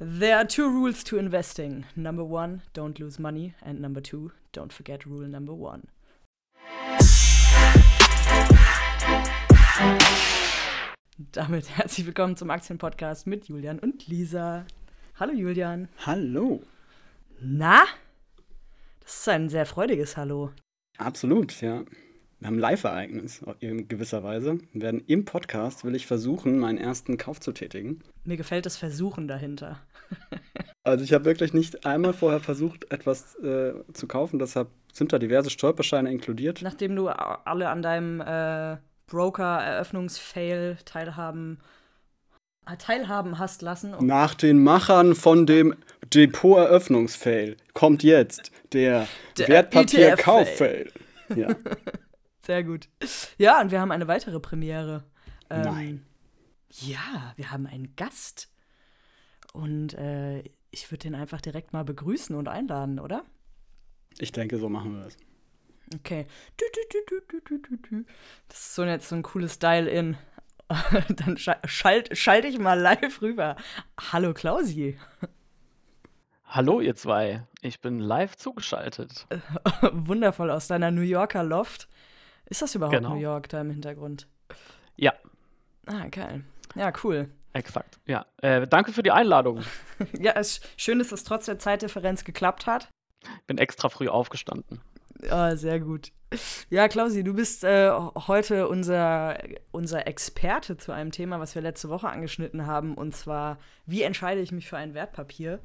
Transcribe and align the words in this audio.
There 0.00 0.36
are 0.36 0.44
two 0.44 0.68
rules 0.68 1.04
to 1.04 1.18
investing. 1.18 1.84
Number 1.94 2.24
one, 2.24 2.62
don't 2.72 2.98
lose 2.98 3.20
money. 3.20 3.54
And 3.62 3.80
number 3.80 4.00
two, 4.00 4.32
don't 4.52 4.72
forget 4.72 5.06
rule 5.06 5.28
number 5.28 5.54
one. 5.54 5.86
Damit 11.30 11.70
herzlich 11.78 12.06
willkommen 12.06 12.36
zum 12.36 12.50
Aktienpodcast 12.50 13.28
mit 13.28 13.46
Julian 13.46 13.78
und 13.78 14.08
Lisa. 14.08 14.66
Hallo 15.14 15.32
Julian. 15.32 15.88
Hallo. 16.04 16.64
Na? 17.40 17.84
Das 18.98 19.14
ist 19.20 19.28
ein 19.28 19.48
sehr 19.48 19.64
freudiges 19.64 20.16
Hallo. 20.16 20.50
Absolut, 20.98 21.60
ja. 21.60 21.84
Wir 22.44 22.48
haben 22.48 22.56
ein 22.56 22.60
Live-Ereignis 22.60 23.42
in 23.60 23.88
gewisser 23.88 24.22
Weise. 24.22 24.58
Wir 24.74 24.82
werden 24.82 25.02
im 25.06 25.24
Podcast, 25.24 25.82
will 25.82 25.94
ich 25.94 26.06
versuchen, 26.06 26.58
meinen 26.58 26.76
ersten 26.76 27.16
Kauf 27.16 27.40
zu 27.40 27.52
tätigen. 27.52 28.02
Mir 28.24 28.36
gefällt 28.36 28.66
das 28.66 28.76
Versuchen 28.76 29.28
dahinter. 29.28 29.80
also 30.84 31.02
ich 31.02 31.14
habe 31.14 31.24
wirklich 31.24 31.54
nicht 31.54 31.86
einmal 31.86 32.12
vorher 32.12 32.40
versucht, 32.40 32.92
etwas 32.92 33.34
äh, 33.36 33.72
zu 33.94 34.06
kaufen. 34.06 34.38
Deshalb 34.38 34.68
sind 34.92 35.14
da 35.14 35.18
diverse 35.18 35.48
Stolperscheine 35.48 36.12
inkludiert. 36.12 36.60
Nachdem 36.60 36.94
du 36.96 37.08
alle 37.08 37.70
an 37.70 37.80
deinem 37.80 38.20
äh, 38.20 38.76
Broker-Eröffnungsfail 39.06 40.76
teilhaben, 40.84 41.60
äh, 42.66 42.76
teilhaben 42.76 43.38
hast 43.38 43.62
lassen. 43.62 43.94
Nach 44.00 44.34
den 44.34 44.62
Machern 44.62 45.14
von 45.14 45.46
dem 45.46 45.74
Depot-Eröffnungsfail 46.12 47.56
kommt 47.72 48.02
jetzt 48.02 48.52
der, 48.74 49.08
der 49.38 49.48
Wertpapier-Kauf-Fail. 49.48 50.92
Ja. 51.34 51.48
Sehr 52.44 52.62
gut. 52.62 52.88
Ja, 53.38 53.60
und 53.60 53.70
wir 53.70 53.80
haben 53.80 53.90
eine 53.90 54.06
weitere 54.06 54.38
Premiere. 54.38 55.04
Ähm, 55.48 55.62
Nein. 55.62 56.06
Ja, 56.68 57.32
wir 57.36 57.50
haben 57.50 57.66
einen 57.66 57.96
Gast. 57.96 58.50
Und 59.52 59.94
äh, 59.94 60.40
ich 60.70 60.90
würde 60.90 61.04
den 61.04 61.14
einfach 61.14 61.40
direkt 61.40 61.72
mal 61.72 61.84
begrüßen 61.84 62.36
und 62.36 62.48
einladen, 62.48 62.98
oder? 62.98 63.24
Ich 64.18 64.32
denke, 64.32 64.58
so 64.58 64.68
machen 64.68 64.96
wir 64.96 65.06
es. 65.06 65.16
Okay. 65.94 66.26
Das 68.48 68.58
ist 68.58 68.74
so 68.74 68.84
jetzt 68.84 69.08
so 69.08 69.16
ein 69.16 69.22
cooles 69.22 69.58
Dial-In. 69.58 70.16
Dann 71.08 71.36
schalte 71.38 72.16
schalt 72.16 72.44
ich 72.44 72.58
mal 72.58 72.78
live 72.78 73.22
rüber. 73.22 73.56
Hallo 74.12 74.34
Klausi. 74.34 74.98
Hallo 76.44 76.80
ihr 76.80 76.94
zwei, 76.94 77.46
ich 77.62 77.80
bin 77.80 77.98
live 77.98 78.36
zugeschaltet. 78.36 79.26
Wundervoll 79.92 80.50
aus 80.50 80.68
deiner 80.68 80.90
New 80.90 81.02
Yorker 81.02 81.42
Loft. 81.42 81.88
Ist 82.46 82.62
das 82.62 82.74
überhaupt 82.74 82.96
genau. 82.96 83.14
New 83.14 83.20
York 83.20 83.48
da 83.48 83.60
im 83.60 83.70
Hintergrund? 83.70 84.28
Ja. 84.96 85.12
Ah, 85.86 86.06
geil. 86.10 86.44
Ja, 86.74 86.92
cool. 87.02 87.28
Exakt, 87.52 88.00
ja. 88.06 88.26
Äh, 88.42 88.66
danke 88.66 88.92
für 88.92 89.02
die 89.02 89.12
Einladung. 89.12 89.62
ja, 90.18 90.32
es 90.32 90.58
ist 90.58 90.68
schön, 90.76 90.98
dass 90.98 91.12
es 91.12 91.22
trotz 91.22 91.46
der 91.46 91.58
Zeitdifferenz 91.58 92.24
geklappt 92.24 92.66
hat. 92.66 92.88
Bin 93.46 93.58
extra 93.58 93.88
früh 93.88 94.08
aufgestanden. 94.08 94.80
Ah, 95.30 95.54
sehr 95.56 95.80
gut. 95.80 96.10
Ja, 96.68 96.88
Klausi, 96.88 97.22
du 97.22 97.32
bist 97.32 97.62
äh, 97.62 97.92
heute 97.92 98.68
unser, 98.68 99.38
unser 99.70 100.06
Experte 100.08 100.76
zu 100.76 100.90
einem 100.90 101.12
Thema, 101.12 101.38
was 101.38 101.54
wir 101.54 101.62
letzte 101.62 101.88
Woche 101.88 102.08
angeschnitten 102.08 102.66
haben, 102.66 102.94
und 102.94 103.14
zwar, 103.14 103.58
wie 103.86 104.02
entscheide 104.02 104.40
ich 104.40 104.50
mich 104.50 104.68
für 104.68 104.76
ein 104.76 104.94
Wertpapier? 104.94 105.60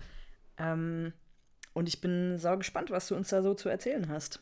Ähm, 0.57 1.13
und 1.73 1.87
ich 1.87 2.01
bin 2.01 2.37
sau 2.37 2.55
gespannt, 2.57 2.91
was 2.91 3.07
du 3.07 3.15
uns 3.15 3.29
da 3.29 3.41
so 3.41 3.55
zu 3.55 3.67
erzählen 3.67 4.09
hast. 4.09 4.41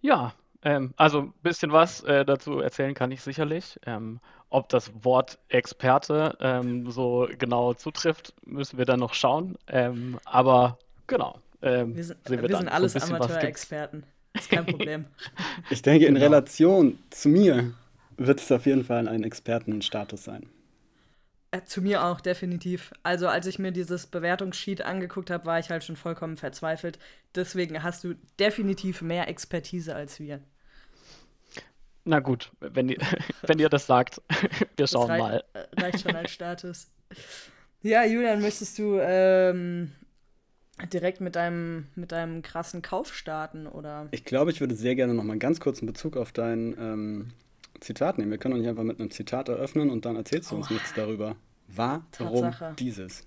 Ja, 0.00 0.32
ähm, 0.62 0.92
also 0.96 1.20
ein 1.20 1.32
bisschen 1.42 1.72
was 1.72 2.02
äh, 2.02 2.24
dazu 2.24 2.60
erzählen 2.60 2.94
kann 2.94 3.10
ich 3.10 3.22
sicherlich. 3.22 3.78
Ähm, 3.86 4.20
ob 4.50 4.68
das 4.68 4.90
Wort 5.04 5.38
Experte 5.48 6.36
ähm, 6.40 6.90
so 6.90 7.28
genau 7.38 7.74
zutrifft, 7.74 8.34
müssen 8.44 8.78
wir 8.78 8.84
dann 8.84 9.00
noch 9.00 9.14
schauen. 9.14 9.56
Ähm, 9.68 10.18
aber 10.24 10.78
genau. 11.06 11.38
Ähm, 11.62 11.94
wir 11.94 12.04
sind, 12.04 12.18
wir 12.28 12.42
wir 12.42 12.56
sind 12.56 12.68
alles 12.68 12.94
so 12.94 13.14
Amateurexperten. 13.14 14.04
Ist 14.34 14.50
kein 14.50 14.66
Problem. 14.66 15.06
ich 15.70 15.82
denke, 15.82 16.06
in 16.06 16.14
genau. 16.14 16.26
Relation 16.26 16.98
zu 17.10 17.28
mir 17.28 17.72
wird 18.16 18.40
es 18.40 18.50
auf 18.50 18.66
jeden 18.66 18.84
Fall 18.84 19.08
ein 19.08 19.24
Expertenstatus 19.24 20.24
sein. 20.24 20.48
Äh, 21.50 21.62
zu 21.64 21.80
mir 21.80 22.04
auch, 22.04 22.20
definitiv. 22.20 22.92
Also, 23.02 23.26
als 23.26 23.46
ich 23.46 23.58
mir 23.58 23.72
dieses 23.72 24.06
Bewertungssheet 24.06 24.82
angeguckt 24.82 25.30
habe, 25.30 25.46
war 25.46 25.58
ich 25.58 25.70
halt 25.70 25.82
schon 25.82 25.96
vollkommen 25.96 26.36
verzweifelt. 26.36 26.98
Deswegen 27.34 27.82
hast 27.82 28.04
du 28.04 28.14
definitiv 28.38 29.00
mehr 29.00 29.28
Expertise 29.28 29.94
als 29.94 30.20
wir. 30.20 30.40
Na 32.04 32.20
gut, 32.20 32.52
wenn 32.60 32.90
ihr, 32.90 32.98
wenn 33.42 33.58
ihr 33.58 33.70
das 33.70 33.86
sagt, 33.86 34.20
wir 34.76 34.86
schauen 34.86 35.08
das 35.08 35.10
rei 35.10 35.18
mal. 35.18 35.44
Äh, 35.54 35.80
reicht 35.80 36.02
schon 36.02 36.16
als 36.16 36.30
Status. 36.30 36.90
Ja, 37.80 38.04
Julian, 38.04 38.42
möchtest 38.42 38.78
du 38.78 38.98
ähm, 39.00 39.92
direkt 40.92 41.20
mit 41.22 41.34
deinem, 41.34 41.86
mit 41.94 42.12
deinem 42.12 42.42
krassen 42.42 42.82
Kauf 42.82 43.14
starten, 43.14 43.66
oder? 43.66 44.08
Ich 44.10 44.24
glaube, 44.24 44.50
ich 44.50 44.60
würde 44.60 44.74
sehr 44.74 44.96
gerne 44.96 45.14
noch 45.14 45.24
mal 45.24 45.38
ganz 45.38 45.60
kurz 45.60 45.80
in 45.80 45.86
Bezug 45.86 46.16
auf 46.16 46.32
dein 46.32 46.76
ähm, 46.78 47.32
Zitat 47.80 48.18
nehmen. 48.18 48.30
Wir 48.30 48.38
können 48.38 48.54
doch 48.54 48.60
nicht 48.60 48.68
einfach 48.68 48.84
mit 48.84 49.00
einem 49.00 49.10
Zitat 49.10 49.48
eröffnen 49.48 49.90
und 49.90 50.04
dann 50.04 50.16
erzählst 50.16 50.50
du 50.50 50.56
uns 50.56 50.70
oh. 50.70 50.74
nichts 50.74 50.94
darüber. 50.94 51.36
Warum 51.68 52.04
Tatsache. 52.10 52.74
dieses? 52.78 53.26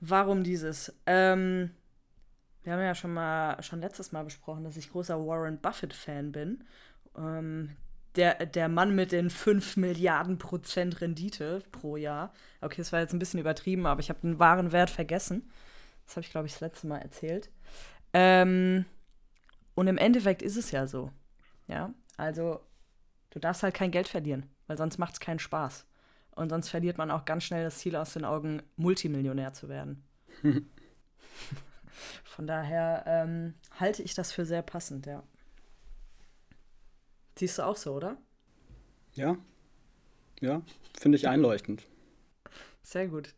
Warum 0.00 0.42
dieses? 0.42 0.94
Ähm, 1.06 1.70
wir 2.64 2.72
haben 2.72 2.80
ja 2.80 2.94
schon 2.94 3.14
mal 3.14 3.62
schon 3.62 3.80
letztes 3.80 4.12
Mal 4.12 4.24
besprochen, 4.24 4.64
dass 4.64 4.76
ich 4.76 4.90
großer 4.90 5.24
Warren 5.26 5.58
Buffett-Fan 5.58 6.32
bin. 6.32 6.64
Ähm, 7.16 7.76
der, 8.16 8.46
der 8.46 8.68
Mann 8.68 8.94
mit 8.94 9.12
den 9.12 9.30
5 9.30 9.76
Milliarden 9.76 10.38
Prozent 10.38 11.00
Rendite 11.00 11.62
pro 11.70 11.96
Jahr. 11.96 12.32
Okay, 12.60 12.78
das 12.78 12.92
war 12.92 13.00
jetzt 13.00 13.12
ein 13.12 13.18
bisschen 13.18 13.40
übertrieben, 13.40 13.86
aber 13.86 14.00
ich 14.00 14.08
habe 14.08 14.20
den 14.20 14.38
wahren 14.38 14.72
Wert 14.72 14.90
vergessen. 14.90 15.50
Das 16.06 16.16
habe 16.16 16.24
ich, 16.24 16.30
glaube 16.30 16.46
ich, 16.46 16.54
das 16.54 16.60
letzte 16.60 16.86
Mal 16.86 16.98
erzählt. 16.98 17.50
Ähm, 18.12 18.86
und 19.74 19.86
im 19.86 19.98
Endeffekt 19.98 20.42
ist 20.42 20.56
es 20.56 20.70
ja 20.70 20.86
so. 20.86 21.10
Ja, 21.68 21.92
also 22.16 22.60
du 23.36 23.40
darfst 23.40 23.62
halt 23.62 23.74
kein 23.74 23.90
Geld 23.90 24.08
verlieren, 24.08 24.48
weil 24.66 24.78
sonst 24.78 24.96
macht 24.96 25.12
es 25.12 25.20
keinen 25.20 25.38
Spaß. 25.38 25.84
Und 26.30 26.48
sonst 26.48 26.70
verliert 26.70 26.96
man 26.96 27.10
auch 27.10 27.26
ganz 27.26 27.44
schnell 27.44 27.64
das 27.64 27.76
Ziel 27.76 27.94
aus 27.94 28.14
den 28.14 28.24
Augen, 28.24 28.62
Multimillionär 28.76 29.52
zu 29.52 29.68
werden. 29.68 30.02
Von 32.24 32.46
daher 32.46 33.04
ähm, 33.06 33.52
halte 33.78 34.02
ich 34.02 34.14
das 34.14 34.32
für 34.32 34.46
sehr 34.46 34.62
passend, 34.62 35.04
ja. 35.04 35.22
Siehst 37.38 37.58
du 37.58 37.62
auch 37.64 37.76
so, 37.76 37.92
oder? 37.92 38.16
Ja. 39.12 39.36
Ja, 40.40 40.62
finde 40.98 41.16
ich 41.16 41.28
einleuchtend. 41.28 41.86
Sehr 42.82 43.06
gut. 43.06 43.34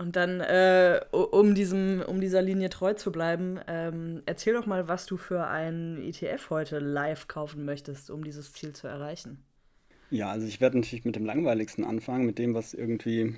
Und 0.00 0.16
dann, 0.16 0.40
äh, 0.40 0.98
um, 1.10 1.54
diesem, 1.54 2.00
um 2.00 2.22
dieser 2.22 2.40
Linie 2.40 2.70
treu 2.70 2.94
zu 2.94 3.12
bleiben, 3.12 3.60
ähm, 3.66 4.22
erzähl 4.24 4.54
doch 4.54 4.64
mal, 4.64 4.88
was 4.88 5.04
du 5.04 5.18
für 5.18 5.46
einen 5.46 6.02
ETF 6.02 6.48
heute 6.48 6.78
live 6.78 7.28
kaufen 7.28 7.66
möchtest, 7.66 8.10
um 8.10 8.24
dieses 8.24 8.54
Ziel 8.54 8.72
zu 8.72 8.86
erreichen. 8.86 9.44
Ja, 10.08 10.30
also 10.30 10.46
ich 10.46 10.58
werde 10.62 10.78
natürlich 10.78 11.04
mit 11.04 11.16
dem 11.16 11.26
langweiligsten 11.26 11.84
anfangen, 11.84 12.24
mit 12.24 12.38
dem, 12.38 12.54
was 12.54 12.72
irgendwie 12.72 13.36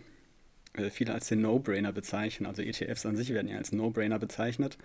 äh, 0.74 0.90
viele 0.90 1.12
als 1.12 1.26
den 1.26 1.40
No-Brainer 1.40 1.92
bezeichnen. 1.92 2.46
Also 2.46 2.62
ETFs 2.62 3.06
an 3.06 3.16
sich 3.16 3.30
werden 3.30 3.48
ja 3.48 3.56
als 3.56 3.72
No-Brainer 3.72 4.20
bezeichnet. 4.20 4.78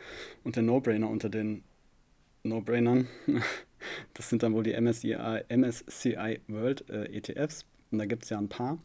Und 0.43 0.55
der 0.55 0.63
No-Brainer 0.63 1.07
unter 1.07 1.29
den 1.29 1.63
No-Brainern, 2.41 3.07
das 4.15 4.29
sind 4.29 4.41
dann 4.41 4.55
wohl 4.55 4.63
die 4.63 4.73
MSCI, 4.73 5.43
MSCI 5.55 6.39
World 6.47 6.89
äh, 6.89 7.03
ETFs. 7.15 7.67
Und 7.91 7.99
da 7.99 8.07
gibt 8.07 8.23
es 8.23 8.31
ja 8.31 8.39
ein 8.39 8.49
paar. 8.49 8.79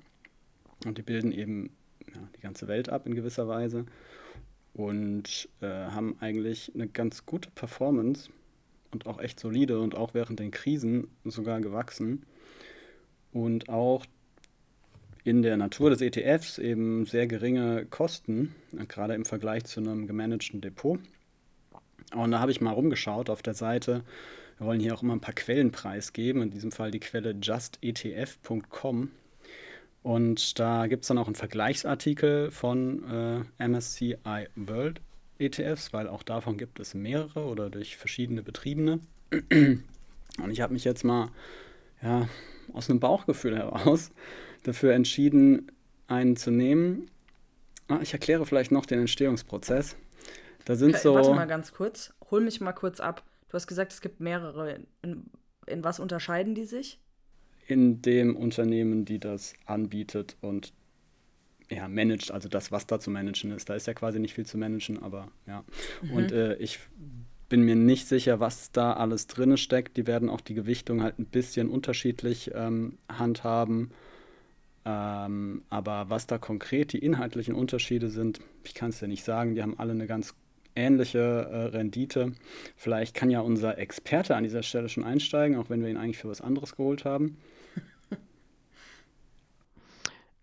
Und 0.85 0.99
die 0.99 1.03
bilden 1.03 1.33
eben 1.33 1.71
ja, 2.15 2.29
die 2.37 2.41
ganze 2.41 2.69
Welt 2.69 2.89
ab 2.89 3.07
in 3.07 3.15
gewisser 3.15 3.49
Weise 3.49 3.87
und 4.75 5.49
äh, 5.61 5.67
haben 5.67 6.17
eigentlich 6.21 6.73
eine 6.75 6.89
ganz 6.89 7.27
gute 7.27 7.51
Performance 7.51 8.31
und 8.93 9.07
auch 9.07 9.21
echt 9.21 9.41
solide 9.41 9.81
und 9.81 9.97
auch 9.97 10.15
während 10.15 10.41
den 10.41 10.51
Krisen 10.51 11.09
sogar 11.25 11.61
gewachsen 11.61 12.25
und 13.33 13.69
auch 13.69 14.05
in 15.25 15.43
der 15.43 15.57
Natur 15.57 15.91
des 15.91 16.01
ETFs 16.01 16.59
eben 16.59 17.07
sehr 17.07 17.27
geringe 17.27 17.87
Kosten, 17.87 18.55
gerade 18.89 19.15
im 19.15 19.25
Vergleich 19.25 19.65
zu 19.65 19.81
einem 19.81 20.07
gemanagten 20.07 20.61
Depot. 20.61 20.99
Und 22.15 22.33
da 22.33 22.41
habe 22.41 22.51
ich 22.51 22.61
mal 22.61 22.73
rumgeschaut 22.73 23.31
auf 23.31 23.41
der 23.41 23.55
Seite. 23.55 24.03
Wir 24.59 24.67
wollen 24.67 24.81
hier 24.81 24.95
auch 24.95 25.03
immer 25.03 25.15
ein 25.15 25.21
paar 25.21 25.35
Quellen 25.35 25.71
preisgeben, 25.71 26.43
in 26.43 26.51
diesem 26.51 26.73
Fall 26.73 26.91
die 26.91 27.01
Quelle 27.01 27.37
justetf.com. 27.41 29.11
Und 30.03 30.59
da 30.59 30.87
gibt 30.89 31.03
es 31.03 31.09
dann 31.09 31.19
auch 31.19 31.27
einen 31.27 31.37
Vergleichsartikel 31.37 32.51
von 32.51 33.45
äh, 33.59 33.69
MSCI 33.69 34.49
World 34.57 35.01
ETFs, 35.39 35.93
weil 35.93 36.09
auch 36.09 36.23
davon 36.23 36.57
gibt 36.57 36.81
es 36.81 36.95
mehrere 36.95 37.45
oder 37.45 37.71
durch 37.71 37.97
verschiedene 37.97 38.43
Betriebene. 38.43 39.01
Und 39.31 40.51
ich 40.51 40.61
habe 40.61 40.73
mich 40.73 40.85
jetzt 40.85 41.05
mal 41.05 41.29
ja, 42.03 42.29
aus 42.73 42.91
einem 42.91 43.01
Bauchgefühl 43.01 43.57
heraus 43.57 44.11
dafür 44.63 44.95
entschieden, 44.95 45.71
einen 46.07 46.37
zu 46.37 46.51
nehmen. 46.51 47.11
Ah, 47.89 47.99
ich 48.03 48.13
erkläre 48.13 48.47
vielleicht 48.47 48.73
noch 48.73 48.87
den 48.87 49.01
Entstehungsprozess. 49.01 49.97
Da 50.65 50.77
sind 50.77 50.91
okay, 50.91 51.03
so. 51.03 51.15
Warte 51.15 51.35
mal 51.35 51.47
ganz 51.47 51.73
kurz. 51.73 52.13
Hol 52.31 52.41
mich 52.41 52.61
mal 52.61 52.73
kurz 52.73 53.01
ab. 53.01 53.25
Du 53.49 53.55
hast 53.55 53.67
gesagt, 53.67 53.93
es 53.93 54.01
gibt 54.01 54.21
mehrere. 54.21 54.81
In, 55.03 55.27
in 55.67 55.85
was 55.85 56.01
unterscheiden 56.01 56.55
die 56.55 56.65
sich? 56.65 56.99
In 57.73 58.03
dem 58.03 58.37
Unternehmen, 58.37 59.05
die 59.05 59.19
das 59.19 59.55
anbietet 59.67 60.37
und 60.41 60.73
ja, 61.71 61.89
managt, 61.89 62.31
also 62.31 62.49
das, 62.49 62.71
was 62.71 62.87
da 62.87 63.01
zu 63.01 63.11
managen 63.11 63.51
ist. 63.51 63.71
Da 63.71 63.75
ist 63.75 63.87
ja 63.87 63.95
quasi 63.95 64.21
nicht 64.21 64.35
viel 64.35 64.47
zu 64.47 64.59
managen, 64.59 65.03
aber 65.03 65.29
ja. 65.47 65.65
Mhm. 66.03 66.13
Und 66.13 66.33
äh, 66.33 66.57
ich 66.57 66.79
bin 67.49 67.63
mir 67.63 67.77
nicht 67.77 68.09
sicher, 68.09 68.41
was 68.41 68.73
da 68.73 68.93
alles 68.95 69.27
drin 69.27 69.57
steckt. 69.57 69.97
Die 69.97 70.07
werden 70.07 70.29
auch 70.29 70.41
die 70.41 70.55
Gewichtung 70.55 71.03
halt 71.03 71.19
ein 71.19 71.27
bisschen 71.27 71.69
unterschiedlich 71.69 72.51
ähm, 72.55 72.99
handhaben. 73.09 73.91
Ähm, 74.85 75.63
aber 75.69 76.11
was 76.11 76.27
da 76.27 76.39
konkret 76.39 76.93
die 76.93 76.99
inhaltlichen 76.99 77.55
Unterschiede 77.55 78.09
sind, 78.09 78.41
ich 78.65 78.75
kann 78.75 78.91
es 78.91 79.01
ja 79.01 79.07
nicht 79.07 79.25
sagen. 79.25 79.55
Die 79.55 79.63
haben 79.63 79.79
alle 79.79 79.93
eine 79.93 80.07
ganz 80.07 80.35
ähnliche 80.75 81.19
äh, 81.19 81.57
Rendite. 81.67 82.33
Vielleicht 82.77 83.15
kann 83.15 83.31
ja 83.31 83.41
unser 83.41 83.79
Experte 83.79 84.35
an 84.35 84.45
dieser 84.45 84.63
Stelle 84.63 84.89
schon 84.89 85.05
einsteigen, 85.05 85.57
auch 85.57 85.71
wenn 85.71 85.83
wir 85.83 85.91
ihn 85.91 85.97
eigentlich 85.97 86.19
für 86.19 86.29
was 86.29 86.41
anderes 86.41 86.77
geholt 86.77 87.05
haben. 87.05 87.37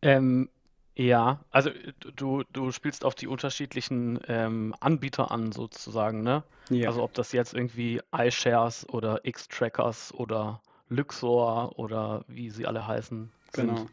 Ähm, 0.01 0.49
ja, 0.95 1.39
also 1.49 1.69
du, 2.15 2.43
du 2.51 2.71
spielst 2.71 3.05
auf 3.05 3.15
die 3.15 3.27
unterschiedlichen 3.27 4.19
ähm, 4.27 4.75
Anbieter 4.79 5.31
an, 5.31 5.53
sozusagen, 5.53 6.23
ne? 6.23 6.43
Ja. 6.69 6.89
Also 6.89 7.03
ob 7.03 7.13
das 7.13 7.31
jetzt 7.31 7.53
irgendwie 7.53 8.01
iShares 8.13 8.87
oder 8.89 9.21
X-Trackers 9.23 10.13
oder 10.13 10.61
Luxor 10.89 11.79
oder 11.79 12.25
wie 12.27 12.49
sie 12.49 12.67
alle 12.67 12.85
heißen 12.85 13.31
sind. 13.53 13.67
Genau. 13.67 13.85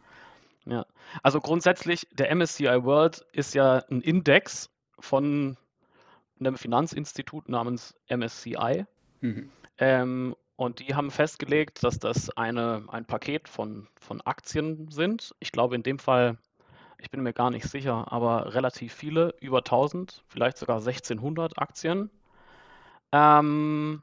Ja. 0.65 0.87
Also 1.23 1.41
grundsätzlich, 1.41 2.09
der 2.13 2.35
MSCI 2.35 2.83
World 2.85 3.25
ist 3.33 3.55
ja 3.55 3.85
ein 3.89 4.01
Index 4.01 4.69
von 4.99 5.57
einem 6.41 6.57
Finanzinstitut 6.57 7.49
namens 7.49 7.95
MSCI. 8.09 8.85
Mhm. 9.21 9.51
Ähm, 9.79 10.35
und 10.57 10.81
die 10.81 10.95
haben 10.95 11.11
festgelegt, 11.11 11.85
dass 11.85 11.99
das 11.99 12.31
eine, 12.31 12.85
ein 12.89 13.05
Paket 13.05 13.49
von, 13.49 13.89
von 14.01 14.23
Aktien 14.23 14.91
sind. 14.91 15.35
Ich 15.39 15.53
glaube 15.53 15.75
in 15.75 15.83
dem 15.83 15.99
Fall, 15.99 16.39
ich 16.99 17.11
bin 17.11 17.23
mir 17.23 17.35
gar 17.35 17.51
nicht 17.51 17.67
sicher, 17.67 18.11
aber 18.11 18.55
relativ 18.55 18.95
viele, 18.95 19.35
über 19.41 19.59
1000, 19.59 20.25
vielleicht 20.29 20.57
sogar 20.57 20.79
1600 20.79 21.59
Aktien. 21.59 22.11
Ähm, 23.13 24.03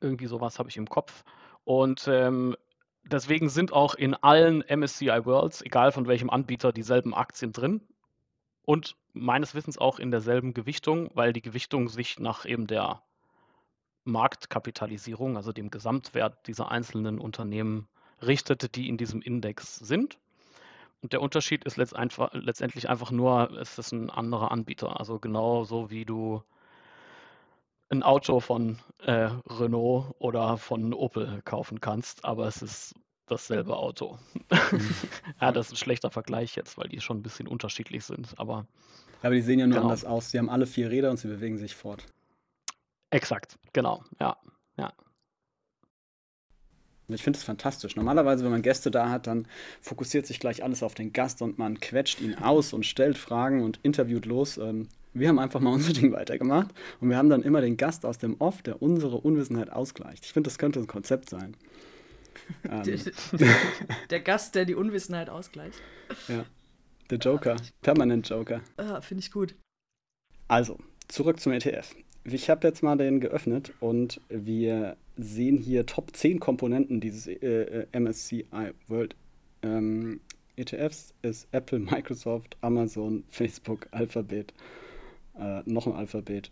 irgendwie 0.00 0.26
sowas 0.26 0.60
habe 0.60 0.68
ich 0.68 0.76
im 0.76 0.88
Kopf. 0.88 1.24
Und 1.64 2.06
ähm, 2.06 2.56
deswegen 3.02 3.48
sind 3.48 3.72
auch 3.72 3.96
in 3.96 4.14
allen 4.14 4.62
MSCI 4.68 5.24
Worlds, 5.24 5.62
egal 5.62 5.90
von 5.90 6.06
welchem 6.06 6.30
Anbieter, 6.30 6.72
dieselben 6.72 7.14
Aktien 7.14 7.52
drin. 7.52 7.80
Und 8.62 8.96
meines 9.12 9.54
Wissens 9.56 9.76
auch 9.76 9.98
in 9.98 10.12
derselben 10.12 10.54
Gewichtung, 10.54 11.10
weil 11.14 11.32
die 11.32 11.42
Gewichtung 11.42 11.88
sich 11.88 12.20
nach 12.20 12.44
eben 12.44 12.68
der 12.68 13.02
Marktkapitalisierung, 14.08 15.36
also 15.36 15.52
dem 15.52 15.70
Gesamtwert 15.70 16.46
dieser 16.46 16.70
einzelnen 16.70 17.18
Unternehmen 17.18 17.88
richtet, 18.22 18.74
die 18.74 18.88
in 18.88 18.96
diesem 18.96 19.22
Index 19.22 19.76
sind. 19.76 20.18
Und 21.00 21.12
der 21.12 21.22
Unterschied 21.22 21.64
ist 21.64 21.76
letztendlich 21.76 22.88
einfach 22.88 23.12
nur, 23.12 23.56
es 23.60 23.78
ist 23.78 23.92
ein 23.92 24.10
anderer 24.10 24.50
Anbieter. 24.50 24.98
Also 24.98 25.20
genauso 25.20 25.90
wie 25.90 26.04
du 26.04 26.42
ein 27.90 28.02
Auto 28.02 28.40
von 28.40 28.78
äh, 28.98 29.30
Renault 29.46 30.14
oder 30.18 30.56
von 30.56 30.92
Opel 30.92 31.40
kaufen 31.44 31.80
kannst, 31.80 32.24
aber 32.24 32.46
es 32.46 32.62
ist 32.62 32.94
dasselbe 33.26 33.76
Auto. 33.76 34.18
Mhm. 34.50 34.90
ja, 35.40 35.52
das 35.52 35.66
ist 35.66 35.72
ein 35.74 35.76
schlechter 35.76 36.10
Vergleich 36.10 36.56
jetzt, 36.56 36.76
weil 36.78 36.88
die 36.88 37.00
schon 37.00 37.18
ein 37.18 37.22
bisschen 37.22 37.46
unterschiedlich 37.46 38.04
sind. 38.04 38.34
Aber, 38.38 38.66
aber 39.22 39.34
die 39.34 39.40
sehen 39.40 39.60
ja 39.60 39.66
nur 39.66 39.76
genau. 39.76 39.88
anders 39.88 40.04
aus. 40.04 40.30
Sie 40.30 40.38
haben 40.38 40.50
alle 40.50 40.66
vier 40.66 40.90
Räder 40.90 41.10
und 41.10 41.18
sie 41.18 41.28
bewegen 41.28 41.58
sich 41.58 41.76
fort. 41.76 42.04
Exakt, 43.10 43.58
genau, 43.72 44.04
ja. 44.20 44.36
ja. 44.76 44.92
Ich 47.08 47.22
finde 47.22 47.38
es 47.38 47.44
fantastisch. 47.44 47.96
Normalerweise, 47.96 48.44
wenn 48.44 48.50
man 48.50 48.62
Gäste 48.62 48.90
da 48.90 49.08
hat, 49.08 49.26
dann 49.26 49.48
fokussiert 49.80 50.26
sich 50.26 50.40
gleich 50.40 50.62
alles 50.62 50.82
auf 50.82 50.94
den 50.94 51.12
Gast 51.12 51.40
und 51.40 51.58
man 51.58 51.80
quetscht 51.80 52.20
ihn 52.20 52.34
aus 52.34 52.74
und 52.74 52.84
stellt 52.84 53.16
Fragen 53.16 53.62
und 53.62 53.80
interviewt 53.82 54.26
los. 54.26 54.58
Ähm, 54.58 54.88
wir 55.14 55.28
haben 55.28 55.38
einfach 55.38 55.60
mal 55.60 55.72
unser 55.74 55.94
Ding 55.94 56.12
weitergemacht 56.12 56.68
und 57.00 57.08
wir 57.08 57.16
haben 57.16 57.30
dann 57.30 57.42
immer 57.42 57.62
den 57.62 57.78
Gast 57.78 58.04
aus 58.04 58.18
dem 58.18 58.38
Off, 58.40 58.60
der 58.62 58.82
unsere 58.82 59.16
Unwissenheit 59.16 59.70
ausgleicht. 59.72 60.26
Ich 60.26 60.32
finde, 60.32 60.48
das 60.48 60.58
könnte 60.58 60.80
ein 60.80 60.86
Konzept 60.86 61.30
sein. 61.30 61.56
Ähm. 62.70 62.98
Der, 64.10 64.20
Gast, 64.20 64.54
der 64.54 64.64
die 64.64 64.74
Unwissenheit 64.74 65.28
ausgleicht. 65.28 65.78
Ja. 66.28 66.46
Der 67.10 67.18
Joker. 67.18 67.56
Permanent 67.82 68.26
Joker. 68.26 68.62
Ah, 68.78 69.02
finde 69.02 69.20
ich 69.22 69.30
gut. 69.30 69.54
Also, 70.46 70.78
zurück 71.08 71.40
zum 71.40 71.52
ETF. 71.52 71.94
Ich 72.32 72.50
habe 72.50 72.66
jetzt 72.66 72.82
mal 72.82 72.96
den 72.96 73.20
geöffnet 73.20 73.72
und 73.80 74.20
wir 74.28 74.96
sehen 75.16 75.56
hier 75.56 75.86
Top 75.86 76.14
10 76.14 76.40
Komponenten 76.40 77.00
dieses 77.00 77.26
äh, 77.26 77.86
äh 77.92 77.98
MSCI 77.98 78.44
World 78.86 79.16
ähm, 79.62 80.20
ETFs 80.56 81.14
ist 81.22 81.48
Apple, 81.52 81.78
Microsoft, 81.78 82.56
Amazon, 82.60 83.24
Facebook, 83.28 83.88
Alphabet, 83.92 84.52
äh, 85.38 85.62
noch 85.64 85.86
ein 85.86 85.94
Alphabet, 85.94 86.50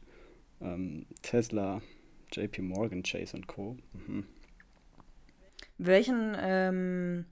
ähm, 0.60 1.06
Tesla, 1.22 1.82
JP 2.32 2.62
Morgan, 2.62 3.02
Chase 3.02 3.40
Co. 3.46 3.76
Mhm. 3.92 4.24
Welchen 5.78 6.36
ähm, 6.40 7.26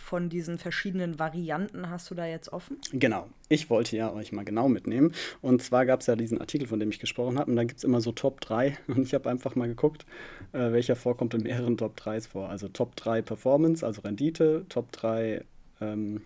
von 0.00 0.28
diesen 0.28 0.58
verschiedenen 0.58 1.18
Varianten 1.18 1.90
hast 1.90 2.10
du 2.10 2.14
da 2.14 2.26
jetzt 2.26 2.52
offen? 2.52 2.78
Genau. 2.92 3.28
Ich 3.48 3.70
wollte 3.70 3.96
ja 3.96 4.12
euch 4.12 4.32
mal 4.32 4.44
genau 4.44 4.68
mitnehmen. 4.68 5.12
Und 5.40 5.62
zwar 5.62 5.86
gab 5.86 6.00
es 6.00 6.06
ja 6.06 6.16
diesen 6.16 6.40
Artikel, 6.40 6.66
von 6.66 6.80
dem 6.80 6.90
ich 6.90 6.98
gesprochen 6.98 7.38
habe. 7.38 7.50
Und 7.50 7.56
da 7.56 7.64
gibt 7.64 7.78
es 7.78 7.84
immer 7.84 8.00
so 8.00 8.12
Top 8.12 8.40
3. 8.40 8.76
Und 8.88 9.00
ich 9.00 9.14
habe 9.14 9.28
einfach 9.28 9.54
mal 9.54 9.68
geguckt, 9.68 10.06
äh, 10.52 10.72
welcher 10.72 10.96
vorkommt 10.96 11.34
in 11.34 11.42
mehreren 11.42 11.76
Top 11.76 11.98
3s 11.98 12.28
vor. 12.28 12.48
Also 12.48 12.68
Top 12.68 12.96
3 12.96 13.22
Performance, 13.22 13.84
also 13.84 14.02
Rendite, 14.02 14.66
Top 14.68 14.92
3 14.92 15.44
ähm, 15.80 16.22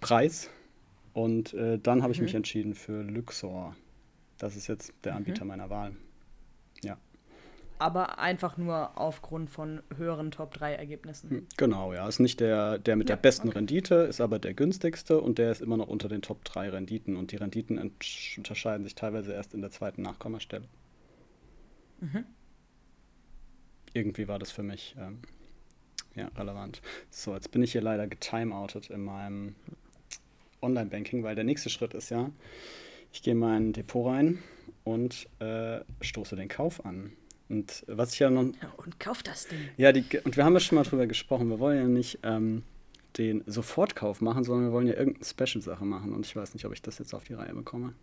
Preis. 0.00 0.50
Und 1.12 1.54
äh, 1.54 1.78
dann 1.78 2.02
habe 2.02 2.12
ich 2.12 2.18
mhm. 2.18 2.24
mich 2.24 2.34
entschieden 2.34 2.74
für 2.74 3.02
Luxor. 3.02 3.76
Das 4.38 4.56
ist 4.56 4.68
jetzt 4.68 4.92
der 5.04 5.12
mhm. 5.12 5.18
Anbieter 5.18 5.44
mhm. 5.44 5.48
meiner 5.48 5.70
Wahl 5.70 5.92
aber 7.80 8.18
einfach 8.18 8.56
nur 8.56 8.98
aufgrund 8.98 9.50
von 9.50 9.82
höheren 9.96 10.30
Top-3-Ergebnissen. 10.30 11.30
Hm, 11.30 11.46
genau, 11.56 11.92
ja. 11.94 12.06
Ist 12.06 12.20
nicht 12.20 12.40
der, 12.40 12.78
der 12.78 12.96
mit 12.96 13.08
ja, 13.08 13.16
der 13.16 13.22
besten 13.22 13.48
okay. 13.48 13.58
Rendite, 13.58 13.94
ist 13.94 14.20
aber 14.20 14.38
der 14.38 14.54
günstigste 14.54 15.20
und 15.20 15.38
der 15.38 15.50
ist 15.50 15.62
immer 15.62 15.76
noch 15.76 15.88
unter 15.88 16.08
den 16.08 16.20
Top 16.20 16.44
3 16.44 16.70
Renditen 16.70 17.16
und 17.16 17.32
die 17.32 17.36
Renditen 17.36 17.78
unterscheiden 18.36 18.84
sich 18.84 18.94
teilweise 18.94 19.32
erst 19.32 19.54
in 19.54 19.62
der 19.62 19.70
zweiten 19.70 20.02
Nachkommastelle. 20.02 20.66
Mhm. 22.00 22.24
Irgendwie 23.94 24.28
war 24.28 24.38
das 24.38 24.50
für 24.50 24.62
mich 24.62 24.94
ähm, 24.98 25.20
ja, 26.14 26.28
relevant. 26.36 26.82
So, 27.10 27.34
jetzt 27.34 27.50
bin 27.50 27.62
ich 27.62 27.72
hier 27.72 27.82
leider 27.82 28.06
getimeoutet 28.06 28.90
in 28.90 29.04
meinem 29.04 29.54
Online-Banking, 30.60 31.22
weil 31.22 31.34
der 31.34 31.44
nächste 31.44 31.70
Schritt 31.70 31.94
ist 31.94 32.10
ja, 32.10 32.30
ich 33.12 33.22
gehe 33.22 33.32
in 33.32 33.38
mein 33.38 33.72
Depot 33.72 34.06
rein 34.06 34.38
und 34.84 35.28
äh, 35.40 35.80
stoße 36.02 36.36
den 36.36 36.48
Kauf 36.48 36.84
an. 36.84 37.12
Und 37.50 37.84
was 37.88 38.14
ich 38.14 38.20
ja 38.20 38.30
noch. 38.30 38.44
Ja, 38.44 38.72
und 38.76 39.00
kauf 39.00 39.24
das 39.24 39.48
Ding. 39.48 39.58
Ja, 39.76 39.90
die, 39.90 40.04
und 40.24 40.36
wir 40.36 40.44
haben 40.44 40.54
ja 40.54 40.60
schon 40.60 40.76
mal 40.76 40.84
drüber 40.84 41.08
gesprochen. 41.08 41.50
Wir 41.50 41.58
wollen 41.58 41.78
ja 41.78 41.88
nicht 41.88 42.20
ähm, 42.22 42.62
den 43.18 43.42
Sofortkauf 43.46 44.20
machen, 44.20 44.44
sondern 44.44 44.68
wir 44.68 44.72
wollen 44.72 44.86
ja 44.86 44.94
irgendeine 44.94 45.24
Special-Sache 45.24 45.84
machen. 45.84 46.14
Und 46.14 46.24
ich 46.24 46.36
weiß 46.36 46.54
nicht, 46.54 46.64
ob 46.64 46.72
ich 46.72 46.80
das 46.80 46.98
jetzt 46.98 47.12
auf 47.12 47.24
die 47.24 47.34
Reihe 47.34 47.52
bekomme. 47.52 47.94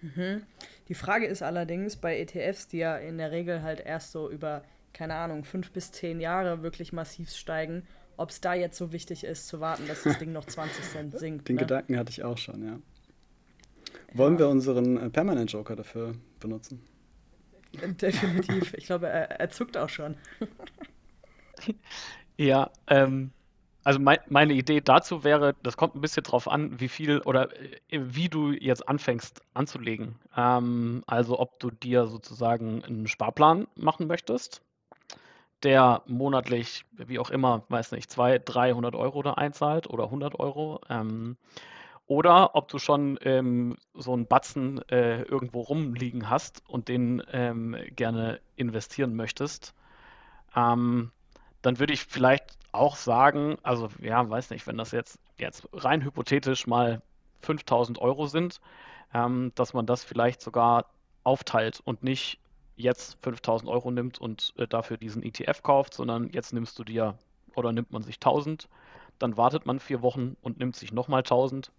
Mhm. 0.00 0.42
Die 0.88 0.94
Frage 0.94 1.26
ist 1.26 1.42
allerdings 1.42 1.96
bei 1.96 2.18
ETFs, 2.20 2.68
die 2.68 2.78
ja 2.78 2.96
in 2.96 3.18
der 3.18 3.32
Regel 3.32 3.62
halt 3.62 3.80
erst 3.80 4.12
so 4.12 4.30
über, 4.30 4.62
keine 4.92 5.14
Ahnung, 5.14 5.42
fünf 5.42 5.72
bis 5.72 5.90
zehn 5.90 6.20
Jahre 6.20 6.62
wirklich 6.62 6.92
massiv 6.92 7.30
steigen, 7.30 7.82
ob 8.16 8.30
es 8.30 8.40
da 8.40 8.54
jetzt 8.54 8.78
so 8.78 8.92
wichtig 8.92 9.24
ist, 9.24 9.48
zu 9.48 9.58
warten, 9.58 9.88
dass 9.88 10.04
das 10.04 10.18
Ding 10.18 10.30
noch 10.30 10.44
20 10.44 10.84
Cent 10.84 11.18
sinkt. 11.18 11.48
Den 11.48 11.56
ne? 11.56 11.62
Gedanken 11.62 11.98
hatte 11.98 12.10
ich 12.10 12.22
auch 12.22 12.38
schon, 12.38 12.64
ja. 12.64 12.78
Wollen 14.12 14.34
ja. 14.34 14.40
wir 14.40 14.48
unseren 14.50 14.98
äh, 14.98 15.10
Permanent 15.10 15.50
Joker 15.50 15.74
dafür 15.74 16.14
benutzen? 16.38 16.80
Definitiv. 18.00 18.74
Ich 18.74 18.86
glaube, 18.86 19.08
er, 19.08 19.40
er 19.40 19.50
zuckt 19.50 19.76
auch 19.76 19.88
schon. 19.88 20.16
ja, 22.36 22.70
ähm, 22.88 23.30
also 23.84 24.00
mein, 24.00 24.18
meine 24.28 24.54
Idee 24.54 24.80
dazu 24.80 25.24
wäre, 25.24 25.54
das 25.62 25.76
kommt 25.76 25.94
ein 25.94 26.00
bisschen 26.00 26.22
drauf 26.22 26.48
an, 26.48 26.80
wie 26.80 26.88
viel 26.88 27.20
oder 27.20 27.50
äh, 27.60 28.00
wie 28.02 28.28
du 28.28 28.52
jetzt 28.52 28.88
anfängst 28.88 29.42
anzulegen. 29.52 30.16
Ähm, 30.36 31.04
also 31.06 31.38
ob 31.38 31.60
du 31.60 31.70
dir 31.70 32.06
sozusagen 32.06 32.82
einen 32.82 33.06
Sparplan 33.06 33.66
machen 33.76 34.06
möchtest, 34.06 34.62
der 35.62 36.02
monatlich, 36.06 36.84
wie 36.92 37.18
auch 37.18 37.30
immer, 37.30 37.64
weiß 37.68 37.92
nicht, 37.92 38.10
200, 38.10 38.42
300 38.46 38.94
Euro 38.94 39.22
da 39.22 39.34
einzahlt 39.34 39.88
oder 39.88 40.04
100 40.04 40.38
Euro. 40.40 40.80
Ähm, 40.88 41.36
oder 42.06 42.54
ob 42.54 42.68
du 42.68 42.78
schon 42.78 43.18
ähm, 43.22 43.76
so 43.94 44.12
einen 44.12 44.26
Batzen 44.26 44.86
äh, 44.88 45.22
irgendwo 45.22 45.60
rumliegen 45.62 46.28
hast 46.28 46.62
und 46.68 46.88
den 46.88 47.22
ähm, 47.32 47.76
gerne 47.96 48.40
investieren 48.56 49.14
möchtest. 49.14 49.74
Ähm, 50.54 51.10
dann 51.62 51.78
würde 51.78 51.94
ich 51.94 52.04
vielleicht 52.04 52.58
auch 52.72 52.96
sagen, 52.96 53.56
also 53.62 53.88
ja, 54.00 54.28
weiß 54.28 54.50
nicht, 54.50 54.66
wenn 54.66 54.76
das 54.76 54.90
jetzt, 54.90 55.18
jetzt 55.38 55.68
rein 55.72 56.04
hypothetisch 56.04 56.66
mal 56.66 57.00
5000 57.40 57.98
Euro 57.98 58.26
sind, 58.26 58.60
ähm, 59.14 59.52
dass 59.54 59.72
man 59.72 59.86
das 59.86 60.04
vielleicht 60.04 60.42
sogar 60.42 60.86
aufteilt 61.22 61.80
und 61.84 62.02
nicht 62.02 62.38
jetzt 62.76 63.16
5000 63.22 63.70
Euro 63.70 63.90
nimmt 63.90 64.20
und 64.20 64.52
äh, 64.58 64.66
dafür 64.66 64.98
diesen 64.98 65.22
ETF 65.22 65.62
kauft, 65.62 65.94
sondern 65.94 66.28
jetzt 66.30 66.52
nimmst 66.52 66.78
du 66.78 66.84
dir 66.84 67.16
oder 67.54 67.72
nimmt 67.72 67.92
man 67.92 68.02
sich 68.02 68.16
1000 68.16 68.68
dann 69.18 69.36
wartet 69.36 69.66
man 69.66 69.80
vier 69.80 70.02
Wochen 70.02 70.36
und 70.42 70.58
nimmt 70.58 70.76
sich 70.76 70.92
nochmal 70.92 71.20
1000. 71.20 71.70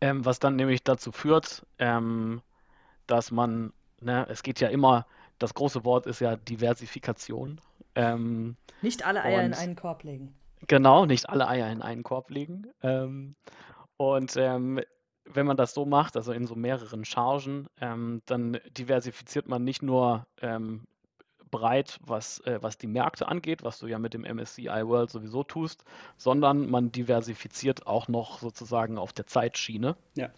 Ähm, 0.00 0.24
was 0.24 0.38
dann 0.38 0.56
nämlich 0.56 0.84
dazu 0.84 1.12
führt, 1.12 1.66
ähm, 1.78 2.40
dass 3.06 3.30
man, 3.30 3.72
ne, 4.00 4.26
es 4.28 4.42
geht 4.42 4.60
ja 4.60 4.68
immer, 4.68 5.06
das 5.38 5.54
große 5.54 5.84
Wort 5.84 6.06
ist 6.06 6.20
ja 6.20 6.36
Diversifikation. 6.36 7.60
Ähm, 7.94 8.56
nicht 8.82 9.04
alle 9.04 9.22
Eier 9.22 9.44
in 9.44 9.54
einen 9.54 9.76
Korb 9.76 10.04
legen. 10.04 10.34
Genau, 10.66 11.06
nicht 11.06 11.28
alle 11.28 11.48
Eier 11.48 11.70
in 11.70 11.82
einen 11.82 12.02
Korb 12.02 12.30
legen. 12.30 12.66
Ähm, 12.82 13.36
und 13.96 14.36
ähm, 14.36 14.80
wenn 15.24 15.46
man 15.46 15.56
das 15.56 15.74
so 15.74 15.84
macht, 15.84 16.16
also 16.16 16.32
in 16.32 16.46
so 16.46 16.54
mehreren 16.54 17.04
Chargen, 17.04 17.68
ähm, 17.80 18.22
dann 18.26 18.58
diversifiziert 18.76 19.48
man 19.48 19.64
nicht 19.64 19.82
nur 19.82 20.26
breit, 21.50 21.98
was, 22.04 22.40
äh, 22.40 22.58
was 22.60 22.78
die 22.78 22.86
Märkte 22.86 23.28
angeht, 23.28 23.62
was 23.62 23.78
du 23.78 23.86
ja 23.86 23.98
mit 23.98 24.14
dem 24.14 24.22
MSCI 24.22 24.86
World 24.86 25.10
sowieso 25.10 25.42
tust, 25.42 25.84
sondern 26.16 26.70
man 26.70 26.92
diversifiziert 26.92 27.86
auch 27.86 28.08
noch 28.08 28.38
sozusagen 28.38 28.98
auf 28.98 29.12
der 29.12 29.26
Zeitschiene. 29.26 29.96
Ja. 30.14 30.30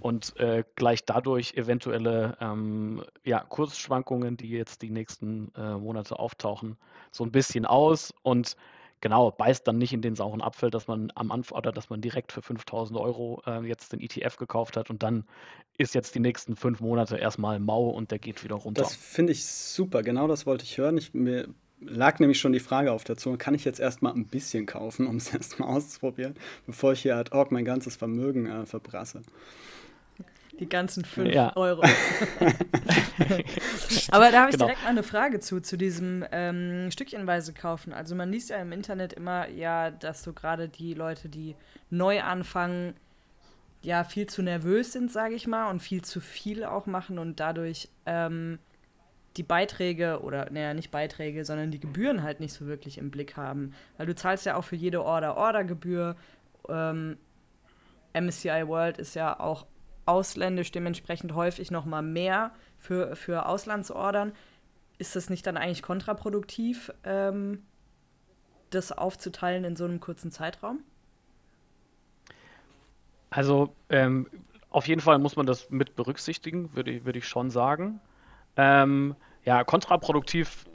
Und 0.00 0.34
äh, 0.38 0.64
gleicht 0.76 1.10
dadurch 1.10 1.54
eventuelle 1.54 2.36
ähm, 2.40 3.04
ja, 3.22 3.40
Kursschwankungen, 3.40 4.38
die 4.38 4.48
jetzt 4.48 4.80
die 4.80 4.90
nächsten 4.90 5.52
äh, 5.54 5.74
Monate 5.74 6.18
auftauchen, 6.18 6.78
so 7.10 7.22
ein 7.22 7.30
bisschen 7.30 7.66
aus 7.66 8.14
und 8.22 8.56
genau, 9.00 9.30
beißt 9.30 9.66
dann 9.66 9.78
nicht 9.78 9.92
in 9.92 10.02
den 10.02 10.16
sauren 10.16 10.42
Apfel, 10.42 10.70
dass 10.70 10.86
man 10.86 11.12
am 11.14 11.30
Anfang 11.30 11.58
oder 11.58 11.72
dass 11.72 11.90
man 11.90 12.00
direkt 12.00 12.32
für 12.32 12.42
5000 12.42 12.98
Euro 12.98 13.42
äh, 13.46 13.66
jetzt 13.66 13.92
den 13.92 14.00
ETF 14.00 14.36
gekauft 14.36 14.76
hat 14.76 14.90
und 14.90 15.02
dann 15.02 15.24
ist 15.78 15.94
jetzt 15.94 16.14
die 16.14 16.20
nächsten 16.20 16.56
fünf 16.56 16.80
Monate 16.80 17.16
erstmal 17.16 17.58
mau 17.58 17.88
und 17.88 18.10
der 18.10 18.18
geht 18.18 18.44
wieder 18.44 18.56
runter. 18.56 18.82
Das 18.82 18.94
finde 18.94 19.32
ich 19.32 19.44
super, 19.46 20.02
genau 20.02 20.28
das 20.28 20.46
wollte 20.46 20.64
ich 20.64 20.76
hören. 20.78 20.98
Ich, 20.98 21.14
mir 21.14 21.48
lag 21.80 22.18
nämlich 22.18 22.38
schon 22.38 22.52
die 22.52 22.60
Frage 22.60 22.92
auf 22.92 23.04
der 23.04 23.16
Zunge, 23.16 23.38
kann 23.38 23.54
ich 23.54 23.64
jetzt 23.64 23.80
erstmal 23.80 24.12
ein 24.12 24.26
bisschen 24.26 24.66
kaufen, 24.66 25.06
um 25.06 25.16
es 25.16 25.32
erstmal 25.34 25.70
auszuprobieren, 25.70 26.34
bevor 26.66 26.92
ich 26.92 27.02
hier 27.02 27.16
ad 27.16 27.30
hoc 27.34 27.50
mein 27.50 27.64
ganzes 27.64 27.96
Vermögen 27.96 28.46
äh, 28.46 28.66
verbrasse 28.66 29.22
die 30.60 30.68
ganzen 30.68 31.04
5 31.04 31.34
ja. 31.34 31.56
Euro. 31.56 31.82
Aber 34.10 34.30
da 34.30 34.42
habe 34.42 34.50
ich 34.50 34.56
genau. 34.56 34.66
direkt 34.66 34.82
mal 34.82 34.90
eine 34.90 35.02
Frage 35.02 35.40
zu, 35.40 35.60
zu 35.60 35.76
diesem 35.76 36.24
ähm, 36.30 36.90
Stückchenweise 36.90 37.52
kaufen. 37.54 37.92
Also 37.92 38.14
man 38.14 38.30
liest 38.30 38.50
ja 38.50 38.58
im 38.58 38.70
Internet 38.72 39.14
immer, 39.14 39.48
ja, 39.48 39.90
dass 39.90 40.22
so 40.22 40.32
gerade 40.32 40.68
die 40.68 40.94
Leute, 40.94 41.28
die 41.28 41.56
neu 41.88 42.22
anfangen, 42.22 42.94
ja, 43.82 44.04
viel 44.04 44.26
zu 44.26 44.42
nervös 44.42 44.92
sind, 44.92 45.10
sage 45.10 45.34
ich 45.34 45.46
mal, 45.46 45.70
und 45.70 45.80
viel 45.80 46.02
zu 46.02 46.20
viel 46.20 46.64
auch 46.64 46.84
machen 46.84 47.18
und 47.18 47.40
dadurch 47.40 47.88
ähm, 48.04 48.58
die 49.38 49.42
Beiträge 49.42 50.20
oder, 50.20 50.50
naja, 50.50 50.74
nicht 50.74 50.90
Beiträge, 50.90 51.46
sondern 51.46 51.70
die 51.70 51.80
Gebühren 51.80 52.22
halt 52.22 52.40
nicht 52.40 52.52
so 52.52 52.66
wirklich 52.66 52.98
im 52.98 53.10
Blick 53.10 53.38
haben. 53.38 53.72
Weil 53.96 54.06
du 54.06 54.14
zahlst 54.14 54.44
ja 54.44 54.56
auch 54.56 54.64
für 54.64 54.76
jede 54.76 55.02
Order 55.02 55.36
Ordergebühr. 55.38 56.16
Ähm, 56.68 57.16
MSCI 58.12 58.66
World 58.66 58.98
ist 58.98 59.14
ja 59.14 59.38
auch 59.38 59.66
ausländisch 60.10 60.72
dementsprechend 60.72 61.34
häufig 61.34 61.70
noch 61.70 61.84
mal 61.84 62.02
mehr 62.02 62.50
für, 62.78 63.14
für 63.14 63.46
Auslandsordern. 63.46 64.32
Ist 64.98 65.14
das 65.14 65.30
nicht 65.30 65.46
dann 65.46 65.56
eigentlich 65.56 65.82
kontraproduktiv, 65.82 66.92
ähm, 67.04 67.62
das 68.70 68.90
aufzuteilen 68.90 69.64
in 69.64 69.76
so 69.76 69.84
einem 69.84 70.00
kurzen 70.00 70.32
Zeitraum? 70.32 70.80
Also 73.30 73.72
ähm, 73.88 74.26
auf 74.70 74.88
jeden 74.88 75.00
Fall 75.00 75.18
muss 75.20 75.36
man 75.36 75.46
das 75.46 75.70
mit 75.70 75.94
berücksichtigen, 75.94 76.74
würde 76.74 76.90
ich, 76.90 77.04
würd 77.04 77.16
ich 77.16 77.28
schon 77.28 77.50
sagen. 77.50 78.00
Ähm, 78.56 79.14
ja, 79.44 79.62
kontraproduktiv, 79.62 80.66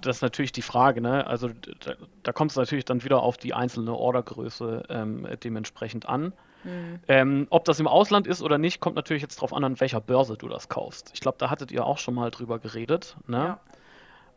das 0.00 0.16
ist 0.16 0.22
natürlich 0.22 0.52
die 0.52 0.62
Frage. 0.62 1.00
Ne? 1.00 1.26
Also 1.26 1.48
da, 1.48 1.94
da 2.24 2.32
kommt 2.32 2.50
es 2.50 2.56
natürlich 2.56 2.84
dann 2.84 3.04
wieder 3.04 3.22
auf 3.22 3.38
die 3.38 3.54
einzelne 3.54 3.94
Ordergröße 3.94 4.82
ähm, 4.88 5.28
dementsprechend 5.42 6.08
an. 6.08 6.32
Mhm. 6.64 7.00
Ähm, 7.08 7.46
ob 7.50 7.64
das 7.64 7.80
im 7.80 7.86
Ausland 7.86 8.26
ist 8.26 8.42
oder 8.42 8.58
nicht, 8.58 8.80
kommt 8.80 8.96
natürlich 8.96 9.22
jetzt 9.22 9.36
darauf 9.36 9.52
an, 9.52 9.64
an 9.64 9.80
welcher 9.80 10.00
Börse 10.00 10.36
du 10.36 10.48
das 10.48 10.68
kaufst. 10.68 11.10
Ich 11.14 11.20
glaube, 11.20 11.38
da 11.38 11.50
hattet 11.50 11.72
ihr 11.72 11.86
auch 11.86 11.98
schon 11.98 12.14
mal 12.14 12.30
drüber 12.30 12.58
geredet. 12.58 13.16
Ne? 13.26 13.36
Ja. 13.36 13.60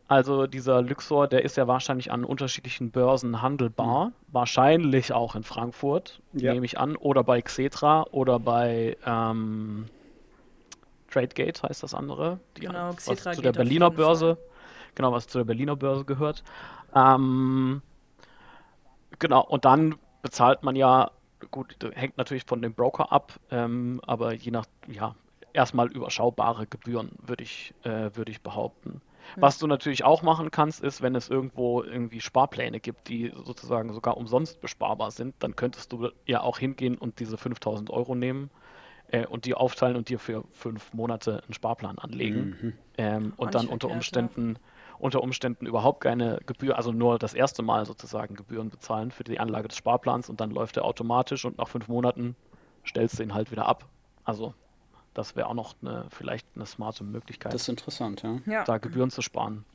Also 0.06 0.46
dieser 0.46 0.82
Luxor, 0.82 1.28
der 1.28 1.44
ist 1.44 1.56
ja 1.56 1.66
wahrscheinlich 1.66 2.12
an 2.12 2.24
unterschiedlichen 2.24 2.90
Börsen 2.90 3.40
handelbar. 3.40 4.06
Mhm. 4.06 4.12
Wahrscheinlich 4.28 5.12
auch 5.12 5.34
in 5.34 5.44
Frankfurt, 5.44 6.20
ja. 6.34 6.52
nehme 6.52 6.66
ich 6.66 6.78
an. 6.78 6.96
Oder 6.96 7.24
bei 7.24 7.40
Xetra 7.40 8.04
oder 8.10 8.38
bei 8.38 8.96
ähm, 9.06 9.86
Tradegate 11.10 11.62
heißt 11.62 11.82
das 11.82 11.94
andere. 11.94 12.38
Die, 12.56 12.62
genau, 12.62 12.92
Xetra 12.92 13.30
was 13.30 13.36
zu 13.36 13.42
der 13.42 13.52
Berliner 13.52 13.90
Börse. 13.90 14.36
Genau, 14.94 15.12
was 15.12 15.26
zu 15.26 15.38
der 15.38 15.44
Berliner 15.44 15.74
Börse 15.74 16.04
gehört. 16.04 16.44
Ähm, 16.94 17.82
genau, 19.18 19.42
und 19.42 19.64
dann 19.64 19.96
bezahlt 20.22 20.62
man 20.62 20.76
ja 20.76 21.10
gut, 21.50 21.76
hängt 21.94 22.16
natürlich 22.16 22.44
von 22.44 22.62
dem 22.62 22.74
Broker 22.74 23.12
ab, 23.12 23.38
ähm, 23.50 24.00
aber 24.06 24.32
je 24.32 24.50
nach, 24.50 24.66
ja, 24.88 25.14
erstmal 25.52 25.88
überschaubare 25.88 26.66
Gebühren, 26.66 27.12
würde 27.18 27.44
ich, 27.44 27.74
äh, 27.84 28.10
würd 28.14 28.28
ich 28.28 28.42
behaupten. 28.42 29.00
Mhm. 29.36 29.42
Was 29.42 29.58
du 29.58 29.66
natürlich 29.66 30.04
auch 30.04 30.22
machen 30.22 30.50
kannst, 30.50 30.82
ist, 30.82 31.00
wenn 31.00 31.14
es 31.14 31.28
irgendwo 31.28 31.82
irgendwie 31.82 32.20
Sparpläne 32.20 32.80
gibt, 32.80 33.08
die 33.08 33.32
sozusagen 33.44 33.92
sogar 33.92 34.16
umsonst 34.16 34.60
besparbar 34.60 35.10
sind, 35.10 35.34
dann 35.38 35.56
könntest 35.56 35.92
du 35.92 36.10
ja 36.26 36.40
auch 36.40 36.58
hingehen 36.58 36.98
und 36.98 37.20
diese 37.20 37.38
5000 37.38 37.90
Euro 37.90 38.14
nehmen 38.14 38.50
äh, 39.08 39.26
und 39.26 39.46
die 39.46 39.54
aufteilen 39.54 39.96
und 39.96 40.08
dir 40.08 40.18
für 40.18 40.44
fünf 40.52 40.92
Monate 40.92 41.42
einen 41.44 41.54
Sparplan 41.54 41.98
anlegen. 41.98 42.56
Mhm. 42.60 42.72
Ähm, 42.98 43.32
und 43.36 43.54
dann 43.54 43.68
unter 43.68 43.88
Umständen. 43.90 44.54
Ja 44.54 44.60
unter 45.04 45.22
Umständen 45.22 45.66
überhaupt 45.66 46.00
keine 46.00 46.40
Gebühr, 46.46 46.78
also 46.78 46.90
nur 46.90 47.18
das 47.18 47.34
erste 47.34 47.62
Mal 47.62 47.84
sozusagen 47.84 48.36
Gebühren 48.36 48.70
bezahlen 48.70 49.10
für 49.10 49.22
die 49.22 49.38
Anlage 49.38 49.68
des 49.68 49.76
Sparplans 49.76 50.30
und 50.30 50.40
dann 50.40 50.50
läuft 50.50 50.78
er 50.78 50.86
automatisch 50.86 51.44
und 51.44 51.58
nach 51.58 51.68
fünf 51.68 51.88
Monaten 51.88 52.36
stellst 52.86 53.18
du 53.18 53.22
ihn 53.22 53.34
halt 53.34 53.50
wieder 53.50 53.66
ab. 53.66 53.84
Also 54.24 54.54
das 55.12 55.36
wäre 55.36 55.48
auch 55.48 55.54
noch 55.54 55.74
eine, 55.82 56.06
vielleicht 56.08 56.46
eine 56.56 56.64
smarte 56.64 57.04
Möglichkeit. 57.04 57.52
Das 57.52 57.62
ist 57.62 57.68
interessant, 57.68 58.22
ja. 58.22 58.38
ja. 58.46 58.64
Da 58.64 58.78
Gebühren 58.78 59.10
zu 59.10 59.20
sparen. 59.20 59.66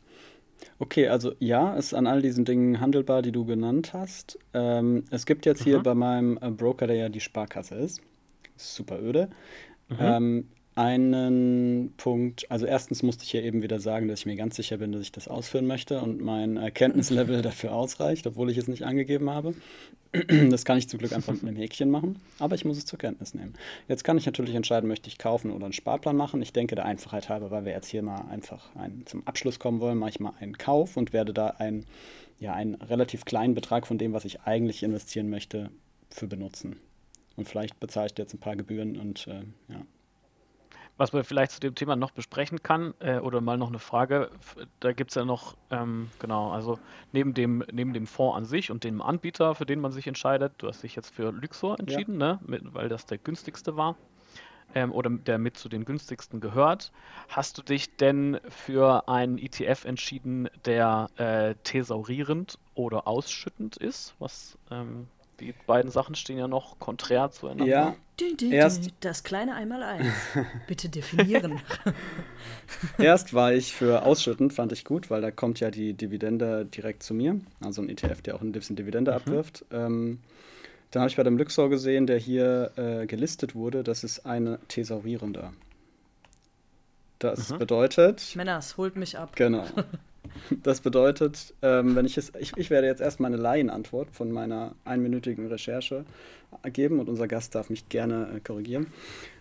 Okay, 0.80 1.08
also 1.10 1.34
ja, 1.38 1.76
ist 1.76 1.94
an 1.94 2.08
all 2.08 2.24
diesen 2.24 2.44
Dingen 2.44 2.80
handelbar, 2.80 3.22
die 3.22 3.32
du 3.32 3.46
genannt 3.46 3.94
hast. 3.94 4.40
Ähm, 4.56 5.04
es 5.12 5.28
gibt 5.28 5.46
jetzt 5.46 5.64
hier 5.64 5.78
mhm. 5.78 5.84
bei 5.84 5.94
meinem 5.94 6.40
äh, 6.42 6.50
Broker, 6.50 6.88
der 6.88 6.96
ja 6.96 7.10
die 7.10 7.20
Sparkasse 7.20 7.76
ist, 7.76 8.02
super 8.58 9.00
öde, 9.00 9.30
mhm. 9.90 9.98
ähm, 10.00 10.48
einen 10.80 11.94
Punkt, 11.98 12.50
also 12.50 12.66
erstens 12.66 13.04
musste 13.04 13.26
ich 13.26 13.34
ja 13.34 13.42
eben 13.42 13.62
wieder 13.62 13.82
sagen, 13.82 14.08
dass 14.08 14.22
ich 14.22 14.26
mir 14.26 14.38
ganz 14.38 14.56
sicher 14.56 14.78
bin, 14.78 14.94
dass 14.94 15.02
ich 15.02 15.12
das 15.12 15.28
ausführen 15.28 15.68
möchte 15.68 16.00
und 16.00 16.22
mein 16.22 16.56
Erkenntnislevel 16.56 17.42
dafür 17.44 17.74
ausreicht, 17.74 18.26
obwohl 18.26 18.50
ich 18.50 18.58
es 18.58 18.70
nicht 18.70 18.84
angegeben 18.84 19.30
habe. 19.30 19.54
Das 20.50 20.66
kann 20.66 20.78
ich 20.78 20.90
zum 20.90 20.98
Glück 20.98 21.14
einfach 21.14 21.34
mit 21.34 21.44
einem 21.44 21.58
Häkchen 21.58 21.92
machen, 21.92 22.20
aber 22.40 22.56
ich 22.56 22.66
muss 22.66 22.78
es 22.78 22.86
zur 22.86 22.98
Kenntnis 22.98 23.36
nehmen. 23.36 23.54
Jetzt 23.88 24.04
kann 24.04 24.18
ich 24.18 24.26
natürlich 24.26 24.56
entscheiden, 24.56 24.88
möchte 24.88 25.08
ich 25.08 25.20
kaufen 25.20 25.52
oder 25.52 25.66
einen 25.66 25.74
Sparplan 25.74 26.16
machen. 26.16 26.42
Ich 26.42 26.52
denke 26.52 26.74
der 26.74 26.86
Einfachheit 26.86 27.30
halber, 27.30 27.52
weil 27.52 27.66
wir 27.66 27.74
jetzt 27.74 27.90
hier 27.90 28.02
mal 28.02 28.26
einfach 28.32 28.76
einen, 28.76 29.06
zum 29.06 29.28
Abschluss 29.28 29.60
kommen 29.60 29.82
wollen, 29.82 30.00
mache 30.00 30.10
ich 30.10 30.20
mal 30.20 30.34
einen 30.40 30.58
Kauf 30.58 30.98
und 30.98 31.14
werde 31.14 31.34
da 31.34 31.50
einen, 31.50 31.86
ja, 32.40 32.54
einen 32.54 32.76
relativ 32.76 33.26
kleinen 33.26 33.54
Betrag 33.54 33.86
von 33.86 34.00
dem, 34.00 34.14
was 34.14 34.26
ich 34.26 34.42
eigentlich 34.42 34.82
investieren 34.82 35.30
möchte, 35.30 35.70
für 36.10 36.26
benutzen. 36.26 36.78
Und 37.36 37.48
vielleicht 37.48 37.80
bezahle 37.80 38.08
ich 38.08 38.18
jetzt 38.18 38.34
ein 38.34 38.40
paar 38.40 38.56
Gebühren 38.56 38.98
und 38.98 39.28
äh, 39.28 39.42
ja, 39.72 39.86
was 41.00 41.14
man 41.14 41.24
vielleicht 41.24 41.54
zu 41.54 41.62
dem 41.62 41.76
Thema 41.76 41.96
noch 41.96 42.12
besprechen 42.12 42.62
kann, 42.62 42.94
äh, 43.00 43.20
oder 43.20 43.40
mal 43.40 43.58
noch 43.58 43.70
eine 43.70 43.80
Frage, 43.80 44.30
da 44.82 44.92
gibt 44.92 45.12
es 45.12 45.16
ja 45.16 45.24
noch, 45.24 45.56
ähm, 45.72 46.10
genau, 46.20 46.52
also 46.52 46.78
neben 47.14 47.34
dem, 47.34 47.64
neben 47.72 47.94
dem 47.94 48.06
Fonds 48.06 48.36
an 48.36 48.44
sich 48.44 48.70
und 48.70 48.84
dem 48.84 49.02
Anbieter, 49.02 49.56
für 49.56 49.66
den 49.66 49.80
man 49.80 49.94
sich 49.94 50.08
entscheidet, 50.08 50.54
du 50.58 50.68
hast 50.68 50.84
dich 50.84 50.98
jetzt 50.98 51.16
für 51.16 51.32
Luxor 51.32 51.80
entschieden, 51.80 52.20
ja. 52.20 52.34
ne? 52.34 52.40
Mit, 52.46 52.74
weil 52.74 52.90
das 52.90 53.06
der 53.06 53.18
günstigste 53.18 53.78
war. 53.78 53.96
Ähm, 54.76 54.92
oder 54.92 55.10
der 55.10 55.40
mit 55.40 55.58
zu 55.58 55.70
den 55.70 55.86
günstigsten 55.86 56.42
gehört. 56.42 56.92
Hast 57.30 57.58
du 57.58 57.64
dich 57.64 57.96
denn 57.96 58.40
für 58.50 59.08
einen 59.08 59.38
ETF 59.40 59.86
entschieden, 59.86 60.50
der 60.66 61.10
äh, 61.16 61.56
thesaurierend 61.64 62.60
oder 62.76 63.08
ausschüttend 63.08 63.78
ist? 63.78 64.16
Was 64.20 64.60
ähm, 64.70 65.08
die 65.40 65.54
beiden 65.68 65.92
Sachen 65.92 66.16
stehen 66.16 66.38
ja 66.38 66.48
noch 66.48 66.80
konträr 66.80 67.32
zueinander. 67.32 67.66
Ja. 67.66 67.96
Dün, 68.20 68.36
dün, 68.36 68.52
Erst, 68.52 68.92
das 69.00 69.24
kleine 69.24 69.56
Einmaleins. 69.56 70.14
Bitte 70.68 70.90
definieren. 70.90 71.62
Erst 72.98 73.34
war 73.34 73.54
ich 73.54 73.74
für 73.74 74.04
ausschüttend, 74.04 74.54
fand 74.54 74.74
ich 74.74 74.84
gut, 74.84 75.10
weil 75.10 75.22
da 75.22 75.32
kommt 75.32 75.62
ja 75.62 75.72
die 75.72 75.94
Dividende 75.94 76.66
direkt 76.66 77.04
zu 77.04 77.14
mir. 77.14 77.40
Also 77.62 77.82
ein 77.82 77.90
ETF, 77.90 78.22
der 78.22 78.36
auch 78.36 78.42
ein 78.42 78.52
bisschen 78.52 78.76
Dividende 78.76 79.12
mhm. 79.12 79.18
abwirft. 79.18 79.66
Ähm, 79.72 80.20
dann 80.92 81.02
habe 81.02 81.10
ich 81.10 81.18
bei 81.18 81.24
dem 81.24 81.38
Luxor 81.38 81.70
gesehen, 81.70 82.08
der 82.08 82.18
hier 82.18 82.72
äh, 82.76 83.06
gelistet 83.06 83.56
wurde, 83.56 83.84
das 83.84 84.04
ist 84.04 84.26
eine 84.26 84.60
thesaurierende. 84.68 85.54
Das 87.20 87.52
mhm. 87.52 87.60
bedeutet. 87.60 88.34
Männers, 88.36 88.78
holt 88.78 88.96
mich 88.96 89.18
ab. 89.18 89.36
Genau. 89.36 89.66
Das 90.64 90.82
bedeutet, 90.82 91.54
ähm, 91.62 91.96
wenn 91.96 92.06
ich 92.06 92.18
es, 92.18 92.32
ich, 92.40 92.54
ich 92.58 92.70
werde 92.70 92.88
jetzt 92.88 93.02
erstmal 93.02 93.32
eine 93.32 93.42
Laienantwort 93.42 94.10
von 94.12 94.32
meiner 94.32 94.76
einminütigen 94.86 95.48
Recherche 95.48 96.06
geben 96.72 97.00
und 97.00 97.10
unser 97.10 97.28
Gast 97.28 97.56
darf 97.56 97.70
mich 97.70 97.90
gerne 97.90 98.30
äh, 98.36 98.40
korrigieren. 98.40 98.88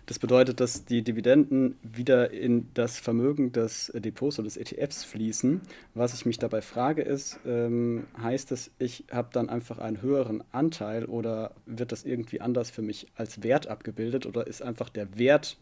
Das 0.05 0.17
bedeutet, 0.17 0.59
dass 0.59 0.85
die 0.85 1.03
Dividenden 1.03 1.77
wieder 1.83 2.31
in 2.31 2.67
das 2.73 2.97
Vermögen 2.97 3.51
des 3.51 3.91
Depots 3.93 4.39
oder 4.39 4.45
des 4.47 4.57
ETFs 4.57 5.03
fließen. 5.03 5.61
Was 5.93 6.13
ich 6.15 6.25
mich 6.25 6.39
dabei 6.39 6.61
frage 6.61 7.03
ist, 7.03 7.39
ähm, 7.45 8.07
heißt 8.19 8.51
es, 8.51 8.71
ich 8.79 9.05
habe 9.11 9.29
dann 9.31 9.49
einfach 9.49 9.77
einen 9.77 10.01
höheren 10.01 10.43
Anteil 10.51 11.05
oder 11.05 11.51
wird 11.65 11.91
das 11.91 12.05
irgendwie 12.05 12.41
anders 12.41 12.71
für 12.71 12.81
mich 12.81 13.07
als 13.15 13.43
Wert 13.43 13.67
abgebildet 13.67 14.25
oder 14.25 14.47
ist 14.47 14.63
einfach 14.63 14.89
der 14.89 15.17
Wert 15.17 15.57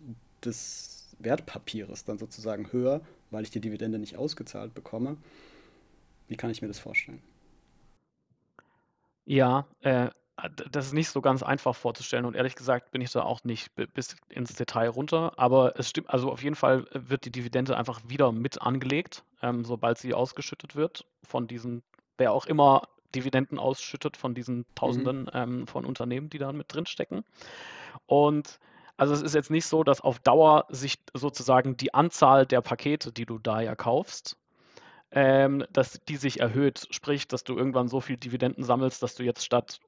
des 0.46 1.16
Wertpapiers 1.20 2.06
dann 2.06 2.18
sozusagen 2.18 2.72
höher, 2.72 3.02
weil 3.32 3.44
ich 3.44 3.52
die 3.52 3.62
Dividende 3.62 4.00
nicht 4.00 4.18
ausgezahlt 4.18 4.74
bekomme? 4.74 5.18
Wie 6.28 6.36
kann 6.36 6.50
ich 6.50 6.62
mir 6.62 6.68
das 6.68 6.80
vorstellen? 6.80 7.22
Ja, 9.26 9.66
äh, 9.82 10.10
das 10.72 10.88
ist 10.88 10.94
nicht 10.94 11.10
so 11.10 11.20
ganz 11.20 11.42
einfach 11.42 11.76
vorzustellen 11.76 12.26
und 12.26 12.36
ehrlich 12.36 12.56
gesagt 12.56 12.92
bin 12.92 13.02
ich 13.02 13.12
da 13.12 13.24
auch 13.24 13.44
nicht 13.44 13.72
bis 13.76 14.16
ins 14.30 14.54
Detail 14.54 14.90
runter, 14.90 15.34
aber 15.38 15.80
es 15.80 15.90
stimmt, 15.90 16.10
also 16.10 16.32
auf 16.32 16.44
jeden 16.44 16.56
Fall 16.56 16.86
wird 16.94 17.26
die 17.26 17.32
Dividende 17.32 17.76
einfach 17.76 18.02
wieder 18.08 18.32
mit 18.32 18.62
angelegt, 18.62 19.24
ähm, 19.42 19.66
sobald 19.66 19.98
sie 19.98 20.14
ausgeschüttet 20.14 20.76
wird 20.76 21.06
von 21.24 21.48
diesen, 21.48 21.82
wer 22.18 22.34
auch 22.34 22.46
immer 22.46 22.84
Dividenden 23.16 23.58
ausschüttet 23.58 24.16
von 24.16 24.36
diesen 24.36 24.66
Tausenden 24.76 25.24
mhm. 25.24 25.30
ähm, 25.34 25.68
von 25.68 25.86
Unternehmen, 25.86 26.30
die 26.30 26.38
da 26.38 26.52
mit 26.52 26.74
drinstecken. 26.74 27.24
Und 28.06 28.60
also 28.98 29.14
es 29.14 29.22
ist 29.22 29.36
jetzt 29.36 29.52
nicht 29.52 29.66
so, 29.66 29.84
dass 29.84 30.02
auf 30.02 30.20
Dauer 30.20 30.66
sich 30.70 31.00
sozusagen 31.14 31.78
die 31.78 31.94
Anzahl 31.94 32.46
der 32.46 32.62
Pakete, 32.62 33.12
die 33.12 33.26
du 33.26 33.38
da 33.38 33.62
ja 33.62 33.76
kaufst, 33.76 34.38
ähm, 35.12 35.64
dass 35.72 36.02
die 36.08 36.18
sich 36.18 36.40
erhöht. 36.40 36.88
Sprich, 36.90 37.28
dass 37.28 37.44
du 37.44 37.56
irgendwann 37.56 37.88
so 37.88 38.02
viel 38.02 38.18
Dividenden 38.18 38.64
sammelst, 38.64 39.02
dass 39.04 39.16
du 39.16 39.24
jetzt 39.24 39.46
statt 39.46 39.80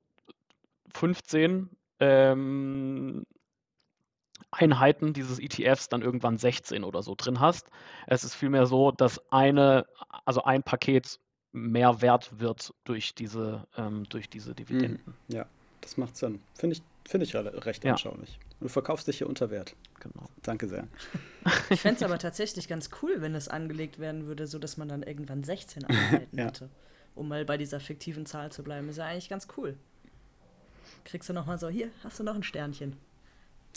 15 0.93 1.69
ähm, 1.99 3.25
Einheiten 4.51 5.13
dieses 5.13 5.39
ETFs 5.39 5.89
dann 5.89 6.01
irgendwann 6.01 6.37
16 6.37 6.83
oder 6.83 7.03
so 7.03 7.15
drin 7.17 7.39
hast. 7.39 7.69
Es 8.07 8.23
ist 8.23 8.35
vielmehr 8.35 8.65
so, 8.65 8.91
dass 8.91 9.19
eine, 9.31 9.85
also 10.25 10.43
ein 10.43 10.63
Paket 10.63 11.19
mehr 11.51 12.01
wert 12.01 12.39
wird 12.39 12.73
durch 12.83 13.15
diese, 13.15 13.67
ähm, 13.75 14.03
durch 14.09 14.29
diese 14.29 14.53
Dividenden. 14.53 15.15
Mhm. 15.27 15.35
Ja, 15.35 15.45
das 15.81 15.97
macht 15.97 16.15
Sinn. 16.15 16.41
Finde 16.55 16.75
ich, 16.75 16.83
find 17.07 17.23
ich 17.23 17.35
recht 17.35 17.83
ja. 17.83 17.91
anschaulich. 17.91 18.39
Du 18.59 18.67
verkaufst 18.67 19.07
dich 19.07 19.19
hier 19.19 19.27
unter 19.27 19.49
Wert. 19.49 19.75
Genau. 19.99 20.27
Danke 20.43 20.67
sehr. 20.67 20.87
Ich 21.69 21.81
fände 21.81 21.97
es 21.97 22.03
aber 22.03 22.19
tatsächlich 22.19 22.67
ganz 22.67 22.89
cool, 23.01 23.21
wenn 23.21 23.33
es 23.33 23.47
angelegt 23.47 23.97
werden 23.97 24.27
würde, 24.27 24.45
sodass 24.45 24.75
man 24.75 24.89
dann 24.89 25.03
irgendwann 25.03 25.43
16 25.43 25.85
Einheiten 25.85 26.37
ja. 26.37 26.45
hätte. 26.45 26.69
Um 27.15 27.29
mal 27.29 27.45
bei 27.45 27.57
dieser 27.57 27.79
fiktiven 27.79 28.25
Zahl 28.25 28.51
zu 28.51 28.61
bleiben. 28.61 28.89
Ist 28.89 28.97
ja 28.97 29.05
eigentlich 29.05 29.29
ganz 29.29 29.47
cool 29.57 29.77
kriegst 31.05 31.29
du 31.29 31.33
nochmal 31.33 31.57
so, 31.57 31.69
hier 31.69 31.89
hast 32.03 32.19
du 32.19 32.23
noch 32.23 32.35
ein 32.35 32.43
Sternchen. 32.43 32.95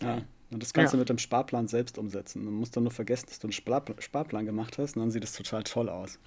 Ja, 0.01 0.23
und 0.51 0.63
das 0.63 0.73
kannst 0.73 0.93
ja. 0.93 0.97
du 0.97 1.01
mit 1.01 1.09
dem 1.09 1.19
Sparplan 1.19 1.69
selbst 1.69 1.99
umsetzen. 1.99 2.45
Du 2.45 2.51
musst 2.51 2.77
dann 2.77 2.85
nur 2.85 2.93
vergessen, 2.93 3.27
dass 3.29 3.39
du 3.39 3.47
einen 3.47 3.53
Spar 3.53 3.83
Sparplan 3.99 4.47
gemacht 4.47 4.79
hast 4.79 4.97
und 4.97 5.03
dann 5.03 5.11
sieht 5.11 5.25
es 5.25 5.33
total 5.33 5.63
toll 5.65 5.89
aus. 5.89 6.19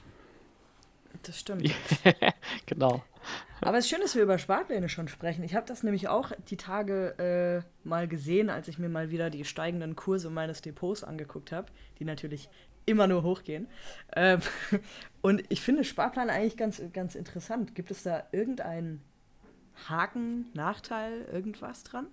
Das 1.24 1.40
stimmt. 1.40 1.72
genau. 2.66 3.04
Aber 3.62 3.78
es 3.78 3.86
ist 3.86 3.90
schön, 3.90 4.02
dass 4.02 4.16
wir 4.16 4.24
über 4.24 4.38
Sparpläne 4.38 4.90
schon 4.90 5.08
sprechen. 5.08 5.44
Ich 5.44 5.56
habe 5.56 5.66
das 5.66 5.84
nämlich 5.84 6.08
auch 6.08 6.32
die 6.50 6.58
Tage 6.58 7.64
äh, 7.64 7.88
mal 7.88 8.08
gesehen, 8.08 8.50
als 8.50 8.68
ich 8.68 8.78
mir 8.78 8.90
mal 8.90 9.10
wieder 9.10 9.30
die 9.30 9.46
steigenden 9.46 9.96
Kurse 9.96 10.30
meines 10.30 10.62
Depots 10.62 11.04
angeguckt 11.04 11.52
habe, 11.52 11.68
die 12.00 12.06
natürlich 12.06 12.50
immer 12.86 13.08
nur 13.08 13.24
hochgehen. 13.24 13.68
Ähm, 14.16 14.40
und 15.22 15.44
ich 15.50 15.62
finde 15.62 15.84
Sparplan 15.84 16.30
eigentlich 16.30 16.58
ganz, 16.58 16.82
ganz 16.94 17.16
interessant. 17.16 17.76
Gibt 17.76 17.92
es 17.92 18.04
da 18.04 18.24
irgendeinen 18.32 19.02
Haken, 19.90 20.48
Nachteil, 20.54 21.26
irgendwas 21.32 21.84
dran? 21.84 22.08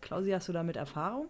Klausi, 0.00 0.30
hast 0.30 0.48
du 0.48 0.52
damit 0.52 0.76
Erfahrung? 0.76 1.28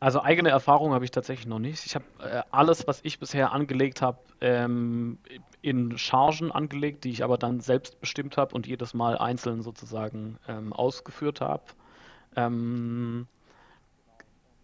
Also 0.00 0.22
eigene 0.22 0.50
Erfahrung 0.50 0.92
habe 0.92 1.04
ich 1.04 1.10
tatsächlich 1.10 1.46
noch 1.46 1.58
nicht. 1.58 1.84
Ich 1.84 1.94
habe 1.96 2.04
äh, 2.20 2.42
alles, 2.50 2.86
was 2.86 3.00
ich 3.02 3.18
bisher 3.18 3.52
angelegt 3.52 4.00
habe, 4.00 4.18
ähm, 4.40 5.18
in 5.60 5.98
Chargen 5.98 6.52
angelegt, 6.52 7.02
die 7.04 7.10
ich 7.10 7.24
aber 7.24 7.36
dann 7.36 7.60
selbst 7.60 8.00
bestimmt 8.00 8.36
habe 8.36 8.54
und 8.54 8.66
jedes 8.66 8.94
Mal 8.94 9.18
einzeln 9.18 9.62
sozusagen 9.62 10.38
ähm, 10.46 10.72
ausgeführt 10.72 11.40
habe. 11.40 11.64
Ähm, 12.36 13.26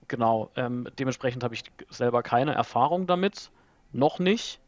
genau, 0.06 0.50
ähm, 0.54 0.88
dementsprechend 0.98 1.42
habe 1.42 1.54
ich 1.54 1.64
selber 1.90 2.22
keine 2.22 2.54
Erfahrung 2.54 3.09
damit, 3.09 3.50
noch 3.92 4.20
nicht. 4.20 4.61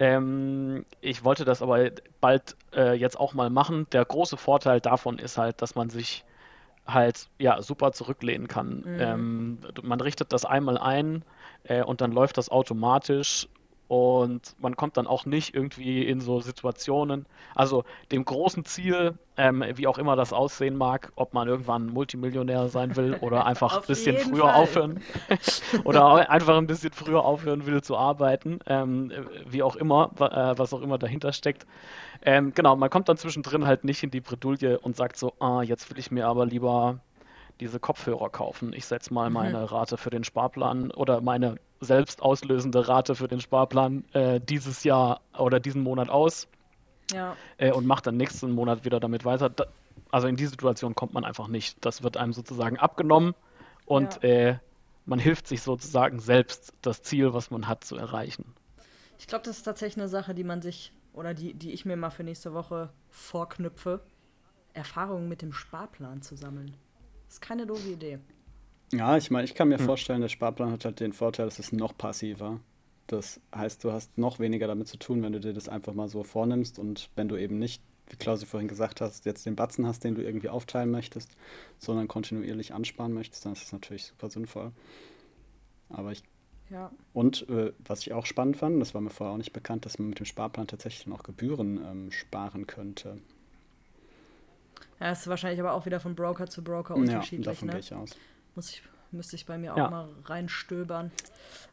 Ähm, 0.00 0.86
ich 1.00 1.22
wollte 1.22 1.44
das 1.44 1.62
aber 1.62 1.90
bald 2.20 2.56
äh, 2.74 2.94
jetzt 2.94 3.20
auch 3.20 3.34
mal 3.34 3.50
machen. 3.50 3.86
Der 3.92 4.04
große 4.04 4.36
Vorteil 4.36 4.80
davon 4.80 5.20
ist 5.20 5.38
halt, 5.38 5.62
dass 5.62 5.76
man 5.76 5.88
sich 5.88 6.24
halt 6.92 7.28
ja 7.38 7.62
super 7.62 7.92
zurücklehnen 7.92 8.48
kann. 8.48 8.82
Mhm. 8.84 8.96
Ähm, 8.98 9.58
man 9.82 10.00
richtet 10.00 10.32
das 10.32 10.44
einmal 10.44 10.78
ein 10.78 11.24
äh, 11.64 11.82
und 11.82 12.00
dann 12.00 12.12
läuft 12.12 12.38
das 12.38 12.48
automatisch 12.48 13.48
und 13.90 14.54
man 14.60 14.76
kommt 14.76 14.96
dann 14.98 15.08
auch 15.08 15.26
nicht 15.26 15.52
irgendwie 15.52 16.06
in 16.06 16.20
so 16.20 16.38
Situationen, 16.38 17.26
also 17.56 17.82
dem 18.12 18.24
großen 18.24 18.64
Ziel, 18.64 19.18
ähm, 19.36 19.64
wie 19.74 19.88
auch 19.88 19.98
immer 19.98 20.14
das 20.14 20.32
aussehen 20.32 20.76
mag, 20.76 21.10
ob 21.16 21.34
man 21.34 21.48
irgendwann 21.48 21.86
Multimillionär 21.86 22.68
sein 22.68 22.94
will 22.94 23.16
oder 23.20 23.46
einfach 23.46 23.78
ein 23.78 23.86
bisschen 23.88 24.16
früher 24.16 24.44
Fall. 24.44 24.54
aufhören 24.54 25.00
oder 25.84 26.30
einfach 26.30 26.56
ein 26.56 26.68
bisschen 26.68 26.92
früher 26.92 27.24
aufhören 27.24 27.66
will 27.66 27.82
zu 27.82 27.96
arbeiten, 27.96 28.60
ähm, 28.66 29.10
wie 29.48 29.64
auch 29.64 29.74
immer, 29.74 30.12
äh, 30.20 30.56
was 30.56 30.72
auch 30.72 30.82
immer 30.82 30.96
dahinter 30.96 31.32
steckt. 31.32 31.66
Ähm, 32.22 32.52
genau, 32.54 32.76
man 32.76 32.90
kommt 32.90 33.08
dann 33.08 33.16
zwischendrin 33.16 33.66
halt 33.66 33.82
nicht 33.82 34.04
in 34.04 34.12
die 34.12 34.20
Bredouille 34.20 34.78
und 34.78 34.94
sagt 34.94 35.16
so, 35.16 35.32
ah, 35.40 35.62
jetzt 35.62 35.90
will 35.90 35.98
ich 35.98 36.12
mir 36.12 36.28
aber 36.28 36.46
lieber 36.46 37.00
diese 37.58 37.80
Kopfhörer 37.80 38.30
kaufen. 38.30 38.72
Ich 38.72 38.86
setze 38.86 39.12
mal 39.12 39.30
mhm. 39.30 39.34
meine 39.34 39.72
Rate 39.72 39.96
für 39.96 40.10
den 40.10 40.22
Sparplan 40.22 40.92
oder 40.92 41.20
meine 41.20 41.56
selbst 41.80 42.22
auslösende 42.22 42.88
Rate 42.88 43.14
für 43.14 43.28
den 43.28 43.40
Sparplan 43.40 44.04
äh, 44.12 44.40
dieses 44.40 44.84
Jahr 44.84 45.20
oder 45.36 45.60
diesen 45.60 45.82
Monat 45.82 46.08
aus 46.08 46.46
ja. 47.12 47.36
äh, 47.56 47.72
und 47.72 47.86
mache 47.86 48.02
dann 48.02 48.16
nächsten 48.16 48.52
Monat 48.52 48.84
wieder 48.84 49.00
damit 49.00 49.24
weiter. 49.24 49.48
Da, 49.48 49.66
also 50.10 50.28
in 50.28 50.36
die 50.36 50.46
Situation 50.46 50.94
kommt 50.94 51.14
man 51.14 51.24
einfach 51.24 51.48
nicht. 51.48 51.84
Das 51.84 52.02
wird 52.02 52.16
einem 52.16 52.32
sozusagen 52.32 52.78
abgenommen 52.78 53.34
und 53.86 54.22
ja. 54.22 54.28
äh, 54.28 54.58
man 55.06 55.18
hilft 55.18 55.46
sich 55.48 55.62
sozusagen 55.62 56.20
selbst, 56.20 56.72
das 56.82 57.02
Ziel, 57.02 57.32
was 57.32 57.50
man 57.50 57.66
hat, 57.66 57.84
zu 57.84 57.96
erreichen. 57.96 58.54
Ich 59.18 59.26
glaube, 59.26 59.44
das 59.44 59.58
ist 59.58 59.62
tatsächlich 59.64 60.02
eine 60.02 60.08
Sache, 60.08 60.34
die 60.34 60.44
man 60.44 60.62
sich 60.62 60.92
oder 61.12 61.34
die, 61.34 61.54
die 61.54 61.72
ich 61.72 61.84
mir 61.84 61.96
mal 61.96 62.10
für 62.10 62.22
nächste 62.22 62.54
Woche 62.54 62.90
vorknüpfe, 63.08 64.00
Erfahrungen 64.72 65.28
mit 65.28 65.42
dem 65.42 65.52
Sparplan 65.52 66.22
zu 66.22 66.36
sammeln. 66.36 66.76
Das 67.26 67.34
ist 67.34 67.40
keine 67.40 67.66
doofe 67.66 67.88
Idee. 67.88 68.20
Ja, 68.92 69.16
ich 69.16 69.30
meine, 69.30 69.44
ich 69.44 69.54
kann 69.54 69.68
mir 69.68 69.78
hm. 69.78 69.86
vorstellen, 69.86 70.20
der 70.20 70.28
Sparplan 70.28 70.72
hat 70.72 70.84
halt 70.84 71.00
den 71.00 71.12
Vorteil, 71.12 71.46
dass 71.46 71.58
es 71.58 71.72
noch 71.72 71.96
passiver. 71.96 72.60
Das 73.06 73.40
heißt, 73.54 73.82
du 73.84 73.92
hast 73.92 74.16
noch 74.18 74.38
weniger 74.38 74.66
damit 74.66 74.88
zu 74.88 74.96
tun, 74.96 75.22
wenn 75.22 75.32
du 75.32 75.40
dir 75.40 75.52
das 75.52 75.68
einfach 75.68 75.94
mal 75.94 76.08
so 76.08 76.22
vornimmst 76.22 76.78
und 76.78 77.10
wenn 77.16 77.28
du 77.28 77.36
eben 77.36 77.58
nicht, 77.58 77.82
wie 78.08 78.16
Klausi 78.16 78.46
vorhin 78.46 78.68
gesagt 78.68 79.00
hast, 79.00 79.24
jetzt 79.24 79.46
den 79.46 79.56
Batzen 79.56 79.86
hast, 79.86 80.04
den 80.04 80.14
du 80.14 80.22
irgendwie 80.22 80.48
aufteilen 80.48 80.90
möchtest, 80.90 81.36
sondern 81.78 82.08
kontinuierlich 82.08 82.72
ansparen 82.72 83.12
möchtest, 83.12 83.44
dann 83.44 83.52
ist 83.52 83.64
das 83.64 83.72
natürlich 83.72 84.06
super 84.06 84.30
sinnvoll. 84.30 84.72
Aber 85.88 86.12
ich. 86.12 86.22
Ja. 86.70 86.92
Und 87.12 87.48
äh, 87.48 87.72
was 87.84 88.00
ich 88.02 88.12
auch 88.12 88.26
spannend 88.26 88.56
fand, 88.56 88.80
das 88.80 88.94
war 88.94 89.00
mir 89.00 89.10
vorher 89.10 89.34
auch 89.34 89.38
nicht 89.38 89.52
bekannt, 89.52 89.86
dass 89.86 89.98
man 89.98 90.08
mit 90.08 90.20
dem 90.20 90.26
Sparplan 90.26 90.68
tatsächlich 90.68 91.08
noch 91.08 91.24
Gebühren 91.24 91.80
ähm, 91.84 92.12
sparen 92.12 92.68
könnte. 92.68 93.18
Ja, 95.00 95.10
ist 95.10 95.26
wahrscheinlich 95.26 95.58
aber 95.58 95.72
auch 95.72 95.84
wieder 95.84 95.98
von 95.98 96.14
Broker 96.14 96.46
zu 96.46 96.62
Broker 96.62 96.94
unterschiedlich. 96.94 97.46
Ja, 97.46 97.52
davon 97.52 97.66
ne? 97.66 97.72
gehe 97.72 97.80
ich 97.80 97.92
aus. 97.92 98.10
Muss 98.54 98.70
ich, 98.70 98.82
müsste 99.12 99.36
ich 99.36 99.46
bei 99.46 99.58
mir 99.58 99.74
auch 99.74 99.78
ja. 99.78 99.90
mal 99.90 100.08
reinstöbern. 100.24 101.10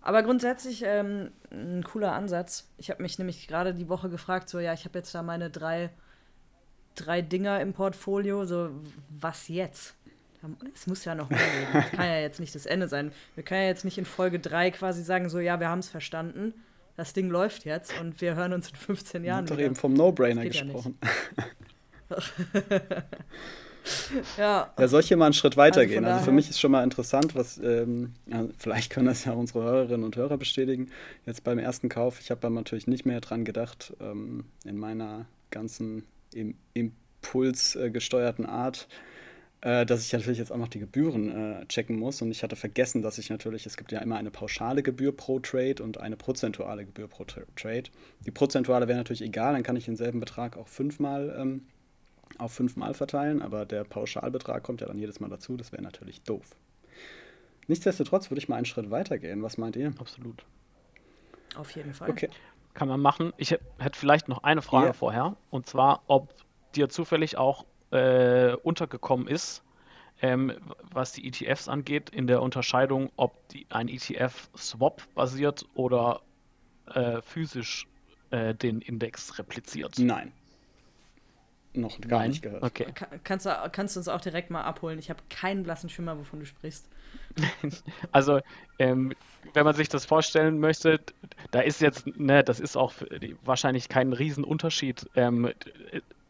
Aber 0.01 0.23
grundsätzlich 0.23 0.83
ähm, 0.85 1.31
ein 1.51 1.83
cooler 1.83 2.13
Ansatz. 2.13 2.69
Ich 2.77 2.89
habe 2.89 3.01
mich 3.01 3.17
nämlich 3.17 3.47
gerade 3.47 3.73
die 3.73 3.89
Woche 3.89 4.09
gefragt, 4.09 4.49
so 4.49 4.59
ja, 4.59 4.73
ich 4.73 4.85
habe 4.85 4.99
jetzt 4.99 5.13
da 5.13 5.21
meine 5.21 5.49
drei, 5.49 5.89
drei 6.95 7.21
Dinger 7.21 7.61
im 7.61 7.73
Portfolio, 7.73 8.45
so 8.45 8.69
was 9.09 9.47
jetzt? 9.47 9.95
Es 10.73 10.87
muss 10.87 11.03
ja 11.03 11.15
noch 11.15 11.29
mehr 11.29 11.39
geben. 11.39 11.67
Das 11.73 11.91
kann 11.91 12.05
ja 12.05 12.19
jetzt 12.19 12.39
nicht 12.39 12.53
das 12.55 12.65
Ende 12.65 12.87
sein. 12.87 13.11
Wir 13.35 13.43
können 13.43 13.61
ja 13.61 13.67
jetzt 13.67 13.85
nicht 13.85 13.97
in 13.97 14.05
Folge 14.05 14.39
3 14.39 14.71
quasi 14.71 15.03
sagen, 15.03 15.29
so 15.29 15.39
ja, 15.39 15.59
wir 15.59 15.67
haben 15.67 15.79
es 15.79 15.89
verstanden. 15.89 16.53
Das 16.95 17.13
Ding 17.13 17.29
läuft 17.29 17.65
jetzt 17.65 17.99
und 17.99 18.21
wir 18.21 18.35
hören 18.35 18.53
uns 18.53 18.69
in 18.69 18.75
15 18.75 19.23
Jahren. 19.23 19.45
Ich 19.45 19.51
habe 19.51 19.61
doch 19.61 19.65
eben 19.65 19.75
vom 19.75 19.93
No-Brainer 19.93 20.45
gesprochen. 20.45 20.97
Ja 21.01 21.07
ja. 24.37 24.71
Ja, 24.77 24.87
soll 24.87 25.01
ich 25.01 25.07
hier 25.07 25.17
mal 25.17 25.25
einen 25.25 25.33
Schritt 25.33 25.57
weitergehen? 25.57 26.05
Also, 26.05 26.15
also 26.15 26.25
für 26.25 26.31
mich 26.31 26.49
ist 26.49 26.59
schon 26.59 26.71
mal 26.71 26.83
interessant, 26.83 27.35
was, 27.35 27.57
ähm, 27.57 28.13
ja, 28.27 28.45
vielleicht 28.57 28.91
können 28.91 29.07
das 29.07 29.25
ja 29.25 29.33
unsere 29.33 29.63
Hörerinnen 29.63 30.03
und 30.03 30.15
Hörer 30.15 30.37
bestätigen. 30.37 30.89
Jetzt 31.25 31.43
beim 31.43 31.59
ersten 31.59 31.89
Kauf, 31.89 32.19
ich 32.19 32.31
habe 32.31 32.41
da 32.41 32.49
natürlich 32.49 32.87
nicht 32.87 33.05
mehr 33.05 33.21
dran 33.21 33.45
gedacht, 33.45 33.93
ähm, 33.99 34.45
in 34.65 34.77
meiner 34.77 35.25
ganzen 35.51 36.03
im, 36.33 36.55
impulsgesteuerten 36.73 38.45
Art 38.45 38.87
äh, 39.61 39.85
dass 39.85 40.05
ich 40.05 40.13
natürlich 40.13 40.37
jetzt 40.37 40.51
auch 40.51 40.57
noch 40.57 40.67
die 40.67 40.79
Gebühren 40.79 41.31
äh, 41.31 41.65
checken 41.67 41.97
muss. 41.97 42.21
Und 42.21 42.31
ich 42.31 42.43
hatte 42.43 42.55
vergessen, 42.55 43.01
dass 43.01 43.17
ich 43.17 43.29
natürlich, 43.29 43.65
es 43.65 43.77
gibt 43.77 43.91
ja 43.91 43.99
immer 43.99 44.17
eine 44.17 44.31
pauschale 44.31 44.83
Gebühr 44.83 45.15
pro 45.15 45.39
Trade 45.39 45.81
und 45.81 45.99
eine 45.99 46.15
prozentuale 46.15 46.85
Gebühr 46.85 47.07
pro 47.07 47.23
Tra 47.23 47.41
Trade. 47.55 47.85
Die 48.25 48.31
prozentuale 48.31 48.87
wäre 48.87 48.97
natürlich 48.97 49.23
egal, 49.23 49.53
dann 49.53 49.63
kann 49.63 49.75
ich 49.75 49.85
denselben 49.85 50.19
Betrag 50.19 50.57
auch 50.57 50.67
fünfmal 50.67 51.35
ähm, 51.39 51.67
auf 52.37 52.53
fünfmal 52.53 52.93
verteilen, 52.93 53.41
aber 53.41 53.65
der 53.65 53.83
Pauschalbetrag 53.83 54.63
kommt 54.63 54.81
ja 54.81 54.87
dann 54.87 54.99
jedes 54.99 55.19
Mal 55.19 55.29
dazu, 55.29 55.57
das 55.57 55.71
wäre 55.71 55.81
natürlich 55.81 56.21
doof. 56.21 56.55
Nichtsdestotrotz 57.67 58.29
würde 58.29 58.39
ich 58.39 58.49
mal 58.49 58.55
einen 58.55 58.65
Schritt 58.65 58.91
weiter 58.91 59.17
gehen. 59.17 59.43
Was 59.43 59.57
meint 59.57 59.75
ihr? 59.75 59.93
Absolut. 59.99 60.45
Auf 61.55 61.71
jeden 61.71 61.93
Fall. 61.93 62.09
Okay. 62.09 62.29
Kann 62.73 62.87
man 62.87 63.01
machen. 63.01 63.33
Ich 63.37 63.51
hätte 63.51 63.97
vielleicht 63.99 64.29
noch 64.29 64.43
eine 64.43 64.61
Frage 64.61 64.87
ja. 64.87 64.93
vorher. 64.93 65.35
Und 65.49 65.67
zwar, 65.67 66.03
ob 66.07 66.33
dir 66.75 66.89
zufällig 66.89 67.37
auch 67.37 67.65
äh, 67.91 68.53
untergekommen 68.53 69.27
ist, 69.27 69.63
ähm, 70.21 70.53
was 70.91 71.11
die 71.11 71.27
ETFs 71.27 71.67
angeht, 71.67 72.09
in 72.09 72.27
der 72.27 72.41
Unterscheidung, 72.41 73.11
ob 73.15 73.47
die, 73.49 73.65
ein 73.69 73.87
ETF 73.87 74.49
Swap 74.55 75.03
basiert 75.13 75.65
oder 75.73 76.21
äh, 76.87 77.21
physisch 77.21 77.87
äh, 78.29 78.53
den 78.53 78.81
Index 78.81 79.37
repliziert. 79.39 79.97
Nein. 79.99 80.31
Noch 81.77 81.99
gar 82.01 82.19
Nein? 82.19 82.31
nicht 82.31 82.41
gehört. 82.41 82.63
Okay. 82.63 82.87
kannst, 83.23 83.45
du, 83.45 83.69
kannst 83.71 83.95
du 83.95 83.99
uns 83.99 84.07
auch 84.07 84.21
direkt 84.21 84.49
mal 84.49 84.63
abholen? 84.63 84.99
Ich 84.99 85.09
habe 85.09 85.19
keinen 85.29 85.63
blassen 85.63 85.89
Schimmer, 85.89 86.17
wovon 86.17 86.39
du 86.39 86.45
sprichst. 86.45 86.87
also, 88.11 88.39
ähm, 88.79 89.13
wenn 89.53 89.63
man 89.63 89.75
sich 89.75 89.89
das 89.89 90.05
vorstellen 90.05 90.59
möchte, 90.59 90.99
da 91.51 91.61
ist 91.61 91.81
jetzt, 91.81 92.07
ne, 92.17 92.43
das 92.43 92.59
ist 92.59 92.75
auch 92.75 92.93
wahrscheinlich 93.43 93.89
kein 93.89 94.13
Riesenunterschied. 94.13 95.07
Ähm, 95.15 95.51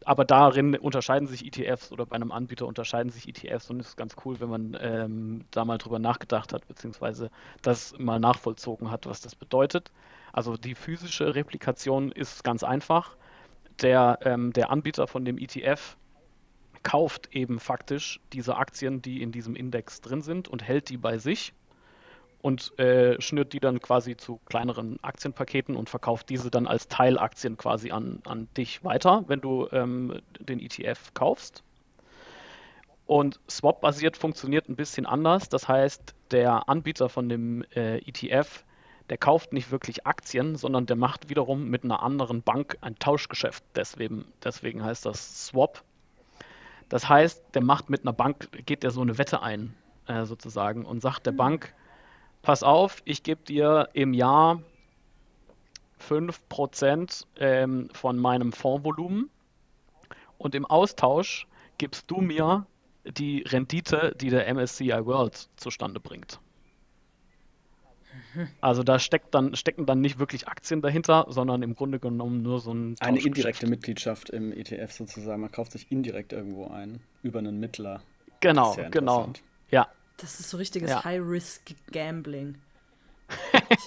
aber 0.04 0.24
darin 0.24 0.74
unterscheiden 0.76 1.28
sich 1.28 1.44
ETFs 1.44 1.92
oder 1.92 2.06
bei 2.06 2.16
einem 2.16 2.32
Anbieter 2.32 2.66
unterscheiden 2.66 3.10
sich 3.10 3.28
ETFs 3.28 3.68
und 3.68 3.80
es 3.80 3.88
ist 3.88 3.96
ganz 3.96 4.16
cool, 4.24 4.40
wenn 4.40 4.48
man 4.48 4.76
ähm, 4.80 5.44
da 5.50 5.64
mal 5.64 5.76
drüber 5.76 5.98
nachgedacht 5.98 6.52
hat, 6.52 6.66
beziehungsweise 6.66 7.30
das 7.60 7.94
mal 7.98 8.18
nachvollzogen 8.18 8.90
hat, 8.90 9.06
was 9.06 9.20
das 9.20 9.34
bedeutet. 9.34 9.90
Also 10.32 10.56
die 10.56 10.74
physische 10.74 11.34
Replikation 11.34 12.10
ist 12.12 12.44
ganz 12.44 12.62
einfach. 12.62 13.16
Der, 13.82 14.18
ähm, 14.22 14.52
der 14.52 14.70
Anbieter 14.70 15.06
von 15.06 15.24
dem 15.24 15.38
ETF 15.38 15.96
kauft 16.82 17.34
eben 17.34 17.60
faktisch 17.60 18.20
diese 18.32 18.56
Aktien, 18.56 19.02
die 19.02 19.22
in 19.22 19.32
diesem 19.32 19.54
Index 19.56 20.00
drin 20.00 20.22
sind 20.22 20.48
und 20.48 20.62
hält 20.62 20.88
die 20.88 20.96
bei 20.96 21.18
sich 21.18 21.52
und 22.40 22.78
äh, 22.78 23.20
schnürt 23.20 23.52
die 23.52 23.60
dann 23.60 23.80
quasi 23.80 24.16
zu 24.16 24.40
kleineren 24.46 25.02
Aktienpaketen 25.02 25.76
und 25.76 25.90
verkauft 25.90 26.28
diese 26.28 26.50
dann 26.50 26.66
als 26.66 26.88
Teilaktien 26.88 27.56
quasi 27.56 27.90
an, 27.90 28.20
an 28.24 28.48
dich 28.56 28.84
weiter, 28.84 29.24
wenn 29.26 29.40
du 29.40 29.68
ähm, 29.72 30.20
den 30.38 30.60
ETF 30.60 31.14
kaufst. 31.14 31.62
Und 33.06 33.40
Swap-basiert 33.50 34.16
funktioniert 34.16 34.68
ein 34.68 34.76
bisschen 34.76 35.06
anders. 35.06 35.48
Das 35.48 35.66
heißt, 35.66 36.14
der 36.30 36.68
Anbieter 36.68 37.08
von 37.08 37.28
dem 37.28 37.64
äh, 37.74 37.98
ETF, 37.98 38.64
der 39.10 39.18
kauft 39.18 39.52
nicht 39.52 39.70
wirklich 39.70 40.06
Aktien, 40.06 40.56
sondern 40.56 40.86
der 40.86 40.96
macht 40.96 41.28
wiederum 41.28 41.68
mit 41.68 41.84
einer 41.84 42.02
anderen 42.02 42.42
Bank 42.42 42.76
ein 42.80 42.98
Tauschgeschäft. 42.98 43.64
Deswegen, 43.74 44.24
deswegen 44.44 44.84
heißt 44.84 45.06
das 45.06 45.46
Swap. 45.46 45.82
Das 46.88 47.08
heißt, 47.08 47.54
der 47.54 47.62
macht 47.62 47.90
mit 47.90 48.02
einer 48.02 48.12
Bank, 48.12 48.48
geht 48.66 48.82
der 48.82 48.90
so 48.90 49.00
eine 49.00 49.18
Wette 49.18 49.42
ein, 49.42 49.74
äh, 50.06 50.24
sozusagen, 50.24 50.84
und 50.84 51.00
sagt 51.00 51.26
der 51.26 51.32
mhm. 51.32 51.38
Bank, 51.38 51.74
pass 52.42 52.62
auf, 52.62 53.02
ich 53.04 53.22
gebe 53.22 53.42
dir 53.42 53.88
im 53.92 54.14
Jahr 54.14 54.62
5% 56.00 57.26
ähm, 57.36 57.88
von 57.92 58.18
meinem 58.18 58.52
Fondsvolumen 58.52 59.30
und 60.38 60.54
im 60.54 60.64
Austausch 60.64 61.46
gibst 61.76 62.10
du 62.10 62.20
mir 62.20 62.66
die 63.04 63.42
Rendite, 63.42 64.14
die 64.20 64.30
der 64.30 64.52
MSCI 64.52 65.04
World 65.04 65.48
zustande 65.56 66.00
bringt. 66.00 66.40
Also 68.60 68.82
da 68.82 68.98
steckt 68.98 69.34
dann, 69.34 69.56
stecken 69.56 69.86
dann 69.86 70.00
nicht 70.00 70.18
wirklich 70.18 70.48
Aktien 70.48 70.82
dahinter, 70.82 71.26
sondern 71.28 71.62
im 71.62 71.74
Grunde 71.74 71.98
genommen 71.98 72.42
nur 72.42 72.60
so 72.60 72.72
ein. 72.72 72.96
Eine 73.00 73.20
indirekte 73.20 73.66
Mitgliedschaft 73.66 74.30
im 74.30 74.52
ETF 74.52 74.92
sozusagen. 74.92 75.40
Man 75.40 75.50
kauft 75.50 75.72
sich 75.72 75.90
indirekt 75.90 76.32
irgendwo 76.32 76.68
ein, 76.68 77.00
über 77.22 77.38
einen 77.38 77.58
Mittler. 77.60 78.02
Genau, 78.40 78.76
genau. 78.90 79.32
Ja, 79.70 79.88
das 80.18 80.40
ist 80.40 80.50
so 80.50 80.56
richtiges 80.56 80.90
ja. 80.90 81.04
High-Risk-Gambling. 81.04 82.56
ich, 83.52 83.86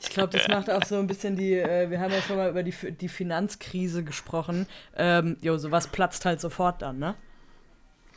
ich 0.00 0.10
glaube, 0.10 0.36
das 0.36 0.46
macht 0.48 0.70
auch 0.70 0.84
so 0.84 0.98
ein 0.98 1.06
bisschen 1.06 1.36
die, 1.36 1.54
äh, 1.54 1.90
wir 1.90 2.00
haben 2.00 2.12
ja 2.12 2.20
schon 2.20 2.36
mal 2.36 2.50
über 2.50 2.62
die, 2.62 2.74
die 2.92 3.08
Finanzkrise 3.08 4.04
gesprochen. 4.04 4.66
Ähm, 4.96 5.36
jo, 5.40 5.56
sowas 5.56 5.88
platzt 5.88 6.24
halt 6.24 6.40
sofort 6.40 6.82
dann, 6.82 6.98
ne? 6.98 7.14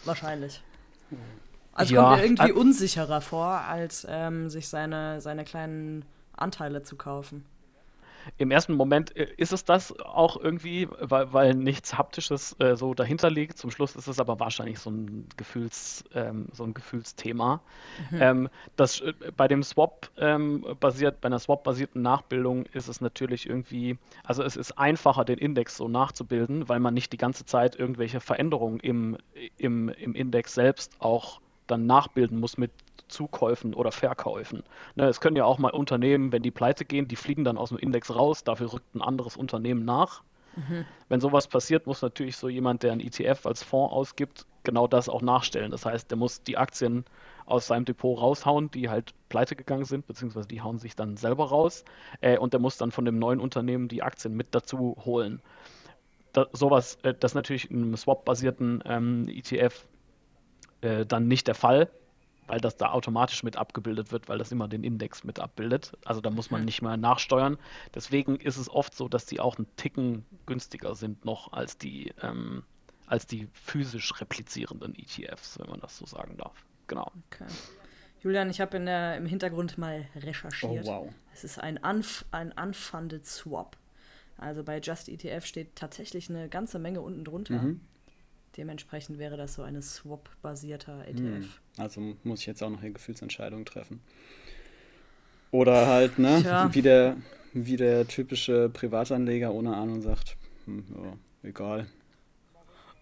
Wahrscheinlich. 0.05 0.61
Also 1.77 1.93
ja, 1.93 2.03
kommt 2.03 2.17
er 2.17 2.23
irgendwie 2.25 2.51
unsicherer 2.51 3.21
vor, 3.21 3.45
als 3.45 4.05
ähm, 4.09 4.49
sich 4.49 4.67
seine, 4.67 5.21
seine 5.21 5.43
kleinen 5.43 6.05
Anteile 6.35 6.83
zu 6.83 6.95
kaufen 6.95 7.45
im 8.37 8.51
ersten 8.51 8.73
Moment 8.73 9.15
äh, 9.15 9.27
ist 9.37 9.53
es 9.53 9.63
das 9.63 9.97
auch 9.99 10.37
irgendwie, 10.41 10.87
weil, 10.99 11.31
weil 11.33 11.53
nichts 11.53 11.97
Haptisches 11.97 12.55
äh, 12.59 12.75
so 12.75 12.93
dahinter 12.93 13.29
liegt. 13.29 13.57
Zum 13.57 13.71
Schluss 13.71 13.95
ist 13.95 14.07
es 14.07 14.19
aber 14.19 14.39
wahrscheinlich 14.39 14.79
so 14.79 14.89
ein, 14.89 15.27
Gefühls, 15.37 16.03
ähm, 16.13 16.47
so 16.51 16.63
ein 16.63 16.73
Gefühlsthema. 16.73 17.61
Mhm. 18.11 18.21
Ähm, 18.21 18.49
das, 18.75 19.01
äh, 19.01 19.13
bei 19.35 19.47
dem 19.47 19.63
Swap 19.63 20.09
ähm, 20.17 20.65
basiert, 20.79 21.21
bei 21.21 21.27
einer 21.27 21.39
Swap-basierten 21.39 22.01
Nachbildung 22.01 22.65
ist 22.67 22.87
es 22.87 23.01
natürlich 23.01 23.47
irgendwie, 23.47 23.97
also 24.23 24.43
es 24.43 24.55
ist 24.55 24.77
einfacher, 24.77 25.23
den 25.25 25.37
Index 25.37 25.77
so 25.77 25.87
nachzubilden, 25.87 26.67
weil 26.67 26.79
man 26.79 26.93
nicht 26.93 27.13
die 27.13 27.17
ganze 27.17 27.45
Zeit 27.45 27.75
irgendwelche 27.75 28.19
Veränderungen 28.19 28.79
im, 28.79 29.17
im, 29.57 29.89
im 29.89 30.13
Index 30.15 30.53
selbst 30.53 30.95
auch 30.99 31.39
dann 31.67 31.85
nachbilden 31.85 32.39
muss 32.39 32.57
mit 32.57 32.71
Zukäufen 33.07 33.73
oder 33.73 33.91
Verkäufen. 33.91 34.63
Ne, 34.95 35.05
es 35.07 35.21
können 35.21 35.35
ja 35.35 35.45
auch 35.45 35.59
mal 35.59 35.69
Unternehmen, 35.71 36.31
wenn 36.31 36.41
die 36.41 36.51
pleite 36.51 36.85
gehen, 36.85 37.07
die 37.07 37.15
fliegen 37.15 37.43
dann 37.43 37.57
aus 37.57 37.69
dem 37.69 37.77
Index 37.77 38.13
raus, 38.13 38.43
dafür 38.43 38.73
rückt 38.73 38.95
ein 38.95 39.01
anderes 39.01 39.37
Unternehmen 39.37 39.85
nach. 39.85 40.23
Mhm. 40.55 40.85
Wenn 41.07 41.21
sowas 41.21 41.47
passiert, 41.47 41.87
muss 41.87 42.01
natürlich 42.01 42.35
so 42.35 42.49
jemand, 42.49 42.83
der 42.83 42.91
ein 42.91 42.99
ETF 42.99 43.45
als 43.45 43.63
Fonds 43.63 43.93
ausgibt, 43.93 44.45
genau 44.63 44.87
das 44.87 45.07
auch 45.07 45.21
nachstellen. 45.21 45.71
Das 45.71 45.85
heißt, 45.85 46.09
der 46.09 46.17
muss 46.17 46.43
die 46.43 46.57
Aktien 46.57 47.05
aus 47.45 47.67
seinem 47.67 47.85
Depot 47.85 48.19
raushauen, 48.19 48.69
die 48.71 48.89
halt 48.89 49.13
pleite 49.29 49.55
gegangen 49.55 49.85
sind, 49.85 50.07
beziehungsweise 50.07 50.47
die 50.47 50.61
hauen 50.61 50.79
sich 50.79 50.95
dann 50.95 51.15
selber 51.15 51.47
raus. 51.47 51.85
Äh, 52.19 52.37
und 52.37 52.53
der 52.53 52.59
muss 52.59 52.77
dann 52.77 52.91
von 52.91 53.05
dem 53.05 53.19
neuen 53.19 53.39
Unternehmen 53.39 53.87
die 53.87 54.03
Aktien 54.03 54.35
mit 54.35 54.47
dazu 54.51 54.97
holen. 55.05 55.41
Da, 56.33 56.47
sowas, 56.51 56.97
äh, 57.03 57.13
das 57.13 57.35
natürlich 57.35 57.71
in 57.71 57.83
einem 57.83 57.95
Swap-basierten 57.95 58.83
ähm, 58.85 59.29
ETF 59.29 59.85
äh, 60.81 61.05
dann 61.05 61.27
nicht 61.27 61.47
der 61.47 61.55
Fall 61.55 61.89
weil 62.47 62.61
das 62.61 62.77
da 62.77 62.91
automatisch 62.91 63.43
mit 63.43 63.57
abgebildet 63.57 64.11
wird, 64.11 64.29
weil 64.29 64.37
das 64.37 64.51
immer 64.51 64.67
den 64.67 64.83
Index 64.83 65.23
mit 65.23 65.39
abbildet. 65.39 65.91
Also 66.05 66.21
da 66.21 66.29
muss 66.29 66.49
man 66.49 66.65
nicht 66.65 66.81
mehr 66.81 66.97
nachsteuern. 66.97 67.57
Deswegen 67.93 68.37
ist 68.37 68.57
es 68.57 68.69
oft 68.69 68.95
so, 68.95 69.07
dass 69.07 69.25
die 69.25 69.39
auch 69.39 69.57
einen 69.57 69.67
Ticken 69.75 70.25
günstiger 70.45 70.95
sind 70.95 71.25
noch 71.25 71.51
als 71.53 71.77
die, 71.77 72.13
ähm, 72.21 72.63
als 73.05 73.27
die 73.27 73.47
physisch 73.53 74.19
replizierenden 74.19 74.95
ETFs, 74.95 75.59
wenn 75.59 75.69
man 75.69 75.79
das 75.81 75.97
so 75.97 76.05
sagen 76.05 76.37
darf. 76.37 76.65
Genau. 76.87 77.11
Okay. 77.31 77.45
Julian, 78.21 78.49
ich 78.49 78.61
habe 78.61 78.77
im 78.77 79.25
Hintergrund 79.25 79.77
mal 79.77 80.07
recherchiert. 80.15 80.85
Oh, 80.85 81.05
wow. 81.05 81.13
Es 81.33 81.43
ist 81.43 81.59
ein, 81.59 81.77
unf 81.77 82.25
ein 82.31 82.51
unfunded 82.51 83.25
Swap. 83.25 83.77
Also 84.37 84.63
bei 84.63 84.79
Just 84.79 85.09
ETF 85.09 85.45
steht 85.45 85.75
tatsächlich 85.75 86.29
eine 86.29 86.47
ganze 86.47 86.79
Menge 86.79 87.01
unten 87.01 87.25
drunter. 87.25 87.61
Mhm. 87.61 87.81
Dementsprechend 88.57 89.19
wäre 89.19 89.37
das 89.37 89.53
so 89.53 89.61
ein 89.61 89.81
Swap-basierter 89.81 91.07
ETF. 91.07 91.19
Hm. 91.19 91.49
Also 91.77 92.01
muss 92.23 92.41
ich 92.41 92.47
jetzt 92.47 92.63
auch 92.63 92.69
noch 92.69 92.81
eine 92.81 92.91
Gefühlsentscheidung 92.91 93.65
treffen. 93.65 94.01
Oder 95.51 95.87
halt, 95.87 96.19
ne, 96.19 96.41
Tja. 96.41 96.73
wie 96.73 96.81
der, 96.81 97.17
wie 97.53 97.77
der 97.77 98.07
typische 98.07 98.69
Privatanleger 98.69 99.53
ohne 99.53 99.75
Ahnung 99.75 100.01
sagt, 100.01 100.37
hm, 100.65 100.83
ja, 101.03 101.49
egal, 101.49 101.87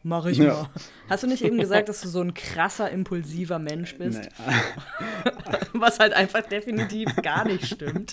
Mach 0.08 0.28
ich 0.28 0.38
ja. 0.38 0.54
mal. 0.54 0.70
Hast 1.10 1.24
du 1.24 1.28
nicht 1.28 1.44
eben 1.44 1.58
gesagt, 1.58 1.90
dass 1.90 2.02
du 2.02 2.08
so 2.08 2.22
ein 2.22 2.36
krasser, 2.36 2.92
impulsiver 2.92 3.58
Mensch 3.58 3.96
bist? 3.98 4.20
Nee. 4.20 5.32
Was 5.74 5.98
halt 5.98 6.14
einfach 6.14 6.44
definitiv 6.44 7.10
gar 7.24 7.44
nicht 7.44 7.66
stimmt. 7.66 8.12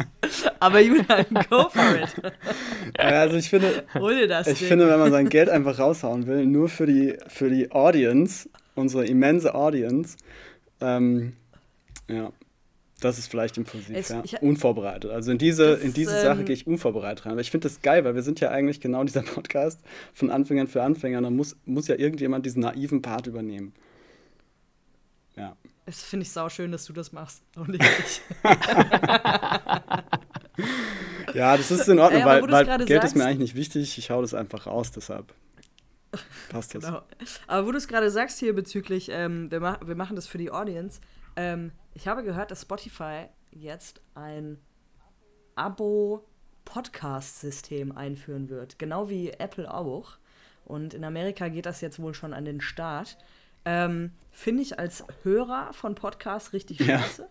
Aber 0.58 0.80
Julian, 0.80 1.26
go 1.50 1.68
for 1.68 1.96
it. 1.96 2.32
Also 2.98 3.36
ich 3.36 3.50
finde, 3.50 3.84
ich 3.94 4.58
Ding. 4.58 4.68
finde, 4.68 4.88
wenn 4.88 5.00
man 5.00 5.10
sein 5.10 5.28
Geld 5.28 5.50
einfach 5.50 5.78
raushauen 5.78 6.26
will, 6.26 6.46
nur 6.46 6.70
für 6.70 6.86
die, 6.86 7.18
für 7.28 7.50
die 7.50 7.70
Audience, 7.72 8.48
unsere 8.74 9.04
immense 9.04 9.54
Audience, 9.54 10.16
ähm, 10.80 11.34
ja, 12.08 12.32
das 13.04 13.18
ist 13.18 13.28
vielleicht 13.28 13.56
impulsiv, 13.58 13.96
es, 13.96 14.08
ja. 14.08 14.22
Unvorbereitet. 14.40 15.10
Also 15.10 15.30
in 15.32 15.38
diese, 15.38 15.74
in 15.74 15.92
diese 15.92 16.16
ähm, 16.16 16.22
Sache 16.22 16.44
gehe 16.44 16.54
ich 16.54 16.66
unvorbereitet 16.66 17.26
rein. 17.26 17.32
Aber 17.32 17.40
ich 17.40 17.50
finde 17.50 17.68
das 17.68 17.82
geil, 17.82 18.04
weil 18.04 18.14
wir 18.14 18.22
sind 18.22 18.40
ja 18.40 18.50
eigentlich 18.50 18.80
genau 18.80 19.04
dieser 19.04 19.22
Podcast 19.34 19.80
von 20.14 20.30
Anfängern 20.30 20.66
für 20.66 20.82
Anfänger. 20.82 21.20
Da 21.22 21.30
muss, 21.30 21.56
muss 21.64 21.88
ja 21.88 21.96
irgendjemand 21.96 22.46
diesen 22.46 22.62
naiven 22.62 23.02
Part 23.02 23.26
übernehmen. 23.26 23.72
Ja. 25.36 25.56
Es 25.84 26.02
finde 26.02 26.24
ich 26.24 26.30
sau 26.30 26.48
schön, 26.48 26.70
dass 26.70 26.84
du 26.84 26.92
das 26.92 27.12
machst 27.12 27.42
und 27.56 27.68
nicht 27.68 27.82
ich. 27.82 28.20
ja, 31.34 31.56
das 31.56 31.70
ist 31.72 31.88
in 31.88 31.98
Ordnung, 31.98 32.20
ja, 32.20 32.26
weil, 32.26 32.42
weil 32.48 32.66
Geld 32.84 33.02
sagst, 33.02 33.06
ist 33.08 33.16
mir 33.16 33.24
eigentlich 33.24 33.38
nicht 33.38 33.54
wichtig. 33.56 33.98
Ich 33.98 34.10
hau 34.10 34.20
das 34.20 34.32
einfach 34.34 34.66
raus, 34.66 34.92
deshalb 34.92 35.34
Passt 36.50 36.74
jetzt. 36.74 36.84
Genau. 36.84 37.02
Aber 37.46 37.66
wo 37.66 37.72
du 37.72 37.78
es 37.78 37.88
gerade 37.88 38.10
sagst 38.10 38.38
hier 38.38 38.54
bezüglich, 38.54 39.10
ähm, 39.10 39.50
wir, 39.50 39.60
ma 39.60 39.78
wir 39.84 39.94
machen 39.94 40.16
das 40.16 40.26
für 40.26 40.38
die 40.38 40.50
Audience, 40.50 41.00
ähm, 41.36 41.72
ich 41.94 42.08
habe 42.08 42.22
gehört, 42.22 42.50
dass 42.50 42.62
Spotify 42.62 43.26
jetzt 43.50 44.00
ein 44.14 44.58
Abo-Podcast-System 45.56 47.96
einführen 47.96 48.48
wird. 48.48 48.78
Genau 48.78 49.08
wie 49.08 49.30
Apple 49.30 49.72
auch. 49.72 50.18
Und 50.64 50.94
in 50.94 51.04
Amerika 51.04 51.48
geht 51.48 51.66
das 51.66 51.80
jetzt 51.80 52.00
wohl 52.00 52.14
schon 52.14 52.32
an 52.32 52.44
den 52.44 52.60
Start. 52.60 53.18
Ähm, 53.64 54.12
Finde 54.30 54.62
ich 54.62 54.78
als 54.78 55.04
Hörer 55.22 55.72
von 55.72 55.94
Podcasts 55.94 56.52
richtig 56.52 56.84
scheiße. 56.84 57.22
Ja. 57.22 57.28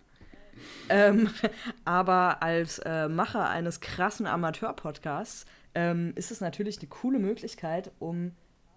Ähm, 0.89 1.29
aber 1.85 2.43
als 2.43 2.79
äh, 2.79 3.07
Macher 3.07 3.49
eines 3.49 3.79
krassen 3.79 4.27
Amateur-Podcasts 4.27 5.45
ähm, 5.73 6.11
ist 6.15 6.31
es 6.31 6.41
natürlich 6.41 6.79
eine 6.79 6.89
coole 6.89 7.19
Möglichkeit, 7.19 7.91
um 7.99 8.33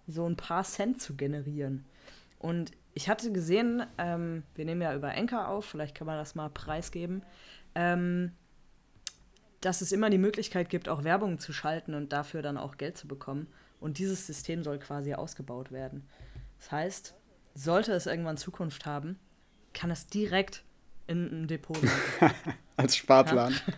so 0.07 0.27
ein 0.27 0.37
paar 0.37 0.63
Cent 0.63 1.01
zu 1.01 1.15
generieren. 1.15 1.85
Und 2.39 2.71
ich 2.95 3.09
hatte 3.09 3.31
gesehen, 3.31 3.85
ähm, 3.97 4.43
wir 4.55 4.65
nehmen 4.65 4.81
ja 4.81 4.95
über 4.95 5.13
Enker 5.13 5.49
auf, 5.49 5.65
vielleicht 5.65 5.95
kann 5.95 6.07
man 6.07 6.17
das 6.17 6.33
mal 6.33 6.49
preisgeben, 6.49 7.23
ähm, 7.75 8.31
dass 9.59 9.81
es 9.81 9.91
immer 9.91 10.09
die 10.09 10.17
Möglichkeit 10.17 10.69
gibt, 10.69 10.87
auch 10.87 11.03
Werbung 11.03 11.37
zu 11.37 11.51
schalten 11.51 11.93
und 11.93 12.13
dafür 12.13 12.41
dann 12.41 12.57
auch 12.57 12.77
Geld 12.77 12.97
zu 12.97 13.07
bekommen. 13.07 13.47
Und 13.81 13.97
dieses 13.97 14.25
System 14.25 14.63
soll 14.63 14.79
quasi 14.79 15.13
ausgebaut 15.13 15.71
werden. 15.73 16.07
Das 16.57 16.71
heißt, 16.71 17.15
sollte 17.53 17.91
es 17.91 18.05
irgendwann 18.05 18.37
Zukunft 18.37 18.85
haben, 18.85 19.19
kann 19.73 19.91
es 19.91 20.07
direkt 20.07 20.63
in 21.07 21.43
ein 21.43 21.47
Depot 21.47 21.75
legen. 21.75 21.91
Als 22.77 22.95
Sparplan. 22.95 23.51
Ja? 23.51 23.73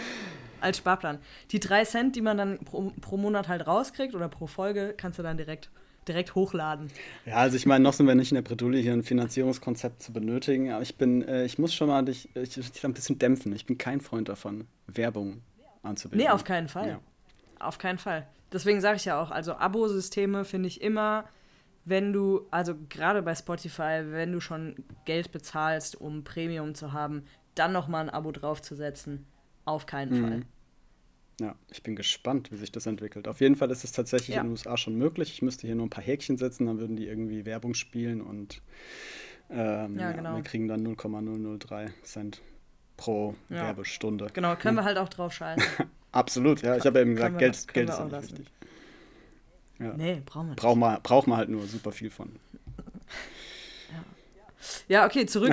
Als 0.62 0.78
Sparplan. 0.78 1.18
Die 1.50 1.60
drei 1.60 1.84
Cent, 1.84 2.16
die 2.16 2.22
man 2.22 2.38
dann 2.38 2.58
pro, 2.60 2.90
pro 3.02 3.18
Monat 3.18 3.48
halt 3.48 3.66
rauskriegt 3.66 4.14
oder 4.14 4.28
pro 4.28 4.46
Folge, 4.46 4.94
kannst 4.96 5.18
du 5.18 5.22
dann 5.22 5.36
direkt 5.36 5.70
direkt 6.08 6.34
hochladen. 6.34 6.88
Ja, 7.26 7.36
also 7.36 7.56
ich 7.56 7.66
meine, 7.66 7.82
noch 7.82 7.92
sind 7.92 8.06
wir 8.06 8.14
nicht 8.14 8.32
in 8.32 8.36
der 8.36 8.42
Bredouille, 8.42 8.80
hier 8.80 8.92
ein 8.92 9.02
Finanzierungskonzept 9.02 10.02
zu 10.02 10.12
benötigen, 10.12 10.72
aber 10.72 10.82
ich 10.82 10.96
bin, 10.96 11.22
äh, 11.26 11.44
ich 11.44 11.58
muss 11.58 11.74
schon 11.74 11.88
mal 11.88 12.04
dich, 12.04 12.28
ich, 12.34 12.54
dich 12.54 12.84
ein 12.84 12.94
bisschen 12.94 13.18
dämpfen. 13.18 13.54
Ich 13.54 13.66
bin 13.66 13.78
kein 13.78 14.00
Freund 14.00 14.28
davon, 14.28 14.66
Werbung 14.86 15.42
anzubieten. 15.82 16.24
Nee, 16.24 16.30
auf 16.30 16.44
keinen 16.44 16.68
Fall. 16.68 16.88
Ja. 16.88 17.00
Auf 17.58 17.78
keinen 17.78 17.98
Fall. 17.98 18.26
Deswegen 18.52 18.80
sage 18.80 18.96
ich 18.96 19.04
ja 19.04 19.20
auch, 19.20 19.30
also 19.30 19.54
Abo-Systeme 19.54 20.44
finde 20.44 20.68
ich 20.68 20.82
immer, 20.82 21.24
wenn 21.84 22.12
du, 22.12 22.46
also 22.50 22.74
gerade 22.88 23.22
bei 23.22 23.34
Spotify, 23.34 24.02
wenn 24.04 24.32
du 24.32 24.40
schon 24.40 24.76
Geld 25.04 25.32
bezahlst, 25.32 26.00
um 26.00 26.22
Premium 26.22 26.74
zu 26.74 26.92
haben, 26.92 27.24
dann 27.54 27.72
nochmal 27.72 28.04
ein 28.04 28.10
Abo 28.10 28.30
draufzusetzen, 28.30 29.26
auf 29.64 29.86
keinen 29.86 30.20
mhm. 30.20 30.28
Fall. 30.28 30.42
Ja, 31.42 31.56
ich 31.72 31.82
bin 31.82 31.96
gespannt, 31.96 32.52
wie 32.52 32.56
sich 32.56 32.70
das 32.70 32.86
entwickelt. 32.86 33.26
Auf 33.26 33.40
jeden 33.40 33.56
Fall 33.56 33.68
ist 33.72 33.82
es 33.82 33.90
tatsächlich 33.90 34.36
ja. 34.36 34.42
in 34.42 34.46
den 34.46 34.52
USA 34.52 34.76
schon 34.76 34.96
möglich. 34.96 35.32
Ich 35.32 35.42
müsste 35.42 35.66
hier 35.66 35.74
nur 35.74 35.86
ein 35.86 35.90
paar 35.90 36.04
Häkchen 36.04 36.38
setzen, 36.38 36.66
dann 36.66 36.78
würden 36.78 36.94
die 36.94 37.08
irgendwie 37.08 37.44
Werbung 37.44 37.74
spielen 37.74 38.20
und 38.20 38.62
ähm, 39.50 39.98
ja, 39.98 40.12
genau. 40.12 40.36
wir 40.36 40.42
kriegen 40.44 40.68
dann 40.68 40.84
0,003 40.84 41.92
Cent 42.04 42.40
pro 42.96 43.34
ja. 43.48 43.56
Werbestunde. 43.56 44.28
Genau, 44.32 44.54
können 44.54 44.76
hm. 44.76 44.84
wir 44.84 44.84
halt 44.88 44.98
auch 44.98 45.08
drauf 45.08 45.32
schalten. 45.32 45.62
Absolut, 46.12 46.62
ja. 46.62 46.76
Ich 46.76 46.86
habe 46.86 47.00
ja 47.00 47.02
eben 47.02 47.16
gesagt, 47.16 47.38
Geld, 47.38 47.68
Geld 47.74 47.90
ist 47.90 48.00
nicht 48.00 48.22
wichtig. 48.22 48.46
Ja. 49.80 49.94
Nee, 49.96 50.22
brauchen 50.24 50.46
wir 50.46 50.50
nicht. 50.50 50.60
Braucht 50.60 50.76
man, 50.76 51.02
braucht 51.02 51.26
man 51.26 51.38
halt 51.38 51.48
nur 51.48 51.66
super 51.66 51.90
viel 51.90 52.10
von. 52.10 52.30
Ja, 54.88 55.06
okay, 55.06 55.26
zurück 55.26 55.52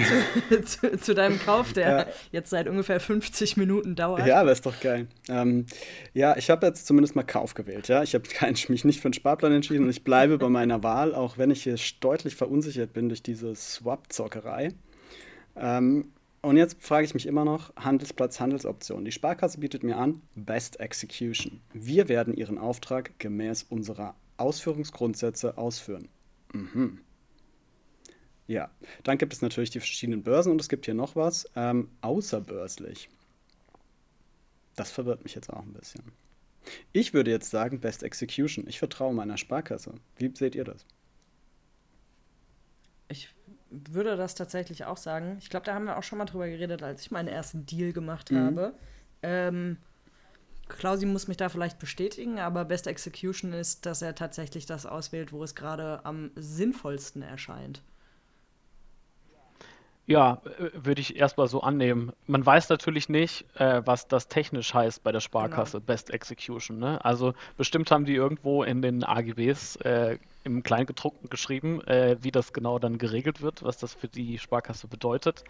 zu, 0.50 0.62
zu, 0.65 0.98
zu, 0.98 1.13
deinem 1.13 1.39
Kauf, 1.39 1.74
der 1.74 1.89
ja. 1.89 2.06
jetzt 2.32 2.50
seit 2.50 2.67
ungefähr 2.67 3.00
50 3.00 3.58
Minuten 3.58 3.95
dauert. 3.95 4.26
Ja, 4.26 4.41
aber 4.41 4.52
ist 4.52 4.65
doch 4.65 4.80
geil. 4.80 5.08
Ähm, 5.28 5.65
ja, 6.13 6.38
ich 6.38 6.50
habe 6.50 6.67
jetzt 6.67 6.88
zumindest 6.88 7.15
mal 7.15 7.24
Kauf 7.24 7.54
gewählt. 7.54 7.88
Ja? 7.88 8.04
Ich 8.04 8.13
habe 8.15 8.26
mich 8.69 8.86
nicht 8.86 9.02
für 9.02 9.08
einen 9.08 9.13
Sparplan 9.13 9.54
entschieden 9.54 9.84
und 9.84 9.89
ich 9.89 10.04
bleibe 10.04 10.38
bei 10.38 10.50
meiner 10.50 10.84
Wahl, 10.84 11.15
auch 11.15 11.38
wenn 11.38 11.52
ich 11.52 11.63
hier 11.63 11.76
deutlich 12.00 12.36
verunsichert 12.36 12.93
bin 12.93 13.10
durch 13.10 13.24
diese 13.24 13.56
Swap-Zockerei. 13.56 14.69
Ähm, 15.56 16.12
und 16.41 16.56
jetzt 16.56 16.82
frage 16.82 17.06
ich 17.06 17.13
mich 17.13 17.26
immer 17.26 17.43
noch, 17.43 17.76
Handelsplatz, 17.76 18.39
Handelsoption. 18.39 19.04
Die 19.04 19.12
Sparkasse 19.12 19.60
bietet 19.60 19.84
mir 19.84 19.98
an, 19.98 20.22
Best 20.36 20.80
Execution. 20.80 21.60
Wir 21.74 22.08
werden 22.08 22.34
ihren 22.34 22.58
Auftrag 22.58 23.19
gemäß 23.19 23.63
unserer 23.63 24.15
Ausführungsgrundsätze 24.38 25.58
ausführen. 25.58 26.08
Mhm. 26.54 27.00
Ja, 28.50 28.72
dann 29.04 29.20
gibt 29.20 29.32
es 29.32 29.44
natürlich 29.44 29.70
die 29.70 29.80
verschiedenen 29.80 30.24
Börsen 30.24 30.52
und 30.52 30.60
es 30.60 30.70
gibt 30.70 30.86
hier 30.86 30.96
noch 30.96 31.16
was, 31.16 31.48
ähm, 31.56 31.88
außerbörslich. 32.02 33.08
Das 34.76 34.90
verwirrt 34.90 35.24
mich 35.24 35.36
jetzt 35.36 35.52
auch 35.54 35.62
ein 35.62 35.74
bisschen. 35.74 36.02
Ich 36.92 37.14
würde 37.14 37.30
jetzt 37.30 37.52
sagen, 37.52 37.80
Best 37.80 38.02
Execution. 38.02 38.66
Ich 38.68 38.80
vertraue 38.80 39.14
meiner 39.14 39.38
Sparkasse. 39.38 39.94
Wie 40.16 40.36
seht 40.36 40.56
ihr 40.56 40.64
das? 40.64 40.84
Ich 43.08 43.30
würde 43.70 44.18
das 44.18 44.34
tatsächlich 44.34 44.84
auch 44.86 44.98
sagen. 44.98 45.38
Ich 45.40 45.52
glaube, 45.52 45.68
da 45.68 45.76
haben 45.76 45.86
wir 45.86 46.00
auch 46.00 46.04
schon 46.04 46.18
mal 46.18 46.26
drüber 46.26 46.48
geredet, 46.48 46.82
als 46.82 47.04
ich 47.04 47.12
meinen 47.12 47.28
ersten 47.28 47.68
Deal 47.68 47.94
gemacht 47.94 48.32
mhm. 48.32 48.38
habe. 48.38 48.74
Ähm, 49.22 49.78
Klausi 50.70 51.06
muss 51.06 51.28
mich 51.28 51.38
da 51.38 51.50
vielleicht 51.50 51.78
bestätigen, 51.78 52.40
aber 52.40 52.66
Best 52.66 52.88
Execution 52.88 53.54
ist, 53.54 53.86
dass 53.86 54.02
er 54.02 54.16
tatsächlich 54.16 54.66
das 54.66 54.88
auswählt, 54.88 55.34
wo 55.34 55.44
es 55.44 55.54
gerade 55.54 56.04
am 56.04 56.32
sinnvollsten 56.36 57.22
erscheint. 57.22 57.84
Ja, 60.10 60.41
äh, 60.58 60.72
würde 60.74 61.02
ich 61.02 61.17
erstmal 61.17 61.48
so 61.48 61.62
annehmen. 61.62 62.12
Man 62.26 62.43
weiß 62.43 62.69
natürlich 62.69 63.10
nicht, 63.10 63.45
äh, 63.60 63.84
was 63.86 64.08
das 64.08 64.28
technisch 64.28 64.74
heißt 64.74 65.04
bei 65.04 65.12
der 65.12 65.19
Sparkasse, 65.19 65.78
genau. 65.78 65.86
Best 65.86 66.10
Execution. 66.10 66.80
Ne? 66.80 67.04
Also 67.06 67.36
bestimmt 67.58 67.91
haben 67.91 68.06
die 68.06 68.15
irgendwo 68.15 68.63
in 68.63 68.82
den 68.82 69.04
AGBs 69.04 69.76
äh, 69.78 70.17
im 70.43 70.63
Kleingedruckten 70.63 71.30
geschrieben, 71.30 71.82
äh, 71.86 72.17
wie 72.22 72.32
das 72.32 72.54
genau 72.54 72.80
dann 72.80 72.98
geregelt 72.98 73.41
wird, 73.41 73.62
was 73.62 73.78
das 73.78 73.93
für 73.93 74.08
die 74.08 74.39
Sparkasse 74.39 74.88
bedeutet. 74.88 75.43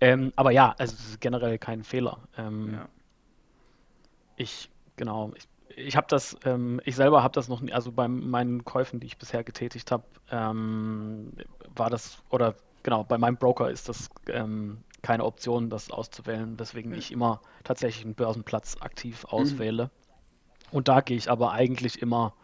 Ähm, 0.00 0.32
aber 0.34 0.50
ja, 0.50 0.74
also 0.76 0.96
es 0.98 1.10
ist 1.10 1.20
generell 1.20 1.56
kein 1.58 1.84
Fehler. 1.84 2.18
Ähm, 2.36 2.74
ja. 2.74 2.88
Ich, 4.34 4.70
genau, 4.96 5.32
ich, 5.36 5.46
ich 5.76 5.96
habe 5.96 6.08
das, 6.10 6.36
ähm, 6.44 6.80
ich 6.84 6.96
selber 6.96 7.22
habe 7.22 7.34
das 7.34 7.48
noch 7.48 7.60
nie, 7.60 7.72
also 7.72 7.92
bei 7.92 8.08
meinen 8.08 8.64
Käufen, 8.64 8.98
die 8.98 9.06
ich 9.06 9.18
bisher 9.18 9.44
getätigt 9.44 9.92
habe, 9.92 10.02
ähm, 10.32 11.30
war 11.76 11.90
das, 11.90 12.18
oder 12.30 12.56
genau, 12.84 13.02
bei 13.02 13.18
meinem 13.18 13.36
Broker 13.36 13.68
ist 13.68 13.88
das 13.88 14.08
ähm, 14.28 14.78
keine 15.02 15.24
Option, 15.24 15.68
das 15.68 15.90
auszuwählen, 15.90 16.58
weswegen 16.58 16.94
ich 16.94 17.10
immer 17.10 17.40
tatsächlich 17.64 18.04
einen 18.04 18.14
Börsenplatz 18.14 18.76
aktiv 18.80 19.24
mhm. 19.24 19.30
auswähle. 19.30 19.84
Mhm. 19.84 19.90
Und 20.70 20.88
da 20.88 21.00
gehe 21.00 21.16
ich 21.16 21.30
aber 21.30 21.52
eigentlich 21.52 22.00
immer, 22.00 22.34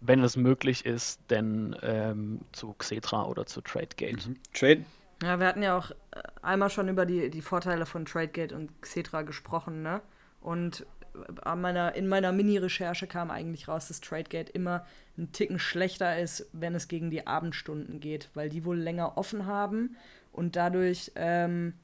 wenn 0.00 0.22
es 0.22 0.36
möglich 0.36 0.84
ist, 0.84 1.20
denn 1.30 1.74
ähm, 1.82 2.40
zu 2.52 2.74
Xetra 2.74 3.24
oder 3.24 3.46
zu 3.46 3.62
TradeGate. 3.62 4.28
Mhm. 4.28 4.36
Trade? 4.52 4.84
Ja, 5.22 5.40
wir 5.40 5.46
hatten 5.46 5.62
ja 5.62 5.78
auch 5.78 5.90
äh, 5.90 6.22
einmal 6.42 6.70
schon 6.70 6.88
über 6.88 7.06
die, 7.06 7.30
die 7.30 7.42
Vorteile 7.42 7.86
von 7.86 8.04
TradeGate 8.04 8.54
und 8.54 8.82
Xetra 8.82 9.22
gesprochen, 9.22 9.82
ne? 9.82 10.00
Und 10.40 10.84
meiner, 11.56 11.94
in 11.94 12.08
meiner 12.08 12.32
Mini-Recherche 12.32 13.06
kam 13.06 13.30
eigentlich 13.30 13.68
raus, 13.68 13.88
dass 13.88 14.00
TradeGate 14.00 14.50
immer 14.50 14.86
ein 15.16 15.32
Ticken 15.32 15.58
schlechter 15.58 16.18
ist, 16.18 16.46
wenn 16.52 16.74
es 16.74 16.88
gegen 16.88 17.10
die 17.10 17.26
Abendstunden 17.26 18.00
geht, 18.00 18.30
weil 18.34 18.48
die 18.48 18.64
wohl 18.64 18.78
länger 18.78 19.16
offen 19.16 19.46
haben 19.46 19.96
und 20.32 20.56
dadurch, 20.56 21.12
ähm, 21.14 21.74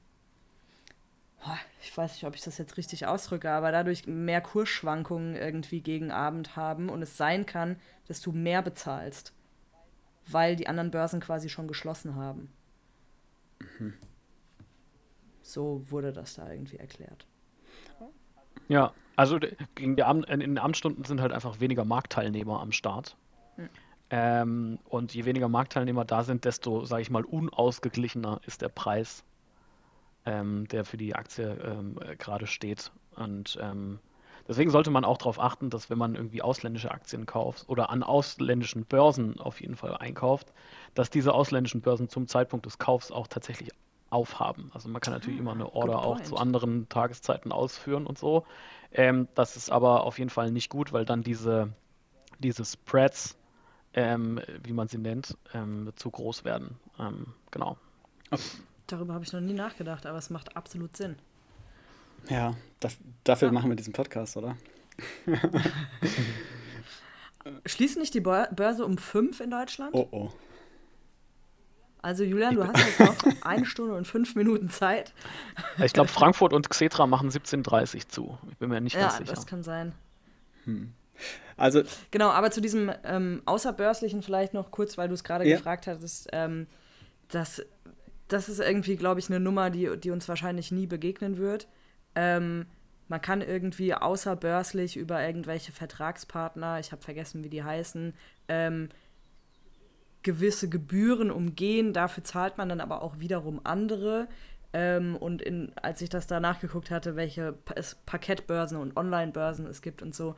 ich 1.80 1.96
weiß 1.96 2.12
nicht, 2.14 2.24
ob 2.24 2.34
ich 2.34 2.42
das 2.42 2.58
jetzt 2.58 2.76
richtig 2.76 3.06
ausdrücke, 3.06 3.50
aber 3.50 3.72
dadurch 3.72 4.06
mehr 4.06 4.40
Kursschwankungen 4.40 5.36
irgendwie 5.36 5.80
gegen 5.80 6.10
Abend 6.10 6.56
haben 6.56 6.88
und 6.88 7.00
es 7.02 7.16
sein 7.16 7.46
kann, 7.46 7.76
dass 8.08 8.20
du 8.20 8.32
mehr 8.32 8.62
bezahlst, 8.62 9.32
weil 10.26 10.56
die 10.56 10.66
anderen 10.66 10.90
Börsen 10.90 11.20
quasi 11.20 11.48
schon 11.48 11.68
geschlossen 11.68 12.16
haben. 12.16 12.52
Mhm. 13.78 13.94
So 15.42 15.84
wurde 15.88 16.12
das 16.12 16.34
da 16.34 16.50
irgendwie 16.50 16.76
erklärt. 16.76 17.26
Ja, 18.68 18.92
also 19.20 19.38
in 19.78 19.96
den 19.96 20.58
Abendstunden 20.58 21.04
sind 21.04 21.20
halt 21.20 21.30
einfach 21.30 21.60
weniger 21.60 21.84
Marktteilnehmer 21.84 22.58
am 22.58 22.72
Start. 22.72 23.16
Hm. 23.56 23.68
Ähm, 24.08 24.78
und 24.88 25.12
je 25.12 25.26
weniger 25.26 25.46
Marktteilnehmer 25.46 26.06
da 26.06 26.24
sind, 26.24 26.46
desto, 26.46 26.86
sage 26.86 27.02
ich 27.02 27.10
mal, 27.10 27.24
unausgeglichener 27.24 28.40
ist 28.46 28.62
der 28.62 28.70
Preis, 28.70 29.22
ähm, 30.24 30.66
der 30.68 30.86
für 30.86 30.96
die 30.96 31.14
Aktie 31.14 31.50
ähm, 31.62 32.00
gerade 32.16 32.46
steht. 32.46 32.92
Und 33.14 33.58
ähm, 33.60 33.98
deswegen 34.48 34.70
sollte 34.70 34.90
man 34.90 35.04
auch 35.04 35.18
darauf 35.18 35.38
achten, 35.38 35.68
dass 35.68 35.90
wenn 35.90 35.98
man 35.98 36.14
irgendwie 36.14 36.40
ausländische 36.40 36.90
Aktien 36.90 37.26
kauft 37.26 37.68
oder 37.68 37.90
an 37.90 38.02
ausländischen 38.02 38.86
Börsen 38.86 39.38
auf 39.38 39.60
jeden 39.60 39.76
Fall 39.76 39.98
einkauft, 39.98 40.50
dass 40.94 41.10
diese 41.10 41.34
ausländischen 41.34 41.82
Börsen 41.82 42.08
zum 42.08 42.26
Zeitpunkt 42.26 42.64
des 42.64 42.78
Kaufs 42.78 43.12
auch 43.12 43.26
tatsächlich 43.26 43.70
aufhaben. 44.08 44.70
Also 44.74 44.88
man 44.88 45.02
kann 45.02 45.12
natürlich 45.12 45.38
immer 45.38 45.52
eine 45.52 45.72
Order 45.74 46.02
auch 46.02 46.20
zu 46.20 46.36
anderen 46.36 46.88
Tageszeiten 46.88 47.52
ausführen 47.52 48.06
und 48.06 48.18
so. 48.18 48.46
Ähm, 48.92 49.28
das 49.34 49.56
ist 49.56 49.70
aber 49.70 50.04
auf 50.04 50.18
jeden 50.18 50.30
Fall 50.30 50.50
nicht 50.50 50.70
gut, 50.70 50.92
weil 50.92 51.04
dann 51.04 51.22
diese, 51.22 51.72
diese 52.38 52.64
Spreads, 52.64 53.36
ähm, 53.94 54.40
wie 54.62 54.72
man 54.72 54.88
sie 54.88 54.98
nennt, 54.98 55.36
ähm, 55.54 55.92
zu 55.96 56.10
groß 56.10 56.44
werden. 56.44 56.78
Ähm, 56.98 57.26
genau. 57.50 57.76
Darüber 58.86 59.14
habe 59.14 59.24
ich 59.24 59.32
noch 59.32 59.40
nie 59.40 59.52
nachgedacht, 59.52 60.06
aber 60.06 60.18
es 60.18 60.30
macht 60.30 60.56
absolut 60.56 60.96
Sinn. 60.96 61.16
Ja, 62.28 62.54
das, 62.80 62.98
dafür 63.24 63.48
ja. 63.48 63.52
machen 63.52 63.70
wir 63.70 63.76
diesen 63.76 63.92
Podcast, 63.92 64.36
oder? 64.36 64.56
Schließt 67.64 67.96
nicht 67.96 68.12
die 68.14 68.20
Börse 68.20 68.84
um 68.84 68.98
fünf 68.98 69.40
in 69.40 69.50
Deutschland? 69.50 69.94
Oh 69.94 70.08
oh. 70.10 70.30
Also 72.02 72.24
Julian, 72.24 72.54
du 72.54 72.66
hast 72.66 72.78
jetzt 72.78 73.00
noch 73.00 73.16
eine 73.42 73.66
Stunde 73.66 73.94
und 73.94 74.06
fünf 74.06 74.34
Minuten 74.34 74.70
Zeit. 74.70 75.12
Ich 75.84 75.92
glaube, 75.92 76.08
Frankfurt 76.08 76.52
und 76.52 76.68
Xetra 76.68 77.06
machen 77.06 77.30
17.30 77.30 78.08
zu. 78.08 78.38
Ich 78.50 78.56
bin 78.58 78.68
mir 78.68 78.80
nicht 78.80 78.94
ja, 78.94 79.02
ganz 79.02 79.18
sicher. 79.18 79.28
Ja, 79.28 79.34
das 79.34 79.46
kann 79.46 79.62
sein. 79.62 79.92
Hm. 80.64 80.92
Also 81.56 81.82
genau, 82.10 82.30
aber 82.30 82.50
zu 82.50 82.60
diesem 82.60 82.90
ähm, 83.04 83.42
außerbörslichen 83.44 84.22
vielleicht 84.22 84.54
noch 84.54 84.70
kurz, 84.70 84.96
weil 84.96 85.08
du 85.08 85.14
es 85.14 85.24
gerade 85.24 85.46
ja. 85.46 85.56
gefragt 85.56 85.86
hattest, 85.86 86.28
ähm, 86.32 86.66
das, 87.28 87.62
das 88.28 88.48
ist 88.48 88.60
irgendwie, 88.60 88.96
glaube 88.96 89.20
ich, 89.20 89.28
eine 89.28 89.40
Nummer, 89.40 89.70
die, 89.70 89.96
die 89.98 90.10
uns 90.10 90.28
wahrscheinlich 90.28 90.72
nie 90.72 90.86
begegnen 90.86 91.36
wird. 91.36 91.68
Ähm, 92.14 92.66
man 93.08 93.20
kann 93.20 93.42
irgendwie 93.42 93.92
außerbörslich 93.92 94.96
über 94.96 95.22
irgendwelche 95.22 95.72
Vertragspartner, 95.72 96.78
ich 96.78 96.92
habe 96.92 97.02
vergessen, 97.02 97.44
wie 97.44 97.50
die 97.50 97.64
heißen, 97.64 98.14
ähm, 98.48 98.88
gewisse 100.22 100.68
Gebühren 100.68 101.30
umgehen. 101.30 101.92
Dafür 101.92 102.24
zahlt 102.24 102.58
man 102.58 102.68
dann 102.68 102.80
aber 102.80 103.02
auch 103.02 103.18
wiederum 103.18 103.60
andere. 103.64 104.28
Ähm, 104.72 105.16
und 105.16 105.42
in, 105.42 105.72
als 105.76 106.00
ich 106.00 106.08
das 106.08 106.26
da 106.26 106.40
nachgeguckt 106.40 106.90
hatte, 106.90 107.16
welche 107.16 107.52
pa 107.52 107.74
Parkettbörsen 108.06 108.78
und 108.78 108.96
Online-Börsen 108.96 109.66
es 109.66 109.82
gibt 109.82 110.02
und 110.02 110.14
so, 110.14 110.36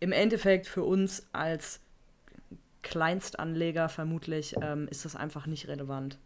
im 0.00 0.12
Endeffekt 0.12 0.66
für 0.66 0.82
uns 0.82 1.26
als 1.32 1.80
Kleinstanleger 2.82 3.88
vermutlich 3.88 4.54
ähm, 4.62 4.88
ist 4.88 5.04
das 5.04 5.16
einfach 5.16 5.46
nicht 5.46 5.68
relevant. 5.68 6.18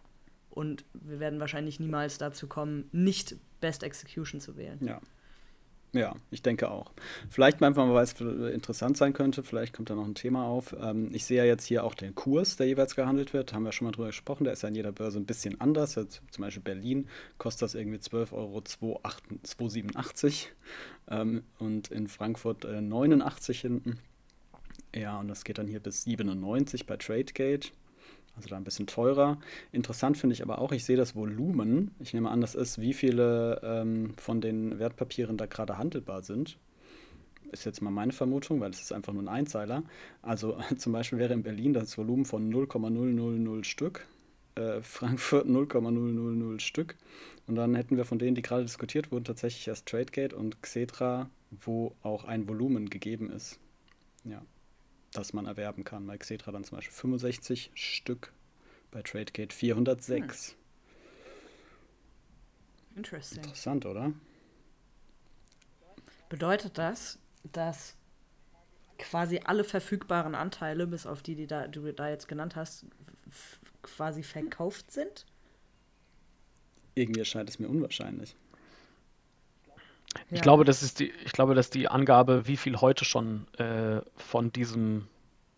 Und 0.51 0.85
wir 0.93 1.19
werden 1.19 1.41
wahrscheinlich 1.41 1.81
niemals 1.81 2.19
dazu 2.19 2.47
kommen, 2.47 2.89
nicht 2.93 3.37
Best 3.61 3.83
Execution 3.83 4.41
zu 4.41 4.57
wählen. 4.57 4.79
Ja. 4.85 5.01
Ja, 5.95 6.17
ich 6.31 6.41
denke 6.41 6.71
auch. 6.71 6.91
Vielleicht 7.29 7.63
einfach 7.63 7.85
mal, 7.85 7.93
weil 7.93 8.05
es 8.05 8.19
interessant 8.19 8.97
sein 8.97 9.13
könnte, 9.13 9.43
vielleicht 9.43 9.75
kommt 9.75 9.91
da 9.91 9.95
noch 9.95 10.07
ein 10.07 10.15
Thema 10.15 10.47
auf. 10.47 10.75
Ähm, 10.81 11.11
ich 11.13 11.27
sehe 11.27 11.37
ja 11.37 11.45
jetzt 11.45 11.67
hier 11.67 11.85
auch 11.85 11.95
den 11.95 12.15
Kurs, 12.15 12.57
der 12.57 12.67
jeweils 12.67 12.97
gehandelt 12.97 13.35
wird. 13.35 13.53
Haben 13.53 13.65
wir 13.65 13.73
schon 13.73 13.85
mal 13.87 13.93
drüber 13.93 14.07
gesprochen. 14.07 14.45
Der 14.45 14.55
ist 14.55 14.63
ja 14.63 14.71
in 14.71 14.75
jeder 14.75 14.93
Börse 14.93 15.19
ein 15.19 15.27
bisschen 15.27 15.61
anders. 15.61 15.97
Jetzt, 15.97 16.23
zum 16.31 16.43
Beispiel 16.43 16.63
Berlin 16.63 17.09
kostet 17.37 17.61
das 17.63 17.75
irgendwie 17.75 18.01
12,287 18.01 20.53
Euro 21.09 21.21
ähm, 21.21 21.43
und 21.59 21.89
in 21.89 22.09
Frankfurt 22.09 22.65
äh, 22.65 22.81
89 22.81 23.61
hinten. 23.61 23.99
Ja, 24.95 25.21
und 25.21 25.29
das 25.29 25.45
geht 25.45 25.59
dann 25.59 25.69
hier 25.69 25.81
bis 25.81 26.05
97 26.05 26.87
bei 26.87 26.97
TradeGate. 26.97 27.71
Also 28.35 28.49
da 28.49 28.57
ein 28.57 28.65
bisschen 28.65 28.87
teurer. 28.87 29.39
Interessant 29.73 30.17
finde 30.17 30.35
ich 30.35 30.43
aber 30.43 30.59
auch, 30.59 30.73
ich 30.73 30.85
sehe 30.85 30.97
das 30.97 31.15
Volumen. 31.15 31.95
Ich 32.01 32.15
nehme 32.15 32.31
an, 32.31 32.41
das 32.41 32.55
ist, 32.55 32.81
wie 32.81 32.95
viele 32.95 33.61
ähm, 33.63 34.15
von 34.17 34.41
den 34.41 34.79
Wertpapieren 34.79 35.37
da 35.37 35.47
gerade 35.47 35.77
handelbar 35.77 36.23
sind. 36.23 36.59
Ist 37.51 37.65
jetzt 37.65 37.83
mal 37.83 37.91
meine 37.91 38.13
Vermutung, 38.13 38.61
weil 38.61 38.71
es 38.71 38.81
ist 38.81 38.93
einfach 38.93 39.13
nur 39.13 39.23
ein 39.23 39.29
Einzeiler. 39.29 39.83
Also 40.23 40.59
zum 40.79 40.93
Beispiel 40.93 41.19
wäre 41.19 41.35
in 41.35 41.43
Berlin 41.43 41.75
das 41.75 41.99
Volumen 41.99 42.25
von 42.25 42.49
0,000 42.49 43.67
Stück, 43.67 44.07
äh, 44.55 44.81
Frankfurt 44.81 45.47
0,000 45.47 46.63
Stück. 46.63 46.97
Und 47.47 47.57
dann 47.57 47.75
hätten 47.75 47.99
wir 47.99 48.07
von 48.07 48.19
denen, 48.19 48.35
die 48.35 48.43
gerade 48.43 48.63
diskutiert 48.63 49.13
wurden, 49.13 49.25
tatsächlich 49.25 49.69
erst 49.69 49.87
Tradegate 49.87 50.35
und 50.35 50.63
Xetra, 50.63 51.29
wo 51.51 51.95
auch 52.03 52.25
ein 52.25 52.49
Volumen 52.49 52.89
gegeben 52.89 53.31
ist. 53.31 53.59
Ja 54.25 54.41
das 55.13 55.33
man 55.33 55.47
erwerben 55.47 55.85
kann. 55.85 56.07
Bei 56.07 56.17
Xetra 56.17 56.53
dann 56.53 56.65
zum 56.65 56.77
Beispiel 56.77 56.95
65 56.95 57.71
Stück, 57.75 58.33
bei 58.91 59.03
TradeGate 59.03 59.53
406. 59.53 60.57
Hm. 62.95 62.97
Interessant, 62.97 63.87
oder? 63.87 64.13
Bedeutet 66.29 66.79
das, 66.79 67.19
dass 67.53 67.95
quasi 68.99 69.41
alle 69.45 69.65
verfügbaren 69.65 70.35
Anteile, 70.35 70.87
bis 70.87 71.07
auf 71.07 71.23
die, 71.23 71.35
die 71.35 71.47
da, 71.47 71.67
du 71.67 71.93
da 71.93 72.09
jetzt 72.09 72.29
genannt 72.29 72.57
hast, 72.57 72.87
quasi 73.83 74.23
verkauft 74.23 74.91
sind? 74.91 75.27
Irgendwie 76.95 77.21
erscheint 77.21 77.49
es 77.49 77.59
mir 77.59 77.69
unwahrscheinlich. 77.69 78.37
Ich 80.31 80.39
ja. 80.39 80.43
glaube, 80.43 80.65
das 80.65 80.83
ist 80.83 81.01
die, 81.01 81.11
ich 81.25 81.33
glaube, 81.33 81.55
dass 81.55 81.71
die 81.71 81.89
Angabe, 81.89 82.47
wie 82.47 82.57
viel 82.57 82.81
heute 82.81 83.05
schon 83.05 83.47
äh, 83.59 84.01
von 84.17 84.53
diesem 84.53 85.09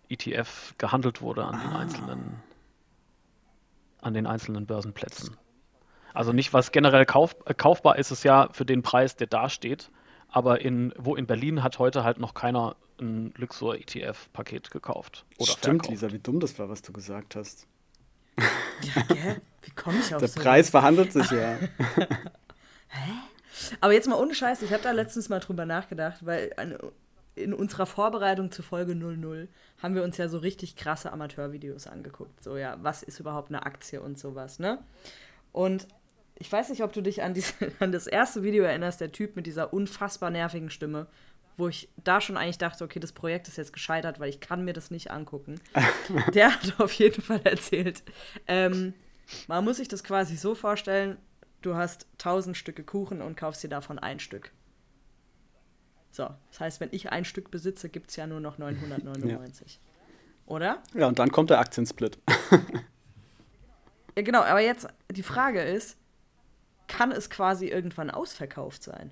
ETF 0.08 0.74
gehandelt 0.78 1.22
wurde 1.22 1.44
an 1.44 1.54
ah. 1.54 1.62
den 1.62 1.72
einzelnen, 1.72 2.42
an 4.00 4.14
den 4.14 4.26
einzelnen 4.26 4.66
Börsenplätzen. 4.66 5.36
Also 6.12 6.32
nicht, 6.32 6.52
was 6.52 6.72
generell 6.72 7.06
kauf, 7.06 7.36
äh, 7.46 7.54
kaufbar 7.54 7.98
ist, 7.98 8.10
ist 8.10 8.22
ja 8.24 8.48
für 8.52 8.64
den 8.64 8.82
Preis, 8.82 9.16
der 9.16 9.26
da 9.26 9.48
steht. 9.48 9.90
Aber 10.28 10.60
in, 10.60 10.92
wo 10.96 11.14
in 11.16 11.26
Berlin 11.26 11.62
hat 11.62 11.78
heute 11.78 12.04
halt 12.04 12.18
noch 12.18 12.34
keiner 12.34 12.76
ein 13.00 13.32
Luxor 13.36 13.76
ETF-Paket 13.76 14.70
gekauft. 14.70 15.24
Oder 15.38 15.52
Stimmt, 15.52 15.84
verkauft. 15.86 15.90
Lisa, 15.90 16.12
wie 16.12 16.18
dumm 16.18 16.40
das 16.40 16.58
war, 16.58 16.68
was 16.68 16.82
du 16.82 16.92
gesagt 16.92 17.36
hast. 17.36 17.66
Ja, 18.38 19.02
gell? 19.08 19.40
Wie 19.62 19.70
komme 19.70 19.98
ich 19.98 20.14
auf 20.14 20.20
Der 20.20 20.28
so 20.28 20.40
Preis 20.40 20.70
verhandelt 20.70 21.12
sich 21.12 21.30
ja. 21.30 21.58
Hä? 22.88 23.12
Aber 23.80 23.92
jetzt 23.92 24.08
mal 24.08 24.20
ohne 24.20 24.34
Scheiß, 24.34 24.62
ich 24.62 24.72
habe 24.72 24.82
da 24.82 24.92
letztens 24.92 25.28
mal 25.28 25.40
drüber 25.40 25.66
nachgedacht, 25.66 26.24
weil 26.26 26.52
eine, 26.56 26.78
in 27.36 27.52
unserer 27.52 27.86
Vorbereitung 27.86 28.50
zu 28.50 28.62
Folge 28.62 28.94
00 28.94 29.48
haben 29.82 29.94
wir 29.94 30.04
uns 30.04 30.16
ja 30.16 30.28
so 30.28 30.38
richtig 30.38 30.76
krasse 30.76 31.12
Amateurvideos 31.12 31.86
angeguckt. 31.86 32.42
So, 32.42 32.56
ja, 32.56 32.76
was 32.80 33.02
ist 33.02 33.20
überhaupt 33.20 33.50
eine 33.50 33.66
Aktie 33.66 34.00
und 34.00 34.18
sowas, 34.18 34.58
ne? 34.58 34.78
Und 35.52 35.88
ich 36.36 36.50
weiß 36.50 36.70
nicht, 36.70 36.82
ob 36.82 36.92
du 36.92 37.00
dich 37.00 37.22
an, 37.22 37.34
diese, 37.34 37.54
an 37.80 37.92
das 37.92 38.06
erste 38.06 38.42
Video 38.42 38.64
erinnerst, 38.64 39.00
der 39.00 39.12
Typ 39.12 39.36
mit 39.36 39.46
dieser 39.46 39.72
unfassbar 39.72 40.30
nervigen 40.30 40.70
Stimme, 40.70 41.06
wo 41.56 41.68
ich 41.68 41.88
da 42.02 42.20
schon 42.20 42.36
eigentlich 42.36 42.58
dachte, 42.58 42.82
okay, 42.82 42.98
das 42.98 43.12
Projekt 43.12 43.46
ist 43.48 43.58
jetzt 43.58 43.72
gescheitert, 43.72 44.18
weil 44.18 44.28
ich 44.28 44.40
kann 44.40 44.64
mir 44.64 44.72
das 44.72 44.90
nicht 44.90 45.10
angucken. 45.10 45.60
der 46.34 46.52
hat 46.52 46.80
auf 46.80 46.92
jeden 46.92 47.22
Fall 47.22 47.40
erzählt, 47.44 48.02
ähm, 48.46 48.94
man 49.46 49.64
muss 49.64 49.78
sich 49.78 49.88
das 49.88 50.04
quasi 50.04 50.36
so 50.36 50.54
vorstellen, 50.54 51.16
du 51.64 51.74
hast 51.74 52.06
1000 52.14 52.56
Stücke 52.56 52.82
Kuchen 52.82 53.22
und 53.22 53.36
kaufst 53.36 53.62
dir 53.62 53.68
davon 53.68 53.98
ein 53.98 54.20
Stück. 54.20 54.52
So, 56.10 56.28
das 56.50 56.60
heißt, 56.60 56.80
wenn 56.80 56.90
ich 56.92 57.10
ein 57.10 57.24
Stück 57.24 57.50
besitze, 57.50 57.88
gibt 57.88 58.10
es 58.10 58.16
ja 58.16 58.26
nur 58.26 58.40
noch 58.40 58.58
999. 58.58 59.80
Ja. 59.88 59.90
Oder? 60.46 60.82
Ja, 60.92 61.06
und 61.06 61.18
dann 61.18 61.32
kommt 61.32 61.48
der 61.48 61.58
Aktiensplit. 61.58 62.18
ja, 64.14 64.22
genau, 64.22 64.42
aber 64.42 64.60
jetzt 64.60 64.86
die 65.10 65.22
Frage 65.22 65.62
ist, 65.62 65.96
kann 66.86 67.10
es 67.12 67.30
quasi 67.30 67.68
irgendwann 67.68 68.10
ausverkauft 68.10 68.82
sein? 68.82 69.10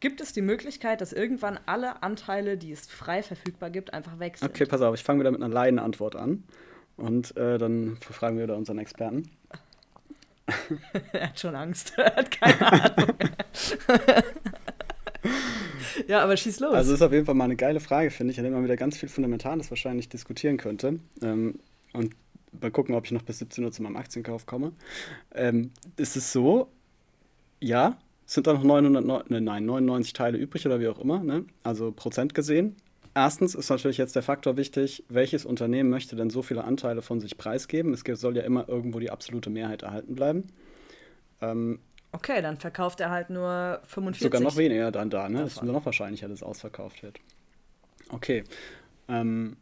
Gibt 0.00 0.22
es 0.22 0.32
die 0.32 0.40
Möglichkeit, 0.40 1.02
dass 1.02 1.12
irgendwann 1.12 1.60
alle 1.66 2.02
Anteile, 2.02 2.56
die 2.56 2.72
es 2.72 2.86
frei 2.86 3.22
verfügbar 3.22 3.68
gibt, 3.68 3.92
einfach 3.92 4.18
weg 4.18 4.38
sind? 4.38 4.48
Okay, 4.48 4.64
pass 4.64 4.80
auf, 4.80 4.94
ich 4.94 5.04
fange 5.04 5.20
wieder 5.20 5.30
mit 5.30 5.42
einer 5.42 5.52
Laienantwort 5.52 6.16
an. 6.16 6.44
Und 6.96 7.36
äh, 7.36 7.58
dann 7.58 7.98
fragen 8.00 8.38
wir 8.38 8.44
wieder 8.44 8.56
unseren 8.56 8.78
Experten. 8.78 9.30
er 11.12 11.28
hat 11.28 11.40
schon 11.40 11.54
Angst. 11.54 11.92
er 11.96 12.16
hat 12.16 12.30
keine 12.30 12.72
Ahnung. 12.72 13.16
ja, 16.06 16.22
aber 16.22 16.36
schieß 16.36 16.60
los. 16.60 16.74
Also 16.74 16.94
ist 16.94 17.02
auf 17.02 17.12
jeden 17.12 17.26
Fall 17.26 17.34
mal 17.34 17.44
eine 17.44 17.56
geile 17.56 17.80
Frage, 17.80 18.10
finde 18.10 18.32
ich, 18.32 18.38
an 18.38 18.44
der 18.44 18.52
man 18.52 18.64
wieder 18.64 18.76
ganz 18.76 18.96
viel 18.96 19.08
Fundamentales 19.08 19.70
wahrscheinlich 19.70 20.08
diskutieren 20.08 20.56
könnte. 20.56 21.00
Ähm, 21.22 21.60
und 21.92 22.14
mal 22.60 22.70
gucken, 22.70 22.94
ob 22.94 23.04
ich 23.04 23.12
noch 23.12 23.22
bis 23.22 23.38
17 23.38 23.64
Uhr 23.64 23.72
zu 23.72 23.82
meinem 23.82 23.96
Aktienkauf 23.96 24.46
komme. 24.46 24.72
Ähm, 25.34 25.70
ist 25.96 26.16
es 26.16 26.32
so, 26.32 26.68
ja, 27.60 27.98
sind 28.26 28.46
da 28.46 28.52
noch 28.52 28.62
900, 28.62 29.30
ne, 29.30 29.40
nein, 29.40 29.66
99 29.66 30.12
Teile 30.12 30.38
übrig 30.38 30.64
oder 30.66 30.80
wie 30.80 30.88
auch 30.88 30.98
immer, 30.98 31.22
ne? 31.22 31.44
also 31.62 31.92
Prozent 31.92 32.34
gesehen. 32.34 32.76
Erstens 33.20 33.54
ist 33.54 33.68
natürlich 33.68 33.98
jetzt 33.98 34.16
der 34.16 34.22
Faktor 34.22 34.56
wichtig, 34.56 35.04
welches 35.10 35.44
Unternehmen 35.44 35.90
möchte 35.90 36.16
denn 36.16 36.30
so 36.30 36.40
viele 36.40 36.64
Anteile 36.64 37.02
von 37.02 37.20
sich 37.20 37.36
preisgeben? 37.36 37.92
Es 37.92 38.02
soll 38.18 38.34
ja 38.34 38.42
immer 38.44 38.66
irgendwo 38.66 38.98
die 38.98 39.10
absolute 39.10 39.50
Mehrheit 39.50 39.82
erhalten 39.82 40.14
bleiben. 40.14 40.46
Ähm, 41.42 41.80
okay, 42.12 42.40
dann 42.40 42.56
verkauft 42.56 42.98
er 43.00 43.10
halt 43.10 43.28
nur 43.28 43.80
45. 43.84 44.22
Sogar 44.22 44.40
noch 44.40 44.56
weniger 44.56 44.90
dann 44.90 45.10
da, 45.10 45.28
ne? 45.28 45.42
Es 45.42 45.56
ist 45.56 45.62
nur 45.62 45.74
noch 45.74 45.84
wahrscheinlicher, 45.84 46.28
dass 46.28 46.38
es 46.38 46.42
ausverkauft 46.42 47.02
wird. 47.02 47.20
Okay. 48.08 48.42
Ähm, 49.06 49.58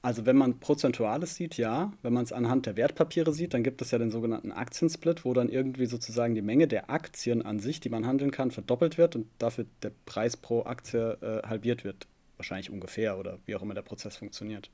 also 0.00 0.24
wenn 0.24 0.38
man 0.38 0.58
Prozentuales 0.58 1.34
sieht, 1.34 1.58
ja. 1.58 1.92
Wenn 2.00 2.14
man 2.14 2.24
es 2.24 2.32
anhand 2.32 2.64
der 2.64 2.78
Wertpapiere 2.78 3.34
sieht, 3.34 3.52
dann 3.52 3.62
gibt 3.62 3.82
es 3.82 3.90
ja 3.90 3.98
den 3.98 4.10
sogenannten 4.10 4.52
Aktiensplit, 4.52 5.26
wo 5.26 5.34
dann 5.34 5.50
irgendwie 5.50 5.84
sozusagen 5.84 6.34
die 6.34 6.40
Menge 6.40 6.66
der 6.66 6.88
Aktien 6.88 7.42
an 7.42 7.58
sich, 7.58 7.78
die 7.78 7.90
man 7.90 8.06
handeln 8.06 8.30
kann, 8.30 8.50
verdoppelt 8.50 8.96
wird 8.96 9.16
und 9.16 9.26
dafür 9.38 9.66
der 9.82 9.92
Preis 10.06 10.38
pro 10.38 10.62
Aktie 10.64 11.18
äh, 11.20 11.46
halbiert 11.46 11.84
wird 11.84 12.06
wahrscheinlich 12.42 12.70
ungefähr 12.70 13.18
oder 13.18 13.38
wie 13.46 13.54
auch 13.54 13.62
immer 13.62 13.74
der 13.74 13.82
Prozess 13.82 14.16
funktioniert. 14.16 14.70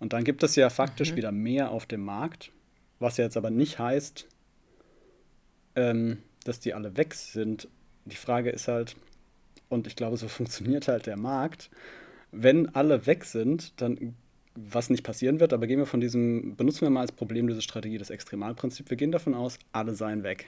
Und 0.00 0.12
dann 0.12 0.24
gibt 0.24 0.42
es 0.42 0.56
ja 0.56 0.68
faktisch 0.70 1.12
mhm. 1.12 1.16
wieder 1.16 1.32
mehr 1.32 1.70
auf 1.70 1.86
dem 1.86 2.04
Markt, 2.04 2.50
was 2.98 3.16
ja 3.16 3.24
jetzt 3.24 3.36
aber 3.36 3.50
nicht 3.50 3.78
heißt, 3.78 4.26
ähm, 5.76 6.18
dass 6.44 6.58
die 6.60 6.74
alle 6.74 6.96
weg 6.96 7.14
sind. 7.14 7.68
Die 8.04 8.16
Frage 8.16 8.50
ist 8.50 8.68
halt, 8.68 8.96
und 9.68 9.86
ich 9.86 9.94
glaube, 9.96 10.16
so 10.16 10.28
funktioniert 10.38 10.88
halt 10.88 11.06
der 11.06 11.16
Markt, 11.16 11.70
wenn 12.32 12.74
alle 12.74 13.06
weg 13.06 13.24
sind, 13.24 13.80
dann 13.80 14.14
was 14.56 14.90
nicht 14.90 15.02
passieren 15.02 15.38
wird, 15.38 15.52
aber 15.52 15.66
gehen 15.66 15.78
wir 15.78 15.86
von 15.86 16.00
diesem, 16.00 16.56
benutzen 16.56 16.80
wir 16.80 16.90
mal 16.90 17.02
als 17.02 17.12
Problemlösestrategie 17.12 17.98
das 17.98 18.08
Extremalprinzip. 18.10 18.88
Wir 18.88 18.96
gehen 18.96 19.12
davon 19.12 19.34
aus, 19.34 19.58
alle 19.72 19.94
seien 19.94 20.22
weg. 20.22 20.46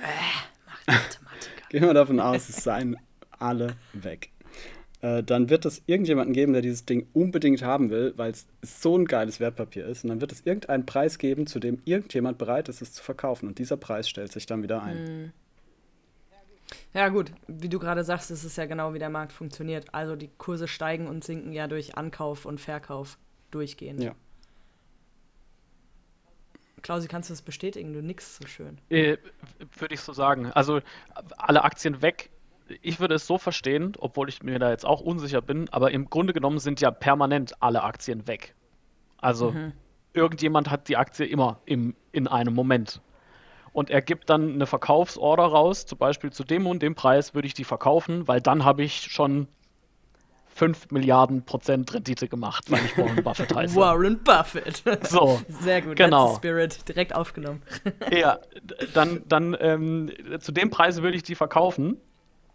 Äh, 0.00 0.66
macht 0.66 0.86
Mathematiker. 0.86 1.68
gehen 1.68 1.82
wir 1.82 1.94
davon 1.94 2.20
aus, 2.20 2.48
es 2.48 2.62
seien 2.62 2.96
alle 3.40 3.74
weg. 3.92 4.30
Äh, 5.02 5.22
dann 5.22 5.50
wird 5.50 5.66
es 5.66 5.82
irgendjemanden 5.86 6.32
geben, 6.32 6.52
der 6.52 6.62
dieses 6.62 6.84
Ding 6.86 7.08
unbedingt 7.12 7.62
haben 7.62 7.90
will, 7.90 8.14
weil 8.16 8.30
es 8.30 8.46
so 8.62 8.96
ein 8.96 9.04
geiles 9.04 9.40
Wertpapier 9.40 9.84
ist. 9.84 10.04
Und 10.04 10.10
dann 10.10 10.20
wird 10.20 10.32
es 10.32 10.46
irgendeinen 10.46 10.86
Preis 10.86 11.18
geben, 11.18 11.46
zu 11.46 11.58
dem 11.58 11.82
irgendjemand 11.84 12.38
bereit 12.38 12.68
ist, 12.68 12.80
es 12.80 12.92
zu 12.92 13.02
verkaufen. 13.02 13.48
Und 13.48 13.58
dieser 13.58 13.76
Preis 13.76 14.08
stellt 14.08 14.32
sich 14.32 14.46
dann 14.46 14.62
wieder 14.62 14.82
ein. 14.82 15.04
Mhm. 15.04 15.32
Ja, 16.94 17.08
gut, 17.08 17.32
wie 17.48 17.68
du 17.68 17.78
gerade 17.78 18.04
sagst, 18.04 18.30
ist 18.30 18.44
es 18.44 18.56
ja 18.56 18.64
genau, 18.66 18.94
wie 18.94 18.98
der 18.98 19.10
Markt 19.10 19.32
funktioniert. 19.32 19.92
Also 19.92 20.16
die 20.16 20.30
Kurse 20.38 20.68
steigen 20.68 21.06
und 21.08 21.24
sinken 21.24 21.52
ja 21.52 21.66
durch 21.66 21.96
Ankauf 21.96 22.46
und 22.46 22.60
Verkauf 22.60 23.18
durchgehend. 23.50 24.02
Ja. 24.02 24.14
Klausi, 26.82 27.08
kannst 27.08 27.28
du 27.28 27.32
das 27.32 27.42
bestätigen? 27.42 27.92
Du 27.92 28.02
nix 28.02 28.36
so 28.36 28.46
schön. 28.46 28.78
Äh, 28.88 29.16
würde 29.78 29.94
ich 29.94 30.00
so 30.00 30.12
sagen. 30.12 30.46
Also 30.52 30.80
alle 31.36 31.64
Aktien 31.64 32.02
weg. 32.02 32.30
Ich 32.80 33.00
würde 33.00 33.14
es 33.14 33.26
so 33.26 33.38
verstehen, 33.38 33.94
obwohl 33.98 34.28
ich 34.28 34.42
mir 34.42 34.58
da 34.58 34.70
jetzt 34.70 34.86
auch 34.86 35.00
unsicher 35.00 35.42
bin, 35.42 35.68
aber 35.70 35.90
im 35.90 36.08
Grunde 36.08 36.32
genommen 36.32 36.58
sind 36.58 36.80
ja 36.80 36.90
permanent 36.90 37.54
alle 37.60 37.82
Aktien 37.82 38.26
weg. 38.26 38.54
Also 39.18 39.52
mhm. 39.52 39.72
irgendjemand 40.12 40.70
hat 40.70 40.88
die 40.88 40.96
Aktie 40.96 41.26
immer 41.26 41.60
im, 41.64 41.94
in 42.12 42.28
einem 42.28 42.54
Moment. 42.54 43.00
Und 43.72 43.88
er 43.88 44.02
gibt 44.02 44.28
dann 44.28 44.52
eine 44.52 44.66
Verkaufsorder 44.66 45.44
raus, 45.44 45.86
zum 45.86 45.98
Beispiel 45.98 46.30
zu 46.30 46.44
dem 46.44 46.66
und 46.66 46.82
dem 46.82 46.94
Preis 46.94 47.34
würde 47.34 47.46
ich 47.46 47.54
die 47.54 47.64
verkaufen, 47.64 48.28
weil 48.28 48.40
dann 48.40 48.64
habe 48.64 48.82
ich 48.82 49.10
schon 49.10 49.48
5 50.54 50.90
Milliarden 50.90 51.44
Prozent 51.44 51.92
Rendite 51.94 52.28
gemacht, 52.28 52.70
weil 52.70 52.84
ich 52.84 52.98
Warren 52.98 53.22
Buffett 53.24 53.54
heiße. 53.54 53.74
Warren 53.74 54.22
Buffett. 54.22 54.82
So. 55.06 55.40
Sehr 55.48 55.80
gut. 55.82 55.96
Genau. 55.96 56.36
Spirit 56.36 56.86
direkt 56.88 57.14
aufgenommen. 57.14 57.62
ja, 58.12 58.38
dann, 58.92 59.22
dann 59.26 59.56
ähm, 59.58 60.10
zu 60.40 60.52
dem 60.52 60.70
Preis 60.70 61.00
würde 61.00 61.16
ich 61.16 61.22
die 61.22 61.34
verkaufen. 61.34 61.96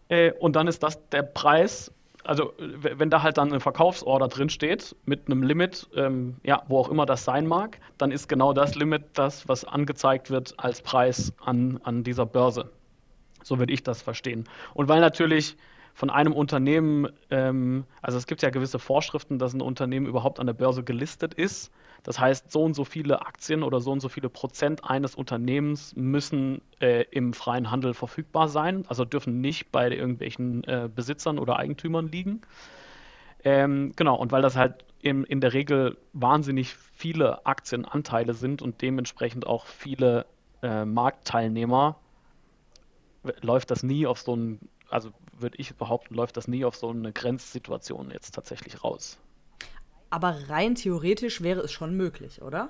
Äh, 0.10 0.32
und 0.34 0.56
dann 0.56 0.68
ist 0.68 0.84
das 0.84 1.10
der 1.10 1.24
Preis, 1.24 1.92
also 2.24 2.54
wenn 2.58 3.10
da 3.10 3.24
halt 3.24 3.38
dann 3.38 3.50
eine 3.50 3.60
Verkaufsorder 3.60 4.28
drin 4.28 4.50
steht 4.50 4.96
mit 5.06 5.28
einem 5.28 5.44
Limit, 5.44 5.88
ähm, 5.96 6.36
ja, 6.44 6.64
wo 6.68 6.80
auch 6.80 6.90
immer 6.90 7.06
das 7.06 7.24
sein 7.24 7.48
mag, 7.48 7.80
dann 7.98 8.12
ist 8.12 8.28
genau 8.28 8.54
das 8.54 8.76
Limit 8.76 9.04
das, 9.14 9.48
was 9.48 9.64
angezeigt 9.64 10.30
wird 10.30 10.54
als 10.58 10.82
Preis 10.82 11.34
an, 11.44 11.80
an 11.84 12.04
dieser 12.04 12.26
Börse. 12.26 12.70
So 13.44 13.60
würde 13.60 13.74
ich 13.74 13.84
das 13.84 14.02
verstehen. 14.02 14.44
Und 14.74 14.90
weil 14.90 15.00
natürlich 15.00 15.56
von 15.94 16.10
einem 16.10 16.34
Unternehmen, 16.34 17.08
ähm, 17.32 17.86
also 18.02 18.18
es 18.18 18.28
gibt 18.28 18.42
ja 18.42 18.50
gewisse 18.50 18.78
Vorschriften, 18.78 19.40
dass 19.40 19.54
ein 19.54 19.62
Unternehmen 19.62 20.06
überhaupt 20.06 20.40
an 20.40 20.46
der 20.46 20.54
Börse 20.54 20.84
gelistet 20.84 21.34
ist. 21.34 21.72
Das 22.04 22.20
heißt, 22.20 22.52
so 22.52 22.64
und 22.64 22.74
so 22.74 22.86
viele 22.86 23.26
Aktien 23.26 23.64
oder 23.64 23.80
so 23.80 23.92
und 23.92 24.00
so 24.00 24.10
viele 24.10 24.30
Prozent 24.30 24.84
eines 24.84 25.16
Unternehmens 25.16 25.96
müssen 25.96 26.62
äh, 26.80 27.04
im 27.12 27.34
freien 27.34 27.70
Handel 27.72 27.94
verfügbar 27.94 28.48
sein, 28.48 28.86
also 28.88 29.06
dürfen 29.06 29.42
nicht 29.42 29.72
bei 29.72 29.90
irgendwelchen 29.90 30.64
äh, 30.64 30.90
Besitzern 30.94 31.40
oder 31.40 31.58
Eigentümern 31.58 32.08
liegen. 32.08 32.42
Ähm, 33.44 33.94
genau, 33.96 34.16
und 34.16 34.32
weil 34.32 34.42
das 34.42 34.56
halt 34.56 34.86
in, 35.02 35.24
in 35.24 35.42
der 35.42 35.54
Regel 35.54 35.98
wahnsinnig 36.14 36.76
viele 36.76 37.46
Aktienanteile 37.46 38.34
sind 38.34 38.62
und 38.62 38.82
dementsprechend 38.82 39.46
auch 39.46 39.66
viele 39.66 40.26
äh, 40.62 40.86
Marktteilnehmer, 40.86 41.98
läuft 43.42 43.72
das 43.72 43.84
nie 43.84 44.08
auf 44.08 44.20
so 44.20 44.36
ein 44.36 44.60
also 44.90 45.12
würde 45.34 45.58
ich 45.58 45.76
behaupten, 45.76 46.16
läuft 46.16 46.38
das 46.38 46.48
nie 46.48 46.66
auf 46.66 46.76
so 46.76 46.90
eine 46.90 47.12
Grenzsituation 47.12 48.12
jetzt 48.12 48.34
tatsächlich 48.34 48.84
raus. 48.84 49.20
Aber 50.10 50.50
rein 50.50 50.76
theoretisch 50.76 51.42
wäre 51.42 51.62
es 51.62 51.72
schon 51.72 51.96
möglich, 51.96 52.42
oder? 52.42 52.70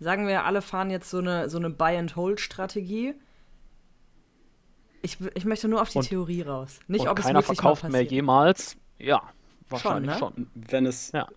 Sagen 0.00 0.26
wir, 0.26 0.44
alle 0.44 0.60
fahren 0.60 0.90
jetzt 0.90 1.08
so 1.08 1.18
eine, 1.18 1.48
so 1.48 1.58
eine 1.58 1.70
Buy-and-Hold-Strategie. 1.70 3.14
Ich, 5.02 5.18
ich 5.34 5.44
möchte 5.44 5.68
nur 5.68 5.80
auf 5.80 5.90
die 5.90 5.98
und, 5.98 6.08
Theorie 6.08 6.42
raus. 6.42 6.80
Nicht, 6.88 7.02
und 7.02 7.08
ob 7.08 7.20
keiner 7.20 7.38
es 7.38 7.48
wirklich 7.48 7.60
verkauft 7.60 7.88
mehr 7.90 8.02
jemals. 8.02 8.76
Ja, 8.98 9.22
wahrscheinlich 9.68 10.16
schon. 10.16 10.32
Ne? 10.36 10.46
schon. 10.54 10.62
Wenn 10.68 10.86
es 10.86 11.12
ja. 11.12 11.28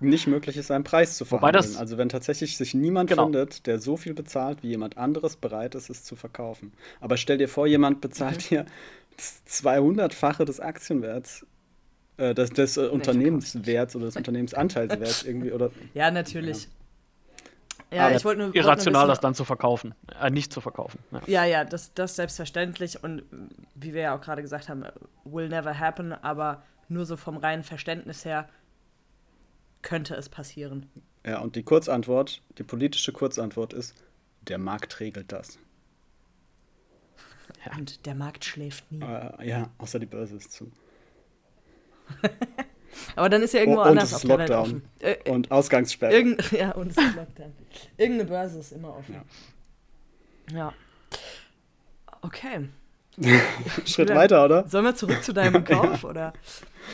nicht 0.00 0.26
möglich 0.26 0.56
ist, 0.56 0.70
einen 0.70 0.84
Preis 0.84 1.16
zu 1.16 1.24
verhandeln. 1.24 1.64
Das, 1.64 1.76
also 1.76 1.98
wenn 1.98 2.08
tatsächlich 2.08 2.56
sich 2.56 2.74
niemand 2.74 3.10
genau. 3.10 3.24
findet, 3.24 3.66
der 3.66 3.78
so 3.78 3.96
viel 3.96 4.14
bezahlt, 4.14 4.62
wie 4.62 4.68
jemand 4.68 4.98
anderes 4.98 5.36
bereit 5.36 5.74
ist, 5.74 5.90
es 5.90 6.04
zu 6.04 6.16
verkaufen. 6.16 6.72
Aber 7.00 7.16
stell 7.16 7.38
dir 7.38 7.48
vor, 7.48 7.66
jemand 7.66 8.00
bezahlt 8.00 8.38
mhm. 8.38 8.48
hier 8.48 8.66
200-fache 9.48 10.44
des 10.44 10.60
Aktienwerts, 10.60 11.46
äh, 12.20 12.34
des, 12.34 12.50
des 12.50 12.76
äh, 12.76 12.82
Unternehmenswerts 12.82 13.96
oder 13.96 14.06
des 14.06 14.16
Unternehmensanteilswerts 14.16 15.24
irgendwie. 15.24 15.52
Oder, 15.52 15.70
ja, 15.94 16.10
natürlich. 16.10 16.64
Ja. 16.64 16.70
Ja, 17.92 18.16
ich 18.16 18.24
wollte 18.24 18.42
nur. 18.42 18.54
Irrational, 18.54 19.08
das 19.08 19.18
dann 19.18 19.34
zu 19.34 19.44
verkaufen, 19.44 19.94
äh, 20.20 20.30
nicht 20.30 20.52
zu 20.52 20.60
verkaufen. 20.60 21.00
Ja, 21.10 21.22
ja, 21.26 21.44
ja 21.44 21.64
das, 21.64 21.92
das 21.92 22.14
selbstverständlich 22.14 23.02
und 23.02 23.24
wie 23.74 23.94
wir 23.94 24.02
ja 24.02 24.16
auch 24.16 24.20
gerade 24.20 24.42
gesagt 24.42 24.68
haben, 24.68 24.84
will 25.24 25.48
never 25.48 25.76
happen, 25.76 26.12
aber 26.12 26.62
nur 26.88 27.04
so 27.04 27.16
vom 27.16 27.36
reinen 27.36 27.64
Verständnis 27.64 28.24
her 28.24 28.48
könnte 29.82 30.14
es 30.14 30.28
passieren. 30.28 30.86
Ja, 31.26 31.40
und 31.40 31.56
die 31.56 31.64
Kurzantwort, 31.64 32.42
die 32.58 32.62
politische 32.62 33.12
Kurzantwort 33.12 33.72
ist, 33.72 33.94
der 34.42 34.58
Markt 34.58 35.00
regelt 35.00 35.32
das. 35.32 35.58
Ja. 37.66 37.76
Und 37.76 38.06
der 38.06 38.14
Markt 38.14 38.44
schläft 38.44 38.92
nie. 38.92 39.02
Uh, 39.02 39.42
ja, 39.42 39.68
außer 39.78 39.98
die 39.98 40.06
Börse 40.06 40.36
ist 40.36 40.52
zu. 40.52 40.70
Aber 43.16 43.28
dann 43.28 43.42
ist 43.42 43.54
ja 43.54 43.60
irgendwo 43.60 43.80
und, 43.82 43.88
anders 43.88 44.12
und 44.12 44.16
auf 44.16 44.22
der 44.22 44.38
Welt 44.38 44.50
offen. 44.50 44.82
Äh, 45.00 45.12
äh, 45.12 45.30
und 45.30 45.50
Ausgangssperre. 45.50 46.12
Irgend, 46.12 46.52
ja, 46.52 46.72
und 46.72 46.90
es 46.90 46.96
ist 46.96 47.16
Lockdown. 47.16 47.52
Irgendeine 47.96 48.28
Börse 48.28 48.58
ist 48.58 48.72
immer 48.72 48.96
offen. 48.96 49.16
Ja. 50.50 50.56
ja. 50.56 50.72
Okay. 52.22 52.68
Schritt 53.86 54.14
weiter, 54.14 54.44
oder? 54.44 54.68
Sollen 54.68 54.84
wir 54.84 54.94
zurück 54.94 55.22
zu 55.22 55.32
deinem 55.32 55.64
Kauf? 55.64 56.02
ja. 56.02 56.08
oder? 56.08 56.32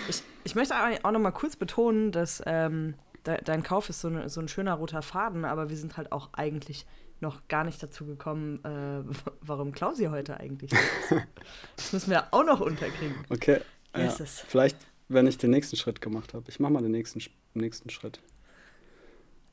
Ich, 0.08 0.22
ich 0.44 0.54
möchte 0.54 0.74
auch 1.02 1.10
noch 1.12 1.20
mal 1.20 1.30
kurz 1.30 1.56
betonen, 1.56 2.12
dass 2.12 2.42
ähm, 2.46 2.94
de, 3.26 3.42
dein 3.42 3.62
Kauf 3.62 3.88
ist 3.88 4.00
so, 4.00 4.08
ne, 4.08 4.28
so 4.28 4.40
ein 4.40 4.48
schöner 4.48 4.74
roter 4.74 5.02
Faden, 5.02 5.44
aber 5.44 5.68
wir 5.70 5.76
sind 5.76 5.96
halt 5.96 6.12
auch 6.12 6.30
eigentlich 6.32 6.86
noch 7.20 7.48
gar 7.48 7.64
nicht 7.64 7.82
dazu 7.82 8.04
gekommen, 8.04 8.62
äh, 8.64 9.14
warum 9.40 9.72
Klausi 9.72 10.06
heute 10.06 10.38
eigentlich 10.38 10.72
ist. 10.72 10.82
Das 11.76 11.92
müssen 11.92 12.10
wir 12.10 12.24
auch 12.32 12.44
noch 12.44 12.60
unterkriegen. 12.60 13.16
Okay. 13.30 13.60
Ja, 13.96 14.10
vielleicht, 14.10 14.76
wenn 15.08 15.26
ich 15.26 15.38
den 15.38 15.50
nächsten 15.50 15.76
Schritt 15.76 16.00
gemacht 16.00 16.34
habe. 16.34 16.44
Ich 16.48 16.60
mache 16.60 16.72
mal 16.72 16.82
den 16.82 16.92
nächsten, 16.92 17.22
nächsten 17.54 17.90
Schritt. 17.90 18.20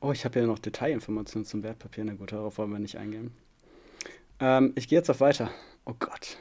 Oh, 0.00 0.12
ich 0.12 0.24
habe 0.24 0.40
ja 0.40 0.46
noch 0.46 0.58
Detailinformationen 0.58 1.46
zum 1.46 1.62
Wertpapier. 1.62 2.04
Na 2.04 2.14
gut, 2.14 2.32
darauf 2.32 2.58
wollen 2.58 2.72
wir 2.72 2.78
nicht 2.78 2.96
eingehen. 2.98 3.32
Ähm, 4.40 4.72
ich 4.74 4.88
gehe 4.88 4.98
jetzt 4.98 5.10
auf 5.10 5.20
weiter. 5.20 5.50
Oh 5.86 5.94
Gott. 5.98 6.38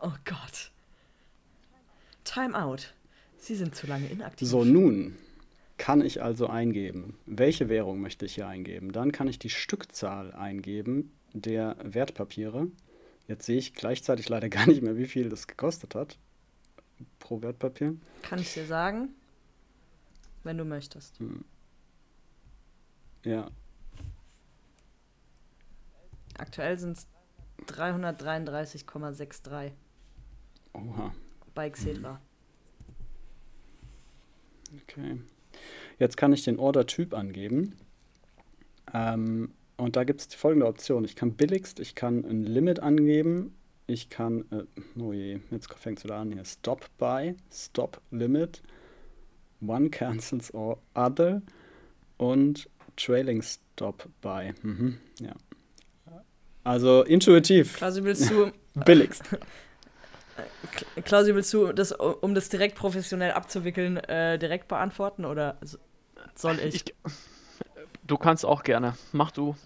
Oh 0.00 0.12
Gott. 0.24 0.70
Time 2.24 2.60
out. 2.60 2.94
Sie 3.38 3.54
sind 3.54 3.74
zu 3.74 3.86
lange 3.86 4.08
inaktiv. 4.08 4.46
So, 4.46 4.64
nun 4.64 5.16
kann 5.78 6.00
ich 6.00 6.22
also 6.22 6.46
eingeben, 6.48 7.18
welche 7.26 7.68
Währung 7.68 8.00
möchte 8.00 8.26
ich 8.26 8.34
hier 8.34 8.48
eingeben. 8.48 8.92
Dann 8.92 9.12
kann 9.12 9.28
ich 9.28 9.38
die 9.38 9.50
Stückzahl 9.50 10.32
eingeben 10.32 11.12
der 11.32 11.76
Wertpapiere. 11.82 12.68
Jetzt 13.28 13.46
sehe 13.46 13.58
ich 13.58 13.74
gleichzeitig 13.74 14.28
leider 14.28 14.48
gar 14.50 14.66
nicht 14.66 14.82
mehr, 14.82 14.96
wie 14.96 15.06
viel 15.06 15.28
das 15.28 15.46
gekostet 15.46 15.94
hat 15.94 16.18
pro 17.18 17.42
Wertpapier. 17.42 17.96
Kann 18.22 18.38
ich 18.38 18.54
dir 18.54 18.66
sagen, 18.66 19.08
wenn 20.44 20.58
du 20.58 20.64
möchtest. 20.64 21.18
Hm. 21.18 21.44
Ja. 23.24 23.50
Aktuell 26.38 26.78
sind 26.78 26.98
es 26.98 27.08
333,63. 27.66 29.72
Oha. 30.74 31.12
Bei 31.54 31.70
Xetra. 31.70 32.20
Okay. 34.82 35.18
Jetzt 35.98 36.16
kann 36.16 36.32
ich 36.32 36.44
den 36.44 36.58
Order-Typ 36.58 37.14
angeben. 37.14 37.76
Ähm, 38.92 39.54
und 39.76 39.96
da 39.96 40.04
gibt 40.04 40.20
es 40.20 40.34
folgende 40.34 40.66
Option. 40.66 41.04
Ich 41.04 41.16
kann 41.16 41.34
billigst, 41.34 41.80
ich 41.80 41.94
kann 41.94 42.24
ein 42.24 42.44
Limit 42.44 42.80
angeben. 42.80 43.54
Ich 43.88 44.08
kann, 44.08 44.44
äh, 44.50 44.64
oh 45.00 45.12
je, 45.12 45.38
jetzt 45.50 45.72
fängt 45.74 45.98
es 45.98 46.04
wieder 46.04 46.16
an 46.16 46.32
hier. 46.32 46.44
Stop 46.44 46.88
by, 46.98 47.36
Stop 47.52 48.00
Limit, 48.10 48.62
One 49.64 49.90
Cancels 49.90 50.52
or 50.52 50.78
Other 50.94 51.42
und 52.16 52.68
Trailing 52.96 53.42
Stop 53.42 54.08
by. 54.20 54.52
Mhm, 54.62 54.98
ja. 55.20 55.34
Also 56.64 57.04
intuitiv. 57.04 57.80
Also 57.80 58.02
willst 58.02 58.28
du. 58.28 58.50
billigst. 58.84 59.22
Klausi, 61.04 61.34
willst 61.34 61.54
du 61.54 61.72
das, 61.72 61.92
um 61.92 62.34
das 62.34 62.48
direkt 62.48 62.76
professionell 62.76 63.30
abzuwickeln, 63.32 63.98
äh, 63.98 64.36
direkt 64.38 64.66
beantworten 64.66 65.24
oder 65.24 65.58
soll 66.34 66.58
ich? 66.58 66.74
ich? 66.74 66.94
Du 68.04 68.16
kannst 68.16 68.44
auch 68.44 68.62
gerne. 68.64 68.96
Mach 69.12 69.30
du. 69.30 69.56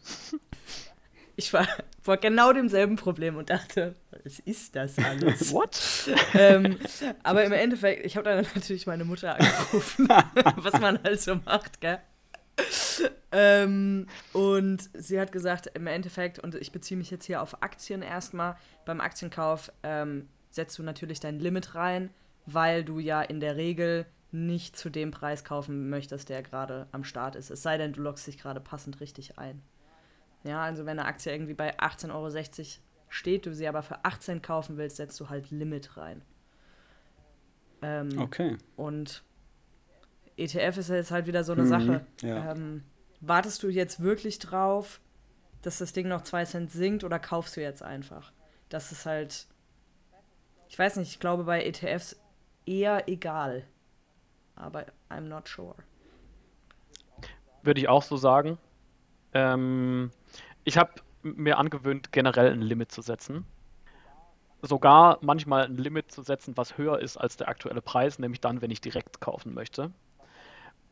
Ich 1.37 1.53
war 1.55 1.67
vor 2.03 2.17
genau 2.17 2.53
demselben 2.53 2.97
Problem 2.97 3.37
und 3.37 3.51
dachte, 3.51 3.95
was 4.23 4.39
ist 4.41 4.75
das 4.75 4.99
alles? 4.99 5.53
What? 5.53 5.79
ähm, 6.35 6.79
aber 7.23 7.45
im 7.45 7.53
Endeffekt, 7.53 8.05
ich 8.07 8.17
habe 8.17 8.29
dann 8.29 8.47
natürlich 8.55 8.87
meine 8.87 9.05
Mutter 9.05 9.39
angerufen, 9.39 10.09
was 10.57 10.81
man 10.81 11.03
halt 11.03 11.21
so 11.21 11.37
macht, 11.37 11.81
gell? 11.81 11.99
ähm, 13.33 14.07
und 14.33 14.91
sie 14.93 15.19
hat 15.19 15.33
gesagt, 15.33 15.71
im 15.75 15.87
Endeffekt, 15.87 16.39
und 16.39 16.55
ich 16.55 16.73
beziehe 16.73 16.99
mich 16.99 17.11
jetzt 17.11 17.25
hier 17.25 17.43
auf 17.43 17.63
Aktien 17.63 18.03
erstmal, 18.03 18.57
beim 18.85 19.01
Aktienkauf 19.01 19.73
ähm, 19.83 20.29
setzt 20.51 20.79
du 20.79 20.83
natürlich 20.83 21.21
dein 21.21 21.39
Limit 21.39 21.75
rein, 21.75 22.11
weil 22.47 22.85
du 22.85 22.99
ja 22.99 23.23
in 23.23 23.41
der 23.41 23.57
Regel 23.57 24.07
nicht 24.33 24.77
zu 24.77 24.91
dem 24.91 25.11
Preis 25.11 25.45
kaufen 25.45 25.91
möchtest, 25.91 26.29
der 26.29 26.43
gerade 26.43 26.87
am 26.93 27.05
Start 27.05 27.37
ist. 27.37 27.51
Es 27.51 27.63
sei 27.63 27.79
denn, 27.79 27.93
du 27.93 28.03
lockst 28.03 28.27
dich 28.27 28.39
gerade 28.39 28.61
passend 28.61 29.01
richtig 29.01 29.39
ein. 29.39 29.63
Ja, 30.45 30.63
also 30.63 30.87
wenn 30.87 30.99
eine 30.99 31.07
Aktie 31.07 31.33
irgendwie 31.33 31.55
bei 31.55 31.79
18,60 31.79 32.11
Euro 32.15 32.81
steht, 33.09 33.47
du 33.47 33.55
sie 33.55 33.69
aber 33.69 33.83
für 33.83 34.05
18 34.05 34.41
kaufen 34.43 34.77
willst, 34.77 34.97
setzt 34.97 35.19
du 35.21 35.29
halt 35.29 35.51
Limit 35.51 35.97
rein. 35.97 36.23
Ähm, 37.83 38.19
okay. 38.19 38.57
Und 38.77 39.23
ETF 40.37 40.79
ist 40.79 40.89
jetzt 40.89 41.11
halt 41.11 41.27
wieder 41.27 41.45
so 41.45 41.53
eine 41.53 41.65
Mhm, 41.65 41.67
Sache. 41.67 42.07
ja. 42.23 42.53
Ähm, 42.53 42.85
wartest 43.21 43.63
du 43.63 43.69
jetzt 43.69 44.01
wirklich 44.01 44.39
drauf, 44.39 45.01
dass 45.63 45.79
das 45.79 45.93
Ding 45.93 46.09
noch 46.09 46.23
2 46.23 46.45
Cent 46.47 46.71
sinkt 46.73 47.05
oder 47.05 47.19
kaufst 47.19 47.57
du 47.57 47.61
jetzt 47.61 47.83
einfach? 47.83 48.33
Das 48.71 48.93
ist 48.93 49.05
halt, 49.05 49.47
ich 50.69 50.79
weiß 50.79 50.97
nicht, 50.97 51.11
ich 51.11 51.21
glaube 51.21 51.45
bei 51.45 51.65
ETFs 51.65 52.19
eher 52.65 53.09
egal. 53.09 53.67
Aber 54.57 54.87
I'm 55.11 55.23
not 55.23 55.49
sure. 55.49 55.75
Würde 57.63 57.81
ich 57.81 57.89
auch 57.89 58.03
so 58.03 58.17
sagen. 58.17 58.59
Ähm, 59.33 60.11
ich 60.65 60.79
habe 60.79 60.93
mir 61.23 61.59
angewöhnt, 61.59 62.13
generell 62.13 62.53
ein 62.53 62.63
Limit 62.63 62.93
zu 62.93 63.03
setzen. 63.03 63.45
Sogar 64.63 65.19
manchmal 65.23 65.65
ein 65.65 65.77
Limit 65.77 66.13
zu 66.13 66.23
setzen, 66.23 66.57
was 66.57 66.77
höher 66.77 66.99
ist 66.99 67.17
als 67.17 67.37
der 67.37 67.49
aktuelle 67.49 67.81
Preis, 67.81 68.19
nämlich 68.19 68.41
dann, 68.41 68.61
wenn 68.61 68.71
ich 68.71 68.81
direkt 68.81 69.21
kaufen 69.21 69.55
möchte. 69.55 69.91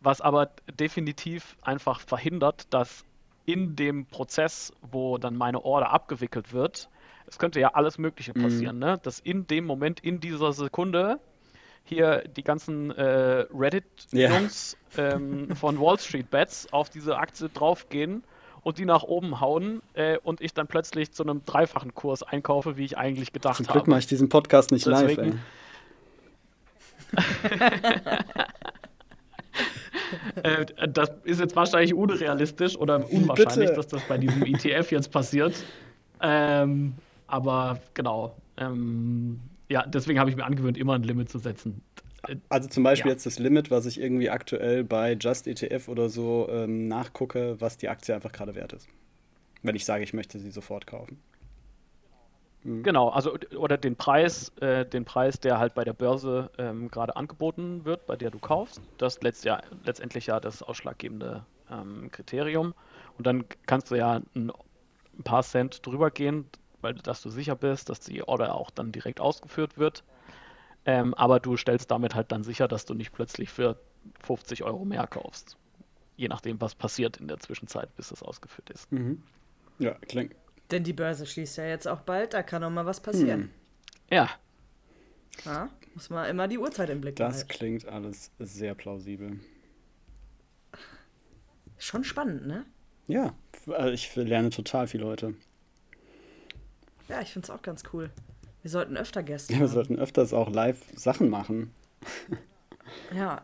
Was 0.01 0.21
aber 0.21 0.51
definitiv 0.71 1.57
einfach 1.63 2.01
verhindert, 2.01 2.73
dass 2.73 3.05
in 3.45 3.77
dem 3.77 4.07
Prozess, 4.07 4.73
wo 4.83 5.19
dann 5.19 5.37
meine 5.37 5.65
Order 5.65 5.91
abgewickelt 5.91 6.53
wird, 6.53 6.89
es 7.27 7.39
könnte 7.39 7.61
ja 7.61 7.75
alles 7.75 7.99
Mögliche 7.99 8.33
Mhm. 8.35 8.43
passieren, 8.43 8.79
ne? 8.79 8.99
dass 9.03 9.21
in 9.21 9.47
dem 9.47 9.67
Moment, 9.67 10.01
in 10.01 10.21
dieser 10.21 10.53
Sekunde, 10.53 11.21
hier 11.85 12.23
die 12.29 12.43
ganzen 12.43 12.91
äh, 12.91 13.47
Reddit-Jungs 13.51 14.77
ähm, 14.97 15.55
von 15.55 15.81
Wall 15.81 15.99
Street 15.99 16.31
Bets 16.31 16.73
auf 16.73 16.91
diese 16.91 17.17
Aktie 17.19 17.49
draufgehen 17.49 18.23
und 18.69 18.77
die 18.77 18.85
nach 18.85 19.03
oben 19.03 19.41
hauen 19.41 19.81
äh, 19.95 20.19
und 20.19 20.43
ich 20.43 20.53
dann 20.53 20.67
plötzlich 20.67 21.11
zu 21.11 21.23
einem 21.23 21.43
dreifachen 21.47 21.95
Kurs 21.95 22.23
einkaufe, 22.23 22.77
wie 22.77 22.85
ich 22.85 22.99
eigentlich 22.99 23.33
gedacht 23.33 23.57
Zum 23.57 23.67
habe. 23.67 23.79
Glück 23.79 23.89
mache 23.89 24.01
ich 24.01 24.07
diesen 24.07 24.29
Podcast 24.29 24.73
nicht 24.73 24.85
live, 24.85 25.17
Deswegen- 25.17 25.41
ey. 27.17 27.25
Äh, 30.43 30.67
das 30.89 31.11
ist 31.25 31.41
jetzt 31.41 31.57
wahrscheinlich 31.57 31.93
unrealistisch 31.93 32.77
oder 32.77 33.11
unwahrscheinlich, 33.11 33.71
bitte? 33.71 33.75
dass 33.75 33.89
das 33.89 34.03
bei 34.03 34.17
diesem 34.17 34.43
ETF 34.45 34.91
jetzt 34.93 35.11
passiert. 35.11 35.55
Ähm, 36.23 36.95
aber 37.27 37.81
genau. 37.95 38.37
Ähm, 38.57 39.41
ja, 39.69 39.85
deswegen 39.87 40.19
habe 40.19 40.31
ich 40.31 40.37
mir 40.37 40.45
angewöhnt, 40.45 40.79
immer 40.79 40.95
ein 40.95 41.03
Limit 41.03 41.29
zu 41.29 41.39
setzen. 41.39 41.83
Also 42.49 42.69
zum 42.69 42.83
Beispiel 42.83 43.11
Ja. 43.11 43.15
jetzt 43.15 43.27
das 43.27 43.39
Limit, 43.39 43.71
was 43.71 43.87
ich 43.87 44.01
irgendwie 44.01 44.31
aktuell 44.31 44.85
bei 44.85 45.13
Just 45.13 45.47
ETF 45.47 45.89
oder 45.89 46.09
so 46.09 46.49
ähm, 46.51 46.89
nachgucke, 46.89 47.61
was 47.61 47.77
die 47.77 47.89
Aktie 47.89 48.15
einfach 48.15 48.33
gerade 48.33 48.55
wert 48.55 48.73
ist. 48.73 48.89
Wenn 49.63 49.77
ich 49.77 49.85
sage, 49.85 50.05
ich 50.05 50.13
möchte 50.15 50.39
sie 50.39 50.51
sofort 50.51 50.87
kaufen. 50.87 51.23
Genau, 52.65 53.09
also 53.09 53.37
oder 53.57 53.79
den 53.79 53.97
Preis, 53.97 54.53
äh, 54.61 54.85
den 54.85 55.05
Preis, 55.05 55.39
der 55.41 55.59
halt 55.59 55.75
bei 55.75 55.85
der 55.85 55.93
Börse 55.93 56.51
ähm, 56.59 56.91
gerade 56.91 57.17
angeboten 57.17 57.85
wird, 57.85 58.07
bei 58.07 58.17
der 58.17 58.31
du 58.31 58.39
kaufst. 58.41 58.83
Das 58.99 59.17
ist 59.17 59.23
letzt, 59.23 59.45
ja, 59.45 59.63
letztendlich 59.85 60.27
ja 60.27 60.41
das 60.41 60.63
ausschlaggebende 60.63 61.47
ähm, 61.71 62.11
Kriterium. 62.11 62.75
Und 63.17 63.27
dann 63.27 63.45
kannst 63.67 63.91
du 63.91 63.95
ja 63.95 64.21
ein, 64.35 64.53
ein 65.17 65.23
paar 65.23 65.45
Cent 65.45 65.87
drüber 65.87 66.11
gehen, 66.11 66.47
weil 66.81 66.95
dass 66.95 67.23
du 67.23 67.31
sicher 67.31 67.55
bist, 67.55 67.89
dass 67.91 68.01
die 68.01 68.23
Order 68.27 68.55
auch 68.55 68.71
dann 68.71 68.93
direkt 68.93 69.21
ausgeführt 69.21 69.79
wird. 69.79 70.03
Ähm, 70.85 71.13
aber 71.15 71.41
du 71.41 71.57
stellst 71.57 71.91
damit 71.91 72.15
halt 72.15 72.33
dann 72.33 72.43
sicher, 72.45 72.69
dass 72.69 72.85
du 72.87 72.95
nicht 72.95 73.13
plötzlich 73.13 73.51
für 73.51 73.79
50 74.21 74.63
Euro 74.65 74.85
mehr 74.85 75.07
kaufst. 75.07 75.57
Je 76.17 76.29
nachdem, 76.29 76.61
was 76.61 76.75
passiert 76.75 77.19
in 77.19 77.29
der 77.29 77.39
Zwischenzeit, 77.39 77.95
bis 77.97 78.11
es 78.11 78.23
ausgeführt 78.23 78.71
ist. 78.71 78.91
Mhm. 78.91 79.23
Ja, 79.79 79.95
klingt. 80.09 80.35
Denn 80.71 80.85
die 80.85 80.93
Börse 80.93 81.27
schließt 81.27 81.59
ja 81.59 81.67
jetzt 81.67 81.87
auch 81.87 82.01
bald, 82.01 82.35
da 82.35 82.43
kann 82.43 82.63
auch 82.65 82.71
mal 82.71 82.87
was 82.87 83.01
passieren. 83.01 83.43
Hm, 83.43 83.51
Ja, 84.11 84.31
Ja, 85.45 85.69
muss 85.95 86.11
man 86.11 86.29
immer 86.29 86.49
die 86.49 86.59
Uhrzeit 86.59 86.91
im 86.91 87.01
Blick 87.01 87.17
das 87.17 87.35
behalten. 87.45 87.49
klingt 87.49 87.87
alles 87.87 88.31
sehr 88.39 88.75
plausibel. 88.75 89.39
Schon 91.79 92.03
spannend, 92.05 92.47
ne? 92.47 92.65
Ja, 93.07 93.35
äh, 93.69 93.93
ich 93.93 94.15
lerne 94.17 94.51
total 94.51 94.89
viel 94.89 95.05
heute. 95.05 95.35
Ja, 97.09 97.21
ich 97.23 97.33
find's 97.33 97.51
auch 97.51 97.63
ganz 97.63 97.85
cool. 97.93 98.11
Wir 98.69 98.73
sollten 98.73 98.99
öfter 98.99 99.23
Gäste 99.23 99.55
Ja, 99.55 99.61
wir 99.61 99.67
haben. 99.67 99.73
sollten 99.73 99.99
öfters 99.99 100.35
auch 100.35 100.51
live 100.51 100.77
Sachen 100.95 101.31
machen. 101.31 101.73
Ja, 103.15 103.43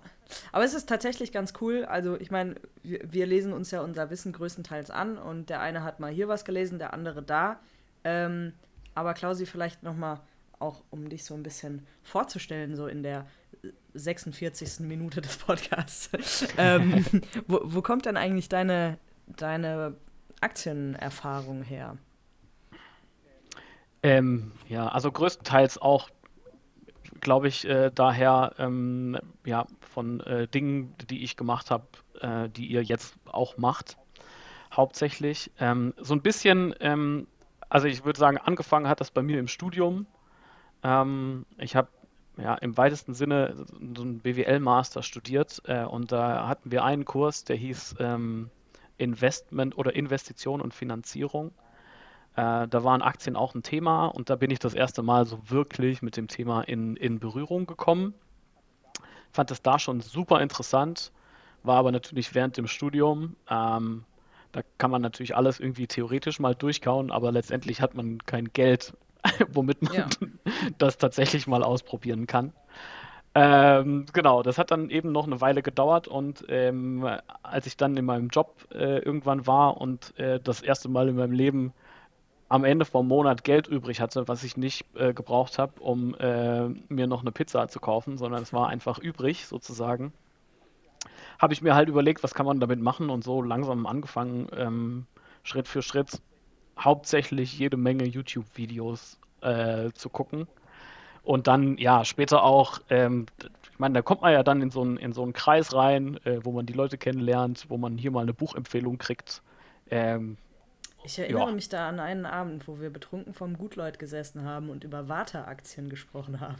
aber 0.52 0.64
es 0.64 0.72
ist 0.74 0.88
tatsächlich 0.88 1.30
ganz 1.30 1.52
cool. 1.60 1.84
Also, 1.84 2.18
ich 2.18 2.30
meine, 2.30 2.54
wir, 2.82 3.00
wir 3.04 3.26
lesen 3.26 3.52
uns 3.52 3.70
ja 3.70 3.82
unser 3.82 4.08
Wissen 4.10 4.32
größtenteils 4.32 4.90
an 4.90 5.18
und 5.18 5.50
der 5.50 5.60
eine 5.60 5.82
hat 5.82 6.00
mal 6.00 6.10
hier 6.10 6.28
was 6.28 6.44
gelesen, 6.46 6.78
der 6.78 6.92
andere 6.94 7.22
da. 7.22 7.60
Ähm, 8.04 8.52
aber 8.94 9.12
Klausi, 9.12 9.44
vielleicht 9.44 9.82
nochmal 9.82 10.20
auch, 10.58 10.82
um 10.90 11.08
dich 11.10 11.24
so 11.24 11.34
ein 11.34 11.42
bisschen 11.42 11.86
vorzustellen, 12.02 12.74
so 12.74 12.86
in 12.86 13.02
der 13.02 13.26
46. 13.94 14.80
Minute 14.80 15.20
des 15.20 15.36
Podcasts. 15.36 16.10
ähm, 16.58 17.04
wo, 17.46 17.60
wo 17.62 17.82
kommt 17.82 18.06
denn 18.06 18.16
eigentlich 18.16 18.48
deine, 18.48 18.98
deine 19.26 19.94
Aktienerfahrung 20.40 21.62
her? 21.62 21.96
Ähm, 24.04 24.52
ja, 24.68 24.86
also 24.88 25.10
größtenteils 25.10 25.80
auch, 25.80 26.10
glaube 27.20 27.48
ich, 27.48 27.66
äh, 27.66 27.90
daher 27.92 28.52
ähm, 28.58 29.18
ja, 29.46 29.66
von 29.80 30.20
äh, 30.20 30.46
Dingen, 30.46 30.94
die 31.08 31.24
ich 31.24 31.38
gemacht 31.38 31.70
habe, 31.70 31.86
äh, 32.20 32.50
die 32.50 32.66
ihr 32.66 32.82
jetzt 32.82 33.14
auch 33.24 33.56
macht, 33.56 33.96
hauptsächlich. 34.70 35.50
Ähm, 35.58 35.94
so 35.96 36.12
ein 36.12 36.20
bisschen, 36.20 36.74
ähm, 36.80 37.26
also 37.70 37.86
ich 37.86 38.04
würde 38.04 38.18
sagen, 38.18 38.36
angefangen 38.36 38.88
hat 38.88 39.00
das 39.00 39.10
bei 39.10 39.22
mir 39.22 39.38
im 39.38 39.48
Studium. 39.48 40.06
Ähm, 40.82 41.46
ich 41.56 41.74
habe 41.74 41.88
ja 42.36 42.56
im 42.56 42.76
weitesten 42.76 43.14
Sinne 43.14 43.54
so 43.96 44.02
einen 44.02 44.18
BWL-Master 44.18 45.02
studiert 45.02 45.62
äh, 45.64 45.84
und 45.84 46.12
da 46.12 46.46
hatten 46.46 46.70
wir 46.70 46.84
einen 46.84 47.06
Kurs, 47.06 47.44
der 47.44 47.56
hieß 47.56 47.94
ähm, 48.00 48.50
Investment 48.98 49.78
oder 49.78 49.96
Investition 49.96 50.60
und 50.60 50.74
Finanzierung. 50.74 51.52
Äh, 52.36 52.66
da 52.68 52.84
waren 52.84 53.02
Aktien 53.02 53.36
auch 53.36 53.54
ein 53.54 53.62
Thema 53.62 54.06
und 54.06 54.30
da 54.30 54.36
bin 54.36 54.50
ich 54.50 54.58
das 54.58 54.74
erste 54.74 55.02
Mal 55.02 55.24
so 55.24 55.38
wirklich 55.48 56.02
mit 56.02 56.16
dem 56.16 56.28
Thema 56.28 56.62
in, 56.62 56.96
in 56.96 57.20
Berührung 57.20 57.66
gekommen. 57.66 58.14
Fand 59.32 59.50
es 59.50 59.62
da 59.62 59.78
schon 59.78 60.00
super 60.00 60.40
interessant, 60.40 61.12
war 61.62 61.76
aber 61.76 61.92
natürlich 61.92 62.34
während 62.34 62.56
dem 62.56 62.66
Studium. 62.66 63.36
Ähm, 63.48 64.04
da 64.52 64.62
kann 64.78 64.90
man 64.90 65.02
natürlich 65.02 65.36
alles 65.36 65.58
irgendwie 65.58 65.86
theoretisch 65.86 66.38
mal 66.38 66.54
durchkauen, 66.54 67.10
aber 67.10 67.32
letztendlich 67.32 67.80
hat 67.80 67.94
man 67.94 68.18
kein 68.18 68.52
Geld, 68.52 68.94
womit 69.52 69.82
man 69.82 69.92
Ja. 69.92 70.06
das 70.78 70.98
tatsächlich 70.98 71.46
mal 71.46 71.62
ausprobieren 71.62 72.26
kann. 72.26 72.52
Ähm, 73.36 74.06
genau, 74.12 74.44
das 74.44 74.58
hat 74.58 74.70
dann 74.70 74.90
eben 74.90 75.10
noch 75.10 75.26
eine 75.26 75.40
Weile 75.40 75.62
gedauert 75.62 76.06
und 76.06 76.44
ähm, 76.48 77.04
als 77.42 77.66
ich 77.66 77.76
dann 77.76 77.96
in 77.96 78.04
meinem 78.04 78.28
Job 78.28 78.68
äh, 78.72 78.98
irgendwann 78.98 79.48
war 79.48 79.80
und 79.80 80.16
äh, 80.18 80.38
das 80.38 80.62
erste 80.62 80.88
Mal 80.88 81.08
in 81.08 81.16
meinem 81.16 81.32
Leben 81.32 81.72
am 82.48 82.64
Ende 82.64 82.84
vom 82.84 83.08
Monat 83.08 83.44
Geld 83.44 83.66
übrig 83.66 84.00
hatte, 84.00 84.28
was 84.28 84.44
ich 84.44 84.56
nicht 84.56 84.84
äh, 84.94 85.14
gebraucht 85.14 85.58
habe, 85.58 85.80
um 85.80 86.14
äh, 86.14 86.68
mir 86.88 87.06
noch 87.06 87.22
eine 87.22 87.32
Pizza 87.32 87.68
zu 87.68 87.80
kaufen, 87.80 88.18
sondern 88.18 88.42
es 88.42 88.52
war 88.52 88.68
einfach 88.68 88.98
übrig 88.98 89.46
sozusagen, 89.46 90.12
habe 91.38 91.52
ich 91.52 91.62
mir 91.62 91.74
halt 91.74 91.88
überlegt, 91.88 92.22
was 92.22 92.34
kann 92.34 92.46
man 92.46 92.60
damit 92.60 92.80
machen 92.80 93.10
und 93.10 93.24
so 93.24 93.42
langsam 93.42 93.86
angefangen, 93.86 94.48
ähm, 94.56 95.06
Schritt 95.42 95.68
für 95.68 95.82
Schritt 95.82 96.20
hauptsächlich 96.78 97.58
jede 97.58 97.76
Menge 97.76 98.04
YouTube-Videos 98.04 99.18
äh, 99.40 99.90
zu 99.92 100.08
gucken. 100.08 100.46
Und 101.22 101.46
dann, 101.46 101.78
ja, 101.78 102.04
später 102.04 102.42
auch, 102.42 102.80
ähm, 102.90 103.26
ich 103.72 103.78
meine, 103.78 103.94
da 103.94 104.02
kommt 104.02 104.20
man 104.22 104.32
ja 104.32 104.42
dann 104.42 104.60
in 104.60 104.70
so 104.70 104.82
einen, 104.82 104.98
in 104.98 105.12
so 105.12 105.22
einen 105.22 105.32
Kreis 105.32 105.74
rein, 105.74 106.18
äh, 106.24 106.44
wo 106.44 106.52
man 106.52 106.66
die 106.66 106.74
Leute 106.74 106.98
kennenlernt, 106.98 107.66
wo 107.68 107.78
man 107.78 107.96
hier 107.96 108.10
mal 108.10 108.20
eine 108.20 108.34
Buchempfehlung 108.34 108.98
kriegt. 108.98 109.42
Ähm, 109.90 110.36
Ich 111.06 111.18
erinnere 111.18 111.48
Ja. 111.48 111.54
mich 111.54 111.68
da 111.68 111.88
an 111.88 112.00
einen 112.00 112.24
Abend, 112.24 112.66
wo 112.66 112.80
wir 112.80 112.88
betrunken 112.90 113.34
vom 113.34 113.58
Gutleut 113.58 113.98
gesessen 113.98 114.44
haben 114.44 114.70
und 114.70 114.84
über 114.84 115.06
Warta-Aktien 115.08 115.90
gesprochen 115.90 116.40
haben. 116.40 116.56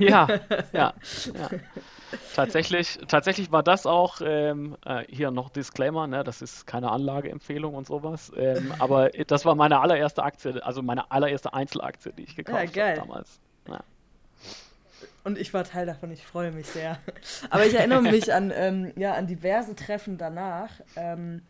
Ja, 0.00 0.26
ja, 0.72 0.92
ja. 1.34 1.50
Tatsächlich, 2.34 2.98
tatsächlich 3.06 3.52
war 3.52 3.62
das 3.62 3.86
auch 3.86 4.20
ähm, 4.24 4.76
äh, 4.84 5.04
hier 5.08 5.30
noch 5.30 5.50
Disclaimer, 5.50 6.08
ne, 6.08 6.24
das 6.24 6.42
ist 6.42 6.66
keine 6.66 6.90
Anlageempfehlung 6.90 7.74
und 7.74 7.86
sowas. 7.86 8.32
Ähm, 8.36 8.74
aber 8.80 9.10
das 9.10 9.44
war 9.44 9.54
meine 9.54 9.80
allererste 9.80 10.24
Aktie, 10.24 10.64
also 10.64 10.82
meine 10.82 11.10
allererste 11.12 11.54
Einzelaktie, 11.54 12.12
die 12.12 12.24
ich 12.24 12.34
gekauft 12.34 12.58
habe 12.58 12.72
geil. 12.72 12.96
damals. 12.96 13.38
Ja. 13.68 13.80
Und 15.22 15.38
ich 15.38 15.52
war 15.52 15.64
Teil 15.64 15.84
davon, 15.86 16.10
ich 16.10 16.26
freue 16.26 16.50
mich 16.50 16.66
sehr. 16.66 16.98
Aber 17.50 17.66
ich 17.66 17.74
erinnere 17.74 18.02
mich 18.02 18.32
an, 18.32 18.50
ähm, 18.54 18.92
ja, 18.96 19.14
an 19.14 19.26
diverse 19.26 19.76
Treffen 19.76 20.16
danach, 20.16 20.70
ähm, 20.96 21.42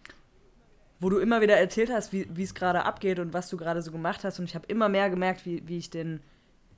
wo 1.00 1.10
du 1.10 1.18
immer 1.18 1.40
wieder 1.40 1.56
erzählt 1.56 1.90
hast, 1.90 2.12
wie 2.12 2.42
es 2.42 2.54
gerade 2.54 2.84
abgeht 2.84 3.18
und 3.18 3.32
was 3.32 3.48
du 3.48 3.56
gerade 3.56 3.82
so 3.82 3.90
gemacht 3.90 4.22
hast. 4.22 4.38
Und 4.38 4.44
ich 4.44 4.54
habe 4.54 4.66
immer 4.68 4.88
mehr 4.88 5.10
gemerkt, 5.10 5.44
wie, 5.46 5.66
wie 5.66 5.78
ich 5.78 5.90
den 5.90 6.20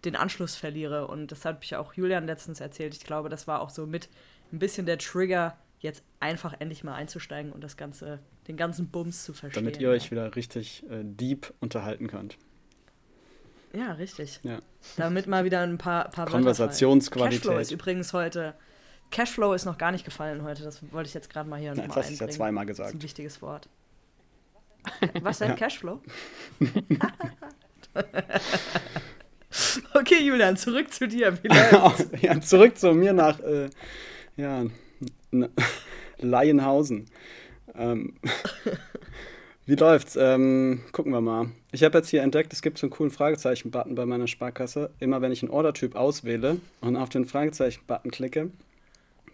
den 0.04 0.16
Anschluss 0.16 0.56
verliere. 0.56 1.06
Und 1.06 1.32
das 1.32 1.44
hat 1.44 1.60
mich 1.60 1.76
auch 1.76 1.94
Julian 1.94 2.26
letztens 2.26 2.60
erzählt. 2.60 2.94
Ich 2.94 3.04
glaube, 3.04 3.28
das 3.28 3.46
war 3.46 3.60
auch 3.60 3.70
so 3.70 3.86
mit 3.86 4.08
ein 4.52 4.58
bisschen 4.58 4.86
der 4.86 4.98
Trigger, 4.98 5.56
jetzt 5.80 6.02
einfach 6.20 6.54
endlich 6.58 6.84
mal 6.84 6.94
einzusteigen 6.94 7.52
und 7.52 7.62
das 7.62 7.76
Ganze, 7.76 8.20
den 8.48 8.56
ganzen 8.56 8.88
Bums 8.88 9.24
zu 9.24 9.32
verstehen. 9.32 9.64
Damit 9.64 9.80
ihr 9.80 9.90
euch 9.90 10.10
wieder 10.10 10.34
richtig 10.36 10.84
äh, 10.90 11.02
deep 11.02 11.52
unterhalten 11.60 12.06
könnt. 12.06 12.36
Ja, 13.72 13.92
richtig. 13.92 14.40
Ja. 14.42 14.60
Damit 14.96 15.26
mal 15.26 15.44
wieder 15.44 15.60
ein 15.60 15.78
paar, 15.78 16.10
paar 16.10 16.26
Konversationsqualität. 16.26 17.42
Cashflow 17.42 17.58
ist 17.58 17.70
übrigens 17.70 18.12
heute. 18.12 18.54
Cashflow 19.10 19.54
ist 19.54 19.64
noch 19.64 19.78
gar 19.78 19.92
nicht 19.92 20.04
gefallen 20.04 20.42
heute. 20.42 20.62
Das 20.62 20.82
wollte 20.92 21.08
ich 21.08 21.14
jetzt 21.14 21.30
gerade 21.30 21.48
mal 21.48 21.58
hier 21.58 21.70
Nein, 21.70 21.88
nochmal 21.88 22.02
das 22.02 22.10
hast 22.10 22.20
du 22.20 22.24
ja 22.24 22.30
zweimal 22.30 22.66
gesagt. 22.66 22.88
Das 22.88 22.94
ist 22.94 23.00
ein 23.00 23.02
wichtiges 23.02 23.42
Wort. 23.42 23.68
Was 25.22 25.38
denn? 25.38 25.50
Ja. 25.50 25.54
Cashflow? 25.54 26.00
okay, 29.94 30.22
Julian, 30.22 30.56
zurück 30.56 30.92
zu 30.92 31.08
dir. 31.08 31.38
ja, 32.20 32.40
zurück 32.40 32.78
zu 32.78 32.92
mir 32.92 33.12
nach 33.12 33.40
äh, 33.40 33.70
ja, 34.36 34.64
Laienhausen. 36.18 37.06
Ähm, 37.74 38.14
wie 39.66 39.74
läuft's? 39.74 40.16
Ähm, 40.16 40.82
gucken 40.92 41.12
wir 41.12 41.20
mal. 41.20 41.48
Ich 41.70 41.84
habe 41.84 41.98
jetzt 41.98 42.08
hier 42.08 42.22
entdeckt, 42.22 42.52
es 42.52 42.62
gibt 42.62 42.78
so 42.78 42.86
einen 42.86 42.92
coolen 42.92 43.10
Fragezeichen-Button 43.10 43.94
bei 43.94 44.06
meiner 44.06 44.26
Sparkasse. 44.26 44.90
Immer 44.98 45.22
wenn 45.22 45.32
ich 45.32 45.42
einen 45.42 45.52
Ordertyp 45.52 45.94
auswähle 45.94 46.58
und 46.80 46.96
auf 46.96 47.08
den 47.08 47.24
Fragezeichen-Button 47.24 48.10
klicke, 48.10 48.50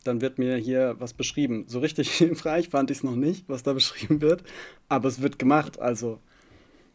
dann 0.09 0.21
wird 0.21 0.39
mir 0.39 0.57
hier 0.57 0.97
was 0.99 1.13
beschrieben. 1.13 1.65
So 1.69 1.79
richtig 1.79 2.11
hilfreich 2.19 2.69
fand 2.69 2.91
ich 2.91 2.99
es 2.99 3.05
noch 3.05 3.17
nicht, 3.17 3.49
was 3.49 3.63
da 3.63 3.73
beschrieben 3.73 4.21
wird, 4.21 4.43
aber 4.89 5.09
es 5.09 5.23
wird 5.23 5.39
gemacht, 5.39 5.79
also 5.79 6.19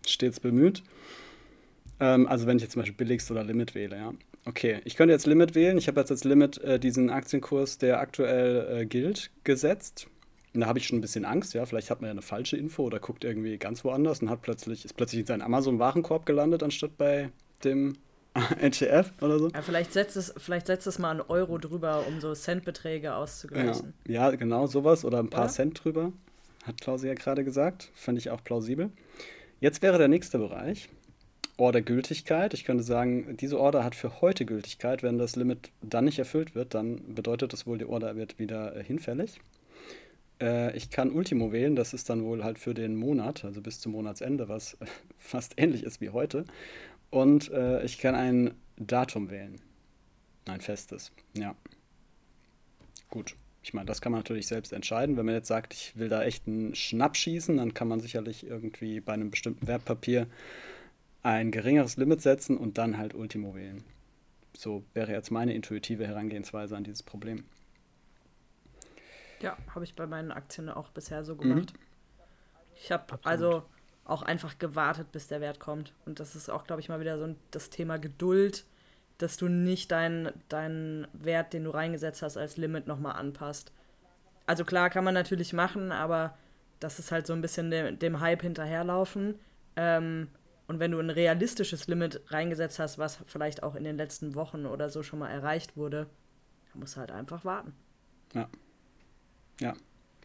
stets 0.06 0.40
bemüht. 0.40 0.84
Ähm, 2.00 2.28
also 2.28 2.46
wenn 2.48 2.58
ich 2.58 2.64
jetzt 2.64 2.74
zum 2.74 2.82
Beispiel 2.82 2.98
billigst 2.98 3.32
oder 3.32 3.44
Limit 3.44 3.76
wähle, 3.76 3.96
ja. 3.96 4.14
Okay, 4.46 4.82
ich 4.84 4.98
könnte 4.98 5.14
jetzt 5.14 5.26
Limit 5.26 5.56
wählen. 5.56 5.78
Ich 5.78 5.88
habe 5.88 6.02
jetzt 6.02 6.12
als 6.12 6.26
Limit 6.26 6.58
äh, 6.58 6.78
diesen 6.78 7.10
Aktienkurs, 7.10 7.78
der 7.78 8.02
aktuell 8.02 8.82
äh, 8.82 8.86
gilt, 8.86 9.32
gesetzt. 9.46 10.08
Und 10.54 10.62
da 10.62 10.68
habe 10.68 10.80
ich 10.80 10.86
schon 10.86 10.98
ein 10.98 11.02
bisschen 11.02 11.24
Angst, 11.24 11.54
ja. 11.54 11.66
Vielleicht 11.66 11.90
hat 11.90 12.02
man 12.02 12.10
ja 12.10 12.12
eine 12.12 12.22
falsche 12.22 12.58
Info 12.58 12.84
oder 12.84 13.00
guckt 13.00 13.24
irgendwie 13.24 13.58
ganz 13.58 13.86
woanders 13.86 14.22
und 14.22 14.30
hat 14.30 14.42
plötzlich, 14.42 14.84
ist 14.84 14.98
plötzlich 14.98 15.22
in 15.22 15.28
seinem 15.28 15.44
Amazon-Warenkorb 15.44 16.26
gelandet, 16.26 16.62
anstatt 16.62 16.98
bei 16.98 17.30
dem 17.64 17.94
ETF 18.62 19.12
oder 19.22 19.40
so. 19.40 19.50
Ja, 19.50 19.62
vielleicht 19.62 19.94
setzt 19.94 20.18
es, 20.18 20.34
vielleicht 20.38 20.68
setzt 20.68 20.88
es 20.88 21.00
mal 21.00 21.12
einen 21.12 21.22
Euro 21.22 21.58
drüber, 21.58 22.06
um 22.08 22.20
so 22.20 22.34
Centbeträge 22.34 23.16
auszugleichen. 23.16 23.94
Ja, 24.08 24.30
ja 24.30 24.36
genau, 24.36 24.68
sowas 24.68 25.06
oder 25.06 25.20
ein 25.20 25.30
paar 25.30 25.46
oder? 25.46 25.54
Cent 25.54 25.84
drüber, 25.84 26.12
hat 26.66 26.82
Klausi 26.82 27.08
ja 27.08 27.14
gerade 27.14 27.44
gesagt. 27.44 27.92
Fand 27.94 28.18
ich 28.18 28.30
auch 28.30 28.44
plausibel. 28.44 28.90
Jetzt 29.60 29.82
wäre 29.82 29.98
der 29.98 30.08
nächste 30.08 30.40
Bereich. 30.40 30.90
Order-Gültigkeit. 31.58 32.54
Ich 32.54 32.66
könnte 32.66 32.84
sagen, 32.84 33.38
diese 33.38 33.60
Order 33.60 33.84
hat 33.84 33.96
für 33.96 34.22
heute 34.22 34.46
Gültigkeit. 34.46 35.04
Wenn 35.04 35.18
das 35.18 35.36
Limit 35.36 35.70
dann 35.82 36.06
nicht 36.06 36.20
erfüllt 36.20 36.56
wird, 36.56 36.74
dann 36.74 37.14
bedeutet 37.14 37.54
das 37.54 37.68
wohl, 37.68 37.78
die 37.78 37.86
Order 37.86 38.16
wird 38.16 38.40
wieder 38.40 38.76
äh, 38.76 38.84
hinfällig. 38.84 39.40
Äh, 40.42 40.76
ich 40.76 40.90
kann 40.90 41.12
Ultimo 41.12 41.52
wählen, 41.52 41.76
das 41.76 41.94
ist 41.94 42.10
dann 42.10 42.24
wohl 42.24 42.44
halt 42.44 42.58
für 42.60 42.74
den 42.74 42.96
Monat, 42.96 43.46
also 43.46 43.62
bis 43.62 43.80
zum 43.80 43.92
Monatsende, 43.92 44.50
was 44.50 44.78
fast 45.18 45.54
ähnlich 45.58 45.84
ist 45.84 46.02
wie 46.02 46.10
heute. 46.10 46.46
Und 47.14 47.52
äh, 47.52 47.84
ich 47.84 48.00
kann 48.00 48.16
ein 48.16 48.56
Datum 48.76 49.30
wählen. 49.30 49.62
Ein 50.46 50.62
festes, 50.62 51.12
ja. 51.38 51.54
Gut. 53.12 53.36
Ich 53.62 53.76
meine, 53.76 53.86
das 53.86 54.02
kann 54.02 54.12
man 54.12 54.20
natürlich 54.20 54.48
selbst 54.48 54.74
entscheiden. 54.74 55.16
Wenn 55.16 55.28
man 55.28 55.36
jetzt 55.36 55.48
sagt, 55.48 55.76
ich 55.76 55.96
will 55.96 56.10
da 56.10 56.24
echt 56.24 56.48
einen 56.48 56.74
Schnapp 56.74 57.16
schießen, 57.16 57.56
dann 57.58 57.76
kann 57.76 57.88
man 57.88 58.00
sicherlich 58.00 58.48
irgendwie 58.48 59.00
bei 59.00 59.14
einem 59.14 59.30
bestimmten 59.30 59.68
Wertpapier 59.68 60.26
ein 61.22 61.52
geringeres 61.52 61.98
Limit 61.98 62.24
setzen 62.24 62.58
und 62.58 62.80
dann 62.80 62.98
halt 62.98 63.14
Ultimo 63.14 63.54
wählen. 63.54 63.84
So 64.58 64.84
wäre 64.96 65.12
jetzt 65.12 65.30
meine 65.30 65.54
intuitive 65.54 66.08
Herangehensweise 66.08 66.76
an 66.76 66.84
dieses 66.84 67.04
Problem. 67.04 67.44
Ja, 69.40 69.56
habe 69.76 69.86
ich 69.86 69.94
bei 69.94 70.08
meinen 70.08 70.32
Aktien 70.32 70.68
auch 70.68 70.90
bisher 70.90 71.24
so 71.24 71.36
gemacht. 71.36 71.74
Mhm. 71.74 71.80
Ich 72.76 72.92
habe 72.92 73.20
also 73.24 73.64
auch 74.06 74.22
einfach 74.22 74.60
gewartet, 74.60 75.12
bis 75.12 75.28
der 75.28 75.42
Wert 75.42 75.60
kommt. 75.60 75.94
Und 76.06 76.20
das 76.20 76.36
ist 76.36 76.50
auch, 76.50 76.66
glaube 76.66 76.82
ich, 76.82 76.90
mal 76.90 77.00
wieder 77.00 77.18
so 77.18 77.36
das 77.52 77.70
Thema 77.70 77.98
Geduld, 77.98 78.66
dass 79.18 79.38
du 79.38 79.48
nicht 79.48 79.92
deinen 79.92 80.32
dein 80.50 81.08
Wert, 81.14 81.54
den 81.54 81.64
du 81.64 81.70
reingesetzt 81.70 82.22
hast, 82.22 82.38
als 82.38 82.58
Limit 82.58 82.88
nochmal 82.88 83.16
anpasst. 83.16 83.72
Also 84.46 84.66
klar 84.66 84.90
kann 84.90 85.06
man 85.06 85.14
natürlich 85.14 85.54
machen, 85.54 85.92
aber 85.92 86.38
das 86.80 87.00
ist 87.00 87.12
halt 87.12 87.28
so 87.28 87.34
ein 87.34 87.42
bisschen 87.42 87.72
dem, 87.72 87.98
dem 87.98 88.20
Hype 88.20 88.42
hinterherlaufen. 88.42 89.36
Ähm, 89.76 90.28
und 90.68 90.80
wenn 90.80 90.92
du 90.92 91.00
ein 91.00 91.10
realistisches 91.10 91.88
Limit 91.88 92.22
reingesetzt 92.28 92.80
hast, 92.80 92.98
was 92.98 93.20
vielleicht 93.28 93.64
auch 93.64 93.76
in 93.76 93.84
den 93.84 93.98
letzten 93.98 94.36
Wochen 94.36 94.66
oder 94.66 94.90
so 94.90 95.04
schon 95.04 95.20
mal 95.20 95.30
erreicht 95.30 95.78
wurde, 95.78 96.08
dann 96.72 96.80
musst 96.82 96.96
du 96.96 97.00
halt 97.00 97.12
einfach 97.12 97.46
warten. 97.46 97.74
Ja. 98.34 98.50
Ja, 99.60 99.74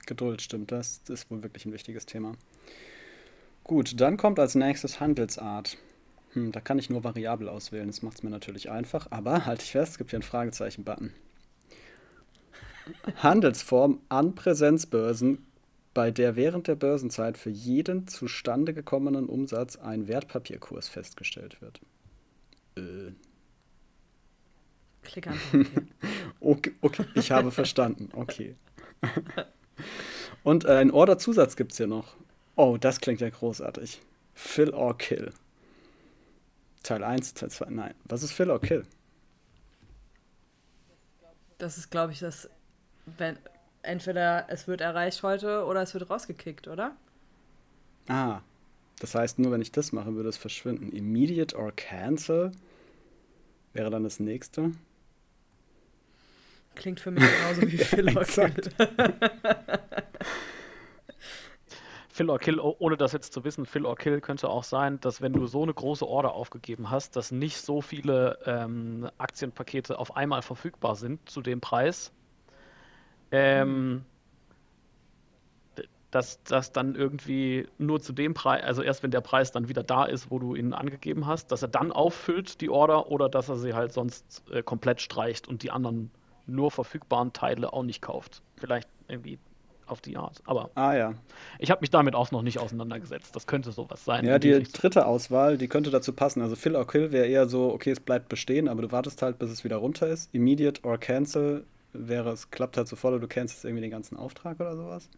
Geduld 0.06 0.42
stimmt. 0.42 0.72
Das 0.72 1.02
ist 1.08 1.30
wohl 1.30 1.42
wirklich 1.42 1.66
ein 1.66 1.72
wichtiges 1.72 2.06
Thema. 2.06 2.32
Gut, 3.68 4.00
dann 4.00 4.16
kommt 4.16 4.38
als 4.40 4.54
nächstes 4.54 4.98
Handelsart. 4.98 5.76
Hm, 6.32 6.52
da 6.52 6.60
kann 6.60 6.78
ich 6.78 6.88
nur 6.88 7.04
variabel 7.04 7.50
auswählen. 7.50 7.86
Das 7.86 8.00
macht 8.00 8.16
es 8.16 8.22
mir 8.22 8.30
natürlich 8.30 8.70
einfach. 8.70 9.08
Aber 9.10 9.44
halte 9.44 9.62
ich 9.62 9.72
fest, 9.72 9.92
es 9.92 9.98
gibt 9.98 10.08
hier 10.08 10.16
einen 10.16 10.22
Fragezeichen-Button. 10.22 11.12
Handelsform 13.16 14.00
an 14.08 14.34
Präsenzbörsen 14.34 15.46
bei 15.92 16.10
der 16.10 16.34
während 16.34 16.66
der 16.66 16.76
Börsenzeit 16.76 17.36
für 17.36 17.50
jeden 17.50 18.06
zustande 18.08 18.72
gekommenen 18.72 19.26
Umsatz 19.26 19.76
ein 19.76 20.08
Wertpapierkurs 20.08 20.88
festgestellt 20.88 21.60
wird. 21.60 21.80
Äh. 22.76 23.12
Klick 25.02 25.26
einfach. 25.26 25.58
okay, 26.40 26.72
okay, 26.80 27.04
ich 27.14 27.30
habe 27.30 27.50
verstanden. 27.50 28.08
Okay. 28.14 28.56
Und 30.42 30.64
äh, 30.64 30.68
einen 30.68 30.90
Orderzusatz 30.90 31.54
gibt 31.54 31.72
es 31.72 31.76
hier 31.76 31.86
noch. 31.86 32.16
Oh, 32.58 32.76
das 32.76 33.00
klingt 33.00 33.20
ja 33.20 33.30
großartig. 33.30 34.00
Fill 34.34 34.74
or 34.74 34.98
Kill. 34.98 35.32
Teil 36.82 37.04
1, 37.04 37.34
Teil 37.34 37.52
2. 37.52 37.66
Nein. 37.70 37.94
Was 38.02 38.24
ist 38.24 38.32
Fill 38.32 38.50
or 38.50 38.60
Kill? 38.60 38.82
Das 41.58 41.78
ist, 41.78 41.92
glaube 41.92 42.12
ich, 42.12 42.18
das, 42.18 42.50
wenn, 43.16 43.38
entweder 43.82 44.46
es 44.48 44.66
wird 44.66 44.80
erreicht 44.80 45.22
heute 45.22 45.66
oder 45.66 45.82
es 45.82 45.94
wird 45.94 46.10
rausgekickt, 46.10 46.66
oder? 46.66 46.96
Ah, 48.08 48.40
das 48.98 49.14
heißt, 49.14 49.38
nur 49.38 49.52
wenn 49.52 49.62
ich 49.62 49.70
das 49.70 49.92
mache, 49.92 50.16
würde 50.16 50.28
es 50.28 50.36
verschwinden. 50.36 50.90
Immediate 50.90 51.56
or 51.56 51.70
cancel 51.70 52.50
wäre 53.72 53.88
dann 53.88 54.02
das 54.02 54.18
nächste. 54.18 54.72
Klingt 56.74 56.98
für 56.98 57.12
mich 57.12 57.22
genauso 57.22 57.62
wie 57.70 57.78
Fill 57.78 58.18
or 58.18 58.24
Kill. 58.24 58.52
Fill 62.18 62.30
or 62.30 62.40
Kill, 62.40 62.58
ohne 62.58 62.96
das 62.96 63.12
jetzt 63.12 63.32
zu 63.32 63.44
wissen, 63.44 63.64
Fill 63.64 63.86
or 63.86 63.94
Kill 63.94 64.20
könnte 64.20 64.48
auch 64.48 64.64
sein, 64.64 64.98
dass 64.98 65.22
wenn 65.22 65.32
du 65.32 65.46
so 65.46 65.62
eine 65.62 65.72
große 65.72 66.04
Order 66.04 66.32
aufgegeben 66.32 66.90
hast, 66.90 67.14
dass 67.14 67.30
nicht 67.30 67.58
so 67.58 67.80
viele 67.80 68.40
ähm, 68.44 69.08
Aktienpakete 69.18 69.96
auf 69.96 70.16
einmal 70.16 70.42
verfügbar 70.42 70.96
sind 70.96 71.30
zu 71.30 71.42
dem 71.42 71.60
Preis, 71.60 72.10
ähm, 73.30 74.04
dass 76.10 76.42
das 76.42 76.72
dann 76.72 76.96
irgendwie 76.96 77.68
nur 77.78 78.00
zu 78.00 78.12
dem 78.12 78.34
Preis, 78.34 78.64
also 78.64 78.82
erst 78.82 79.04
wenn 79.04 79.12
der 79.12 79.20
Preis 79.20 79.52
dann 79.52 79.68
wieder 79.68 79.84
da 79.84 80.04
ist, 80.04 80.28
wo 80.28 80.40
du 80.40 80.56
ihn 80.56 80.72
angegeben 80.72 81.24
hast, 81.24 81.52
dass 81.52 81.62
er 81.62 81.68
dann 81.68 81.92
auffüllt, 81.92 82.60
die 82.60 82.68
Order, 82.68 83.12
oder 83.12 83.28
dass 83.28 83.48
er 83.48 83.58
sie 83.58 83.74
halt 83.74 83.92
sonst 83.92 84.42
äh, 84.50 84.64
komplett 84.64 85.00
streicht 85.00 85.46
und 85.46 85.62
die 85.62 85.70
anderen 85.70 86.10
nur 86.46 86.72
verfügbaren 86.72 87.32
Teile 87.32 87.72
auch 87.72 87.84
nicht 87.84 88.02
kauft. 88.02 88.42
Vielleicht 88.56 88.88
irgendwie 89.06 89.38
auf 89.88 90.00
die 90.00 90.16
Art. 90.16 90.42
Aber 90.44 90.70
ah, 90.74 90.94
ja. 90.94 91.14
ich 91.58 91.70
habe 91.70 91.80
mich 91.80 91.90
damit 91.90 92.14
auch 92.14 92.30
noch 92.30 92.42
nicht 92.42 92.58
auseinandergesetzt. 92.58 93.34
Das 93.34 93.46
könnte 93.46 93.72
sowas 93.72 94.04
sein. 94.04 94.24
Ja, 94.24 94.38
die, 94.38 94.62
die 94.62 94.72
dritte 94.72 95.06
Auswahl, 95.06 95.58
die 95.58 95.68
könnte 95.68 95.90
dazu 95.90 96.12
passen. 96.12 96.42
Also 96.42 96.56
Fill 96.56 96.76
or 96.76 96.86
Kill 96.86 97.12
wäre 97.12 97.26
eher 97.26 97.48
so, 97.48 97.72
okay, 97.72 97.90
es 97.90 98.00
bleibt 98.00 98.28
bestehen, 98.28 98.68
aber 98.68 98.82
du 98.82 98.92
wartest 98.92 99.22
halt, 99.22 99.38
bis 99.38 99.50
es 99.50 99.64
wieder 99.64 99.76
runter 99.76 100.06
ist. 100.08 100.34
Immediate 100.34 100.84
or 100.84 100.98
Cancel 100.98 101.64
wäre, 101.92 102.30
es 102.30 102.50
klappt 102.50 102.76
halt 102.76 102.88
sofort 102.88 103.12
oder 103.12 103.20
du 103.20 103.28
kennst 103.28 103.54
jetzt 103.54 103.64
irgendwie 103.64 103.82
den 103.82 103.90
ganzen 103.90 104.16
Auftrag 104.16 104.60
oder 104.60 104.76
sowas. 104.76 105.08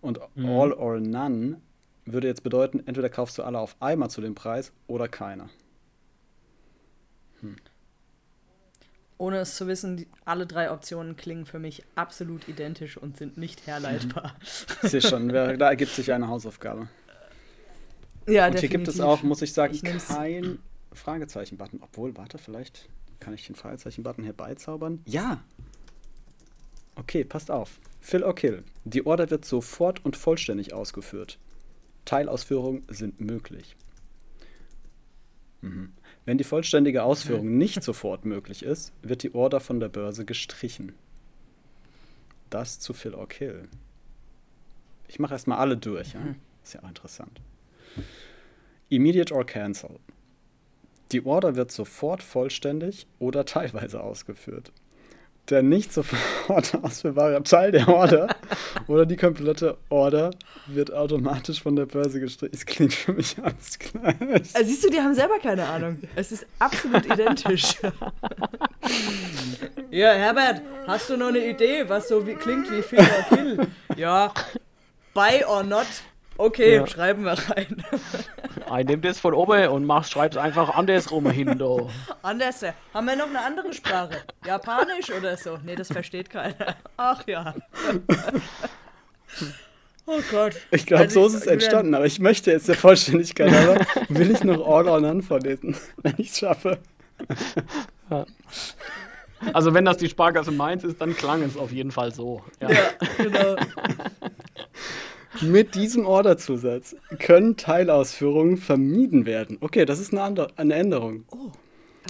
Und 0.00 0.20
mhm. 0.34 0.48
All 0.48 0.72
or 0.72 1.00
None 1.00 1.60
würde 2.04 2.26
jetzt 2.26 2.42
bedeuten, 2.42 2.82
entweder 2.86 3.08
kaufst 3.08 3.38
du 3.38 3.42
alle 3.42 3.58
auf 3.58 3.76
einmal 3.80 4.10
zu 4.10 4.20
dem 4.20 4.34
Preis 4.34 4.72
oder 4.86 5.08
keiner. 5.08 5.48
Hm. 7.40 7.56
Ohne 9.18 9.38
es 9.38 9.56
zu 9.56 9.66
wissen, 9.66 9.96
die, 9.98 10.08
alle 10.24 10.46
drei 10.46 10.70
Optionen 10.70 11.16
klingen 11.16 11.46
für 11.46 11.58
mich 11.58 11.84
absolut 11.94 12.48
identisch 12.48 12.96
und 12.96 13.16
sind 13.16 13.38
nicht 13.38 13.66
herleitbar. 13.66 14.34
Ich 14.82 14.90
sehe 14.90 15.02
schon, 15.02 15.28
da 15.28 15.68
ergibt 15.68 15.92
sich 15.92 16.12
eine 16.12 16.28
Hausaufgabe. 16.28 16.88
Ja, 18.26 18.46
und 18.46 18.54
definitiv. 18.54 18.60
hier 18.60 18.68
gibt 18.70 18.88
es 18.88 19.00
auch, 19.00 19.22
muss 19.22 19.42
ich 19.42 19.52
sagen, 19.52 19.74
ich 19.74 19.82
kein 19.82 20.58
Fragezeichen-Button. 20.92 21.80
Obwohl, 21.82 22.16
warte, 22.16 22.38
vielleicht 22.38 22.88
kann 23.20 23.34
ich 23.34 23.46
den 23.46 23.54
Fragezeichen-Button 23.54 24.24
herbeizaubern. 24.24 25.00
Ja, 25.06 25.40
Okay, 26.94 27.24
passt 27.24 27.50
auf. 27.50 27.80
Fill 28.00 28.22
or 28.22 28.34
Kill. 28.34 28.64
Die 28.84 29.06
Order 29.06 29.30
wird 29.30 29.44
sofort 29.44 30.04
und 30.04 30.16
vollständig 30.16 30.74
ausgeführt. 30.74 31.38
Teilausführungen 32.04 32.84
sind 32.88 33.20
möglich. 33.20 33.76
Mhm. 35.62 35.92
Wenn 36.24 36.38
die 36.38 36.44
vollständige 36.44 37.02
Ausführung 37.02 37.58
nicht 37.58 37.82
sofort 37.82 38.24
möglich 38.24 38.62
ist, 38.62 38.92
wird 39.02 39.22
die 39.22 39.34
Order 39.34 39.60
von 39.60 39.80
der 39.80 39.88
Börse 39.88 40.24
gestrichen. 40.24 40.92
Das 42.48 42.78
zu 42.78 42.92
Fill 42.92 43.14
or 43.14 43.28
Kill. 43.28 43.68
Ich 45.08 45.18
mache 45.18 45.34
erstmal 45.34 45.58
alle 45.58 45.76
durch. 45.76 46.12
Ja? 46.12 46.20
Mhm. 46.20 46.36
Ist 46.62 46.74
ja 46.74 46.82
auch 46.82 46.88
interessant. 46.88 47.40
Immediate 48.88 49.34
or 49.34 49.44
cancel. 49.44 49.98
Die 51.10 51.24
Order 51.24 51.56
wird 51.56 51.72
sofort 51.72 52.22
vollständig 52.22 53.06
oder 53.18 53.44
teilweise 53.44 54.00
ausgeführt. 54.00 54.72
Der 55.52 55.62
nicht 55.62 55.92
sofort 55.92 56.74
ausführbare 56.82 57.42
Teil 57.42 57.72
der 57.72 57.86
Order 57.86 58.34
oder 58.86 59.04
die 59.04 59.18
komplette 59.18 59.76
Order 59.90 60.30
wird 60.64 60.94
automatisch 60.94 61.62
von 61.62 61.76
der 61.76 61.84
Börse 61.84 62.20
gestrichen. 62.20 62.54
Es 62.54 62.64
klingt 62.64 62.94
für 62.94 63.12
mich 63.12 63.36
alles 63.42 63.78
gleich. 63.78 64.16
Also 64.54 64.64
siehst 64.64 64.82
du, 64.82 64.88
die 64.88 64.98
haben 64.98 65.14
selber 65.14 65.38
keine 65.40 65.66
Ahnung. 65.66 65.98
Es 66.16 66.32
ist 66.32 66.46
absolut 66.58 67.04
identisch. 67.04 67.74
ja, 69.90 70.12
Herbert, 70.12 70.62
hast 70.86 71.10
du 71.10 71.18
noch 71.18 71.28
eine 71.28 71.46
Idee, 71.46 71.84
was 71.86 72.08
so 72.08 72.26
wie, 72.26 72.32
klingt 72.32 72.70
wie 72.70 72.80
Fill 72.80 73.00
or 73.00 73.36
Kill? 73.36 73.66
Ja, 73.94 74.32
buy 75.12 75.44
or 75.44 75.62
not. 75.62 75.86
Okay, 76.38 76.76
Ja. 76.76 76.86
schreiben 76.86 77.24
wir 77.24 77.32
rein. 77.50 77.84
Ich 78.80 78.86
nehme 78.86 79.02
das 79.02 79.20
von 79.20 79.34
oben 79.34 79.68
und 79.68 79.84
mach, 79.84 80.04
schreib's 80.04 80.36
einfach 80.36 80.70
andersrum 80.74 81.30
hin, 81.30 81.58
da. 81.58 81.76
Anders, 82.22 82.64
haben 82.94 83.06
wir 83.06 83.16
noch 83.16 83.28
eine 83.28 83.40
andere 83.44 83.72
Sprache? 83.72 84.16
Japanisch 84.46 85.10
oder 85.16 85.36
so? 85.36 85.58
Nee, 85.64 85.76
das 85.76 85.88
versteht 85.88 86.30
keiner. 86.30 86.76
Ach 86.96 87.26
ja. 87.26 87.54
Oh 90.04 90.18
Gott. 90.32 90.54
Ich 90.72 90.84
glaube, 90.84 91.04
Also, 91.04 91.28
so 91.28 91.36
ist 91.36 91.42
es 91.42 91.46
entstanden, 91.46 91.94
aber 91.94 92.04
ich 92.06 92.18
möchte 92.18 92.50
jetzt 92.50 92.66
der 92.66 92.74
Vollständigkeit 92.74 93.52
halber, 93.52 93.86
will 94.08 94.32
ich 94.32 94.42
noch 94.42 94.66
All 94.66 94.88
or 94.88 95.00
None 95.00 95.22
vorlesen, 95.22 95.76
wenn 96.02 96.14
ich 96.18 96.30
es 96.30 96.38
schaffe. 96.40 96.78
Also 99.52 99.74
wenn 99.74 99.84
das 99.84 99.98
die 99.98 100.08
Sparkasse 100.08 100.50
Mainz 100.50 100.82
ist, 100.82 101.00
dann 101.00 101.16
klang 101.16 101.42
es 101.42 101.56
auf 101.56 101.70
jeden 101.70 101.92
Fall 101.92 102.12
so. 102.12 102.42
Ja. 102.60 102.70
Ja, 102.70 102.82
genau. 103.16 103.56
Mit 105.40 105.74
diesem 105.74 106.06
Orderzusatz 106.06 106.94
können 107.18 107.56
Teilausführungen 107.56 108.58
vermieden 108.58 109.24
werden. 109.26 109.56
Okay, 109.60 109.84
das 109.84 109.98
ist 109.98 110.12
eine, 110.12 110.22
Ander 110.22 110.48
eine 110.56 110.74
Änderung. 110.74 111.24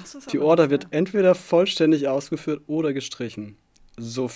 Ist 0.02 0.32
Die 0.32 0.38
Order 0.38 0.70
wird 0.70 0.88
entweder 0.90 1.34
vollständig 1.34 2.08
ausgeführt 2.08 2.62
oder 2.66 2.92
gestrichen. 2.92 3.56
So. 3.96 4.30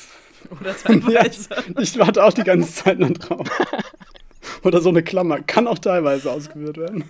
Oder 0.61 0.71
Ja, 1.11 1.25
teilweise. 1.25 1.49
ich 1.81 1.99
warte 1.99 2.25
auch 2.25 2.33
die 2.33 2.45
ganze 2.45 2.85
Zeit 2.85 2.99
noch 2.99 3.11
drauf. 3.11 3.49
Oder 4.63 4.81
so 4.81 4.91
eine 4.91 5.03
Klammer. 5.03 5.41
Kann 5.43 5.67
auch 5.67 5.79
teilweise 5.79 6.31
ausgeführt 6.31 6.77
werden. 6.77 7.05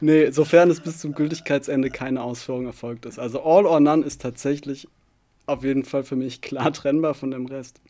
Nee, 0.00 0.30
sofern 0.30 0.70
es 0.70 0.80
bis 0.80 0.98
zum 0.98 1.12
Gültigkeitsende 1.14 1.90
keine 1.90 2.22
Ausführung 2.22 2.66
erfolgt 2.66 3.06
ist. 3.06 3.18
Also 3.18 3.42
All 3.42 3.66
or 3.66 3.80
None 3.80 4.04
ist 4.04 4.22
tatsächlich 4.22 4.88
auf 5.46 5.64
jeden 5.64 5.84
Fall 5.84 6.04
für 6.04 6.16
mich 6.16 6.40
klar 6.40 6.72
trennbar 6.72 7.14
von 7.14 7.30
dem 7.30 7.46
Rest. 7.46 7.80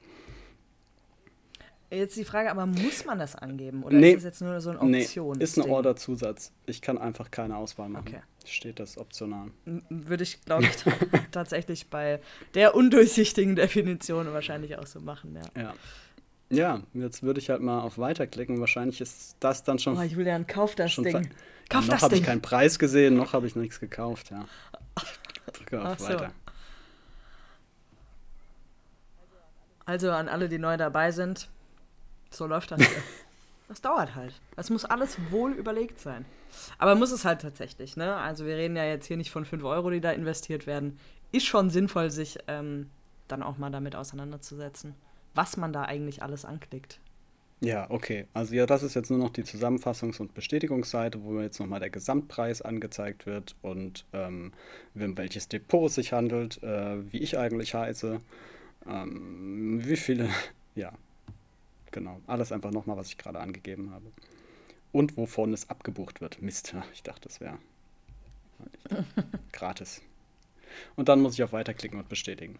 Jetzt 1.90 2.16
die 2.16 2.24
Frage, 2.24 2.50
aber 2.50 2.66
muss 2.66 3.04
man 3.04 3.18
das 3.18 3.36
angeben? 3.36 3.84
Oder 3.84 3.96
Nee. 3.96 4.08
ist 4.10 4.16
das 4.16 4.24
jetzt 4.24 4.40
nur 4.42 4.60
so 4.60 4.70
ein 4.70 4.90
Nee, 4.90 5.02
Option? 5.04 5.40
ist 5.40 5.56
ein 5.58 5.70
Orderzusatz. 5.70 6.52
Ich 6.66 6.82
kann 6.82 6.98
einfach 6.98 7.30
keine 7.30 7.56
Auswahl 7.56 7.88
machen. 7.88 8.08
Okay. 8.08 8.20
Steht 8.44 8.80
das 8.80 8.98
optional. 8.98 9.50
Würde 9.88 10.24
ich, 10.24 10.40
glaube 10.44 10.64
ich, 10.64 10.70
tatsächlich 11.30 11.88
bei 11.88 12.20
der 12.54 12.74
undurchsichtigen 12.74 13.54
Definition 13.54 14.32
wahrscheinlich 14.32 14.76
auch 14.78 14.86
so 14.86 15.00
machen, 15.00 15.36
ja. 15.36 15.62
Ja. 15.62 15.74
Ja, 16.48 16.82
jetzt 16.94 17.22
würde 17.24 17.40
ich 17.40 17.50
halt 17.50 17.60
mal 17.60 17.80
auf 17.80 17.98
Weiterklicken. 17.98 18.60
Wahrscheinlich 18.60 19.00
ist 19.00 19.36
das 19.40 19.64
dann 19.64 19.78
schon. 19.80 19.96
Oh, 19.98 20.02
Julian, 20.02 20.46
kauf 20.46 20.76
das 20.76 20.92
schon 20.92 21.02
Ding. 21.04 21.28
Kauf 21.68 21.86
noch 21.86 21.94
das 21.94 22.02
habe 22.02 22.14
ich 22.14 22.22
keinen 22.22 22.40
Preis 22.42 22.78
gesehen, 22.78 23.16
noch 23.16 23.32
habe 23.32 23.48
ich 23.48 23.56
nichts 23.56 23.80
gekauft, 23.80 24.30
ja. 24.30 24.44
Drücke 25.52 25.84
auf 25.84 25.98
so. 25.98 26.08
Weiter. 26.08 26.32
Also 29.84 30.10
an 30.10 30.28
alle, 30.28 30.48
die 30.48 30.58
neu 30.58 30.76
dabei 30.76 31.10
sind, 31.12 31.48
so 32.30 32.46
läuft 32.46 32.70
das 32.70 32.80
hier. 32.80 33.02
Das 33.68 33.80
dauert 33.80 34.14
halt. 34.14 34.32
Das 34.54 34.70
muss 34.70 34.84
alles 34.84 35.18
wohl 35.30 35.52
überlegt 35.52 35.98
sein. 35.98 36.24
Aber 36.78 36.94
muss 36.94 37.10
es 37.10 37.24
halt 37.24 37.40
tatsächlich, 37.40 37.96
ne? 37.96 38.14
Also 38.14 38.46
wir 38.46 38.56
reden 38.56 38.76
ja 38.76 38.84
jetzt 38.84 39.06
hier 39.06 39.16
nicht 39.16 39.32
von 39.32 39.44
5 39.44 39.64
Euro, 39.64 39.90
die 39.90 40.00
da 40.00 40.12
investiert 40.12 40.68
werden. 40.68 41.00
Ist 41.32 41.46
schon 41.46 41.70
sinnvoll, 41.70 42.12
sich 42.12 42.38
ähm, 42.46 42.88
dann 43.26 43.42
auch 43.42 43.58
mal 43.58 43.70
damit 43.70 43.96
auseinanderzusetzen, 43.96 44.94
was 45.34 45.56
man 45.56 45.72
da 45.72 45.82
eigentlich 45.82 46.22
alles 46.22 46.44
anklickt. 46.44 47.00
Ja, 47.60 47.90
okay. 47.90 48.26
Also 48.34 48.54
ja, 48.54 48.66
das 48.66 48.82
ist 48.82 48.94
jetzt 48.94 49.10
nur 49.10 49.18
noch 49.18 49.30
die 49.30 49.42
Zusammenfassungs- 49.42 50.20
und 50.20 50.34
Bestätigungsseite, 50.34 51.24
wo 51.24 51.40
jetzt 51.40 51.58
nochmal 51.58 51.80
der 51.80 51.90
Gesamtpreis 51.90 52.60
angezeigt 52.60 53.24
wird 53.24 53.56
und 53.62 54.04
ähm, 54.12 54.52
um 54.94 55.16
welches 55.16 55.48
Depot 55.48 55.88
es 55.88 55.94
sich 55.94 56.12
handelt, 56.12 56.62
äh, 56.62 57.12
wie 57.12 57.18
ich 57.18 57.38
eigentlich 57.38 57.74
heiße, 57.74 58.20
ähm, 58.86 59.80
wie 59.82 59.96
viele, 59.96 60.28
ja, 60.74 60.92
genau. 61.96 62.20
Alles 62.26 62.52
einfach 62.52 62.70
nochmal, 62.72 62.98
was 62.98 63.08
ich 63.08 63.16
gerade 63.16 63.40
angegeben 63.40 63.90
habe. 63.90 64.12
Und 64.92 65.16
wovon 65.16 65.52
es 65.54 65.68
abgebucht 65.70 66.20
wird. 66.20 66.40
Mist, 66.42 66.74
ich 66.92 67.02
dachte, 67.02 67.22
das 67.28 67.40
wäre 67.40 67.58
gratis. 69.52 70.02
Und 70.94 71.08
dann 71.08 71.20
muss 71.22 71.34
ich 71.34 71.42
auf 71.42 71.52
Weiterklicken 71.52 71.98
und 71.98 72.08
bestätigen. 72.08 72.58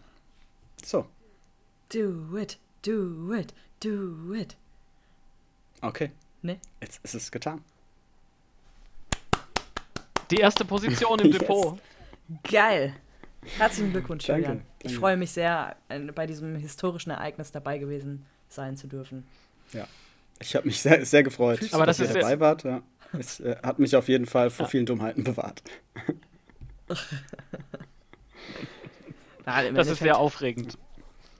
So, 0.83 1.05
Do 1.89 2.35
it, 2.37 2.57
do 2.81 3.33
it, 3.33 3.53
do 3.79 4.33
it. 4.33 4.57
okay. 5.81 6.11
Ne? 6.41 6.59
Jetzt 6.81 6.99
ist 7.03 7.13
es 7.13 7.31
getan. 7.31 7.63
Die 10.31 10.37
erste 10.37 10.65
Position 10.65 11.19
im 11.19 11.27
Yes. 11.31 11.39
Depot. 11.39 11.79
Geil. 12.43 12.93
Herzlichen 13.57 13.91
Glückwunsch, 13.91 14.25
Danke, 14.25 14.41
Julian. 14.47 14.65
Ich 14.79 14.83
danke. 14.91 14.99
freue 14.99 15.17
mich 15.17 15.31
sehr, 15.31 15.77
äh, 15.89 15.99
bei 15.99 16.25
diesem 16.27 16.55
historischen 16.57 17.11
Ereignis 17.11 17.51
dabei 17.51 17.77
gewesen 17.77 18.25
sein 18.49 18.77
zu 18.77 18.87
dürfen. 18.87 19.25
Ja. 19.73 19.87
Ich 20.39 20.55
habe 20.55 20.67
mich 20.67 20.81
sehr, 20.81 21.05
sehr 21.05 21.23
gefreut, 21.23 21.59
Aber 21.71 21.85
dass 21.85 21.97
das 21.97 22.09
ihr 22.09 22.21
dabei 22.21 22.39
wart. 22.39 22.63
Ja. 22.63 22.81
Es 23.17 23.39
äh, 23.39 23.55
hat 23.63 23.79
mich 23.79 23.95
auf 23.95 24.07
jeden 24.07 24.25
Fall 24.25 24.49
vor 24.49 24.67
vielen 24.67 24.85
Dummheiten 24.85 25.23
bewahrt. 25.23 25.63
Das 29.45 29.87
ist 29.87 29.99
sehr 29.99 30.17
aufregend. 30.17 30.77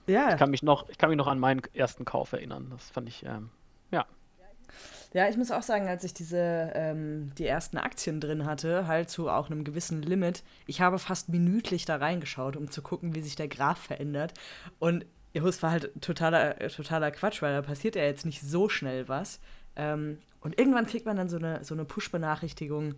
Ja, 0.06 0.30
Ich 0.32 0.38
kann 0.38 0.50
mich 0.50 0.62
noch, 0.62 0.88
ich 0.88 0.96
kann 0.96 1.10
mich 1.10 1.18
noch 1.18 1.26
an 1.26 1.38
meinen 1.38 1.60
ersten 1.74 2.06
Kauf 2.06 2.32
erinnern. 2.32 2.68
Das 2.70 2.88
fand 2.88 3.06
ich, 3.06 3.22
ähm, 3.26 3.50
ja. 3.90 4.06
ja, 5.12 5.28
ich 5.28 5.36
muss 5.36 5.50
auch 5.50 5.62
sagen, 5.62 5.86
als 5.88 6.04
ich 6.04 6.14
diese 6.14 6.72
ähm, 6.74 7.32
die 7.36 7.44
ersten 7.44 7.76
Aktien 7.76 8.18
drin 8.18 8.46
hatte, 8.46 8.86
halt 8.86 9.10
zu 9.10 9.28
auch 9.28 9.50
einem 9.50 9.62
gewissen 9.62 10.00
Limit, 10.00 10.42
ich 10.66 10.80
habe 10.80 10.98
fast 10.98 11.28
minütlich 11.28 11.84
da 11.84 11.96
reingeschaut, 11.96 12.56
um 12.56 12.70
zu 12.70 12.80
gucken, 12.80 13.14
wie 13.14 13.20
sich 13.20 13.36
der 13.36 13.48
Graph 13.48 13.80
verändert. 13.80 14.32
Und 14.78 15.04
ja, 15.32 15.44
es 15.44 15.62
war 15.62 15.70
halt 15.70 15.90
totaler, 16.00 16.60
äh, 16.60 16.68
totaler 16.68 17.10
Quatsch, 17.10 17.42
weil 17.42 17.52
da 17.52 17.62
passiert 17.62 17.96
ja 17.96 18.02
jetzt 18.02 18.24
nicht 18.24 18.40
so 18.42 18.68
schnell 18.68 19.08
was. 19.08 19.40
Ähm, 19.76 20.18
und 20.40 20.58
irgendwann 20.58 20.86
kriegt 20.86 21.06
man 21.06 21.16
dann 21.16 21.28
so 21.28 21.36
eine, 21.36 21.64
so 21.64 21.74
eine 21.74 21.84
Push-Benachrichtigung, 21.84 22.94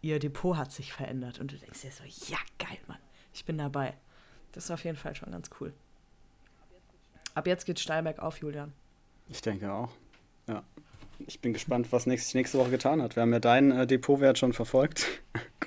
ihr 0.00 0.18
Depot 0.18 0.56
hat 0.56 0.72
sich 0.72 0.92
verändert. 0.92 1.38
Und 1.40 1.52
du 1.52 1.56
denkst 1.56 1.82
dir 1.82 1.90
so, 1.90 2.04
ja, 2.32 2.38
geil, 2.58 2.78
Mann, 2.86 2.98
ich 3.32 3.44
bin 3.44 3.58
dabei. 3.58 3.94
Das 4.52 4.64
ist 4.64 4.70
auf 4.70 4.84
jeden 4.84 4.96
Fall 4.96 5.14
schon 5.14 5.30
ganz 5.30 5.50
cool. 5.60 5.72
Ab 7.34 7.46
jetzt 7.46 7.66
geht's 7.66 7.82
steil 7.82 8.02
bergauf, 8.02 8.38
Julian. 8.38 8.72
Ich 9.28 9.42
denke 9.42 9.72
auch. 9.72 9.90
Ja. 10.46 10.62
Ich 11.26 11.40
bin 11.40 11.52
gespannt, 11.52 11.90
was 11.90 12.06
nächste, 12.06 12.36
nächste 12.36 12.58
Woche 12.58 12.70
getan 12.70 13.02
hat. 13.02 13.16
Wir 13.16 13.22
haben 13.22 13.32
ja 13.32 13.40
deinen 13.40 13.72
äh, 13.72 13.86
Depotwert 13.86 14.38
schon 14.38 14.52
verfolgt. 14.52 15.04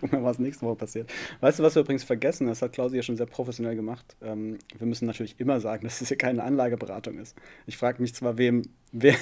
Gucken 0.02 0.20
wir, 0.20 0.24
was 0.26 0.40
nächste 0.40 0.66
Woche 0.66 0.76
passiert. 0.76 1.10
Weißt 1.40 1.60
du, 1.60 1.64
was 1.64 1.76
wir 1.76 1.82
übrigens 1.84 2.04
vergessen? 2.04 2.48
Das 2.48 2.62
hat 2.62 2.74
Klausi 2.74 2.98
ja 2.98 3.04
schon 3.04 3.16
sehr 3.18 3.26
professionell 3.28 3.76
gemacht. 3.76 4.18
Ähm, 4.22 4.58
wir 4.78 4.88
müssen 4.88 5.06
natürlich 5.06 5.40
immer 5.40 5.60
sagen, 5.62 5.84
dass 5.86 6.02
es 6.02 6.10
hier 6.10 6.18
keine 6.18 6.44
Anlageberatung 6.44 7.18
ist. 7.20 7.38
Ich 7.68 7.78
frage 7.78 8.02
mich 8.02 8.14
zwar, 8.14 8.38
wem, 8.38 8.64
wer, 8.92 9.16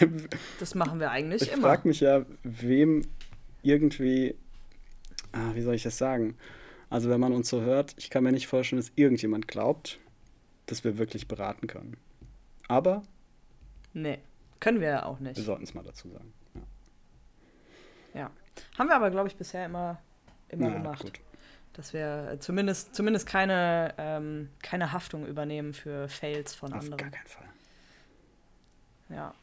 Das 0.59 0.73
machen 0.75 0.99
wir 0.99 1.11
eigentlich 1.11 1.43
Ich 1.43 1.51
immer. 1.51 1.67
frage 1.67 1.87
mich 1.87 1.99
ja, 1.99 2.25
wem 2.43 3.03
irgendwie, 3.61 4.35
ah, 5.33 5.51
wie 5.53 5.61
soll 5.61 5.75
ich 5.75 5.83
das 5.83 5.97
sagen? 5.97 6.35
Also 6.89 7.09
wenn 7.09 7.19
man 7.19 7.33
uns 7.33 7.49
so 7.49 7.61
hört, 7.61 7.93
ich 7.97 8.09
kann 8.09 8.23
mir 8.23 8.31
nicht 8.31 8.47
vorstellen, 8.47 8.81
dass 8.81 8.91
irgendjemand 8.95 9.47
glaubt, 9.47 9.99
dass 10.65 10.83
wir 10.83 10.97
wirklich 10.97 11.27
beraten 11.27 11.67
können. 11.67 11.97
Aber 12.67 13.03
Nee, 13.93 14.19
können 14.59 14.79
wir 14.81 14.87
ja 14.89 15.05
auch 15.05 15.19
wir 15.19 15.29
nicht. 15.29 15.37
sollten 15.37 15.63
es 15.63 15.73
mal 15.73 15.83
dazu 15.83 16.09
sagen. 16.09 16.31
Ja. 18.13 18.21
Ja. 18.21 18.31
Haben 18.77 18.87
wir 18.89 18.95
aber, 18.95 19.09
glaube 19.11 19.27
ich, 19.27 19.35
bisher 19.35 19.65
immer, 19.65 19.99
immer 20.49 20.69
Na, 20.69 20.77
gemacht. 20.77 21.01
gut. 21.01 21.19
Dass 21.73 21.93
wir 21.93 22.31
äh, 22.31 22.39
zumindest, 22.39 22.95
zumindest 22.95 23.27
keine, 23.27 23.93
ähm, 23.97 24.49
keine 24.61 24.91
Haftung 24.91 25.25
übernehmen 25.25 25.73
für 25.73 26.09
Fails 26.09 26.55
von 26.55 26.73
Auf 26.73 26.81
gar 26.81 26.91
anderen. 26.93 27.11
keinen 27.11 27.27
Fall. 27.27 27.45
Ja. 29.09 29.33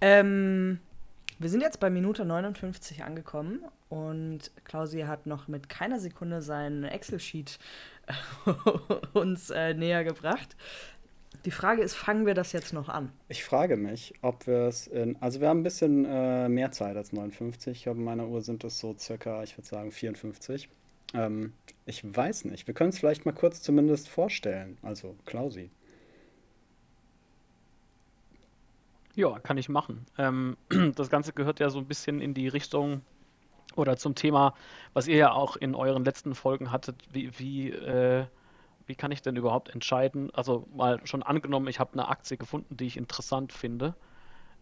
Ähm, 0.00 0.80
wir 1.38 1.48
sind 1.50 1.60
jetzt 1.60 1.80
bei 1.80 1.90
Minute 1.90 2.24
59 2.24 3.04
angekommen 3.04 3.64
und 3.88 4.50
Klausi 4.64 5.00
hat 5.00 5.26
noch 5.26 5.48
mit 5.48 5.68
keiner 5.68 6.00
Sekunde 6.00 6.40
seinen 6.40 6.84
Excel-Sheet 6.84 7.58
uns 9.12 9.50
äh, 9.50 9.74
näher 9.74 10.04
gebracht. 10.04 10.56
Die 11.44 11.50
Frage 11.50 11.82
ist, 11.82 11.94
fangen 11.94 12.26
wir 12.26 12.34
das 12.34 12.52
jetzt 12.52 12.72
noch 12.72 12.88
an? 12.88 13.10
Ich 13.28 13.44
frage 13.44 13.76
mich, 13.76 14.14
ob 14.22 14.46
wir 14.46 14.66
es 14.68 14.86
in. 14.86 15.16
Also, 15.20 15.40
wir 15.40 15.48
haben 15.48 15.60
ein 15.60 15.64
bisschen 15.64 16.04
äh, 16.04 16.48
mehr 16.48 16.70
Zeit 16.70 16.96
als 16.96 17.12
59. 17.12 17.76
Ich 17.78 17.82
glaube, 17.84 17.98
in 17.98 18.04
meiner 18.04 18.28
Uhr 18.28 18.42
sind 18.42 18.64
es 18.64 18.78
so 18.78 18.94
circa, 18.96 19.42
ich 19.42 19.56
würde 19.56 19.66
sagen, 19.66 19.90
54. 19.90 20.68
Ähm, 21.14 21.52
ich 21.86 22.04
weiß 22.04 22.44
nicht. 22.44 22.66
Wir 22.66 22.74
können 22.74 22.90
es 22.90 22.98
vielleicht 22.98 23.26
mal 23.26 23.32
kurz 23.32 23.62
zumindest 23.62 24.08
vorstellen. 24.08 24.78
Also, 24.82 25.16
Klausi. 25.24 25.70
Ja, 29.14 29.38
kann 29.40 29.58
ich 29.58 29.68
machen. 29.68 30.06
Ähm, 30.18 30.56
das 30.96 31.10
Ganze 31.10 31.32
gehört 31.32 31.60
ja 31.60 31.70
so 31.70 31.78
ein 31.78 31.86
bisschen 31.86 32.20
in 32.20 32.34
die 32.34 32.48
Richtung 32.48 33.02
oder 33.76 33.96
zum 33.96 34.14
Thema, 34.14 34.54
was 34.92 35.08
ihr 35.08 35.16
ja 35.16 35.32
auch 35.32 35.56
in 35.56 35.74
euren 35.74 36.04
letzten 36.04 36.34
Folgen 36.34 36.70
hattet, 36.70 36.96
wie, 37.10 37.38
wie, 37.38 37.70
äh, 37.70 38.26
wie 38.86 38.94
kann 38.94 39.12
ich 39.12 39.22
denn 39.22 39.36
überhaupt 39.36 39.68
entscheiden? 39.70 40.30
Also 40.34 40.66
mal 40.74 41.00
schon 41.06 41.22
angenommen, 41.22 41.68
ich 41.68 41.80
habe 41.80 41.92
eine 41.94 42.08
Aktie 42.08 42.36
gefunden, 42.36 42.76
die 42.76 42.86
ich 42.86 42.96
interessant 42.96 43.52
finde. 43.52 43.94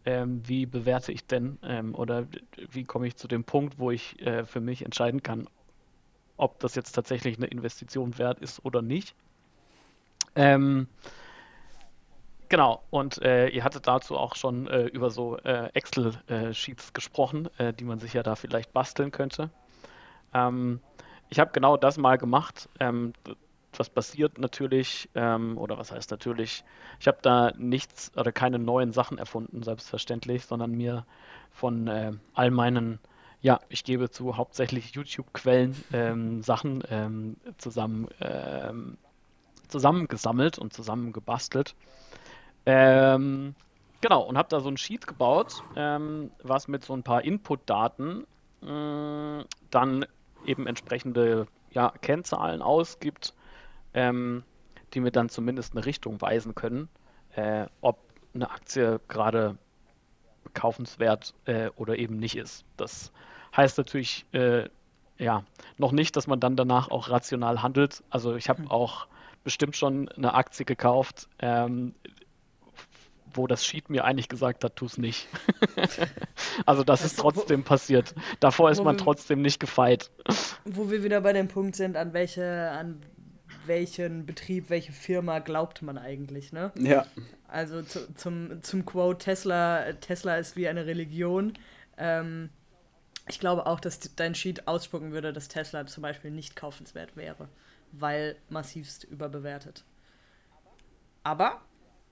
Ähm, 0.05 0.43
wie 0.49 0.65
bewerte 0.65 1.13
ich 1.13 1.27
denn 1.27 1.59
ähm, 1.63 1.95
oder 1.95 2.27
wie 2.71 2.85
komme 2.85 3.07
ich 3.07 3.17
zu 3.17 3.29
dem 3.29 3.45
Punkt, 3.45 3.79
wo 3.79 3.91
ich 3.91 4.21
äh, 4.21 4.47
für 4.47 4.61
mich 4.61 4.85
entscheiden 4.85 5.23
kann, 5.23 5.47
ob 6.39 6.59
das 6.61 6.75
jetzt 6.75 6.93
tatsächlich 6.93 7.37
eine 7.37 7.47
Investition 7.47 8.17
wert 8.19 8.39
ist 8.41 8.65
oder 8.65 8.81
nicht? 8.81 9.15
Ähm, 10.35 10.89
Genau, 12.51 12.83
und 12.91 13.23
äh, 13.23 13.47
ihr 13.49 13.63
hattet 13.63 13.87
dazu 13.87 14.19
auch 14.19 14.35
schon 14.35 14.67
äh, 14.67 14.87
über 14.87 15.11
so 15.11 15.37
äh, 15.39 15.71
Excel-Sheets 15.73 16.93
gesprochen, 16.93 17.49
äh, 17.59 17.73
die 17.73 17.85
man 17.85 18.01
sich 18.01 18.13
ja 18.13 18.25
da 18.25 18.35
vielleicht 18.35 18.73
basteln 18.73 19.13
könnte. 19.13 19.51
Ähm, 20.35 20.81
ich 21.29 21.39
habe 21.39 21.53
genau 21.53 21.77
das 21.77 21.97
mal 21.97 22.19
gemacht. 22.19 22.69
Was 23.81 23.89
passiert 23.89 24.37
natürlich, 24.37 25.09
ähm, 25.15 25.57
oder 25.57 25.79
was 25.79 25.91
heißt 25.91 26.11
natürlich, 26.11 26.65
ich 27.01 27.09
habe 27.09 27.17
da 27.23 27.55
nichts 27.57 28.13
oder 28.15 28.31
keine 28.31 28.59
neuen 28.59 28.93
Sachen 28.93 29.17
erfunden, 29.17 29.63
selbstverständlich, 29.63 30.45
sondern 30.45 30.73
mir 30.73 31.07
von 31.51 31.89
äh, 31.89 32.13
all 32.35 32.51
meinen, 32.51 32.99
ja, 33.41 33.59
ich 33.71 33.83
gebe 33.83 34.11
zu, 34.11 34.37
hauptsächlich 34.37 34.91
YouTube-Quellen 34.93 35.75
ähm, 35.95 36.43
Sachen 36.43 36.83
ähm, 36.91 37.37
zusammen, 37.57 38.09
ähm, 38.21 38.99
zusammengesammelt 39.69 40.59
und 40.59 40.75
zusammengebastelt. 40.75 41.75
Ähm, 42.67 43.55
genau, 44.03 44.25
und 44.25 44.37
habe 44.37 44.51
da 44.51 44.61
so 44.61 44.69
ein 44.69 44.77
Sheet 44.77 45.07
gebaut, 45.07 45.63
ähm, 45.75 46.31
was 46.43 46.69
mit 46.69 46.85
so 46.85 46.93
ein 46.93 47.03
paar 47.03 47.25
Input-Daten 47.25 48.27
äh, 48.63 49.45
dann 49.71 50.05
eben 50.45 50.67
entsprechende 50.67 51.47
ja, 51.71 51.95
Kennzahlen 52.03 52.61
ausgibt, 52.61 53.33
ähm, 53.95 54.45
die 54.95 55.01
mir 55.01 55.11
dann 55.11 55.29
zumindest 55.29 55.75
eine 55.75 55.87
Richtung 55.87 56.21
weisen 56.21 56.55
können, 56.55 56.89
äh, 57.35 57.67
ob 57.81 57.99
eine 58.35 58.51
Aktie 58.51 59.01
gerade 59.09 59.57
kaufenswert 60.55 61.35
äh, 61.45 61.71
oder 61.77 61.99
eben 61.99 62.17
nicht 62.17 62.37
ist. 62.37 62.65
Das 62.77 63.13
heißt 63.57 63.79
natürlich 63.79 64.27
äh, 64.33 64.69
ja 65.19 65.45
noch 65.77 65.93
nicht, 65.93 66.17
dass 66.17 66.27
man 66.27 66.41
dann 66.41 66.57
danach 66.57 66.91
auch 66.91 67.11
rational 67.11 67.63
handelt. 67.63 68.03
Also 68.11 68.35
ich 68.35 68.49
habe 68.49 68.63
hm. 68.63 68.71
auch 68.71 69.07
bestimmt 69.45 69.77
schon 69.77 70.09
eine 70.11 70.35
Aktie 70.35 70.65
gekauft, 70.65 71.29
ähm, 71.39 71.95
wo 73.33 73.47
das 73.47 73.65
Sheet 73.65 73.91
mir 73.91 74.05
eigentlich 74.05 74.29
gesagt 74.29 74.65
hat, 74.65 74.77
tu 74.77 74.87
es 74.87 74.99
nicht. 74.99 75.29
also 76.67 76.83
das, 76.83 77.03
das 77.03 77.13
ist 77.13 77.21
trotzdem 77.21 77.61
wo, 77.61 77.65
passiert. 77.65 78.15
Davor 78.41 78.71
ist 78.71 78.83
man 78.83 78.97
wir, 78.97 79.05
trotzdem 79.05 79.41
nicht 79.41 79.61
gefeit. 79.61 80.11
Wo 80.65 80.91
wir 80.91 81.05
wieder 81.05 81.21
bei 81.21 81.33
dem 81.33 81.47
Punkt 81.47 81.77
sind, 81.77 81.97
an 81.97 82.13
welche, 82.13 82.71
an 82.71 83.01
welchen 83.71 84.27
Betrieb, 84.27 84.69
welche 84.69 84.93
Firma 84.93 85.39
glaubt 85.39 85.81
man 85.81 85.97
eigentlich, 85.97 86.53
ne? 86.53 86.73
Ja. 86.75 87.07
Also 87.47 87.83
zu, 87.83 88.13
zum, 88.15 88.61
zum 88.63 88.85
Quote 88.85 89.25
Tesla, 89.25 89.93
Tesla 89.95 90.37
ist 90.37 90.57
wie 90.57 90.67
eine 90.67 90.87
Religion. 90.87 91.55
Ähm, 91.97 92.51
ich 93.29 93.39
glaube 93.39 93.67
auch, 93.67 93.79
dass 93.79 94.01
dein 94.17 94.35
Sheet 94.35 94.67
ausspucken 94.67 95.13
würde, 95.13 95.33
dass 95.33 95.47
Tesla 95.47 95.87
zum 95.87 96.03
Beispiel 96.03 96.33
nicht 96.33 96.57
kaufenswert 96.57 97.17
wäre, 97.17 97.49
weil 97.93 98.35
massivst 98.49 99.05
überbewertet. 99.05 99.85
Aber 101.23 101.61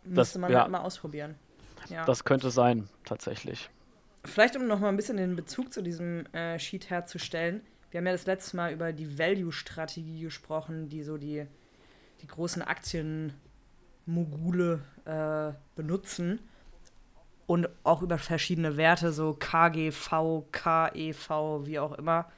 Müsste 0.04 0.38
man 0.38 0.52
ja, 0.52 0.62
halt 0.62 0.70
mal 0.70 0.80
ausprobieren. 0.80 1.34
Ja. 1.88 2.04
Das 2.04 2.24
könnte 2.24 2.50
sein, 2.50 2.88
tatsächlich. 3.04 3.68
Vielleicht, 4.24 4.56
um 4.56 4.68
noch 4.68 4.78
mal 4.78 4.88
ein 4.90 4.96
bisschen 4.96 5.16
den 5.16 5.34
Bezug 5.34 5.72
zu 5.72 5.82
diesem 5.82 6.26
äh, 6.34 6.58
Sheet 6.58 6.90
herzustellen. 6.90 7.62
Wir 7.90 7.98
haben 7.98 8.06
ja 8.06 8.12
das 8.12 8.26
letzte 8.26 8.56
Mal 8.56 8.72
über 8.72 8.92
die 8.92 9.18
Value-Strategie 9.18 10.20
gesprochen, 10.20 10.88
die 10.88 11.02
so 11.02 11.16
die, 11.16 11.46
die 12.20 12.26
großen 12.26 12.62
Aktienmogule 12.62 14.80
äh, 15.04 15.52
benutzen. 15.74 16.40
Und 17.46 17.68
auch 17.82 18.02
über 18.02 18.18
verschiedene 18.18 18.76
Werte, 18.76 19.10
so 19.10 19.34
KGV, 19.38 20.44
KEV, 20.52 21.30
wie 21.64 21.78
auch 21.78 21.92
immer. 21.92 22.30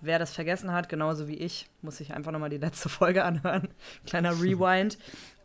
Wer 0.00 0.18
das 0.18 0.32
vergessen 0.32 0.72
hat, 0.72 0.88
genauso 0.88 1.28
wie 1.28 1.36
ich, 1.36 1.68
muss 1.82 2.00
ich 2.00 2.14
einfach 2.14 2.32
noch 2.32 2.38
mal 2.38 2.48
die 2.48 2.56
letzte 2.56 2.88
Folge 2.88 3.24
anhören. 3.24 3.68
Kleiner 4.06 4.40
Rewind. 4.40 4.96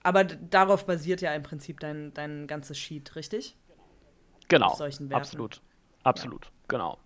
Aber 0.04 0.24
darauf 0.24 0.86
basiert 0.86 1.20
ja 1.22 1.34
im 1.34 1.43
Prinzip 1.43 1.82
dein, 1.82 2.14
dein 2.14 2.47
ganzes 2.47 2.78
Sheet, 2.78 3.18
richtig? 3.18 3.58
Genau. 4.47 4.78
Absolut. 5.12 5.62
Absolut. 6.04 6.45
Ja. 6.45 6.51
Genau. 6.68 6.97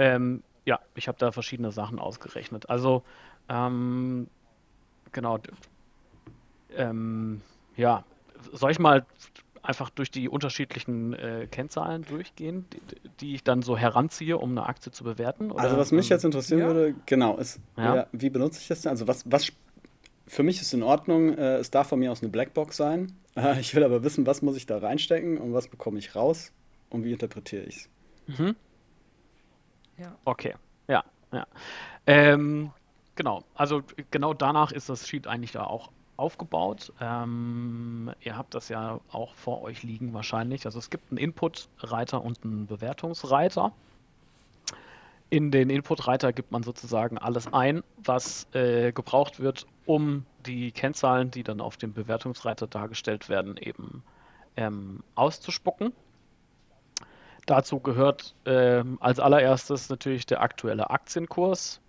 Ja. 0.00 0.14
Ähm, 0.14 0.42
ja, 0.66 0.80
ich 0.94 1.08
habe 1.08 1.18
da 1.18 1.32
verschiedene 1.32 1.72
Sachen 1.72 1.98
ausgerechnet. 1.98 2.68
Also, 2.68 3.02
ähm, 3.48 4.28
genau. 5.12 5.38
Ähm, 6.76 7.40
ja, 7.76 8.04
soll 8.52 8.70
ich 8.70 8.78
mal 8.78 9.04
einfach 9.62 9.90
durch 9.90 10.10
die 10.10 10.28
unterschiedlichen 10.28 11.12
äh, 11.12 11.46
Kennzahlen 11.50 12.02
durchgehen, 12.02 12.66
die, 12.72 13.10
die, 13.20 13.34
ich 13.34 13.44
dann 13.44 13.62
so 13.62 13.76
heranziehe, 13.76 14.38
um 14.38 14.50
eine 14.50 14.66
Aktie 14.66 14.92
zu 14.92 15.04
bewerten? 15.04 15.50
Oder? 15.50 15.62
Also 15.62 15.76
was 15.76 15.92
mich 15.92 16.08
jetzt 16.08 16.24
interessieren 16.24 16.60
ja. 16.60 16.66
würde, 16.66 16.94
genau, 17.06 17.36
ist, 17.36 17.60
ja. 17.76 18.06
wie 18.12 18.30
benutze 18.30 18.60
ich 18.60 18.68
das 18.68 18.82
denn? 18.82 18.90
Also 18.90 19.06
was, 19.06 19.30
was 19.30 19.52
für 20.26 20.42
mich 20.42 20.60
ist 20.60 20.72
in 20.72 20.82
Ordnung, 20.82 21.36
äh, 21.36 21.56
es 21.56 21.70
darf 21.70 21.88
von 21.88 21.98
mir 21.98 22.12
aus 22.12 22.22
eine 22.22 22.30
Blackbox 22.30 22.76
sein. 22.76 23.12
Äh, 23.36 23.58
ich 23.60 23.74
will 23.74 23.84
aber 23.84 24.02
wissen, 24.02 24.26
was 24.26 24.42
muss 24.42 24.56
ich 24.56 24.66
da 24.66 24.78
reinstecken 24.78 25.38
und 25.38 25.52
was 25.52 25.68
bekomme 25.68 25.98
ich 25.98 26.14
raus 26.14 26.52
und 26.88 27.04
wie 27.04 27.12
interpretiere 27.12 27.64
ich 27.64 27.76
es. 28.28 28.38
Mhm. 28.38 28.56
Ja. 30.00 30.16
Okay, 30.24 30.54
ja, 30.88 31.04
ja. 31.30 31.46
Ähm, 32.06 32.70
genau, 33.16 33.44
also 33.54 33.82
genau 34.10 34.32
danach 34.32 34.72
ist 34.72 34.88
das 34.88 35.06
Sheet 35.06 35.26
eigentlich 35.26 35.52
da 35.52 35.64
auch 35.64 35.90
aufgebaut. 36.16 36.92
Ähm, 37.00 38.10
ihr 38.20 38.36
habt 38.36 38.54
das 38.54 38.70
ja 38.70 38.98
auch 39.12 39.34
vor 39.34 39.62
euch 39.62 39.82
liegen 39.82 40.14
wahrscheinlich. 40.14 40.64
Also 40.64 40.78
es 40.78 40.88
gibt 40.88 41.10
einen 41.10 41.18
Input-Reiter 41.18 42.22
und 42.22 42.42
einen 42.44 42.66
Bewertungsreiter. 42.66 43.72
In 45.28 45.50
den 45.50 45.68
Input-Reiter 45.68 46.32
gibt 46.32 46.50
man 46.50 46.62
sozusagen 46.62 47.18
alles 47.18 47.52
ein, 47.52 47.82
was 48.02 48.46
äh, 48.54 48.92
gebraucht 48.92 49.38
wird, 49.38 49.66
um 49.84 50.24
die 50.46 50.72
Kennzahlen, 50.72 51.30
die 51.30 51.42
dann 51.42 51.60
auf 51.60 51.76
dem 51.76 51.92
Bewertungsreiter 51.92 52.66
dargestellt 52.66 53.28
werden, 53.28 53.58
eben 53.58 54.02
ähm, 54.56 55.02
auszuspucken. 55.14 55.92
Dazu 57.50 57.80
gehört 57.80 58.36
ähm, 58.44 58.96
als 59.00 59.18
allererstes 59.18 59.88
natürlich 59.88 60.24
der 60.24 60.40
aktuelle 60.40 60.90
Aktienkurs 60.90 61.80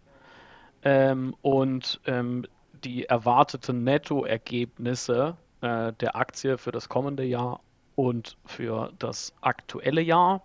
ähm, 0.82 1.36
und 1.44 2.02
ähm, 2.08 2.48
die 2.84 3.06
erwarteten 3.06 3.84
Nettoergebnisse 3.84 5.38
äh, 5.62 5.94
der 5.94 6.16
Aktie 6.16 6.58
für 6.58 6.72
das 6.72 6.90
kommende 6.90 7.24
Jahr 7.24 7.60
und 7.96 8.38
für 8.44 8.92
das 8.98 9.36
aktuelle 9.42 10.02
Jahr. 10.02 10.42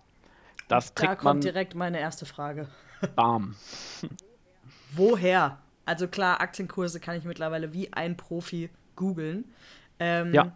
Das 0.67 0.93
da 0.93 1.15
kommt 1.15 1.23
man, 1.23 1.41
direkt 1.41 1.73
meine 1.73 1.99
erste 1.99 2.27
Frage. 2.27 2.67
Bam. 3.15 3.55
Woher? 4.91 5.57
Also 5.87 6.07
klar, 6.07 6.41
Aktienkurse 6.41 6.99
kann 6.99 7.17
ich 7.17 7.23
mittlerweile 7.23 7.73
wie 7.73 7.91
ein 7.91 8.17
Profi 8.17 8.69
googeln. 8.95 9.45
Ähm, 9.97 10.31
ja. 10.31 10.51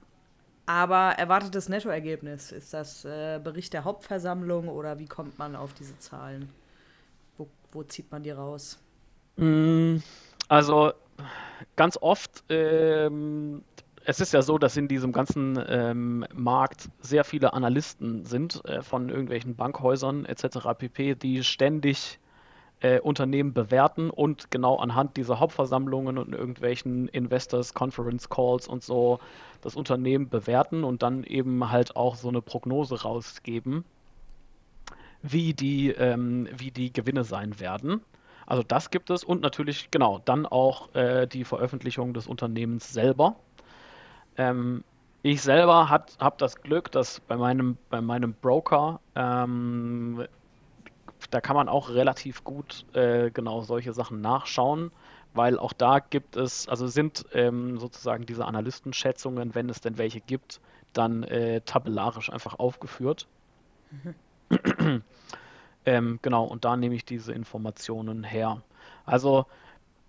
Aber 0.65 1.13
erwartetes 1.17 1.69
Nettoergebnis, 1.69 2.51
ist 2.51 2.73
das 2.73 3.03
äh, 3.03 3.39
Bericht 3.43 3.73
der 3.73 3.83
Hauptversammlung 3.83 4.69
oder 4.69 4.99
wie 4.99 5.07
kommt 5.07 5.37
man 5.39 5.55
auf 5.55 5.73
diese 5.73 5.97
Zahlen? 5.99 6.49
Wo, 7.37 7.47
wo 7.71 7.83
zieht 7.83 8.11
man 8.11 8.23
die 8.23 8.31
raus? 8.31 8.79
Mm, 9.37 9.97
also 10.47 10.93
ganz 11.75 11.97
oft 11.99 12.43
ähm, 12.49 13.63
es 14.05 14.19
ist 14.19 14.33
ja 14.33 14.41
so, 14.41 14.57
dass 14.57 14.77
in 14.77 14.87
diesem 14.87 15.11
ganzen 15.11 15.59
ähm, 15.67 16.25
Markt 16.33 16.89
sehr 17.01 17.23
viele 17.23 17.53
Analysten 17.53 18.25
sind 18.25 18.63
äh, 18.65 18.81
von 18.81 19.09
irgendwelchen 19.09 19.55
Bankhäusern 19.55 20.25
etc. 20.25 20.69
pp, 20.77 21.15
die 21.15 21.43
ständig 21.43 22.19
äh, 22.81 22.99
Unternehmen 22.99 23.53
bewerten 23.53 24.09
und 24.09 24.51
genau 24.51 24.77
anhand 24.77 25.17
dieser 25.17 25.39
Hauptversammlungen 25.39 26.17
und 26.17 26.33
irgendwelchen 26.33 27.07
Investors 27.09 27.73
Conference 27.73 28.29
Calls 28.29 28.67
und 28.67 28.83
so 28.83 29.19
das 29.61 29.75
Unternehmen 29.75 30.29
bewerten 30.29 30.83
und 30.83 31.03
dann 31.03 31.23
eben 31.23 31.71
halt 31.71 31.95
auch 31.95 32.15
so 32.15 32.29
eine 32.29 32.41
Prognose 32.41 33.03
rausgeben, 33.03 33.85
wie 35.21 35.53
die, 35.53 35.89
ähm, 35.91 36.47
wie 36.57 36.71
die 36.71 36.91
Gewinne 36.91 37.23
sein 37.23 37.59
werden. 37.59 38.01
Also 38.47 38.63
das 38.63 38.89
gibt 38.89 39.11
es 39.11 39.23
und 39.23 39.41
natürlich 39.41 39.91
genau 39.91 40.19
dann 40.25 40.45
auch 40.45 40.93
äh, 40.95 41.27
die 41.27 41.43
Veröffentlichung 41.43 42.13
des 42.13 42.27
Unternehmens 42.27 42.91
selber. 42.91 43.35
Ähm, 44.37 44.83
ich 45.23 45.43
selber 45.43 45.89
habe 45.89 46.35
das 46.39 46.61
Glück, 46.63 46.91
dass 46.91 47.19
bei 47.19 47.37
meinem, 47.37 47.77
bei 47.91 48.01
meinem 48.01 48.33
Broker, 48.33 48.99
ähm, 49.15 50.25
da 51.29 51.41
kann 51.41 51.55
man 51.55 51.69
auch 51.69 51.89
relativ 51.89 52.43
gut 52.43 52.85
äh, 52.93 53.31
genau 53.31 53.61
solche 53.61 53.93
Sachen 53.93 54.21
nachschauen, 54.21 54.91
weil 55.33 55.59
auch 55.59 55.73
da 55.73 55.99
gibt 55.99 56.35
es, 56.35 56.67
also 56.67 56.87
sind 56.87 57.25
ähm, 57.33 57.77
sozusagen 57.77 58.25
diese 58.25 58.45
Analystenschätzungen, 58.45 59.55
wenn 59.55 59.69
es 59.69 59.81
denn 59.81 59.97
welche 59.97 60.21
gibt, 60.21 60.59
dann 60.93 61.23
äh, 61.23 61.61
tabellarisch 61.61 62.31
einfach 62.31 62.59
aufgeführt. 62.59 63.27
Mhm. 64.49 65.03
ähm, 65.85 66.19
genau, 66.21 66.45
und 66.45 66.65
da 66.65 66.75
nehme 66.75 66.95
ich 66.95 67.05
diese 67.05 67.33
Informationen 67.33 68.23
her. 68.23 68.61
Also 69.05 69.45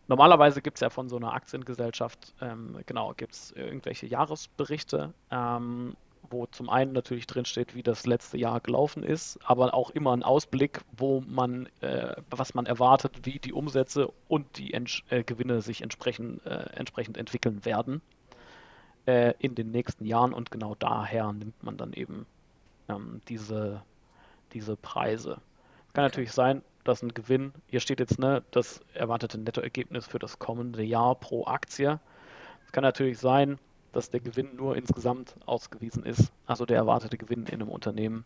Normalerweise 0.09 0.61
gibt 0.63 0.77
es 0.77 0.81
ja 0.81 0.91
von 0.91 1.09
so 1.09 1.17
einer 1.17 1.33
Aktiengesellschaft, 1.33 2.35
ähm, 2.41 2.79
genau, 2.87 3.15
gibt 3.17 3.33
es 3.33 3.53
irgendwelche 3.53 4.07
Jahresberichte, 4.07 5.15
ähm, 5.31 5.97
wo 6.33 6.47
zum 6.47 6.71
einen 6.71 6.93
natürlich 6.93 7.27
drinsteht, 7.27 7.75
wie 7.75 7.83
das 7.83 8.07
letzte 8.07 8.39
Jahr 8.39 8.61
gelaufen 8.61 9.03
ist, 9.03 9.39
aber 9.45 9.75
auch 9.75 9.91
immer 9.91 10.13
ein 10.13 10.23
Ausblick, 10.23 10.81
wo 10.97 11.21
man, 11.21 11.69
äh, 11.81 12.15
was 12.31 12.55
man 12.55 12.67
erwartet, 12.67 13.21
wie 13.25 13.39
die 13.39 13.53
Umsätze 13.53 14.13
und 14.29 14.59
die 14.59 14.73
Ents 14.73 15.03
äh, 15.11 15.23
Gewinne 15.23 15.61
sich 15.61 15.83
entsprechend, 15.83 16.45
äh, 16.47 16.71
entsprechend 16.75 17.19
entwickeln 17.19 17.65
werden 17.65 18.01
äh, 19.07 19.35
in 19.39 19.55
den 19.55 19.71
nächsten 19.71 20.05
Jahren 20.05 20.33
und 20.33 20.51
genau 20.51 20.75
daher 20.75 21.33
nimmt 21.33 21.63
man 21.63 21.77
dann 21.77 21.93
eben 21.93 22.27
ähm, 22.89 23.21
diese, 23.29 23.83
diese 24.53 24.77
Preise. 24.77 25.39
Kann 25.93 26.05
natürlich 26.05 26.33
sein, 26.33 26.63
dass 26.85 27.03
ein 27.03 27.15
Gewinn, 27.15 27.53
hier 27.67 27.81
steht 27.81 28.01
jetzt 28.01 28.19
ne, 28.19 28.43
das 28.51 28.81
erwartete 28.95 29.39
Nettoergebnis 29.39 30.07
für 30.07 30.19
das 30.19 30.39
kommende 30.39 30.83
Jahr 30.83 31.15
pro 31.15 31.47
Aktie. 31.47 32.01
Es 32.67 32.73
kann 32.73 32.83
natürlich 32.83 33.19
sein, 33.19 33.59
dass 33.93 34.11
der 34.11 34.21
Gewinn 34.21 34.57
nur 34.57 34.77
insgesamt 34.77 35.37
ausgewiesen 35.47 36.05
ist, 36.05 36.33
also 36.47 36.67
der 36.67 36.79
erwartete 36.79 37.19
Gewinn 37.19 37.47
in 37.47 37.55
einem 37.55 37.69
Unternehmen. 37.69 38.25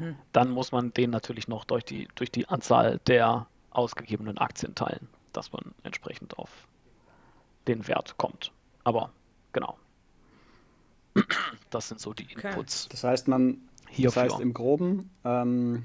Mhm. 0.00 0.16
Dann 0.32 0.50
muss 0.50 0.72
man 0.72 0.92
den 0.92 1.10
natürlich 1.10 1.48
noch 1.48 1.64
durch 1.64 1.84
die, 1.84 2.08
durch 2.14 2.30
die 2.30 2.48
Anzahl 2.48 3.00
der 3.06 3.46
ausgegebenen 3.70 4.38
Aktien 4.38 4.74
teilen, 4.74 5.08
dass 5.32 5.52
man 5.52 5.74
entsprechend 5.82 6.38
auf 6.38 6.50
den 7.66 7.86
Wert 7.86 8.16
kommt. 8.16 8.52
Aber 8.84 9.10
genau. 9.52 9.78
Das 11.70 11.88
sind 11.88 12.00
so 12.00 12.14
die 12.14 12.24
Inputs. 12.32 12.84
Okay. 12.84 12.92
Das 12.92 13.04
heißt, 13.04 13.28
man, 13.28 13.58
hierfür. 13.88 14.22
das 14.22 14.32
heißt 14.32 14.40
im 14.40 14.54
Groben, 14.54 15.10
ähm, 15.24 15.84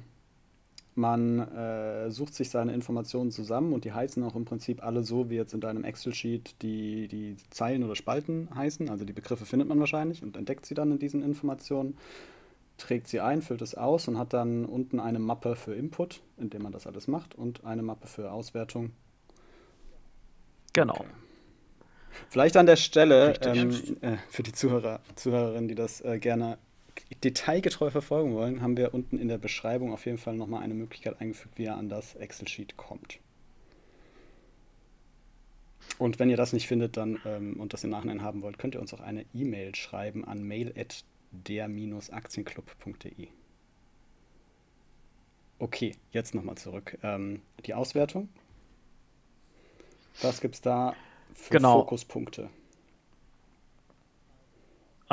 man 0.95 1.39
äh, 1.39 2.11
sucht 2.11 2.33
sich 2.33 2.49
seine 2.49 2.73
Informationen 2.73 3.31
zusammen 3.31 3.73
und 3.73 3.85
die 3.85 3.93
heißen 3.93 4.23
auch 4.23 4.35
im 4.35 4.45
Prinzip 4.45 4.83
alle 4.83 5.03
so, 5.03 5.29
wie 5.29 5.35
jetzt 5.35 5.53
in 5.53 5.61
deinem 5.61 5.83
Excel-Sheet 5.83 6.61
die, 6.61 7.07
die 7.07 7.35
Zeilen 7.49 7.83
oder 7.83 7.95
Spalten 7.95 8.49
heißen. 8.53 8.89
Also 8.89 9.05
die 9.05 9.13
Begriffe 9.13 9.45
findet 9.45 9.67
man 9.67 9.79
wahrscheinlich 9.79 10.23
und 10.23 10.37
entdeckt 10.37 10.65
sie 10.65 10.75
dann 10.75 10.91
in 10.91 10.99
diesen 10.99 11.23
Informationen, 11.23 11.97
trägt 12.77 13.07
sie 13.07 13.19
ein, 13.19 13.41
füllt 13.41 13.61
es 13.61 13.75
aus 13.75 14.07
und 14.07 14.17
hat 14.17 14.33
dann 14.33 14.65
unten 14.65 14.99
eine 14.99 15.19
Mappe 15.19 15.55
für 15.55 15.73
Input, 15.73 16.21
in 16.37 16.49
dem 16.49 16.63
man 16.63 16.71
das 16.71 16.87
alles 16.87 17.07
macht, 17.07 17.35
und 17.35 17.65
eine 17.65 17.83
Mappe 17.83 18.07
für 18.07 18.31
Auswertung. 18.31 18.91
Genau. 20.73 20.95
Okay. 20.95 21.05
Vielleicht 22.29 22.57
an 22.57 22.65
der 22.65 22.75
Stelle 22.75 23.33
ähm, 23.41 23.71
äh, 24.01 24.17
für 24.29 24.43
die 24.43 24.53
Zuhörer, 24.53 24.99
Zuhörerinnen, 25.15 25.67
die 25.67 25.75
das 25.75 26.01
äh, 26.01 26.19
gerne 26.19 26.57
detailgetreu 27.21 27.89
verfolgen 27.89 28.33
wollen, 28.33 28.61
haben 28.61 28.77
wir 28.77 28.93
unten 28.93 29.17
in 29.17 29.27
der 29.27 29.37
Beschreibung 29.37 29.91
auf 29.93 30.05
jeden 30.05 30.17
Fall 30.17 30.35
nochmal 30.35 30.63
eine 30.63 30.73
Möglichkeit 30.73 31.19
eingefügt, 31.19 31.57
wie 31.57 31.63
ihr 31.63 31.75
an 31.75 31.89
das 31.89 32.15
Excel-Sheet 32.15 32.77
kommt. 32.77 33.19
Und 35.97 36.19
wenn 36.19 36.29
ihr 36.29 36.37
das 36.37 36.53
nicht 36.53 36.67
findet 36.67 36.95
dann, 36.97 37.19
ähm, 37.25 37.59
und 37.59 37.73
das 37.73 37.83
im 37.83 37.89
Nachhinein 37.89 38.21
haben 38.21 38.41
wollt, 38.41 38.57
könnt 38.57 38.75
ihr 38.75 38.81
uns 38.81 38.93
auch 38.93 39.01
eine 39.01 39.25
E-Mail 39.33 39.75
schreiben 39.75 40.23
an 40.25 40.43
mail.der-aktienclub.de. 40.43 43.27
Okay, 45.59 45.95
jetzt 46.11 46.35
nochmal 46.35 46.55
zurück. 46.55 46.97
Ähm, 47.03 47.41
die 47.65 47.73
Auswertung. 47.73 48.29
Was 50.21 50.39
gibt 50.41 50.55
es 50.55 50.61
da 50.61 50.95
für 51.33 51.51
genau. 51.51 51.79
Fokuspunkte? 51.79 52.49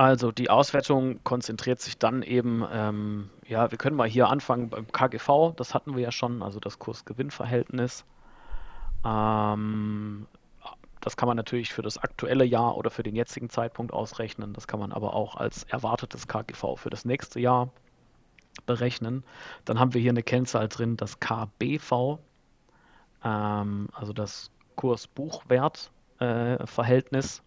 Also 0.00 0.32
die 0.32 0.48
Auswertung 0.48 1.22
konzentriert 1.24 1.78
sich 1.78 1.98
dann 1.98 2.22
eben, 2.22 2.64
ähm, 2.72 3.28
ja, 3.46 3.70
wir 3.70 3.76
können 3.76 3.96
mal 3.96 4.08
hier 4.08 4.30
anfangen 4.30 4.70
beim 4.70 4.90
KGV, 4.90 5.52
das 5.56 5.74
hatten 5.74 5.94
wir 5.94 6.02
ja 6.02 6.10
schon, 6.10 6.42
also 6.42 6.58
das 6.58 6.78
Kurs-Gewinn-Verhältnis. 6.78 8.06
Ähm, 9.04 10.26
das 11.02 11.18
kann 11.18 11.26
man 11.26 11.36
natürlich 11.36 11.74
für 11.74 11.82
das 11.82 11.98
aktuelle 11.98 12.46
Jahr 12.46 12.78
oder 12.78 12.88
für 12.88 13.02
den 13.02 13.14
jetzigen 13.14 13.50
Zeitpunkt 13.50 13.92
ausrechnen. 13.92 14.54
Das 14.54 14.66
kann 14.66 14.80
man 14.80 14.92
aber 14.92 15.12
auch 15.12 15.36
als 15.36 15.64
erwartetes 15.64 16.26
KGV 16.26 16.76
für 16.76 16.88
das 16.88 17.04
nächste 17.04 17.38
Jahr 17.38 17.68
berechnen. 18.64 19.22
Dann 19.66 19.78
haben 19.78 19.92
wir 19.92 20.00
hier 20.00 20.12
eine 20.12 20.22
Kennzahl 20.22 20.68
drin, 20.68 20.96
das 20.96 21.20
KBV, 21.20 22.18
ähm, 23.22 23.90
also 23.92 24.14
das 24.14 24.50
Kurs-Buchwert-Verhältnis. 24.76 27.38
Äh, 27.38 27.42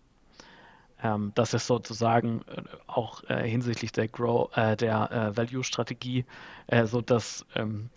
ähm, 1.03 1.31
das 1.35 1.53
ist 1.53 1.67
sozusagen 1.67 2.41
äh, 2.47 2.63
auch 2.87 3.23
äh, 3.25 3.47
hinsichtlich 3.47 3.91
der 3.91 4.07
Grow, 4.07 4.49
äh, 4.55 4.75
der 4.75 5.11
äh, 5.11 5.37
Value-Strategie 5.37 6.25
äh, 6.67 6.85
so 6.85 7.01
dass 7.01 7.45
ähm, 7.55 7.89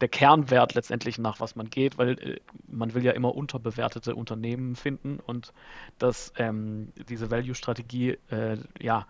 der 0.00 0.08
Kernwert 0.08 0.74
letztendlich 0.74 1.18
nach 1.18 1.40
was 1.40 1.56
man 1.56 1.70
geht, 1.70 1.96
weil 1.96 2.18
äh, 2.18 2.40
man 2.66 2.92
will 2.94 3.04
ja 3.04 3.12
immer 3.12 3.34
unterbewertete 3.34 4.14
Unternehmen 4.14 4.76
finden 4.76 5.20
und 5.20 5.52
dass 5.98 6.32
ähm, 6.36 6.92
diese 7.08 7.30
Value-Strategie 7.30 8.18
ja 8.80 9.06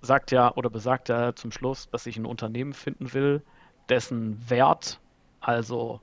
sagt 0.00 0.30
ja 0.30 0.54
oder 0.54 0.70
besagt 0.70 1.08
ja 1.08 1.34
zum 1.34 1.50
Schluss, 1.50 1.88
dass 1.90 2.06
ich 2.06 2.16
ein 2.16 2.26
Unternehmen 2.26 2.72
finden 2.72 3.12
will, 3.12 3.42
dessen 3.88 4.48
Wert 4.48 5.00
also 5.40 6.00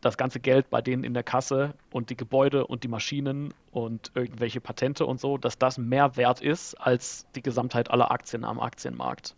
das 0.00 0.16
ganze 0.16 0.40
Geld 0.40 0.70
bei 0.70 0.80
denen 0.80 1.04
in 1.04 1.14
der 1.14 1.22
Kasse 1.22 1.74
und 1.92 2.10
die 2.10 2.16
Gebäude 2.16 2.66
und 2.66 2.84
die 2.84 2.88
Maschinen 2.88 3.52
und 3.72 4.12
irgendwelche 4.14 4.60
Patente 4.60 5.06
und 5.06 5.20
so, 5.20 5.38
dass 5.38 5.58
das 5.58 5.78
mehr 5.78 6.16
wert 6.16 6.40
ist 6.40 6.74
als 6.74 7.26
die 7.34 7.42
Gesamtheit 7.42 7.90
aller 7.90 8.10
Aktien 8.10 8.44
am 8.44 8.60
Aktienmarkt. 8.60 9.34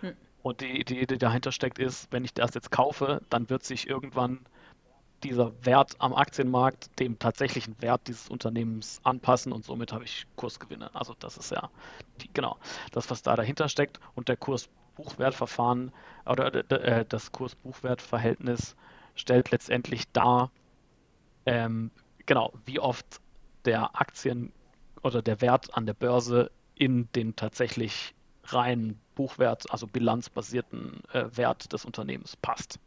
Hm. 0.00 0.16
Und 0.42 0.60
die 0.60 0.80
Idee, 0.80 1.06
die 1.06 1.18
dahinter 1.18 1.52
steckt, 1.52 1.78
ist, 1.78 2.08
wenn 2.10 2.24
ich 2.24 2.34
das 2.34 2.54
jetzt 2.54 2.70
kaufe, 2.70 3.22
dann 3.30 3.48
wird 3.48 3.64
sich 3.64 3.88
irgendwann 3.88 4.40
dieser 5.22 5.52
Wert 5.64 5.94
am 5.98 6.14
Aktienmarkt 6.14 6.98
dem 7.00 7.18
tatsächlichen 7.18 7.80
Wert 7.80 8.02
dieses 8.06 8.28
Unternehmens 8.28 9.00
anpassen 9.02 9.52
und 9.52 9.64
somit 9.64 9.92
habe 9.92 10.04
ich 10.04 10.26
Kursgewinne. 10.36 10.94
Also 10.94 11.14
das 11.18 11.36
ist 11.36 11.50
ja 11.50 11.70
die, 12.20 12.32
genau 12.32 12.58
das, 12.92 13.10
was 13.10 13.22
da 13.22 13.34
dahinter 13.34 13.68
steckt. 13.68 13.98
Und 14.14 14.28
der 14.28 14.36
Kursbuchwertverfahren 14.36 15.92
oder 16.26 16.54
äh, 16.70 17.04
das 17.08 17.32
Kursbuchwertverhältnis 17.32 18.76
stellt 19.16 19.50
letztendlich 19.50 20.10
dar, 20.12 20.50
ähm, 21.44 21.90
genau, 22.26 22.52
wie 22.64 22.78
oft 22.78 23.20
der 23.64 24.00
Aktien 24.00 24.52
oder 25.02 25.22
der 25.22 25.40
Wert 25.40 25.74
an 25.74 25.86
der 25.86 25.94
Börse 25.94 26.50
in 26.74 27.10
den 27.12 27.36
tatsächlich 27.36 28.14
reinen 28.44 29.00
Buchwert, 29.14 29.70
also 29.70 29.86
bilanzbasierten 29.86 31.02
äh, 31.12 31.24
Wert 31.32 31.72
des 31.72 31.84
Unternehmens 31.84 32.36
passt. 32.36 32.78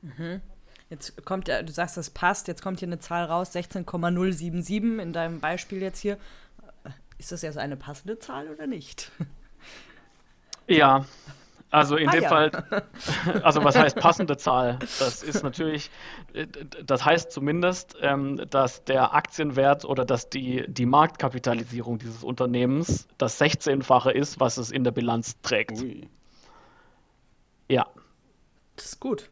Mhm. 0.00 0.40
Jetzt 0.88 1.24
kommt 1.24 1.48
ja, 1.48 1.62
du 1.62 1.72
sagst, 1.72 1.96
das 1.96 2.10
passt, 2.10 2.48
jetzt 2.48 2.62
kommt 2.62 2.80
hier 2.80 2.88
eine 2.88 2.98
Zahl 2.98 3.24
raus, 3.24 3.52
16,077 3.52 5.00
in 5.00 5.12
deinem 5.12 5.40
Beispiel 5.40 5.80
jetzt 5.80 5.98
hier. 5.98 6.18
Ist 7.18 7.32
das 7.32 7.42
jetzt 7.42 7.58
eine 7.58 7.76
passende 7.76 8.18
Zahl 8.18 8.48
oder 8.48 8.66
nicht? 8.66 9.10
Ja, 10.68 11.06
also 11.72 11.96
in 11.96 12.06
ah, 12.06 12.12
dem 12.12 12.22
ja. 12.22 12.28
Fall, 12.28 12.50
also 13.42 13.64
was 13.64 13.76
heißt 13.76 13.96
passende 13.96 14.36
Zahl? 14.36 14.78
Das 14.98 15.22
ist 15.22 15.42
natürlich, 15.42 15.90
das 16.84 17.02
heißt 17.02 17.32
zumindest, 17.32 17.96
ähm, 18.02 18.42
dass 18.50 18.84
der 18.84 19.14
Aktienwert 19.14 19.86
oder 19.86 20.04
dass 20.04 20.28
die, 20.28 20.66
die 20.68 20.84
Marktkapitalisierung 20.84 21.98
dieses 21.98 22.22
Unternehmens 22.22 23.08
das 23.16 23.40
16-fache 23.40 24.10
ist, 24.10 24.38
was 24.38 24.58
es 24.58 24.70
in 24.70 24.84
der 24.84 24.90
Bilanz 24.90 25.40
trägt. 25.40 25.80
Ui. 25.80 26.10
Ja. 27.68 27.86
Das 28.76 28.84
ist 28.84 29.00
gut. 29.00 29.30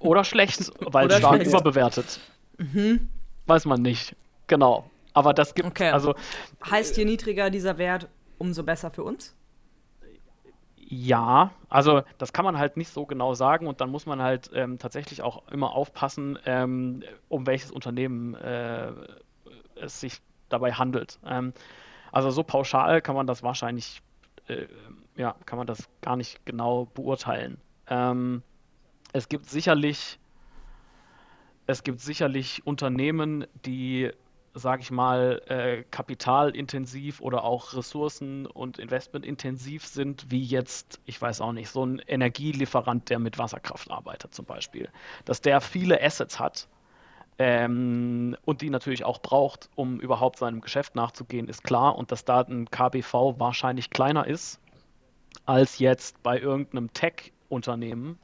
Oder 0.00 0.24
schlecht, 0.24 0.72
weil 0.80 1.06
oder 1.06 1.18
stark 1.18 1.36
schlecht. 1.36 1.50
überbewertet. 1.52 2.18
Mhm. 2.58 3.10
Weiß 3.46 3.64
man 3.64 3.80
nicht. 3.80 4.16
Genau. 4.48 4.90
Aber 5.12 5.34
das 5.34 5.54
gibt 5.54 5.68
okay. 5.68 5.90
also. 5.90 6.16
Heißt 6.68 6.96
je 6.96 7.04
niedriger 7.04 7.48
dieser 7.48 7.78
Wert, 7.78 8.08
umso 8.38 8.64
besser 8.64 8.90
für 8.90 9.04
uns? 9.04 9.36
Ja, 10.88 11.50
also 11.68 12.02
das 12.18 12.32
kann 12.32 12.44
man 12.44 12.58
halt 12.58 12.76
nicht 12.76 12.90
so 12.90 13.06
genau 13.06 13.34
sagen 13.34 13.66
und 13.66 13.80
dann 13.80 13.90
muss 13.90 14.06
man 14.06 14.22
halt 14.22 14.50
ähm, 14.54 14.78
tatsächlich 14.78 15.20
auch 15.20 15.48
immer 15.48 15.72
aufpassen, 15.72 16.38
ähm, 16.46 17.02
um 17.28 17.44
welches 17.46 17.72
Unternehmen 17.72 18.34
äh, 18.34 18.92
es 19.74 20.00
sich 20.00 20.20
dabei 20.48 20.72
handelt. 20.72 21.18
Ähm, 21.26 21.52
also 22.12 22.30
so 22.30 22.44
pauschal 22.44 23.02
kann 23.02 23.16
man 23.16 23.26
das 23.26 23.42
wahrscheinlich, 23.42 24.02
äh, 24.48 24.66
ja, 25.16 25.34
kann 25.44 25.58
man 25.58 25.66
das 25.66 25.88
gar 26.02 26.16
nicht 26.16 26.44
genau 26.46 26.86
beurteilen. 26.94 27.58
Ähm, 27.88 28.42
es 29.12 29.28
gibt 29.28 29.46
sicherlich, 29.50 30.18
es 31.66 31.82
gibt 31.82 32.00
sicherlich 32.00 32.66
Unternehmen, 32.66 33.46
die 33.64 34.10
sage 34.56 34.82
ich 34.82 34.90
mal, 34.90 35.42
äh, 35.48 35.84
kapitalintensiv 35.90 37.20
oder 37.20 37.44
auch 37.44 37.74
ressourcen- 37.74 38.46
und 38.46 38.78
investmentintensiv 38.78 39.86
sind, 39.86 40.30
wie 40.30 40.42
jetzt, 40.42 41.00
ich 41.04 41.20
weiß 41.20 41.42
auch 41.42 41.52
nicht, 41.52 41.68
so 41.68 41.84
ein 41.84 41.98
Energielieferant, 42.06 43.10
der 43.10 43.18
mit 43.18 43.38
Wasserkraft 43.38 43.90
arbeitet 43.90 44.34
zum 44.34 44.46
Beispiel. 44.46 44.88
Dass 45.26 45.42
der 45.42 45.60
viele 45.60 46.02
Assets 46.02 46.40
hat 46.40 46.68
ähm, 47.38 48.36
und 48.46 48.62
die 48.62 48.70
natürlich 48.70 49.04
auch 49.04 49.20
braucht, 49.20 49.68
um 49.74 50.00
überhaupt 50.00 50.38
seinem 50.38 50.62
Geschäft 50.62 50.94
nachzugehen, 50.94 51.48
ist 51.48 51.62
klar. 51.62 51.96
Und 51.96 52.10
dass 52.10 52.24
da 52.24 52.40
ein 52.40 52.70
KBV 52.70 53.38
wahrscheinlich 53.38 53.90
kleiner 53.90 54.26
ist 54.26 54.58
als 55.44 55.78
jetzt 55.78 56.22
bei 56.22 56.40
irgendeinem 56.40 56.92
Tech-Unternehmen, 56.92 58.18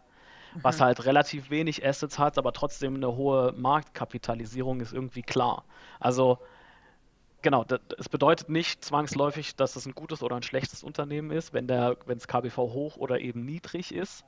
was 0.60 0.78
mhm. 0.78 0.84
halt 0.84 1.04
relativ 1.04 1.50
wenig 1.50 1.84
Assets 1.86 2.18
hat, 2.18 2.38
aber 2.38 2.52
trotzdem 2.52 2.96
eine 2.96 3.16
hohe 3.16 3.52
Marktkapitalisierung 3.56 4.80
ist 4.80 4.92
irgendwie 4.92 5.22
klar. 5.22 5.64
Also 6.00 6.38
genau, 7.42 7.64
es 7.98 8.08
bedeutet 8.08 8.48
nicht 8.48 8.84
zwangsläufig, 8.84 9.56
dass 9.56 9.76
es 9.76 9.86
ein 9.86 9.94
gutes 9.94 10.22
oder 10.22 10.36
ein 10.36 10.42
schlechtes 10.42 10.82
Unternehmen 10.82 11.30
ist, 11.30 11.52
wenn 11.52 11.66
der, 11.66 11.96
wenn 12.06 12.18
es 12.18 12.28
KBV 12.28 12.56
hoch 12.56 12.96
oder 12.96 13.20
eben 13.20 13.44
niedrig 13.44 13.94
ist. 13.94 14.24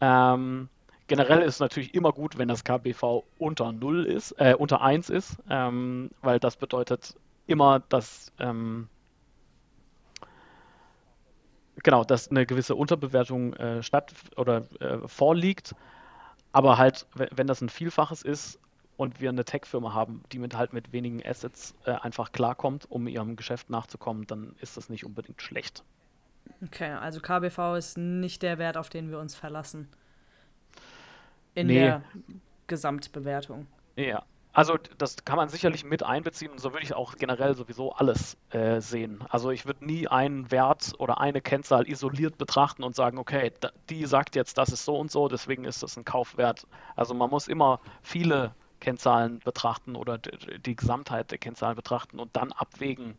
Ähm, 0.00 0.68
generell 1.08 1.42
ist 1.42 1.54
es 1.54 1.60
natürlich 1.60 1.94
immer 1.94 2.12
gut, 2.12 2.38
wenn 2.38 2.48
das 2.48 2.64
KBV 2.64 3.24
unter 3.38 3.72
0 3.72 4.04
ist, 4.04 4.32
äh, 4.32 4.54
unter 4.56 4.80
1 4.80 5.10
ist, 5.10 5.38
ähm, 5.50 6.10
weil 6.22 6.38
das 6.38 6.56
bedeutet 6.56 7.16
immer, 7.46 7.80
dass 7.80 8.32
ähm, 8.38 8.88
genau, 11.82 12.04
dass 12.04 12.28
eine 12.28 12.46
gewisse 12.46 12.74
Unterbewertung 12.74 13.54
äh, 13.54 13.82
statt 13.82 14.12
oder 14.36 14.64
äh, 14.80 15.06
vorliegt. 15.06 15.74
Aber 16.52 16.78
halt, 16.78 17.06
wenn 17.14 17.46
das 17.46 17.60
ein 17.60 17.68
Vielfaches 17.68 18.22
ist 18.22 18.58
und 18.96 19.20
wir 19.20 19.28
eine 19.28 19.44
Tech-Firma 19.44 19.92
haben, 19.92 20.22
die 20.32 20.38
mit 20.38 20.56
halt 20.56 20.72
mit 20.72 20.92
wenigen 20.92 21.24
Assets 21.24 21.74
äh, 21.84 21.92
einfach 21.92 22.32
klarkommt, 22.32 22.90
um 22.90 23.06
ihrem 23.06 23.36
Geschäft 23.36 23.70
nachzukommen, 23.70 24.26
dann 24.26 24.54
ist 24.60 24.76
das 24.76 24.88
nicht 24.88 25.04
unbedingt 25.04 25.42
schlecht. 25.42 25.84
Okay, 26.64 26.90
also 26.92 27.20
KBV 27.20 27.76
ist 27.76 27.98
nicht 27.98 28.42
der 28.42 28.58
Wert, 28.58 28.76
auf 28.76 28.88
den 28.88 29.10
wir 29.10 29.18
uns 29.18 29.34
verlassen. 29.34 29.88
In 31.54 31.66
nee. 31.66 31.80
der 31.80 32.02
Gesamtbewertung. 32.66 33.66
Ja, 33.96 34.24
also 34.58 34.76
das 34.76 35.24
kann 35.24 35.36
man 35.36 35.48
sicherlich 35.48 35.84
mit 35.84 36.02
einbeziehen 36.02 36.50
und 36.50 36.58
so 36.58 36.72
würde 36.72 36.82
ich 36.82 36.92
auch 36.92 37.14
generell 37.14 37.54
sowieso 37.54 37.92
alles 37.92 38.36
äh, 38.50 38.80
sehen. 38.80 39.22
Also 39.28 39.52
ich 39.52 39.66
würde 39.66 39.86
nie 39.86 40.08
einen 40.08 40.50
Wert 40.50 40.94
oder 40.98 41.20
eine 41.20 41.40
Kennzahl 41.40 41.88
isoliert 41.88 42.38
betrachten 42.38 42.82
und 42.82 42.96
sagen, 42.96 43.18
okay, 43.18 43.52
die 43.88 44.04
sagt 44.04 44.34
jetzt, 44.34 44.58
das 44.58 44.70
ist 44.70 44.84
so 44.84 44.98
und 44.98 45.12
so, 45.12 45.28
deswegen 45.28 45.64
ist 45.64 45.84
das 45.84 45.96
ein 45.96 46.04
Kaufwert. 46.04 46.66
Also 46.96 47.14
man 47.14 47.30
muss 47.30 47.46
immer 47.46 47.78
viele 48.02 48.52
Kennzahlen 48.80 49.38
betrachten 49.38 49.94
oder 49.94 50.18
die 50.18 50.74
Gesamtheit 50.74 51.30
der 51.30 51.38
Kennzahlen 51.38 51.76
betrachten 51.76 52.18
und 52.18 52.34
dann 52.34 52.50
abwägen, 52.50 53.16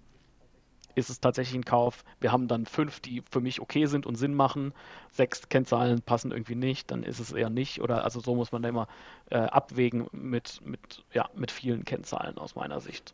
ist 0.96 1.10
es 1.10 1.20
tatsächlich 1.20 1.56
ein 1.56 1.66
Kauf. 1.66 2.04
Wir 2.20 2.32
haben 2.32 2.48
dann 2.48 2.66
fünf, 2.66 3.00
die 3.00 3.22
für 3.30 3.42
mich 3.42 3.62
okay 3.62 3.86
sind 3.86 4.06
und 4.06 4.16
Sinn 4.16 4.34
machen. 4.34 4.74
Sechs 5.12 5.50
Kennzahlen 5.50 6.02
passen 6.02 6.32
irgendwie 6.32 6.56
nicht, 6.56 6.92
dann 6.92 7.04
ist 7.04 7.20
es 7.20 7.32
eher 7.32 7.50
nicht. 7.50 7.82
Oder 7.82 8.04
also 8.04 8.20
so 8.20 8.36
muss 8.36 8.52
man 8.52 8.62
da 8.62 8.70
immer 8.70 8.88
äh, 9.30 9.38
abwägen 9.38 10.08
mit, 10.12 10.62
mit, 10.66 11.04
ja, 11.14 11.30
mit 11.36 11.52
vielen 11.52 11.86
Kennzahlen 11.86 12.38
aus 12.38 12.56
meiner 12.56 12.80
Sicht. 12.80 13.14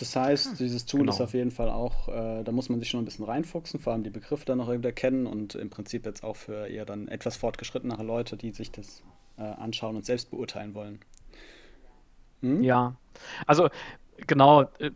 Das 0.00 0.16
heißt, 0.16 0.58
dieses 0.58 0.86
Tool 0.86 1.00
genau. 1.00 1.12
ist 1.12 1.20
auf 1.20 1.34
jeden 1.34 1.50
Fall 1.50 1.68
auch, 1.68 2.08
äh, 2.08 2.42
da 2.42 2.52
muss 2.52 2.70
man 2.70 2.78
sich 2.78 2.88
schon 2.88 3.02
ein 3.02 3.04
bisschen 3.04 3.26
reinfuchsen, 3.26 3.78
vor 3.78 3.92
allem 3.92 4.02
die 4.02 4.08
Begriffe 4.10 4.46
dann 4.46 4.56
noch 4.56 4.68
irgendwie 4.70 4.92
kennen 4.92 5.26
und 5.26 5.54
im 5.54 5.68
Prinzip 5.68 6.06
jetzt 6.06 6.24
auch 6.24 6.36
für 6.36 6.68
eher 6.68 6.86
dann 6.86 7.06
etwas 7.08 7.36
fortgeschrittenere 7.36 8.02
Leute, 8.02 8.38
die 8.38 8.50
sich 8.52 8.72
das 8.72 9.02
äh, 9.36 9.42
anschauen 9.42 9.96
und 9.96 10.06
selbst 10.06 10.30
beurteilen 10.30 10.74
wollen. 10.74 11.00
Hm? 12.40 12.62
Ja, 12.62 12.96
also 13.46 13.68
genau, 14.26 14.62
äh, 14.78 14.90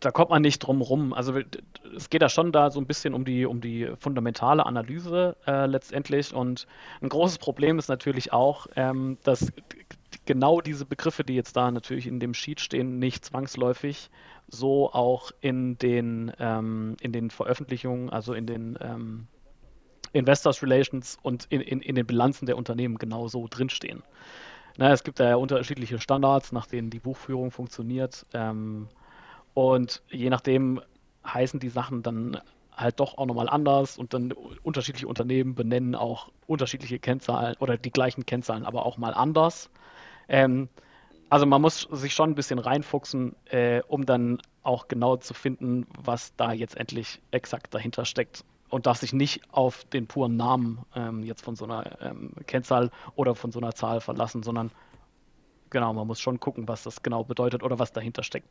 da 0.00 0.10
kommt 0.10 0.30
man 0.30 0.42
nicht 0.42 0.60
drum 0.60 0.80
rum. 0.80 1.12
Also 1.12 1.34
es 1.96 2.10
geht 2.10 2.22
da 2.22 2.28
schon 2.28 2.52
da 2.52 2.70
so 2.70 2.80
ein 2.80 2.86
bisschen 2.86 3.14
um 3.14 3.24
die, 3.24 3.46
um 3.46 3.60
die 3.60 3.90
fundamentale 3.98 4.66
Analyse 4.66 5.36
äh, 5.46 5.66
letztendlich. 5.66 6.34
Und 6.34 6.66
ein 7.00 7.08
großes 7.08 7.38
Problem 7.38 7.78
ist 7.78 7.88
natürlich 7.88 8.32
auch, 8.32 8.66
ähm, 8.76 9.18
dass 9.24 9.52
genau 10.24 10.60
diese 10.60 10.86
Begriffe, 10.86 11.24
die 11.24 11.34
jetzt 11.34 11.56
da 11.56 11.70
natürlich 11.70 12.06
in 12.06 12.20
dem 12.20 12.34
Sheet 12.34 12.60
stehen, 12.60 12.98
nicht 12.98 13.24
zwangsläufig 13.24 14.10
so 14.48 14.92
auch 14.92 15.30
in 15.40 15.78
den, 15.78 16.32
ähm, 16.38 16.96
in 17.00 17.12
den 17.12 17.30
Veröffentlichungen, 17.30 18.10
also 18.10 18.34
in 18.34 18.46
den 18.46 18.78
ähm, 18.80 19.26
Investors 20.12 20.62
Relations 20.62 21.18
und 21.22 21.46
in, 21.48 21.60
in, 21.60 21.80
in 21.80 21.94
den 21.96 22.06
Bilanzen 22.06 22.46
der 22.46 22.56
Unternehmen 22.56 22.98
genau 22.98 23.26
so 23.28 23.46
drinstehen. 23.48 24.02
Na, 24.76 24.92
es 24.92 25.04
gibt 25.04 25.20
da 25.20 25.28
ja 25.28 25.36
unterschiedliche 25.36 26.00
Standards, 26.00 26.52
nach 26.52 26.66
denen 26.66 26.90
die 26.90 26.98
Buchführung 26.98 27.50
funktioniert. 27.50 28.26
Ähm, 28.32 28.88
und 29.54 30.02
je 30.10 30.30
nachdem 30.30 30.80
heißen 31.24 31.60
die 31.60 31.68
Sachen 31.68 32.02
dann 32.02 32.40
halt 32.76 33.00
doch 33.00 33.16
auch 33.18 33.26
nochmal 33.26 33.48
anders 33.48 33.96
und 33.96 34.14
dann 34.14 34.32
unterschiedliche 34.32 35.06
Unternehmen 35.06 35.54
benennen 35.54 35.94
auch 35.94 36.30
unterschiedliche 36.46 36.98
Kennzahlen 36.98 37.56
oder 37.60 37.78
die 37.78 37.92
gleichen 37.92 38.26
Kennzahlen, 38.26 38.66
aber 38.66 38.84
auch 38.84 38.96
mal 38.96 39.14
anders. 39.14 39.70
Ähm, 40.28 40.68
also 41.30 41.46
man 41.46 41.62
muss 41.62 41.88
sich 41.92 42.14
schon 42.14 42.30
ein 42.30 42.34
bisschen 42.34 42.58
reinfuchsen, 42.58 43.34
äh, 43.46 43.80
um 43.88 44.06
dann 44.06 44.42
auch 44.62 44.88
genau 44.88 45.16
zu 45.16 45.34
finden, 45.34 45.86
was 45.98 46.34
da 46.36 46.52
jetzt 46.52 46.76
endlich 46.76 47.20
exakt 47.30 47.74
dahinter 47.74 48.04
steckt 48.04 48.44
und 48.70 48.86
darf 48.86 48.98
sich 48.98 49.12
nicht 49.12 49.42
auf 49.52 49.84
den 49.84 50.06
puren 50.06 50.36
Namen 50.36 50.80
ähm, 50.96 51.22
jetzt 51.22 51.42
von 51.42 51.54
so 51.54 51.64
einer 51.64 52.00
ähm, 52.00 52.32
Kennzahl 52.46 52.90
oder 53.14 53.34
von 53.34 53.52
so 53.52 53.60
einer 53.60 53.74
Zahl 53.74 54.00
verlassen, 54.00 54.42
sondern 54.42 54.70
genau, 55.70 55.92
man 55.92 56.06
muss 56.06 56.20
schon 56.20 56.40
gucken, 56.40 56.66
was 56.66 56.82
das 56.82 57.02
genau 57.02 57.24
bedeutet 57.24 57.62
oder 57.62 57.78
was 57.78 57.92
dahinter 57.92 58.22
steckt. 58.22 58.48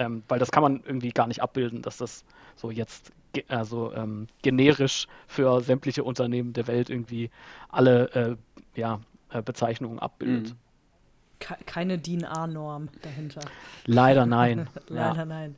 Ähm, 0.00 0.22
weil 0.28 0.38
das 0.38 0.50
kann 0.50 0.62
man 0.62 0.82
irgendwie 0.82 1.10
gar 1.10 1.26
nicht 1.26 1.42
abbilden, 1.42 1.82
dass 1.82 1.98
das 1.98 2.24
so 2.56 2.70
jetzt 2.70 3.12
ge 3.34 3.44
also 3.48 3.92
ähm, 3.92 4.28
generisch 4.40 5.06
für 5.26 5.60
sämtliche 5.60 6.04
Unternehmen 6.04 6.54
der 6.54 6.66
Welt 6.66 6.88
irgendwie 6.88 7.30
alle 7.68 8.10
äh, 8.14 8.36
ja, 8.80 9.00
äh, 9.30 9.42
Bezeichnungen 9.42 9.98
abbildet. 9.98 10.54
Mhm. 10.54 11.56
Keine 11.66 11.98
DIN 11.98 12.24
A-Norm 12.24 12.88
dahinter. 13.02 13.42
Leider 13.84 14.24
nein. 14.24 14.68
Leider 14.88 15.16
ja. 15.16 15.24
nein. 15.26 15.56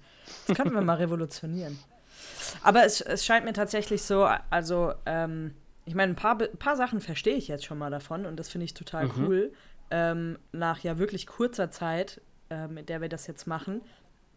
Das 0.48 0.56
könnten 0.56 0.74
wir 0.74 0.82
mal 0.82 0.96
revolutionieren. 0.96 1.78
Aber 2.64 2.84
es, 2.84 3.00
es 3.00 3.24
scheint 3.24 3.44
mir 3.44 3.52
tatsächlich 3.52 4.02
so, 4.02 4.28
also, 4.50 4.92
ähm, 5.06 5.54
ich 5.84 5.94
meine, 5.94 6.12
ein 6.12 6.16
paar, 6.16 6.36
paar 6.36 6.76
Sachen 6.76 7.00
verstehe 7.00 7.36
ich 7.36 7.48
jetzt 7.48 7.64
schon 7.64 7.78
mal 7.78 7.90
davon 7.90 8.26
und 8.26 8.36
das 8.38 8.48
finde 8.48 8.64
ich 8.64 8.74
total 8.74 9.06
mhm. 9.06 9.12
cool. 9.18 9.52
Ähm, 9.90 10.38
nach 10.52 10.80
ja 10.80 10.98
wirklich 10.98 11.26
kurzer 11.26 11.70
Zeit, 11.70 12.20
äh, 12.50 12.68
mit 12.68 12.88
der 12.88 13.00
wir 13.00 13.08
das 13.08 13.26
jetzt 13.26 13.46
machen, 13.46 13.82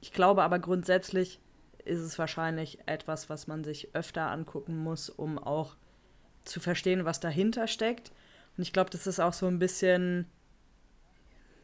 ich 0.02 0.12
glaube 0.12 0.44
aber 0.44 0.60
grundsätzlich 0.60 1.40
ist 1.86 2.00
es 2.00 2.18
wahrscheinlich 2.18 2.80
etwas, 2.88 3.30
was 3.30 3.48
man 3.48 3.64
sich 3.64 3.94
öfter 3.94 4.30
angucken 4.32 4.78
muss, 4.78 5.10
um 5.10 5.38
auch 5.38 5.76
zu 6.44 6.60
verstehen, 6.60 7.06
was 7.06 7.20
dahinter 7.20 7.68
steckt. 7.68 8.12
Und 8.58 8.64
ich 8.64 8.74
glaube, 8.74 8.90
das 8.90 9.08
ist 9.08 9.20
auch 9.20 9.34
so 9.34 9.48
ein 9.48 9.60
bisschen, 9.60 10.26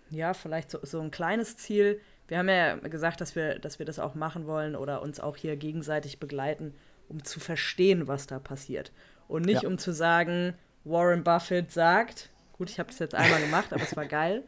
ja, 0.09 0.33
vielleicht 0.33 0.71
so, 0.71 0.79
so 0.83 1.01
ein 1.01 1.11
kleines 1.11 1.57
Ziel. 1.57 1.99
Wir 2.27 2.37
haben 2.37 2.49
ja 2.49 2.75
gesagt, 2.75 3.21
dass 3.21 3.35
wir, 3.35 3.59
dass 3.59 3.79
wir 3.79 3.85
das 3.85 3.99
auch 3.99 4.15
machen 4.15 4.45
wollen 4.45 4.75
oder 4.75 5.01
uns 5.01 5.19
auch 5.19 5.37
hier 5.37 5.55
gegenseitig 5.55 6.19
begleiten, 6.19 6.75
um 7.09 7.23
zu 7.23 7.39
verstehen, 7.39 8.07
was 8.07 8.27
da 8.27 8.39
passiert. 8.39 8.91
Und 9.27 9.45
nicht 9.45 9.63
ja. 9.63 9.69
um 9.69 9.77
zu 9.77 9.91
sagen, 9.93 10.53
Warren 10.83 11.23
Buffett 11.23 11.71
sagt, 11.71 12.29
gut, 12.53 12.69
ich 12.69 12.79
habe 12.79 12.89
das 12.89 12.99
jetzt 12.99 13.15
einmal 13.15 13.41
gemacht, 13.41 13.71
aber 13.71 13.83
es 13.83 13.95
war 13.95 14.05
geil. 14.05 14.43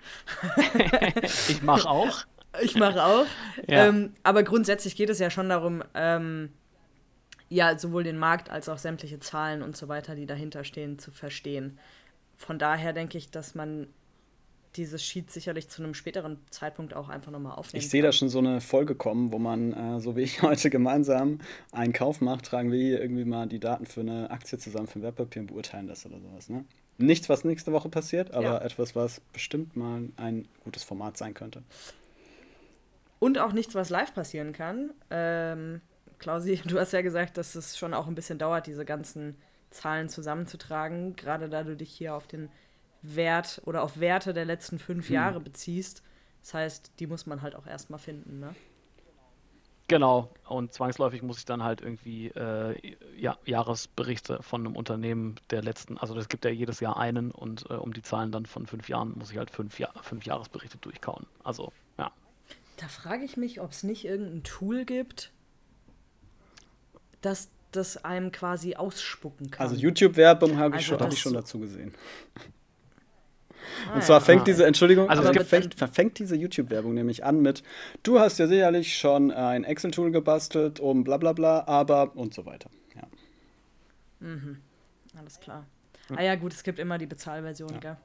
ich 1.47 1.61
mache 1.61 1.89
auch. 1.89 2.25
Ich 2.61 2.75
mache 2.75 3.03
auch. 3.03 3.25
Ja. 3.67 3.87
Ähm, 3.87 4.13
aber 4.23 4.43
grundsätzlich 4.43 4.95
geht 4.95 5.09
es 5.09 5.19
ja 5.19 5.29
schon 5.29 5.47
darum, 5.47 5.83
ähm, 5.93 6.49
ja, 7.49 7.77
sowohl 7.77 8.03
den 8.03 8.17
Markt 8.17 8.49
als 8.49 8.67
auch 8.67 8.77
sämtliche 8.77 9.19
Zahlen 9.19 9.61
und 9.61 9.77
so 9.77 9.87
weiter, 9.87 10.15
die 10.15 10.25
dahinter 10.25 10.63
stehen, 10.63 10.99
zu 10.99 11.11
verstehen. 11.11 11.79
Von 12.35 12.59
daher 12.59 12.93
denke 12.93 13.17
ich, 13.17 13.31
dass 13.31 13.55
man 13.55 13.87
dieses 14.75 15.03
Sheet 15.03 15.31
sicherlich 15.31 15.69
zu 15.69 15.83
einem 15.83 15.93
späteren 15.93 16.39
Zeitpunkt 16.49 16.95
auch 16.95 17.09
einfach 17.09 17.31
nochmal 17.31 17.53
aufnehmen 17.53 17.83
Ich 17.83 17.89
sehe 17.89 18.01
da 18.01 18.11
schon 18.11 18.29
so 18.29 18.39
eine 18.39 18.59
Folge 18.59 18.95
kommen, 18.95 19.31
wo 19.31 19.39
man, 19.39 19.73
äh, 19.73 19.99
so 19.99 20.15
wie 20.15 20.21
ich 20.21 20.41
heute 20.41 20.69
gemeinsam 20.69 21.39
einen 21.71 21.93
Kauf 21.93 22.21
macht, 22.21 22.45
tragen 22.45 22.71
wir 22.71 22.79
hier 22.79 23.01
irgendwie 23.01 23.25
mal 23.25 23.47
die 23.47 23.59
Daten 23.59 23.85
für 23.85 24.01
eine 24.01 24.31
Aktie 24.31 24.57
zusammen 24.57 24.87
für 24.87 24.99
ein 24.99 25.03
Wertpapier 25.03 25.43
und 25.43 25.47
beurteilen 25.47 25.87
das 25.87 26.05
oder 26.05 26.19
sowas. 26.19 26.49
Ne? 26.49 26.65
Nichts, 26.97 27.29
was 27.29 27.43
nächste 27.43 27.71
Woche 27.71 27.89
passiert, 27.89 28.33
aber 28.33 28.45
ja. 28.45 28.61
etwas, 28.61 28.95
was 28.95 29.19
bestimmt 29.31 29.75
mal 29.75 30.09
ein 30.17 30.47
gutes 30.63 30.83
Format 30.83 31.17
sein 31.17 31.33
könnte. 31.33 31.63
Und 33.23 33.39
auch 33.39 33.53
nichts, 33.53 33.73
was 33.73 33.89
live 33.89 34.13
passieren 34.13 34.51
kann. 34.51 34.91
Ähm, 35.09 35.79
Klausi, 36.19 36.61
du 36.65 36.77
hast 36.77 36.91
ja 36.91 37.01
gesagt, 37.01 37.37
dass 37.37 37.55
es 37.55 37.77
schon 37.77 37.93
auch 37.93 38.07
ein 38.07 38.15
bisschen 38.15 38.37
dauert, 38.37 38.67
diese 38.67 38.83
ganzen 38.83 39.37
Zahlen 39.69 40.09
zusammenzutragen, 40.09 41.15
gerade 41.15 41.47
da 41.47 41.63
du 41.63 41.77
dich 41.77 41.89
hier 41.89 42.15
auf 42.15 42.27
den 42.27 42.49
Wert 43.01 43.61
oder 43.63 43.81
auf 43.81 43.97
Werte 44.01 44.33
der 44.33 44.43
letzten 44.43 44.77
fünf 44.77 45.07
hm. 45.07 45.15
Jahre 45.15 45.39
beziehst. 45.39 46.03
Das 46.41 46.53
heißt, 46.53 46.91
die 46.99 47.07
muss 47.07 47.25
man 47.25 47.41
halt 47.41 47.55
auch 47.55 47.65
erstmal 47.65 47.97
finden, 47.97 48.41
ne? 48.41 48.53
Genau, 49.87 50.29
und 50.49 50.73
zwangsläufig 50.73 51.21
muss 51.21 51.37
ich 51.37 51.45
dann 51.45 51.63
halt 51.63 51.79
irgendwie 51.79 52.27
äh, 52.27 52.75
ja, 53.15 53.37
Jahresberichte 53.45 54.43
von 54.43 54.65
einem 54.65 54.75
Unternehmen 54.75 55.35
der 55.49 55.61
letzten, 55.61 55.97
also 55.97 56.13
es 56.17 56.27
gibt 56.27 56.43
ja 56.43 56.51
jedes 56.51 56.81
Jahr 56.81 56.97
einen 56.97 57.31
und 57.31 57.69
äh, 57.69 57.75
um 57.75 57.93
die 57.93 58.01
Zahlen 58.01 58.33
dann 58.33 58.45
von 58.45 58.67
fünf 58.67 58.89
Jahren 58.89 59.13
muss 59.17 59.31
ich 59.31 59.37
halt 59.37 59.49
fünf, 59.49 59.79
Jahr, 59.79 59.93
fünf 60.01 60.25
Jahresberichte 60.25 60.77
durchkauen. 60.77 61.25
Also, 61.45 61.71
ja. 61.97 62.11
Da 62.77 62.87
frage 62.87 63.23
ich 63.23 63.37
mich, 63.37 63.61
ob 63.61 63.71
es 63.71 63.83
nicht 63.83 64.05
irgendein 64.05 64.43
Tool 64.43 64.85
gibt, 64.85 65.31
das 67.21 67.49
das 67.75 68.03
einem 68.03 68.31
quasi 68.31 68.75
ausspucken 68.75 69.51
kann. 69.51 69.67
Also 69.67 69.75
YouTube-Werbung 69.79 70.57
habe 70.57 70.77
ich, 70.77 70.91
also 70.91 71.03
hab 71.03 71.11
ich 71.11 71.19
schon 71.19 71.33
dazu 71.33 71.59
gesehen. 71.59 71.93
Ah, 73.89 73.95
und 73.95 74.03
zwar 74.03 74.21
fängt 74.21 74.41
ja. 74.41 74.45
diese, 74.45 74.65
Entschuldigung, 74.65 75.09
also 75.09 75.23
es 75.23 75.47
fängt, 75.47 75.75
verfängt 75.75 76.19
diese 76.19 76.35
YouTube-Werbung 76.35 76.93
nämlich 76.93 77.23
an 77.23 77.41
mit, 77.41 77.63
du 78.03 78.19
hast 78.19 78.37
ja 78.37 78.47
sicherlich 78.47 78.97
schon 78.97 79.31
ein 79.31 79.63
Excel-Tool 79.63 80.11
gebastelt, 80.11 80.79
um 80.79 81.03
bla 81.03 81.17
bla 81.17 81.33
bla, 81.33 81.63
aber 81.65 82.15
und 82.15 82.33
so 82.33 82.45
weiter. 82.45 82.69
Ja. 82.95 83.03
Mhm. 84.19 84.59
Alles 85.17 85.39
klar. 85.39 85.65
Ah 86.15 86.21
ja, 86.21 86.35
gut, 86.35 86.53
es 86.53 86.63
gibt 86.63 86.79
immer 86.79 86.97
die 86.97 87.05
Bezahlversion, 87.05 87.73
ja. 87.73 87.79
gell? 87.79 87.97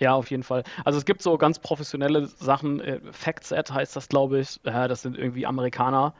Ja, 0.00 0.14
auf 0.14 0.30
jeden 0.30 0.42
Fall. 0.42 0.64
Also 0.84 0.98
es 0.98 1.04
gibt 1.04 1.20
so 1.22 1.36
ganz 1.36 1.58
professionelle 1.58 2.26
Sachen, 2.26 2.80
äh, 2.80 3.00
FactSet 3.12 3.70
heißt 3.72 3.94
das, 3.96 4.08
glaube 4.08 4.40
ich. 4.40 4.58
Äh, 4.64 4.88
das 4.88 5.02
sind 5.02 5.16
irgendwie 5.16 5.46
Amerikaner. 5.46 6.14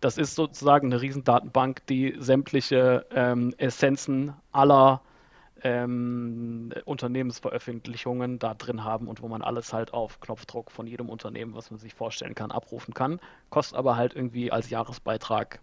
Das 0.00 0.18
ist 0.18 0.36
sozusagen 0.36 0.88
eine 0.92 1.00
Riesendatenbank, 1.02 1.86
die 1.86 2.14
sämtliche 2.18 3.06
ähm, 3.12 3.54
Essenzen 3.58 4.34
aller 4.52 5.02
ähm, 5.62 6.72
Unternehmensveröffentlichungen 6.86 8.38
da 8.38 8.54
drin 8.54 8.84
haben 8.84 9.08
und 9.08 9.22
wo 9.22 9.28
man 9.28 9.42
alles 9.42 9.72
halt 9.72 9.94
auf 9.94 10.20
Knopfdruck 10.20 10.70
von 10.72 10.86
jedem 10.86 11.08
Unternehmen, 11.10 11.54
was 11.54 11.70
man 11.70 11.80
sich 11.80 11.94
vorstellen 11.94 12.34
kann, 12.36 12.52
abrufen 12.52 12.94
kann. 12.94 13.20
Kostet 13.50 13.78
aber 13.78 13.96
halt 13.96 14.14
irgendwie 14.14 14.52
als 14.52 14.70
Jahresbeitrag, 14.70 15.60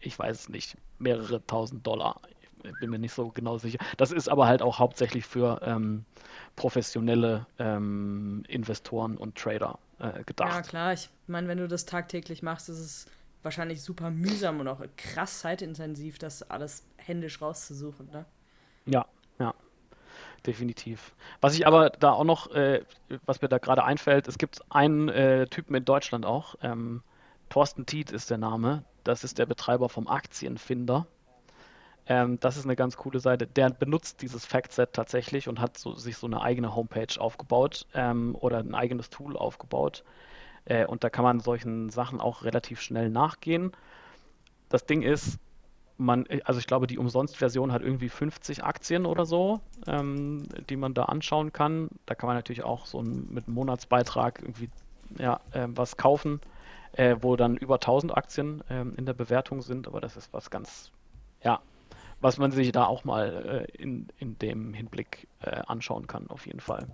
ich 0.00 0.18
weiß 0.18 0.40
es 0.42 0.48
nicht, 0.50 0.76
mehrere 0.98 1.46
tausend 1.46 1.86
Dollar. 1.86 2.20
Bin 2.78 2.90
mir 2.90 2.98
nicht 2.98 3.12
so 3.12 3.28
genau 3.30 3.58
sicher. 3.58 3.78
Das 3.96 4.10
ist 4.10 4.28
aber 4.28 4.46
halt 4.46 4.62
auch 4.62 4.78
hauptsächlich 4.78 5.26
für 5.26 5.60
ähm, 5.62 6.04
professionelle 6.56 7.46
ähm, 7.58 8.44
Investoren 8.48 9.16
und 9.16 9.36
Trader 9.36 9.78
äh, 9.98 10.24
gedacht. 10.24 10.54
Ja, 10.54 10.62
klar. 10.62 10.92
Ich 10.92 11.10
meine, 11.26 11.48
wenn 11.48 11.58
du 11.58 11.68
das 11.68 11.84
tagtäglich 11.84 12.42
machst, 12.42 12.68
ist 12.68 12.78
es 12.78 13.06
wahrscheinlich 13.42 13.82
super 13.82 14.10
mühsam 14.10 14.60
und 14.60 14.68
auch 14.68 14.80
krass 14.96 15.40
zeitintensiv, 15.40 16.18
das 16.18 16.42
alles 16.50 16.86
händisch 16.96 17.40
rauszusuchen, 17.40 18.10
ne? 18.10 18.24
Ja, 18.86 19.06
ja, 19.38 19.54
definitiv. 20.46 21.14
Was 21.40 21.54
ich 21.54 21.66
aber 21.66 21.90
da 21.90 22.12
auch 22.12 22.24
noch, 22.24 22.50
äh, 22.52 22.82
was 23.26 23.42
mir 23.42 23.48
da 23.48 23.58
gerade 23.58 23.84
einfällt, 23.84 24.28
es 24.28 24.38
gibt 24.38 24.60
einen 24.70 25.08
äh, 25.08 25.46
Typen 25.46 25.74
in 25.74 25.84
Deutschland 25.84 26.24
auch, 26.26 26.56
ähm, 26.62 27.02
Thorsten 27.50 27.86
Tiet 27.86 28.10
ist 28.10 28.30
der 28.30 28.38
Name, 28.38 28.84
das 29.04 29.22
ist 29.22 29.38
der 29.38 29.46
Betreiber 29.46 29.88
vom 29.88 30.08
Aktienfinder. 30.08 31.06
Ähm, 32.06 32.38
das 32.40 32.56
ist 32.56 32.64
eine 32.64 32.76
ganz 32.76 32.96
coole 32.96 33.20
Seite. 33.20 33.46
Der 33.46 33.70
benutzt 33.70 34.22
dieses 34.22 34.44
Factset 34.44 34.92
tatsächlich 34.92 35.48
und 35.48 35.60
hat 35.60 35.78
so, 35.78 35.94
sich 35.94 36.16
so 36.16 36.26
eine 36.26 36.42
eigene 36.42 36.74
Homepage 36.74 37.18
aufgebaut 37.18 37.86
ähm, 37.94 38.36
oder 38.38 38.58
ein 38.58 38.74
eigenes 38.74 39.10
Tool 39.10 39.36
aufgebaut. 39.36 40.04
Äh, 40.66 40.86
und 40.86 41.04
da 41.04 41.10
kann 41.10 41.24
man 41.24 41.40
solchen 41.40 41.90
Sachen 41.90 42.20
auch 42.20 42.44
relativ 42.44 42.80
schnell 42.80 43.10
nachgehen. 43.10 43.72
Das 44.68 44.86
Ding 44.86 45.02
ist, 45.02 45.38
man, 45.96 46.26
also 46.44 46.58
ich 46.58 46.66
glaube, 46.66 46.86
die 46.86 46.98
Umsonst-Version 46.98 47.72
hat 47.72 47.82
irgendwie 47.82 48.08
50 48.08 48.64
Aktien 48.64 49.06
oder 49.06 49.24
so, 49.24 49.60
ähm, 49.86 50.48
die 50.68 50.76
man 50.76 50.92
da 50.94 51.04
anschauen 51.04 51.52
kann. 51.52 51.88
Da 52.06 52.14
kann 52.14 52.26
man 52.26 52.36
natürlich 52.36 52.64
auch 52.64 52.86
so 52.86 53.00
ein, 53.00 53.28
mit 53.30 53.46
einem 53.46 53.54
Monatsbeitrag 53.54 54.40
irgendwie 54.42 54.70
ja, 55.18 55.40
äh, 55.52 55.66
was 55.68 55.96
kaufen, 55.96 56.40
äh, 56.92 57.16
wo 57.20 57.36
dann 57.36 57.56
über 57.56 57.76
1000 57.76 58.16
Aktien 58.16 58.62
äh, 58.68 58.82
in 58.96 59.06
der 59.06 59.14
Bewertung 59.14 59.62
sind. 59.62 59.86
Aber 59.86 60.00
das 60.00 60.16
ist 60.16 60.32
was 60.32 60.50
ganz, 60.50 60.90
ja, 61.42 61.60
was 62.24 62.38
man 62.38 62.52
sich 62.52 62.72
da 62.72 62.86
auch 62.86 63.04
mal 63.04 63.66
äh, 63.68 63.82
in, 63.82 64.08
in 64.18 64.38
dem 64.38 64.72
Hinblick 64.72 65.28
äh, 65.42 65.60
anschauen 65.66 66.06
kann, 66.06 66.26
auf 66.30 66.46
jeden 66.46 66.60
Fall. 66.60 66.86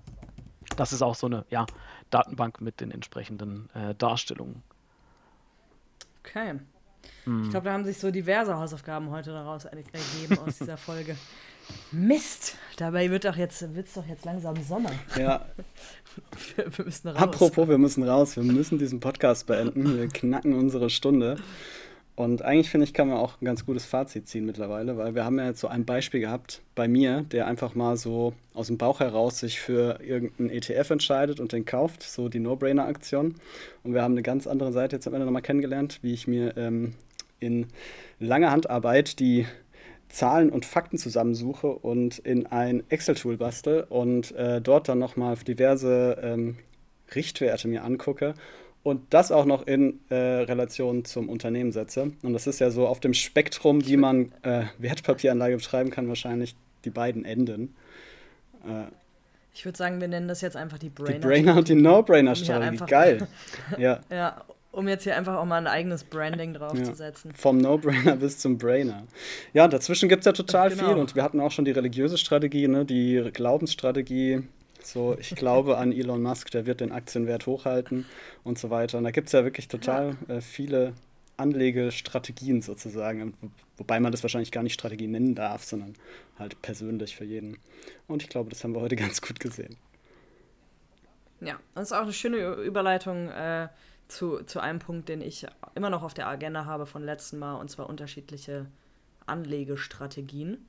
Das 0.77 0.93
ist 0.93 1.03
auch 1.03 1.15
so 1.15 1.29
eine 1.29 1.45
ja, 1.51 1.67
Datenbank 2.11 2.61
mit 2.61 2.81
den 2.81 2.91
entsprechenden 2.91 3.71
äh, 3.75 3.95
Darstellungen. 3.95 4.65
Okay. 6.19 6.59
Hm. 7.25 7.45
Ich 7.45 7.51
glaube, 7.51 7.67
da 7.67 7.75
haben 7.75 7.85
sich 7.85 7.99
so 7.99 8.11
diverse 8.11 8.57
Hausaufgaben 8.57 9.11
heute 9.11 9.31
daraus 9.31 9.67
ergeben 9.67 10.37
aus 10.45 10.59
dieser 10.59 10.77
Folge. 10.77 11.17
Mist! 11.93 12.57
Dabei 12.77 13.09
wird 13.13 13.25
doch 13.25 13.37
jetzt, 13.37 13.73
wird's 13.77 13.95
doch 13.95 14.07
jetzt 14.07 14.25
langsam 14.25 14.61
Sommer. 14.65 14.91
Ja. 15.17 15.47
wir, 16.57 16.77
wir 16.77 16.85
müssen 16.87 17.07
raus. 17.07 17.23
Apropos, 17.23 17.69
wir 17.69 17.79
müssen 17.79 18.03
raus. 18.03 18.37
Wir 18.37 18.43
müssen 18.43 18.79
diesen 18.79 18.99
Podcast 18.99 19.47
beenden. 19.47 19.97
Wir 19.97 20.09
knacken 20.09 20.55
unsere 20.55 20.91
Stunde. 20.91 21.37
Und 22.21 22.43
eigentlich 22.43 22.69
finde 22.69 22.85
ich, 22.85 22.93
kann 22.93 23.09
man 23.09 23.17
auch 23.17 23.41
ein 23.41 23.47
ganz 23.47 23.65
gutes 23.65 23.87
Fazit 23.87 24.29
ziehen 24.29 24.45
mittlerweile, 24.45 24.99
weil 24.99 25.15
wir 25.15 25.25
haben 25.25 25.39
ja 25.39 25.47
jetzt 25.47 25.61
so 25.61 25.69
ein 25.69 25.87
Beispiel 25.87 26.21
gehabt 26.21 26.61
bei 26.75 26.87
mir, 26.87 27.23
der 27.23 27.47
einfach 27.47 27.75
mal 27.75 27.97
so 27.97 28.35
aus 28.53 28.67
dem 28.67 28.77
Bauch 28.77 29.01
heraus 29.01 29.39
sich 29.39 29.59
für 29.59 30.01
irgendeinen 30.03 30.51
ETF 30.51 30.91
entscheidet 30.91 31.41
und 31.41 31.53
den 31.53 31.65
kauft, 31.65 32.03
so 32.03 32.29
die 32.29 32.39
No-Brainer-Aktion. 32.39 33.37
Und 33.85 33.95
wir 33.95 34.03
haben 34.03 34.13
eine 34.13 34.23
ganz 34.23 34.47
andere 34.47 34.71
Seite 34.71 34.97
jetzt 34.97 35.07
am 35.07 35.15
Ende 35.15 35.25
nochmal 35.25 35.41
kennengelernt, 35.41 36.01
wie 36.03 36.13
ich 36.13 36.27
mir 36.27 36.59
ähm, 36.59 36.93
in 37.39 37.69
langer 38.19 38.51
Handarbeit 38.51 39.19
die 39.19 39.47
Zahlen 40.11 40.51
und 40.51 40.67
Fakten 40.67 40.99
zusammensuche 40.99 41.69
und 41.69 42.19
in 42.19 42.47
ein 42.47 42.83
Excel-Tool 42.91 43.39
bastel 43.39 43.87
und 43.89 44.33
äh, 44.33 44.61
dort 44.61 44.91
dann 44.91 44.99
nochmal 44.99 45.37
diverse 45.37 46.19
ähm, 46.23 46.59
Richtwerte 47.15 47.67
mir 47.67 47.83
angucke 47.83 48.35
und 48.83 49.03
das 49.13 49.31
auch 49.31 49.45
noch 49.45 49.67
in 49.67 50.01
äh, 50.09 50.15
Relation 50.15 51.05
zum 51.05 51.29
Unternehmen 51.29 51.73
setze. 51.73 52.13
Und 52.23 52.33
das 52.33 52.47
ist 52.47 52.61
ja 52.61 52.71
so 52.71 52.87
auf 52.87 53.01
dem 53.01 53.15
Spektrum, 53.15 53.87
wie 53.87 53.97
man 53.97 54.33
äh, 54.43 54.65
Wertpapieranlage 54.79 55.57
betreiben 55.57 55.91
kann, 55.91 56.09
wahrscheinlich 56.09 56.57
die 56.85 56.91
beiden 56.91 57.25
Enden. 57.25 57.75
Äh, 58.65 58.85
ich 59.53 59.65
würde 59.65 59.77
sagen, 59.77 60.01
wir 60.01 60.09
nennen 60.09 60.29
das 60.29 60.41
jetzt 60.41 60.57
einfach 60.57 60.79
die 60.79 60.89
Brainer. 60.89 61.19
Die 61.19 61.27
Brainer 61.27 61.57
und 61.57 61.69
die 61.69 61.75
No-Brainer-Strategie. 61.75 62.85
Geil. 62.87 63.29
ja. 63.79 64.01
ja, 64.09 64.43
um 64.73 64.89
jetzt 64.89 65.05
hier 65.05 65.17
einfach 65.17 65.37
auch 65.37 65.45
mal 65.45 65.59
ein 65.59 65.67
eigenes 65.67 66.05
Branding 66.05 66.55
draufzusetzen. 66.55 67.33
Ja. 67.33 67.37
Vom 67.37 67.59
No-Brainer 67.59 68.17
bis 68.21 68.39
zum 68.39 68.57
Brainer. 68.57 69.03
Ja, 69.53 69.69
dazwischen 69.69 70.09
gibt 70.09 70.21
es 70.21 70.27
ja 70.27 70.33
total 70.33 70.71
genau. 70.71 70.87
viel. 70.87 70.97
Und 70.97 71.15
wir 71.15 71.23
hatten 71.23 71.41
auch 71.41 71.51
schon 71.51 71.65
die 71.65 71.73
religiöse 71.73 72.17
Strategie, 72.17 72.69
ne? 72.69 72.85
die 72.85 73.31
Glaubensstrategie, 73.33 74.45
so, 74.83 75.17
ich 75.19 75.35
glaube 75.35 75.79
an 75.79 75.93
Elon 75.93 76.23
Musk, 76.23 76.51
der 76.51 76.67
wird 76.67 76.81
den 76.81 76.93
Aktienwert 76.93 77.47
hochhalten 77.47 78.07
und 78.45 78.59
so 78.59 78.71
weiter. 78.71 78.99
Und 78.99 79.05
da 79.05 79.11
gibt 79.11 79.29
es 79.29 79.33
ja 79.33 79.45
wirklich 79.45 79.69
total 79.69 80.17
äh, 80.29 80.41
viele 80.41 80.95
Anlegestrategien 81.37 82.63
sozusagen, 82.63 83.35
wobei 83.77 83.99
man 83.99 84.13
das 84.13 84.23
wahrscheinlich 84.23 84.53
gar 84.53 84.63
nicht 84.63 84.75
Strategie 84.75 85.07
nennen 85.07 85.35
darf, 85.35 85.65
sondern 85.65 85.95
halt 86.39 86.61
persönlich 86.63 87.17
für 87.17 87.25
jeden. 87.25 87.59
Und 88.07 88.23
ich 88.23 88.29
glaube, 88.29 88.51
das 88.51 88.63
haben 88.63 88.75
wir 88.75 88.81
heute 88.81 88.97
ganz 88.97 89.23
gut 89.23 89.41
gesehen. 89.41 89.77
Ja, 91.41 91.59
das 91.75 91.85
ist 91.85 91.93
auch 91.93 92.03
eine 92.03 92.13
schöne 92.13 92.37
Überleitung 92.37 93.29
äh, 93.29 93.69
zu, 94.09 94.43
zu 94.45 94.61
einem 94.61 94.79
Punkt, 94.79 95.09
den 95.09 95.23
ich 95.23 95.47
immer 95.75 95.89
noch 95.89 96.03
auf 96.03 96.13
der 96.13 96.29
Agenda 96.29 96.67
habe 96.67 96.85
von 96.85 97.03
letzten 97.03 97.39
Mal, 97.39 97.55
und 97.55 97.71
zwar 97.71 97.89
unterschiedliche 97.89 98.67
Anlegestrategien. 99.27 100.67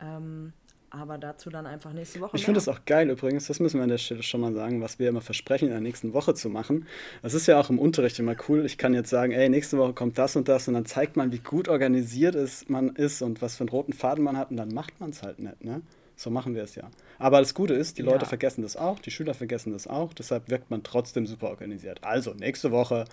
Ähm, 0.00 0.54
aber 0.94 1.18
dazu 1.18 1.50
dann 1.50 1.66
einfach 1.66 1.92
nächste 1.92 2.20
Woche. 2.20 2.36
Ich 2.36 2.44
finde 2.44 2.58
das 2.58 2.68
auch 2.68 2.84
geil 2.86 3.10
übrigens, 3.10 3.46
das 3.46 3.60
müssen 3.60 3.78
wir 3.78 3.82
an 3.82 3.88
der 3.88 3.98
Stelle 3.98 4.22
schon 4.22 4.40
mal 4.40 4.52
sagen, 4.54 4.80
was 4.80 4.98
wir 4.98 5.08
immer 5.08 5.20
versprechen, 5.20 5.66
in 5.66 5.72
der 5.72 5.80
nächsten 5.80 6.12
Woche 6.12 6.34
zu 6.34 6.48
machen. 6.48 6.86
Das 7.22 7.34
ist 7.34 7.46
ja 7.46 7.58
auch 7.58 7.70
im 7.70 7.78
Unterricht 7.78 8.18
immer 8.18 8.36
cool. 8.48 8.64
Ich 8.64 8.78
kann 8.78 8.94
jetzt 8.94 9.10
sagen, 9.10 9.32
ey, 9.32 9.48
nächste 9.48 9.78
Woche 9.78 9.92
kommt 9.92 10.18
das 10.18 10.36
und 10.36 10.48
das 10.48 10.68
und 10.68 10.74
dann 10.74 10.86
zeigt 10.86 11.16
man, 11.16 11.32
wie 11.32 11.38
gut 11.38 11.68
organisiert 11.68 12.34
ist, 12.34 12.70
man 12.70 12.90
ist 12.90 13.22
und 13.22 13.42
was 13.42 13.56
für 13.56 13.62
einen 13.62 13.70
roten 13.70 13.92
Faden 13.92 14.24
man 14.24 14.36
hat 14.36 14.50
und 14.50 14.56
dann 14.56 14.72
macht 14.72 15.00
man 15.00 15.10
es 15.10 15.22
halt 15.22 15.38
nicht, 15.38 15.64
ne? 15.64 15.82
So 16.16 16.30
machen 16.30 16.54
wir 16.54 16.62
es 16.62 16.76
ja. 16.76 16.88
Aber 17.18 17.40
das 17.40 17.54
Gute 17.54 17.74
ist, 17.74 17.98
die 17.98 18.02
ja. 18.02 18.12
Leute 18.12 18.24
vergessen 18.24 18.62
das 18.62 18.76
auch, 18.76 19.00
die 19.00 19.10
Schüler 19.10 19.34
vergessen 19.34 19.72
das 19.72 19.88
auch, 19.88 20.12
deshalb 20.12 20.48
wirkt 20.48 20.70
man 20.70 20.84
trotzdem 20.84 21.26
super 21.26 21.48
organisiert. 21.48 22.04
Also, 22.04 22.34
nächste 22.34 22.70
Woche. 22.70 23.04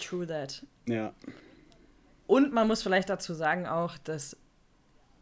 True 0.00 0.26
that. 0.26 0.64
Ja. 0.86 1.12
Und 2.26 2.52
man 2.52 2.66
muss 2.66 2.82
vielleicht 2.82 3.10
dazu 3.10 3.34
sagen 3.34 3.66
auch, 3.66 3.98
dass 3.98 4.36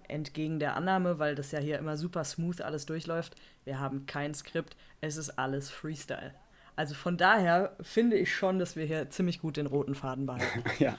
entgegen 0.09 0.59
der 0.59 0.77
Annahme, 0.77 1.19
weil 1.19 1.35
das 1.35 1.53
ja 1.53 1.59
hier 1.59 1.79
immer 1.79 1.97
super 1.97 2.25
smooth 2.25 2.61
alles 2.61 2.87
durchläuft, 2.87 3.35
wir 3.65 3.81
haben 3.81 4.07
kein 4.07 4.35
Skript, 4.35 4.77
es 5.01 5.17
ist 5.17 5.39
alles 5.39 5.71
Freestyle. 5.71 6.35
Also 6.77 6.95
von 6.95 7.17
daher 7.17 7.75
finde 7.81 8.17
ich 8.17 8.35
schon, 8.35 8.59
dass 8.59 8.77
wir 8.77 8.85
hier 8.85 9.09
ziemlich 9.11 9.41
gut 9.41 9.57
den 9.57 9.67
roten 9.67 9.95
Faden 9.95 10.27
behalten. 10.27 10.63
ja, 10.79 10.97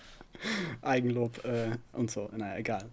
Eigenlob 0.82 1.44
äh, 1.46 1.70
und 1.94 2.10
so, 2.10 2.30
naja, 2.36 2.58
egal. 2.58 2.86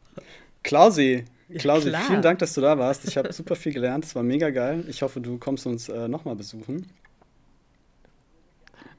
Klausi, 0.63 1.25
Klausi, 1.59 1.91
ja, 1.91 1.99
vielen 2.01 2.23
Dank, 2.23 2.39
dass 2.39 2.55
du 2.55 2.61
da 2.61 2.79
warst. 2.79 3.07
Ich 3.07 3.17
habe 3.17 3.33
super 3.33 3.57
viel 3.57 3.73
gelernt, 3.73 4.05
es 4.05 4.15
war 4.15 4.23
mega 4.23 4.51
geil. 4.51 4.85
Ich 4.89 5.03
hoffe, 5.03 5.21
du 5.21 5.39
kommst 5.39 5.67
uns 5.67 5.89
äh, 5.89 6.09
nochmal 6.09 6.37
besuchen. 6.37 6.91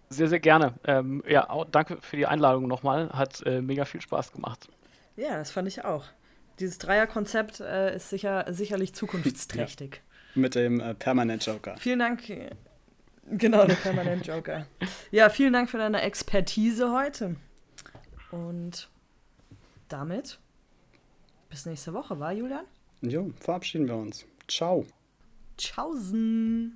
Sehr, 0.09 0.27
sehr 0.27 0.39
gerne. 0.39 0.73
Ähm, 0.85 1.23
ja, 1.27 1.49
auch 1.49 1.65
danke 1.65 1.97
für 2.01 2.17
die 2.17 2.27
Einladung 2.27 2.67
nochmal. 2.67 3.09
Hat 3.09 3.41
äh, 3.45 3.61
mega 3.61 3.85
viel 3.85 4.01
Spaß 4.01 4.31
gemacht. 4.31 4.67
Ja, 5.17 5.37
das 5.37 5.49
fand 5.49 5.67
ich 5.67 5.83
auch 5.83 6.05
dieses 6.59 6.77
Dreierkonzept 6.77 7.59
äh, 7.59 7.95
ist 7.95 8.09
sicher, 8.09 8.45
sicherlich 8.49 8.93
zukunftsträchtig. 8.93 10.01
Ja, 10.35 10.41
mit 10.41 10.55
dem 10.55 10.81
äh, 10.81 10.93
Permanent 10.93 11.45
Joker. 11.45 11.77
Vielen 11.77 11.99
Dank. 11.99 12.23
Genau, 13.31 13.65
der 13.65 13.75
Permanent 13.75 14.27
Joker. 14.27 14.67
ja, 15.11 15.29
vielen 15.29 15.53
Dank 15.53 15.69
für 15.69 15.77
deine 15.77 16.01
Expertise 16.01 16.91
heute. 16.91 17.37
Und 18.31 18.89
damit 19.87 20.39
bis 21.55 21.65
nächste 21.65 21.93
Woche, 21.93 22.19
war 22.19 22.33
Julian? 22.33 22.65
Jo, 23.01 23.31
verabschieden 23.39 23.87
wir 23.87 23.95
uns. 23.95 24.25
Ciao. 24.47 24.85
Tschaußen. 25.57 26.73